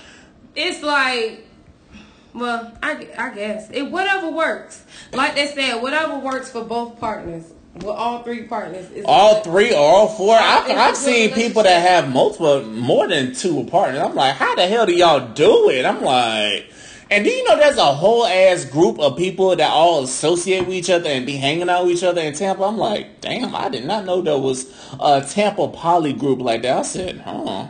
it's 0.55 0.83
like 0.83 1.47
well 2.33 2.73
i, 2.83 3.09
I 3.19 3.35
guess. 3.35 3.71
It 3.71 3.91
whatever 3.91 4.31
works. 4.31 4.85
Like 5.13 5.35
they 5.35 5.49
said 5.49 5.83
whatever 5.83 6.19
works 6.19 6.51
for 6.51 6.65
both 6.65 6.99
partners 6.99 7.53
well 7.83 7.95
all 7.95 8.23
three 8.23 8.45
partners 8.45 8.91
is 8.91 9.05
all 9.07 9.43
three 9.43 9.73
or 9.73 9.79
all 9.79 10.09
four. 10.09 10.37
I've, 10.37 10.71
I've 10.71 10.97
seen 10.97 11.33
people 11.33 11.63
that 11.63 11.81
have 11.81 12.13
multiple, 12.13 12.63
more 12.65 13.09
than 13.09 13.35
two 13.35 13.65
partners. 13.65 14.01
I'm 14.03 14.15
like, 14.15 14.35
how 14.35 14.55
the 14.55 14.67
hell 14.67 14.87
do 14.87 14.95
y'all 14.95 15.33
do 15.35 15.71
it? 15.71 15.85
I'm 15.85 16.03
like, 16.03 16.71
and 17.11 17.25
do 17.25 17.31
you 17.31 17.45
know 17.45 17.57
there's 17.57 17.77
a 17.77 17.95
whole 17.95 18.27
ass 18.27 18.65
group 18.65 18.99
of 18.99 19.17
people 19.17 19.55
that 19.55 19.71
all 19.71 20.03
associate 20.03 20.67
with 20.67 20.75
each 20.75 20.91
other 20.91 21.09
and 21.09 21.25
be 21.25 21.37
hanging 21.37 21.69
out 21.69 21.87
with 21.87 21.97
each 21.97 22.03
other 22.03 22.21
in 22.21 22.35
Tampa? 22.35 22.65
I'm 22.65 22.79
like, 22.79 23.21
damn, 23.21 23.55
I 23.55 23.69
did 23.69 23.85
not 23.85 24.05
know 24.05 24.23
there 24.23 24.39
was 24.39 24.67
a 24.99 25.21
Tampa 25.21 25.69
poly 25.69 26.13
group 26.13 26.41
like 26.41 26.63
that. 26.63 26.79
I 26.79 26.83
said, 26.83 27.21
huh. 27.21 27.69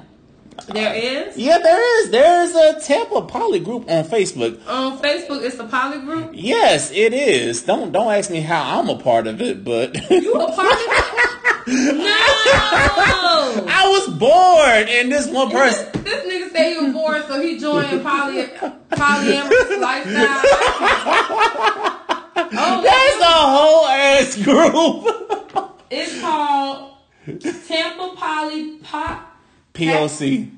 There 0.69 0.95
is 0.95 1.37
Yeah, 1.37 1.59
there 1.59 2.01
is. 2.03 2.11
There 2.11 2.43
is 2.43 2.55
a 2.55 2.81
Tampa 2.81 3.23
poly 3.23 3.61
group 3.61 3.89
on 3.91 4.05
Facebook. 4.05 4.59
on 4.67 4.99
facebook 4.99 5.43
it's 5.43 5.59
a 5.59 5.65
poly 5.65 5.99
group 6.01 6.31
Yes, 6.33 6.91
it 6.91 7.13
is. 7.15 7.63
Don't 7.63 7.93
don't 7.93 8.13
ask 8.13 8.31
me 8.31 8.41
how 8.41 8.81
I'm 8.81 8.89
a 8.89 8.99
part 8.99 9.27
of 9.27 9.41
it, 9.41 9.65
but 9.65 9.95
you 10.11 10.33
a 10.35 10.53
part 10.53 10.73
of 10.73 10.79
it 10.79 11.23
no 11.69 12.17
I 13.69 13.89
was 13.89 14.09
bored, 14.19 14.89
and 14.89 15.11
this 15.11 15.27
one 15.29 15.51
person. 15.51 15.91
this 16.05 16.25
nigga 16.25 16.51
said 16.53 16.73
he 16.73 16.79
was 16.85 16.93
bored 16.93 17.25
so 17.27 17.41
he 17.41 17.59
joined 17.59 18.03
poly 18.05 18.45
polyamorous 18.91 19.81
lifestyle 19.81 20.43
oh 22.59 22.83
That's 22.83 23.21
a 23.21 23.37
whole 23.57 23.87
ass 23.87 24.37
group. 24.43 25.77
it's 25.91 26.21
called 26.21 26.93
tampa 27.67 28.15
poly 28.17 28.77
pop 28.79 29.36
POC. 29.77 30.51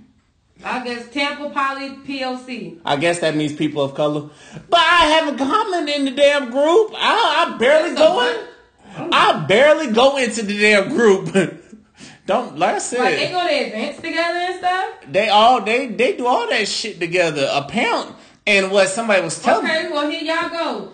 I 0.65 0.85
guess 0.85 1.09
Tampa 1.11 1.51
Poly 1.51 1.91
POC. 1.91 2.81
I 2.85 2.97
guess 2.97 3.21
that 3.21 3.37
means 3.37 3.53
people 3.53 3.83
of 3.83 3.95
color. 3.95 4.29
But 4.69 4.81
I 4.81 5.07
haven't 5.07 5.39
commented 5.39 5.97
in 5.97 6.05
the 6.07 6.11
damn 6.11 6.51
group. 6.51 6.93
I, 6.95 7.55
I 7.55 7.59
barely 7.59 7.95
That's 7.95 8.01
go 8.01 8.29
in. 8.29 9.11
I 9.13 9.45
barely 9.47 9.93
go 9.93 10.17
into 10.17 10.43
the 10.43 10.59
damn 10.59 10.89
group. 10.89 11.33
Don't 12.27 12.59
like 12.59 12.75
I 12.75 12.79
said. 12.79 13.01
Like 13.01 13.17
they 13.17 13.31
go 13.31 13.47
to 13.47 13.55
events 13.55 14.01
together 14.01 14.39
and 14.39 14.59
stuff. 14.59 14.95
they 15.11 15.29
all 15.29 15.63
they 15.63 15.87
they 15.87 16.17
do 16.17 16.27
all 16.27 16.49
that 16.49 16.69
shit 16.69 17.01
together. 17.01 17.49
Apparently, 17.53 18.15
and 18.47 18.71
what 18.71 18.89
somebody 18.89 19.23
was 19.23 19.41
telling 19.41 19.65
me. 19.65 19.71
Okay, 19.71 19.91
well 19.91 20.11
here 20.11 20.23
y'all 20.23 20.51
go. 20.51 20.93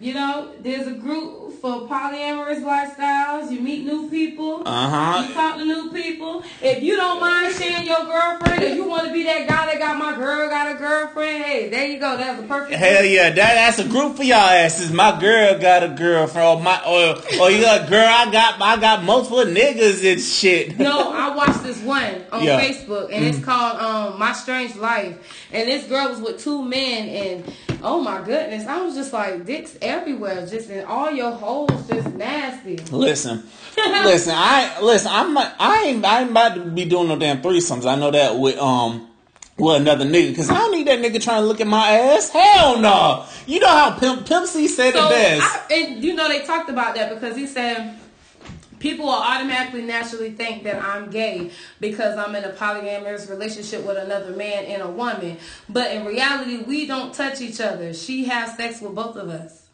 You 0.00 0.14
know, 0.14 0.54
there's 0.60 0.86
a 0.86 0.94
group 0.94 1.37
for 1.60 1.88
polyamorous 1.88 2.62
lifestyles. 2.62 3.50
You 3.50 3.60
meet 3.60 3.84
new 3.84 4.08
people. 4.10 4.62
Uh 4.66 4.88
huh. 4.88 5.26
You 5.28 5.34
talk 5.34 5.56
to 5.58 5.64
new 5.64 5.90
people. 5.92 6.42
If 6.62 6.82
you 6.82 6.96
don't 6.96 7.20
mind 7.20 7.54
sharing 7.54 7.86
your 7.86 8.04
girlfriend, 8.04 8.62
if 8.62 8.74
you 8.76 8.84
want 8.88 9.06
to 9.06 9.12
be 9.12 9.22
that 9.24 9.48
guy 9.48 9.66
that 9.66 9.78
got 9.78 9.96
my 9.98 10.14
girl 10.16 10.48
got 10.48 10.74
a 10.74 10.78
girlfriend, 10.78 11.44
hey, 11.44 11.68
there 11.68 11.86
you 11.86 11.98
go. 11.98 12.16
That's 12.16 12.40
a 12.40 12.46
perfect. 12.46 12.74
Hell 12.78 13.04
yeah, 13.04 13.30
that 13.30 13.34
that's 13.54 13.78
a 13.78 13.88
group 13.88 14.16
for 14.16 14.22
y'all 14.22 14.36
asses. 14.38 14.92
My 14.92 15.18
girl 15.20 15.58
got 15.58 15.82
a 15.82 15.88
girlfriend, 15.88 16.46
or 16.46 16.62
my 16.62 16.80
or, 16.84 17.40
or 17.40 17.50
you 17.50 17.60
got 17.62 17.88
girl. 17.88 18.06
I 18.08 18.30
got 18.30 18.60
I 18.60 18.76
got 18.80 19.04
multiple 19.04 19.38
niggas 19.44 20.10
and 20.10 20.20
shit. 20.20 20.78
No, 20.88 21.12
I 21.12 21.34
watched 21.34 21.64
this 21.64 21.80
one 21.82 22.24
on 22.32 22.42
Yeah. 22.44 22.60
Facebook, 22.60 23.10
and 23.12 23.24
it's 23.24 23.44
called 23.44 23.78
um, 23.80 24.18
"My 24.18 24.32
Strange 24.32 24.76
Life." 24.76 25.18
And 25.52 25.68
this 25.68 25.86
girl 25.86 26.08
was 26.10 26.20
with 26.20 26.38
two 26.42 26.62
men, 26.64 27.08
and 27.08 27.52
oh 27.82 28.00
my 28.00 28.22
goodness, 28.22 28.66
I 28.66 28.80
was 28.82 28.94
just 28.94 29.12
like, 29.12 29.44
dicks 29.44 29.76
everywhere, 29.80 30.46
just 30.46 30.70
in 30.70 30.84
all 30.84 31.10
your 31.10 31.32
holes, 31.32 31.88
just 31.88 32.08
nasty. 32.14 32.76
Listen, 32.90 33.44
listen. 33.76 34.34
I 34.36 34.80
listen. 34.82 35.10
I'm 35.12 35.34
not. 35.34 35.54
I 35.58 35.84
ain't. 35.84 36.04
I 36.04 36.22
ain't 36.22 36.30
about 36.30 36.54
to 36.54 36.60
be 36.64 36.84
doing 36.84 37.08
no 37.08 37.18
damn 37.18 37.42
threesomes. 37.42 37.86
I 37.86 37.96
know 37.96 38.10
that 38.10 38.38
with 38.38 38.58
um. 38.58 39.04
With 39.60 39.80
another 39.80 40.04
nigga, 40.04 40.36
cause 40.36 40.50
I 40.50 40.54
don't 40.54 40.70
need 40.70 40.86
that 40.86 41.00
nigga 41.00 41.20
trying 41.20 41.42
to 41.42 41.48
look 41.48 41.60
at 41.60 41.66
my 41.66 41.90
ass. 41.90 42.28
Hell 42.28 42.78
no. 42.78 43.26
You 43.44 43.58
know 43.58 43.66
how 43.66 43.90
Pimp 43.98 44.24
Pimp 44.24 44.46
C 44.46 44.68
said 44.68 44.94
So, 44.94 45.06
it 45.06 45.10
best. 45.10 45.42
I, 45.42 45.74
and 45.74 46.04
you 46.04 46.14
know, 46.14 46.28
they 46.28 46.44
talked 46.44 46.70
about 46.70 46.94
that 46.94 47.12
because 47.12 47.36
he 47.36 47.44
said 47.48 47.98
people 48.78 49.06
will 49.06 49.12
automatically 49.12 49.82
naturally 49.82 50.30
think 50.30 50.64
that 50.64 50.82
I'm 50.82 51.10
gay 51.10 51.50
because 51.80 52.16
I'm 52.16 52.34
in 52.34 52.44
a 52.44 52.50
polyamorous 52.50 53.28
relationship 53.28 53.84
with 53.84 53.96
another 53.96 54.30
man 54.32 54.64
and 54.64 54.82
a 54.82 54.88
woman. 54.88 55.36
But 55.68 55.92
in 55.92 56.04
reality, 56.04 56.58
we 56.58 56.86
don't 56.86 57.14
touch 57.14 57.40
each 57.40 57.60
other. 57.60 57.92
She 57.94 58.24
has 58.26 58.56
sex 58.56 58.80
with 58.80 58.94
both 58.94 59.16
of 59.16 59.28
us. 59.28 59.66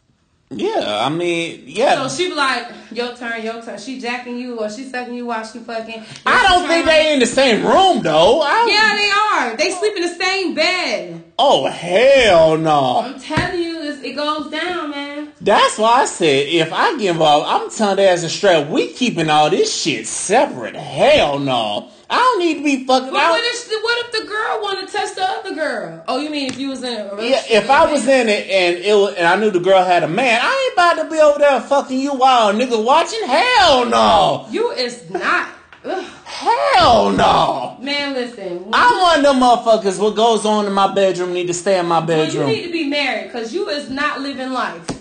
yeah, 0.51 1.03
I 1.05 1.09
mean, 1.09 1.63
yeah. 1.65 2.07
So 2.07 2.15
she 2.15 2.29
be 2.29 2.35
like, 2.35 2.67
your 2.91 3.15
turn, 3.15 3.43
your 3.43 3.61
turn. 3.61 3.79
She 3.79 3.99
jacking 3.99 4.37
you 4.37 4.59
or 4.59 4.69
she 4.69 4.83
sucking 4.83 5.15
you 5.15 5.25
while 5.25 5.45
she 5.45 5.59
fucking. 5.59 6.03
I 6.25 6.43
don't 6.47 6.67
think 6.67 6.85
they 6.85 7.13
in 7.13 7.19
the 7.19 7.25
same 7.25 7.65
room 7.65 8.03
though. 8.03 8.41
I, 8.41 8.67
Yeah, 8.69 8.95
they 8.95 9.11
are. 9.11 9.57
They 9.57 9.71
sleep 9.71 9.95
in 9.95 10.03
the 10.03 10.23
same 10.23 10.53
bed. 10.53 11.23
Oh 11.37 11.67
hell 11.67 12.57
no. 12.57 13.01
I'm 13.01 13.19
telling 13.19 13.61
you, 13.61 13.81
it 14.05 14.15
goes 14.15 14.51
down, 14.51 14.91
man. 14.91 15.14
That's 15.45 15.77
why 15.77 16.01
I 16.01 16.05
said 16.05 16.47
if 16.47 16.73
I 16.73 16.97
get 16.97 17.11
involved, 17.11 17.45
I'm 17.47 17.69
telling 17.69 17.97
their 17.97 18.11
ass 18.11 18.23
a 18.23 18.29
straight. 18.29 18.67
We 18.67 18.87
keeping 18.87 19.29
all 19.29 19.51
this 19.51 19.71
shit 19.71 20.07
separate. 20.07 20.75
Hell 20.75 21.37
no. 21.37 21.91
I 22.09 22.15
don't 22.15 22.39
need 22.39 22.55
to 22.55 22.63
be 22.63 22.83
fucking 22.87 23.09
out. 23.09 23.13
what 23.13 23.43
if, 23.43 23.83
what 23.83 24.05
if 24.05 24.11
the 24.11 24.27
girl 24.27 24.59
want 24.63 24.87
to 24.87 24.91
test 24.91 25.17
the 25.17 25.23
other 25.23 25.53
girl? 25.53 26.03
Oh, 26.07 26.19
you 26.19 26.31
mean 26.31 26.49
if 26.49 26.57
you 26.57 26.69
was 26.69 26.81
in 26.81 26.93
a 26.93 27.23
Yeah, 27.23 27.43
if 27.47 27.69
I 27.69 27.91
was 27.91 28.07
in 28.07 28.27
it 28.27 28.49
and 28.49 28.77
it 28.77 28.95
was, 28.95 29.13
and 29.13 29.27
I 29.27 29.35
knew 29.35 29.51
the 29.51 29.59
girl 29.59 29.83
had 29.83 30.01
a 30.01 30.07
man, 30.07 30.39
I 30.41 30.65
ain't 30.65 30.73
about 30.73 31.03
to 31.03 31.15
be 31.15 31.21
over 31.21 31.37
there 31.37 31.61
fucking 31.61 31.99
you 31.99 32.15
while 32.15 32.49
a 32.49 32.53
nigga 32.53 32.83
watching. 32.83 33.23
Hell 33.27 33.85
no. 33.85 34.47
You 34.49 34.71
is 34.71 35.07
not. 35.11 35.49
Ugh. 35.83 36.11
Hell 36.23 37.11
no. 37.11 37.77
Man, 37.79 38.15
listen. 38.15 38.65
I'm 38.73 38.99
one 38.99 39.19
of 39.19 39.25
them 39.25 39.35
motherfuckers. 39.41 39.99
What 40.01 40.15
goes 40.15 40.43
on 40.43 40.65
in 40.65 40.73
my 40.73 40.91
bedroom 40.91 41.33
need 41.33 41.47
to 41.47 41.53
stay 41.53 41.77
in 41.77 41.85
my 41.85 42.03
Well, 42.03 42.27
you 42.27 42.43
need 42.45 42.65
to 42.65 42.71
be 42.71 42.87
married 42.87 43.27
because 43.27 43.53
you 43.53 43.69
is 43.69 43.91
not 43.91 44.21
living 44.21 44.51
life. 44.51 44.94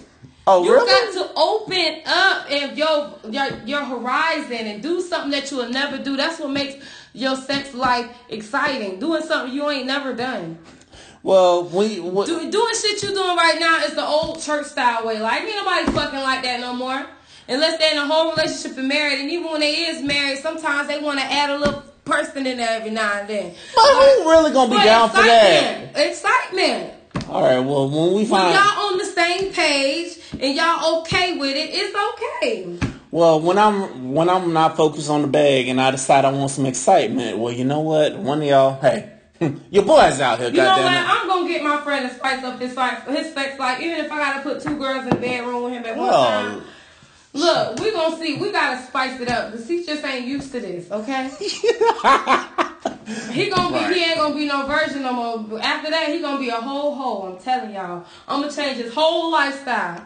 Oh 0.47 0.65
You 0.65 0.73
really? 0.75 0.87
got 0.89 1.13
to 1.13 1.33
open 1.37 2.03
up 2.07 2.51
and 2.51 2.77
your, 2.77 3.15
your 3.31 3.59
your 3.65 3.85
horizon 3.85 4.67
and 4.67 4.83
do 4.83 5.01
something 5.01 5.31
that 5.33 5.51
you 5.51 5.59
will 5.59 5.71
never 5.71 5.99
do. 5.99 6.17
That's 6.17 6.39
what 6.39 6.51
makes 6.51 6.85
your 7.13 7.37
sex 7.37 7.75
life 7.75 8.11
exciting. 8.29 8.99
Doing 9.01 9.23
something 9.23 9.55
you 9.55 9.69
ain't 9.71 9.87
never 9.87 10.15
done. 10.15 10.59
well, 11.23 11.65
we. 11.65 12.01
we 12.01 12.27
Do, 12.27 12.51
doing 12.51 12.75
shit 12.75 13.03
you 13.03 13.11
doing 13.15 13.37
right 13.37 13.57
now 13.59 13.85
is 13.85 13.95
the 13.95 14.05
old 14.05 14.41
church 14.43 14.67
style 14.67 15.07
way. 15.07 15.19
Like 15.21 15.43
ain't 15.43 15.55
nobody 15.57 15.93
fucking 15.93 16.21
like 16.21 16.43
that 16.43 16.61
no 16.61 16.75
more. 16.75 17.07
Unless 17.47 17.79
they're 17.79 17.93
in 17.93 17.99
a 17.99 18.07
whole 18.07 18.31
relationship 18.33 18.79
and 18.79 18.89
married. 18.89 19.21
And 19.21 19.31
even 19.31 19.51
when 19.51 19.61
they 19.61 19.75
is 19.87 20.03
married, 20.03 20.39
sometimes 20.39 20.89
they 20.89 20.99
want 20.99 21.19
to 21.21 21.25
add 21.27 21.51
a 21.51 21.59
little 21.59 21.83
person 22.07 22.47
in 22.47 22.57
there 22.57 22.71
every 22.71 22.91
now 22.91 23.21
and 23.21 23.29
then. 23.29 23.55
but 23.75 23.83
who 23.83 24.31
really 24.31 24.51
gonna 24.53 24.71
be 24.71 24.77
But 24.77 24.85
down 24.85 25.09
for 25.11 25.17
that? 25.17 25.95
excitement, 25.95 26.09
Excitement. 26.09 26.94
All 27.29 27.43
right. 27.43 27.59
Well, 27.59 27.89
when 27.89 28.15
we 28.15 28.27
find 28.27 28.45
When 28.45 28.55
y'all 28.55 28.93
on 28.93 28.99
the 28.99 29.05
same 29.05 29.53
page 29.53 30.19
and 30.33 30.55
y'all 30.55 31.01
okay 31.01 31.39
with 31.39 31.57
it, 31.57 31.71
it's 31.73 31.97
okay. 32.13 32.79
Well, 33.11 33.41
when 33.41 33.59
I'm 33.59 34.13
when 34.13 34.29
I'm 34.29 34.53
not 34.53 34.77
focused 34.77 35.09
on 35.09 35.23
the 35.23 35.29
bag 35.29 35.69
and 35.69 35.81
I 35.81 35.91
decide 35.93 36.25
I 36.25 36.33
want 36.33 36.51
some 36.51 36.67
excitement, 36.67 37.39
well, 37.39 37.53
you 37.53 37.65
know 37.65 37.81
what? 37.81 38.17
One 38.17 38.43
of 38.43 38.49
y'all, 38.49 38.81
hey, 38.81 39.13
your 39.71 39.85
boy's 39.85 40.21
out 40.21 40.41
here, 40.41 40.49
You 40.49 40.57
know 40.57 40.65
what? 40.71 40.93
it. 40.93 41.09
I'm 41.09 41.29
gonna 41.29 41.49
get 41.49 41.63
my 41.63 41.81
friend 41.83 42.09
to 42.09 42.15
spice 42.15 42.43
up 42.43 42.61
his 42.61 42.75
sex, 42.75 43.09
his 43.09 43.33
sex 43.33 43.59
life, 43.59 43.81
even 43.81 44.05
if 44.05 44.11
I 44.11 44.19
gotta 44.19 44.41
put 44.43 44.61
two 44.63 44.77
girls 44.79 45.05
in 45.05 45.11
the 45.11 45.17
bedroom 45.17 45.63
with 45.65 45.73
him 45.75 45.85
at 45.87 45.97
one 45.97 46.13
time. 46.13 46.63
Look, 47.35 47.81
we 47.81 47.91
gonna 47.93 48.17
see. 48.17 48.37
We 48.37 48.53
gotta 48.53 48.83
spice 48.87 49.21
it 49.21 49.29
up 49.29 49.53
because 49.53 49.69
he 49.69 49.85
just 49.85 50.05
ain't 50.05 50.27
used 50.27 50.53
to 50.53 50.61
this. 50.61 50.91
Okay. 50.91 51.31
He 53.33 53.51
gonna 53.51 53.69
be. 53.69 53.85
Right. 53.85 53.95
He 53.95 54.05
ain't 54.05 54.17
gonna 54.17 54.35
be 54.35 54.47
no 54.47 54.67
virgin 54.67 55.03
no 55.03 55.13
more. 55.13 55.61
After 55.61 55.91
that, 55.91 56.09
he 56.09 56.21
gonna 56.21 56.39
be 56.39 56.49
a 56.49 56.55
whole 56.55 56.95
hoe. 56.95 57.33
I'm 57.33 57.39
telling 57.39 57.75
y'all. 57.75 58.05
I'm 58.27 58.41
gonna 58.41 58.53
change 58.53 58.79
his 58.79 58.95
whole 58.95 59.31
lifestyle. 59.31 60.03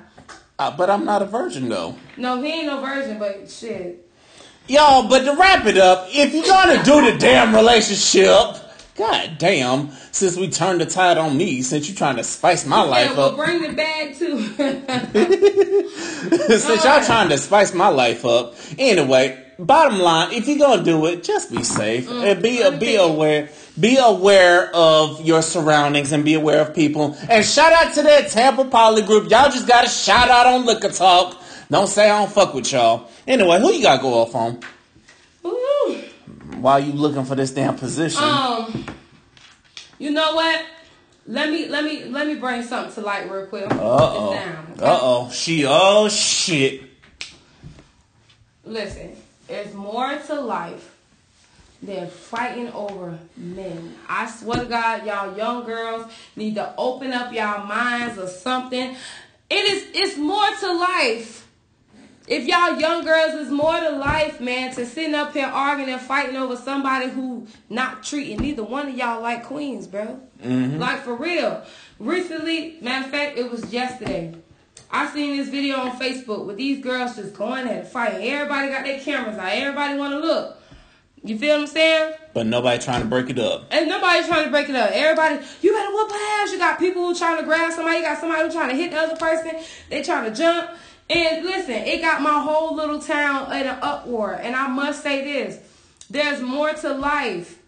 Uh, 0.58 0.76
but 0.76 0.90
I'm 0.90 1.04
not 1.04 1.22
a 1.22 1.24
virgin 1.24 1.68
though. 1.68 1.94
No, 2.16 2.42
he 2.42 2.48
ain't 2.48 2.66
no 2.66 2.80
virgin, 2.80 3.18
but 3.18 3.48
shit. 3.48 4.04
Y'all, 4.66 5.08
but 5.08 5.20
to 5.20 5.34
wrap 5.36 5.64
it 5.66 5.78
up, 5.78 6.08
if 6.10 6.34
you're 6.34 6.44
gonna 6.44 6.82
do 6.82 7.10
the 7.10 7.18
damn 7.18 7.54
relationship, 7.54 8.56
god 8.96 9.38
damn, 9.38 9.90
since 10.12 10.36
we 10.36 10.48
turned 10.48 10.80
the 10.80 10.86
tide 10.86 11.18
on 11.18 11.36
me, 11.36 11.62
since 11.62 11.88
you 11.88 11.94
trying 11.94 12.16
to 12.16 12.24
spice 12.24 12.66
my 12.66 12.78
Yeah, 12.84 12.90
life 12.90 13.16
well, 13.16 13.28
up, 13.30 13.36
bring 13.36 13.62
the 13.62 13.72
bag 13.74 14.14
too. 14.14 14.38
since 16.46 16.84
y'all 16.84 17.04
trying 17.04 17.28
to 17.30 17.38
spice 17.38 17.74
my 17.74 17.88
life 17.88 18.24
up. 18.24 18.54
Anyway, 18.78 19.38
bottom 19.58 19.98
line, 20.00 20.32
if 20.32 20.46
you're 20.48 20.58
gonna 20.58 20.82
do 20.82 21.06
it, 21.06 21.22
just 21.22 21.50
be 21.50 21.62
safe 21.62 22.10
and 22.10 22.42
be 22.42 22.58
Mm, 22.58 22.80
be 22.80 22.96
aware. 22.96 23.48
Be 23.78 23.96
aware 23.96 24.74
of 24.74 25.24
your 25.24 25.40
surroundings 25.40 26.10
and 26.10 26.24
be 26.24 26.34
aware 26.34 26.60
of 26.62 26.74
people. 26.74 27.16
And 27.28 27.44
shout 27.44 27.72
out 27.72 27.94
to 27.94 28.02
that 28.02 28.28
Tampa 28.28 28.64
Poly 28.64 29.02
group. 29.02 29.30
Y'all 29.30 29.50
just 29.50 29.68
got 29.68 29.84
a 29.86 29.88
shout 29.88 30.28
out 30.28 30.46
on 30.46 30.66
Liquor 30.66 30.90
Talk. 30.90 31.40
Don't 31.70 31.86
say 31.86 32.10
I 32.10 32.18
don't 32.18 32.32
fuck 32.32 32.54
with 32.54 32.72
y'all. 32.72 33.08
Anyway, 33.26 33.60
who 33.60 33.70
you 33.72 33.82
got 33.82 33.96
to 33.96 34.02
go 34.02 34.14
off 34.14 34.34
on? 34.34 34.58
Ooh. 35.44 35.94
While 36.56 36.80
you 36.80 36.92
looking 36.92 37.24
for 37.24 37.36
this 37.36 37.52
damn 37.52 37.76
position? 37.76 38.24
Um, 38.24 38.84
you 39.98 40.10
know 40.10 40.34
what? 40.34 40.64
Let 41.26 41.50
me 41.50 41.68
let 41.68 41.84
me 41.84 42.04
let 42.04 42.26
me 42.26 42.36
bring 42.36 42.62
something 42.62 42.94
to 42.94 43.00
light 43.02 43.30
real 43.30 43.46
quick. 43.46 43.70
Uh 43.70 43.76
oh. 43.80 44.30
this 44.30 44.44
down, 44.44 44.66
okay? 44.72 44.84
Uh 44.84 44.98
oh. 45.00 45.30
She. 45.30 45.64
Oh 45.66 46.08
shit. 46.08 46.82
Listen, 48.64 49.16
there's 49.46 49.74
more 49.74 50.18
to 50.18 50.40
life 50.40 50.94
than 51.82 52.08
fighting 52.08 52.68
over 52.72 53.18
men. 53.36 53.94
I 54.08 54.30
swear 54.30 54.64
to 54.64 54.66
God, 54.66 55.06
y'all 55.06 55.36
young 55.36 55.64
girls 55.64 56.10
need 56.36 56.54
to 56.56 56.74
open 56.76 57.12
up 57.12 57.32
y'all 57.32 57.66
minds 57.66 58.18
or 58.18 58.26
something. 58.26 58.96
It 59.50 59.64
is 59.70 59.86
it's 59.94 60.16
more 60.18 60.48
to 60.60 60.72
life. 60.72 61.47
If 62.28 62.46
y'all 62.46 62.78
young 62.78 63.06
girls 63.06 63.32
is 63.34 63.50
more 63.50 63.80
to 63.80 63.90
life, 63.90 64.38
man, 64.38 64.74
to 64.74 64.84
sitting 64.84 65.14
up 65.14 65.32
here 65.32 65.46
arguing 65.46 65.90
and 65.90 66.00
fighting 66.00 66.36
over 66.36 66.56
somebody 66.56 67.08
who 67.08 67.46
not 67.70 68.04
treating 68.04 68.38
neither 68.38 68.62
one 68.62 68.88
of 68.88 68.96
y'all 68.96 69.22
like 69.22 69.44
queens, 69.44 69.86
bro. 69.86 70.20
Mm-hmm. 70.42 70.78
Like 70.78 71.04
for 71.04 71.14
real. 71.14 71.64
Recently, 71.98 72.76
matter 72.82 73.06
of 73.06 73.10
fact, 73.10 73.38
it 73.38 73.50
was 73.50 73.72
yesterday. 73.72 74.34
I 74.90 75.08
seen 75.08 75.38
this 75.38 75.48
video 75.48 75.76
on 75.76 75.98
Facebook 75.98 76.44
with 76.44 76.58
these 76.58 76.82
girls 76.82 77.16
just 77.16 77.34
going 77.34 77.66
at 77.66 77.76
it, 77.76 77.86
fighting. 77.86 78.26
Everybody 78.28 78.68
got 78.68 78.84
their 78.84 79.00
cameras 79.00 79.38
out. 79.38 79.50
Everybody 79.50 79.98
want 79.98 80.12
to 80.12 80.20
look. 80.20 80.58
You 81.24 81.38
feel 81.38 81.56
what 81.56 81.62
I'm 81.62 81.66
saying? 81.66 82.14
But 82.34 82.46
nobody 82.46 82.82
trying 82.82 83.02
to 83.02 83.08
break 83.08 83.30
it 83.30 83.38
up. 83.38 83.66
And 83.70 83.88
nobody 83.88 84.26
trying 84.26 84.44
to 84.44 84.50
break 84.50 84.68
it 84.68 84.76
up. 84.76 84.90
Everybody, 84.92 85.44
you 85.62 85.72
better 85.72 85.92
whoop 85.92 86.10
her 86.10 86.42
ass. 86.42 86.52
You 86.52 86.58
got 86.58 86.78
people 86.78 87.06
who 87.06 87.14
trying 87.14 87.38
to 87.38 87.44
grab 87.44 87.72
somebody. 87.72 87.98
You 87.98 88.02
got 88.02 88.18
somebody 88.18 88.42
who 88.42 88.52
trying 88.52 88.68
to 88.68 88.76
hit 88.76 88.90
the 88.92 88.98
other 88.98 89.16
person. 89.16 89.52
They 89.88 90.02
trying 90.02 90.30
to 90.30 90.36
jump. 90.36 90.70
And 91.10 91.44
listen, 91.44 91.74
it 91.74 92.02
got 92.02 92.20
my 92.20 92.40
whole 92.40 92.74
little 92.74 92.98
town 93.00 93.50
in 93.52 93.66
an 93.66 93.78
uproar. 93.80 94.34
And 94.34 94.54
I 94.54 94.68
must 94.68 95.02
say 95.02 95.24
this: 95.24 95.58
there's 96.10 96.42
more 96.42 96.72
to 96.72 96.92
life. 96.92 97.58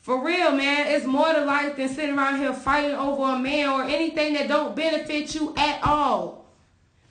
For 0.00 0.24
real, 0.24 0.52
man, 0.52 0.86
it's 0.86 1.04
more 1.04 1.32
to 1.32 1.44
life 1.44 1.76
than 1.76 1.88
sitting 1.88 2.16
around 2.16 2.38
here 2.38 2.52
fighting 2.52 2.94
over 2.94 3.34
a 3.34 3.38
man 3.38 3.68
or 3.68 3.82
anything 3.82 4.34
that 4.34 4.46
don't 4.46 4.76
benefit 4.76 5.34
you 5.34 5.52
at 5.56 5.82
all. 5.82 6.46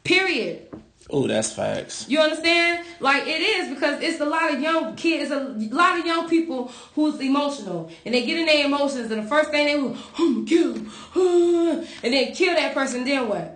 Period. 0.05 0.69
Oh, 1.09 1.27
that's 1.27 1.53
facts. 1.53 2.07
You 2.09 2.19
understand? 2.19 2.85
Like 2.99 3.27
it 3.27 3.41
is 3.41 3.73
because 3.73 4.01
it's 4.01 4.19
a 4.21 4.25
lot 4.25 4.53
of 4.53 4.59
young 4.59 4.95
kids, 4.95 5.29
a 5.29 5.39
lot 5.39 5.99
of 5.99 6.05
young 6.05 6.27
people 6.27 6.71
who's 6.95 7.19
emotional, 7.19 7.91
and 8.05 8.15
they 8.15 8.25
get 8.25 8.39
in 8.39 8.45
their 8.45 8.65
emotions, 8.65 9.11
and 9.11 9.23
the 9.23 9.27
first 9.27 9.51
thing 9.51 9.67
they 9.67 9.73
do, 9.73 9.95
I'm 10.17 10.45
gonna 10.45 10.47
kill 10.47 10.75
and 12.03 12.13
then 12.13 12.33
kill 12.33 12.55
that 12.55 12.73
person. 12.73 13.03
Then 13.03 13.29
what? 13.29 13.54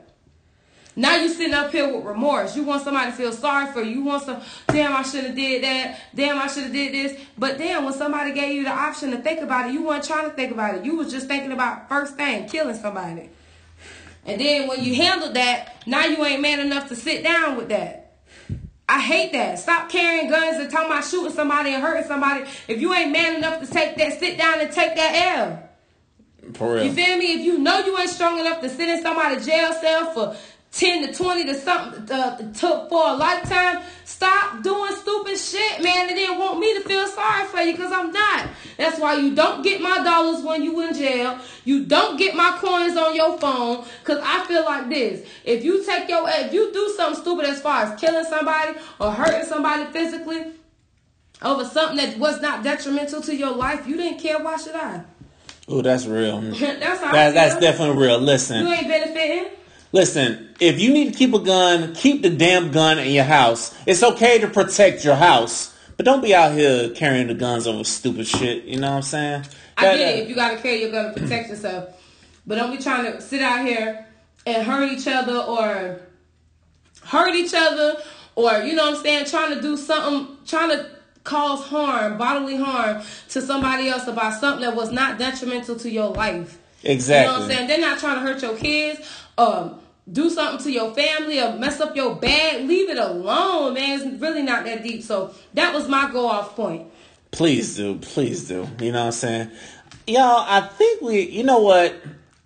Now 0.96 1.16
you 1.16 1.30
sitting 1.30 1.54
up 1.54 1.72
here 1.72 1.96
with 1.96 2.04
remorse. 2.04 2.56
You 2.56 2.64
want 2.64 2.84
somebody 2.84 3.12
to 3.12 3.16
feel 3.16 3.32
sorry 3.32 3.72
for 3.72 3.82
you. 3.82 4.00
You 4.00 4.04
want 4.04 4.24
some, 4.24 4.42
damn, 4.68 4.96
I 4.96 5.04
should 5.04 5.24
have 5.24 5.36
did 5.36 5.64
that. 5.64 6.02
Damn, 6.14 6.40
I 6.40 6.48
should 6.48 6.64
have 6.64 6.74
did 6.74 6.94
this. 6.94 7.20
But 7.38 7.58
damn, 7.58 7.86
when 7.86 7.94
somebody 7.94 8.34
gave 8.34 8.56
you 8.56 8.64
the 8.64 8.72
option 8.72 9.12
to 9.12 9.18
think 9.18 9.42
about 9.42 9.70
it, 9.70 9.74
you 9.74 9.86
weren't 9.86 10.04
trying 10.04 10.30
to 10.30 10.36
think 10.36 10.52
about 10.52 10.76
it. 10.76 10.84
You 10.86 10.98
was 10.98 11.12
just 11.12 11.28
thinking 11.28 11.52
about 11.52 11.88
first 11.88 12.16
thing, 12.16 12.50
killing 12.50 12.76
somebody. 12.76 13.30
And 14.26 14.42
then 14.42 14.68
when 14.68 14.84
you 14.84 14.96
handled 14.96 15.36
that, 15.36 15.88
now 15.88 16.06
you 16.06 16.24
ain't 16.26 16.42
man 16.42 16.60
enough 16.60 16.90
to 16.90 16.96
sit 16.96 17.24
down 17.24 17.56
with 17.56 17.70
that. 17.70 18.18
I 18.90 19.00
hate 19.00 19.32
that. 19.34 19.60
Stop 19.60 19.90
carrying 19.90 20.30
guns 20.30 20.58
and 20.58 20.70
talking 20.70 20.92
about 20.92 21.06
shooting 21.06 21.32
somebody 21.32 21.74
and 21.74 21.82
hurting 21.82 22.08
somebody. 22.08 22.46
If 22.68 22.82
you 22.82 22.94
ain't 22.94 23.12
man 23.12 23.36
enough 23.36 23.62
to 23.62 23.68
take 23.72 23.96
that, 23.98 24.20
sit 24.20 24.38
down 24.38 24.60
and 24.60 24.72
take 24.72 24.96
that 24.96 25.38
L. 25.38 25.70
For 26.56 26.74
real. 26.74 26.86
You 26.86 26.94
feel 26.94 27.18
me? 27.18 27.34
If 27.34 27.46
you 27.46 27.60
know 27.60 27.86
you 27.86 27.98
ain't 28.00 28.10
strong 28.10 28.40
enough 28.40 28.62
to 28.62 28.70
sit 28.70 28.90
in 28.90 29.02
somebody's 29.04 29.46
jail 29.46 29.74
cell 29.74 30.12
for 30.14 30.36
10 30.72 31.08
to 31.08 31.14
20 31.14 31.46
to 31.46 31.56
something 31.56 32.12
uh, 32.12 32.38
to, 32.38 32.88
for 32.90 33.10
a 33.10 33.16
lifetime, 33.16 33.84
stop 34.06 34.62
doing 34.62 34.94
stupid 34.94 35.36
shit, 35.38 35.82
man, 35.84 36.10
and 36.10 36.18
then 36.18 36.38
want 36.38 36.60
me 36.60 36.74
to 36.76 36.82
feel 36.82 37.08
sorry 37.08 37.48
for 37.48 37.60
you 37.60 37.72
because 37.72 37.92
I'm 37.92 38.12
not. 38.12 38.50
That's 38.78 39.00
why 39.00 39.16
you 39.16 39.34
don't 39.34 39.64
get 39.64 39.82
my 39.82 40.04
dollars 40.04 40.44
when 40.44 40.64
you 40.64 40.80
in 40.82 40.94
jail. 40.94 41.40
You 41.66 41.86
don't 41.86 42.18
get 42.18 42.36
my 42.36 42.58
coins 42.62 42.96
on 42.98 43.16
your 43.16 43.40
phone 43.40 43.84
because 44.00 44.20
I 44.24 44.46
feel 44.46 44.64
like 44.64 44.90
this. 44.90 45.28
If 45.44 45.64
you 45.64 45.84
take 45.84 46.08
your, 46.08 46.24
if 46.28 46.54
you 46.54 46.72
do 46.72 46.94
something 46.96 47.20
stupid 47.20 47.46
as 47.46 47.62
far 47.62 47.84
as 47.84 48.00
killing 48.00 48.26
somebody 48.26 48.78
or 49.00 49.12
hurting 49.12 49.48
somebody 49.48 49.92
physically 49.92 50.52
over 51.42 51.66
something 51.66 51.98
that 51.98 52.20
was 52.20 52.42
not 52.42 52.64
detrimental 52.64 53.22
to 53.24 53.36
your 53.36 53.56
life, 53.56 53.88
you 53.88 53.98
didn't 53.98 54.20
care, 54.20 54.38
why 54.38 54.58
should 54.58 54.76
I? 54.76 55.04
Oh, 55.72 55.84
that's 55.84 56.08
real. 56.08 56.42
that's 56.42 57.02
how 57.02 57.10
I 57.10 57.12
That, 57.12 57.34
that's 57.34 57.60
definitely 57.60 58.02
real. 58.02 58.20
You 58.20 58.26
Listen. 58.26 58.66
Listen. 59.92 60.48
If 60.60 60.80
you 60.80 60.92
need 60.92 61.14
to 61.14 61.18
keep 61.18 61.34
a 61.34 61.40
gun, 61.40 61.96
keep 61.96 62.22
the 62.22 62.30
damn 62.30 62.72
gun 62.72 63.00
in 63.00 63.12
your 63.12 63.24
house. 63.24 63.74
It's 63.86 64.04
okay 64.04 64.40
to 64.40 64.48
protect 64.48 65.06
your 65.06 65.16
house, 65.16 65.74
but 65.96 66.06
don't 66.06 66.22
be 66.22 66.36
out 66.36 66.52
here 66.54 66.90
carrying 66.90 67.28
the 67.28 67.34
guns 67.34 67.66
over 67.66 67.84
stupid 67.84 68.28
shit. 68.28 68.66
You 68.66 68.80
know 68.80 68.90
what 68.90 68.98
I'm 68.98 69.02
saying? 69.04 69.46
I 69.78 69.84
get 69.84 70.00
it 70.00 70.20
uh, 70.20 70.24
if 70.24 70.30
you 70.30 70.36
gotta 70.36 70.58
carry 70.58 70.82
your 70.82 70.92
gun 70.92 71.14
to 71.14 71.22
protect 71.22 71.50
yourself. 71.50 71.96
But 72.46 72.56
don't 72.56 72.76
be 72.76 72.82
trying 72.82 73.12
to 73.12 73.22
sit 73.22 73.42
out 73.42 73.66
here 73.66 74.06
and 74.46 74.66
hurt 74.66 74.92
each 74.92 75.08
other 75.08 75.38
or 75.38 76.02
hurt 77.04 77.36
each 77.36 77.54
other 77.56 78.02
or 78.36 78.60
you 78.64 78.76
know 78.76 78.86
what 78.86 78.98
I'm 78.98 79.04
saying, 79.04 79.26
trying 79.26 79.56
to 79.56 79.62
do 79.62 79.78
something 79.78 80.38
trying 80.46 80.70
to 80.70 80.90
cause 81.24 81.64
harm, 81.66 82.18
bodily 82.18 82.56
harm 82.58 83.04
to 83.30 83.42
somebody 83.42 83.90
else 83.90 84.08
about 84.08 84.40
something 84.40 84.62
that 84.62 84.76
was 84.76 84.92
not 84.92 85.20
detrimental 85.20 85.76
to 85.78 85.90
your 85.90 86.10
life. 86.10 86.58
Exactly. 86.84 87.26
You 87.26 87.28
know 87.28 87.34
what 87.34 87.52
I'm 87.52 87.58
saying? 87.58 87.68
They're 87.68 87.80
not 87.80 88.00
trying 88.00 88.16
to 88.16 88.22
hurt 88.22 88.42
your 88.42 88.56
kids, 88.56 89.02
um, 89.40 89.80
do 90.12 90.30
something 90.30 90.64
to 90.66 90.72
your 90.72 90.94
family 90.94 91.40
or 91.40 91.54
mess 91.54 91.80
up 91.80 91.96
your 91.96 92.16
bag. 92.16 92.68
Leave 92.68 92.90
it 92.90 92.98
alone, 92.98 93.76
man. 93.76 94.02
It's 94.02 94.22
really 94.22 94.44
not 94.44 94.66
that 94.66 94.84
deep. 94.84 95.04
So 95.04 95.34
that 95.54 95.74
was 95.74 95.88
my 95.88 96.12
go 96.12 96.28
off 96.28 96.56
point. 96.56 96.88
Please 97.32 97.76
do, 97.76 97.96
please 98.00 98.48
do. 98.48 98.68
You 98.80 98.92
know 98.92 99.00
what 99.00 99.06
I'm 99.06 99.12
saying? 99.12 99.52
Y'all, 100.08 100.44
I 100.48 100.62
think 100.62 101.02
we, 101.02 101.30
you 101.30 101.44
know 101.44 101.60
what? 101.60 101.96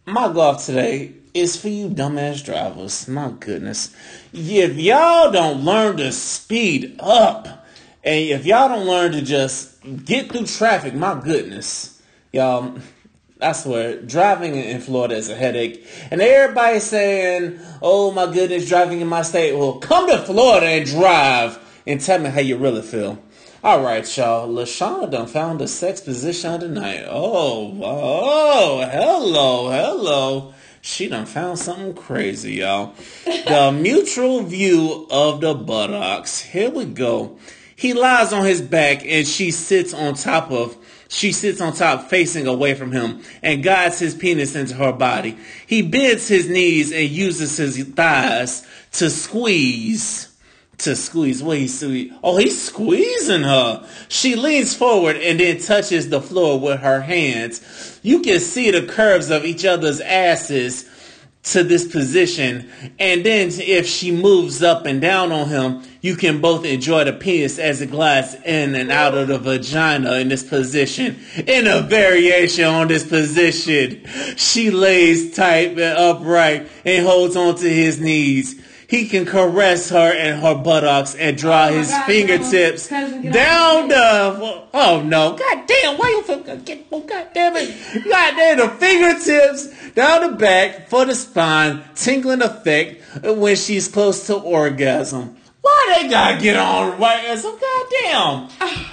My 0.05 0.31
go 0.31 0.41
off 0.41 0.65
today 0.65 1.13
is 1.33 1.59
for 1.59 1.69
you 1.69 1.89
dumbass 1.89 2.43
drivers. 2.43 3.07
My 3.07 3.31
goodness. 3.39 3.95
If 4.33 4.75
y'all 4.75 5.31
don't 5.31 5.63
learn 5.63 5.97
to 5.97 6.11
speed 6.11 6.97
up, 6.99 7.47
and 8.03 8.25
if 8.29 8.45
y'all 8.45 8.67
don't 8.67 8.85
learn 8.85 9.13
to 9.13 9.21
just 9.21 9.81
get 10.05 10.29
through 10.31 10.45
traffic, 10.45 10.93
my 10.93 11.19
goodness. 11.19 12.01
Y'all, 12.33 12.77
I 13.43 13.51
swear, 13.51 14.01
driving 14.01 14.55
in 14.55 14.79
Florida 14.79 15.15
is 15.15 15.29
a 15.29 15.35
headache. 15.35 15.85
And 16.09 16.21
everybody's 16.21 16.83
saying, 16.83 17.59
oh 17.81 18.11
my 18.11 18.31
goodness, 18.31 18.67
driving 18.67 19.01
in 19.01 19.07
my 19.07 19.21
state. 19.21 19.55
Well, 19.55 19.79
come 19.79 20.07
to 20.09 20.19
Florida 20.19 20.65
and 20.65 20.85
drive 20.85 21.59
and 21.85 21.99
tell 21.99 22.19
me 22.19 22.29
how 22.29 22.39
you 22.39 22.57
really 22.57 22.81
feel. 22.81 23.19
All 23.63 23.81
right, 23.81 24.17
y'all. 24.17 24.49
LaShawn 24.49 25.11
done 25.11 25.27
found 25.27 25.61
a 25.61 25.67
sex 25.67 26.01
position 26.01 26.59
tonight. 26.59 27.05
Oh, 27.07 27.79
oh, 27.81 28.89
hello, 28.91 29.69
hello. 29.69 30.53
She 30.81 31.07
done 31.07 31.25
found 31.25 31.59
something 31.59 31.93
crazy, 31.93 32.55
y'all. 32.55 32.93
The 33.23 33.71
mutual 33.81 34.43
view 34.43 35.07
of 35.09 35.39
the 35.39 35.53
buttocks. 35.53 36.41
Here 36.41 36.69
we 36.69 36.83
go. 36.83 37.37
He 37.75 37.93
lies 37.93 38.33
on 38.33 38.45
his 38.45 38.61
back 38.61 39.05
and 39.05 39.25
she 39.25 39.51
sits 39.51 39.93
on 39.93 40.15
top 40.15 40.51
of 40.51 40.77
she 41.13 41.31
sits 41.31 41.61
on 41.61 41.73
top 41.73 42.09
facing 42.09 42.47
away 42.47 42.73
from 42.73 42.91
him 42.91 43.21
and 43.43 43.63
guides 43.63 43.99
his 43.99 44.15
penis 44.15 44.55
into 44.55 44.73
her 44.73 44.91
body. 44.91 45.37
He 45.67 45.83
bends 45.83 46.27
his 46.27 46.49
knees 46.49 46.91
and 46.91 47.07
uses 47.07 47.55
his 47.57 47.83
thighs 47.89 48.65
to 48.93 49.11
squeeze. 49.11 50.35
To 50.79 50.95
squeeze. 50.95 51.43
What 51.43 51.59
he 51.59 51.67
squeeze? 51.67 52.11
Oh, 52.23 52.37
he's 52.37 52.59
squeezing 52.59 53.43
her. 53.43 53.87
She 54.09 54.35
leans 54.35 54.75
forward 54.75 55.15
and 55.17 55.39
then 55.39 55.59
touches 55.59 56.09
the 56.09 56.19
floor 56.19 56.59
with 56.59 56.79
her 56.79 57.01
hands. 57.01 57.99
You 58.01 58.21
can 58.21 58.39
see 58.39 58.71
the 58.71 58.87
curves 58.87 59.29
of 59.29 59.45
each 59.45 59.65
other's 59.65 60.01
asses 60.01 60.89
to 61.43 61.63
this 61.63 61.85
position. 61.85 62.69
And 62.99 63.25
then 63.25 63.49
if 63.51 63.85
she 63.85 64.11
moves 64.11 64.63
up 64.63 64.85
and 64.85 65.01
down 65.01 65.31
on 65.31 65.49
him, 65.49 65.83
you 66.01 66.15
can 66.15 66.39
both 66.39 66.65
enjoy 66.65 67.03
the 67.03 67.13
penis 67.13 67.59
as 67.59 67.81
it 67.81 67.91
glides 67.91 68.35
in 68.45 68.75
and 68.75 68.89
out 68.91 69.13
of 69.13 69.27
the 69.27 69.37
vagina 69.37 70.13
in 70.15 70.29
this 70.29 70.43
position. 70.43 71.17
In 71.45 71.67
a 71.67 71.81
variation 71.81 72.65
on 72.65 72.87
this 72.87 73.05
position, 73.05 74.05
she 74.37 74.71
lays 74.71 75.35
tight 75.35 75.71
and 75.71 75.97
upright 75.97 76.69
and 76.85 77.05
holds 77.05 77.35
onto 77.35 77.67
his 77.67 77.99
knees. 77.99 78.59
He 78.93 79.07
can 79.07 79.25
caress 79.25 79.89
her 79.89 80.13
and 80.13 80.39
her 80.39 80.53
buttocks 80.53 81.15
and 81.15 81.35
draw 81.35 81.65
Oh 81.65 81.73
his 81.73 81.89
God, 81.89 82.05
fingertips 82.05 82.87
cousin, 82.87 83.31
down 83.31 83.87
the. 83.87 84.67
Oh 84.71 85.01
no! 85.03 85.35
God 85.35 85.65
damn! 85.65 85.97
Why 85.97 86.09
you 86.09 86.57
get? 86.63 86.85
Oh 86.91 87.01
God 87.01 87.27
damn 87.33 87.55
it! 87.55 88.03
God 88.07 88.35
damn 88.35 88.57
the 88.59 88.69
fingertips 88.69 89.93
down 89.93 90.29
the 90.29 90.37
back 90.37 90.89
for 90.89 91.05
the 91.05 91.15
spine, 91.15 91.83
tingling 91.95 92.43
effect 92.43 93.01
when 93.23 93.55
she's 93.55 93.87
close 93.87 94.27
to 94.27 94.35
orgasm. 94.35 95.37
Why 95.61 95.97
they 95.99 96.09
gotta 96.09 96.39
get 96.39 96.55
on 96.55 96.99
right? 96.99 97.35
So 97.39 97.57
goddamn. 97.57 98.49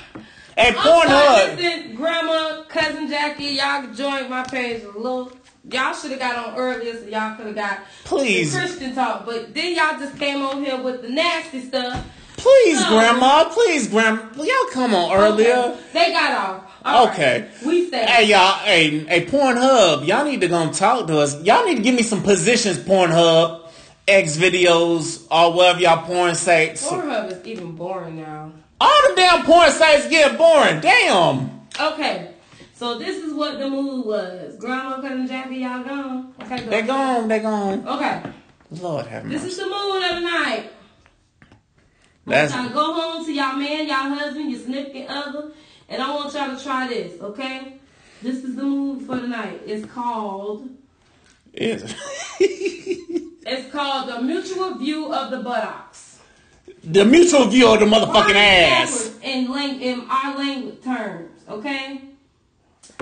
Hey, 0.56 0.68
I'm 0.68 0.74
sorry, 0.74 1.56
Pornhub. 1.56 1.96
Grandma, 1.96 2.64
cousin 2.68 3.08
Jackie, 3.08 3.44
y'all 3.44 3.82
can 3.82 3.94
join 3.94 4.28
my 4.28 4.42
page 4.42 4.82
a 4.82 4.98
little. 4.98 5.32
Y'all 5.72 5.94
should 5.94 6.10
have 6.10 6.20
got 6.20 6.48
on 6.48 6.56
earlier, 6.58 6.94
so 6.96 7.06
y'all 7.06 7.36
could 7.36 7.46
have 7.46 7.54
got 7.54 7.78
Please. 8.04 8.52
the 8.52 8.58
Christian 8.60 8.94
talk. 8.94 9.24
But 9.26 9.54
then 9.54 9.74
y'all 9.76 9.98
just 9.98 10.18
came 10.18 10.42
on 10.42 10.64
here 10.64 10.80
with 10.80 11.02
the 11.02 11.08
nasty 11.08 11.60
stuff. 11.60 12.04
Please, 12.36 12.80
No. 12.80 12.88
Grandma. 12.88 13.44
Please, 13.50 13.86
Grandma. 13.88 14.22
Y'all 14.36 14.70
come 14.72 14.94
on 14.94 15.12
earlier. 15.12 15.52
Okay, 15.54 15.80
They 15.92 16.12
got 16.12 16.32
off. 16.32 16.72
All 16.84 17.06
right. 17.06 17.12
Okay. 17.12 17.50
We 17.66 17.90
said. 17.90 18.08
Hey 18.08 18.30
y'all, 18.30 18.58
hey, 18.60 19.00
hey 19.00 19.26
Pornhub, 19.26 20.06
y'all 20.06 20.24
need 20.24 20.40
to 20.40 20.48
come 20.48 20.72
talk 20.72 21.06
to 21.08 21.18
us. 21.18 21.42
Y'all 21.44 21.66
need 21.66 21.76
to 21.76 21.82
give 21.82 21.94
me 21.94 22.02
some 22.02 22.22
positions, 22.22 22.78
Pornhub, 22.78 23.68
X 24.08 24.38
videos, 24.38 25.26
or 25.30 25.52
whatever 25.52 25.80
y'all 25.80 26.06
porn 26.06 26.34
sites. 26.34 26.88
Pornhub 26.88 27.30
is 27.30 27.46
even 27.46 27.72
boring 27.72 28.16
now. 28.16 28.52
All 28.80 29.00
the 29.08 29.14
damn 29.14 29.44
porn 29.44 29.70
sites 29.70 30.08
get 30.08 30.38
boring. 30.38 30.80
Damn. 30.80 31.60
Okay. 31.78 32.30
So 32.80 32.98
this 32.98 33.22
is 33.22 33.34
what 33.34 33.58
the 33.58 33.68
mood 33.68 34.06
was. 34.06 34.56
Grandma, 34.56 35.02
cousin 35.02 35.26
Jackie, 35.26 35.56
y'all 35.56 35.84
gone. 35.84 36.32
Okay, 36.40 36.64
go 36.64 36.70
They 36.70 36.80
gone, 36.80 37.28
they 37.28 37.38
gone. 37.40 37.86
Okay. 37.86 38.22
Lord 38.70 39.06
have 39.06 39.26
mercy. 39.26 39.36
This 39.36 39.52
is 39.52 39.58
the 39.58 39.66
mood 39.66 40.02
of 40.02 40.14
the 40.14 40.20
night. 40.20 40.70
That's 42.24 42.54
y'all 42.54 42.70
go 42.70 42.94
home 42.94 43.26
to 43.26 43.32
y'all 43.34 43.56
man, 43.56 43.86
y'all 43.86 44.14
husband, 44.14 44.50
your 44.50 44.60
significant 44.60 45.10
other, 45.10 45.52
and 45.90 46.00
I 46.00 46.14
want 46.14 46.32
y'all 46.32 46.56
to 46.56 46.64
try 46.64 46.88
this, 46.88 47.20
okay? 47.20 47.74
This 48.22 48.44
is 48.44 48.56
the 48.56 48.62
mood 48.62 49.02
for 49.04 49.16
the 49.16 49.28
night. 49.28 49.60
It's 49.66 49.84
called 49.84 50.70
it. 51.52 51.82
it's 52.40 53.70
called 53.70 54.08
the 54.08 54.22
mutual 54.22 54.76
view 54.76 55.12
of 55.12 55.30
the 55.30 55.40
buttocks. 55.40 56.20
the 56.82 57.04
mutual 57.04 57.44
view 57.44 57.68
of 57.68 57.80
the 57.80 57.84
motherfucking 57.84 58.36
ass. 58.36 59.18
In 59.22 59.50
lang- 59.50 59.82
in 59.82 60.06
our 60.08 60.38
language 60.38 60.82
terms, 60.82 61.42
okay? 61.46 62.06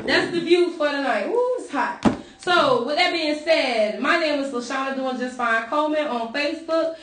That's 0.04 0.30
the 0.32 0.40
view 0.40 0.70
for 0.72 0.86
the 0.86 1.02
night. 1.02 1.26
Ooh, 1.26 1.56
it's 1.58 1.70
hot. 1.70 2.04
So, 2.38 2.86
with 2.86 2.96
that 2.96 3.12
being 3.12 3.38
said, 3.40 4.00
my 4.00 4.18
name 4.18 4.40
is 4.40 4.52
Lashana 4.52 4.94
Doing 4.94 5.18
Just 5.18 5.36
Fine 5.36 5.68
Coleman 5.68 6.06
on 6.06 6.32
Facebook, 6.32 6.96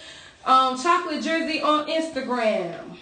um, 0.46 0.82
Chocolate 0.82 1.22
Jersey 1.22 1.62
on 1.62 1.88
Instagram. 1.88 2.98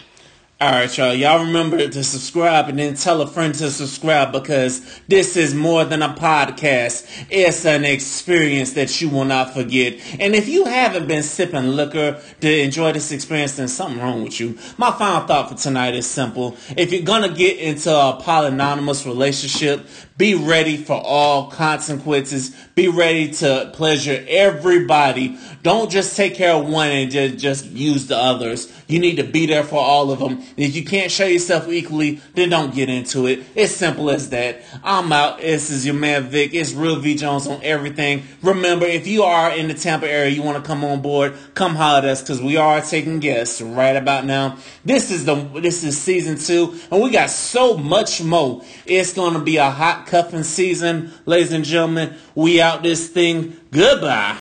All 0.64 0.72
right, 0.72 0.98
y'all. 0.98 1.14
Y'all 1.14 1.44
remember 1.44 1.90
to 1.90 2.04
subscribe 2.06 2.70
and 2.70 2.80
then 2.80 2.96
tell 2.96 3.20
a 3.20 3.28
friend 3.28 3.54
to 3.56 3.70
subscribe 3.70 4.32
because 4.32 5.02
this 5.10 5.36
is 5.36 5.54
more 5.54 5.84
than 5.84 6.02
a 6.02 6.14
podcast. 6.14 7.26
It's 7.30 7.66
an 7.66 7.84
experience 7.84 8.72
that 8.72 9.02
you 9.02 9.10
will 9.10 9.26
not 9.26 9.54
forget. 9.54 10.00
And 10.22 10.34
if 10.34 10.48
you 10.48 10.64
haven't 10.64 11.10
been 11.10 11.22
sipping 11.22 11.68
liquor 11.68 12.18
to 12.40 12.60
enjoy 12.62 12.94
this 12.94 13.12
experience, 13.12 13.58
then 13.58 13.68
something 13.68 14.02
wrong 14.02 14.24
with 14.24 14.40
you. 14.40 14.58
My 14.78 14.92
final 14.92 15.28
thought 15.28 15.50
for 15.50 15.56
tonight 15.56 15.96
is 15.96 16.10
simple. 16.10 16.56
If 16.78 16.94
you're 16.94 17.02
gonna 17.02 17.36
get 17.36 17.58
into 17.58 17.92
a 17.92 18.22
polyamorous 18.24 19.06
relationship, 19.06 19.86
be 20.18 20.36
ready 20.36 20.78
for 20.78 21.02
all 21.04 21.50
consequences. 21.50 22.56
Be 22.76 22.88
ready 22.88 23.32
to 23.34 23.72
pleasure 23.74 24.24
everybody. 24.28 25.38
Don't 25.64 25.90
just 25.90 26.16
take 26.16 26.36
care 26.36 26.54
of 26.54 26.68
one 26.68 26.90
and 26.90 27.12
just, 27.12 27.38
just 27.38 27.66
use 27.66 28.08
the 28.08 28.18
others. 28.18 28.72
You 28.88 29.00
need 29.00 29.16
to 29.16 29.24
be 29.24 29.48
there 29.48 29.64
for 29.64 29.84
all 29.84 30.12
of 30.12 30.20
them. 30.20 30.44
If 30.56 30.76
you 30.76 30.86
can't 30.86 31.12
show 31.12 31.26
yourself 31.26 31.68
equally, 31.68 32.22
then 32.36 32.50
don't 32.50 32.76
get 32.76 32.90
into 32.90 33.26
it. 33.26 33.44
It's 33.56 33.74
simple 33.74 34.10
as 34.12 34.30
that. 34.30 34.62
I'm 34.84 35.12
out. 35.12 35.40
This 35.40 35.72
is 35.72 35.86
your 35.86 35.96
man 35.96 36.24
Vic. 36.24 36.54
It's 36.54 36.74
Real 36.74 36.98
V 36.98 37.16
Jones 37.16 37.48
on 37.48 37.60
everything. 37.64 38.24
Remember, 38.44 38.86
if 38.86 39.08
you 39.08 39.24
are 39.24 39.52
in 39.52 39.68
the 39.68 39.74
Tampa 39.74 40.08
area, 40.08 40.30
you 40.30 40.44
want 40.44 40.64
to 40.64 40.68
come 40.68 40.84
on 40.84 41.02
board, 41.02 41.34
come 41.56 41.76
holler 41.76 42.00
at 42.00 42.06
us 42.06 42.22
because 42.22 42.42
we 42.42 42.58
are 42.58 42.82
taking 42.82 43.20
guests 43.20 43.62
right 43.62 43.96
about 43.96 44.26
now. 44.26 44.58
This 44.86 45.12
is 45.12 45.26
the 45.26 45.36
this 45.36 45.84
is 45.84 46.00
season 46.00 46.38
two, 46.38 46.78
and 46.92 47.02
we 47.02 47.10
got 47.10 47.30
so 47.30 47.78
much 47.78 48.22
more. 48.22 48.64
It's 48.86 49.14
gonna 49.14 49.40
be 49.40 49.58
a 49.58 49.70
cuffing 50.06 50.44
season, 50.44 51.12
ladies 51.26 51.52
and 51.52 51.66
gentlemen. 51.66 52.16
We 52.36 52.62
out 52.62 52.84
this 52.84 53.10
thing. 53.10 53.60
Goodbye. 53.72 54.32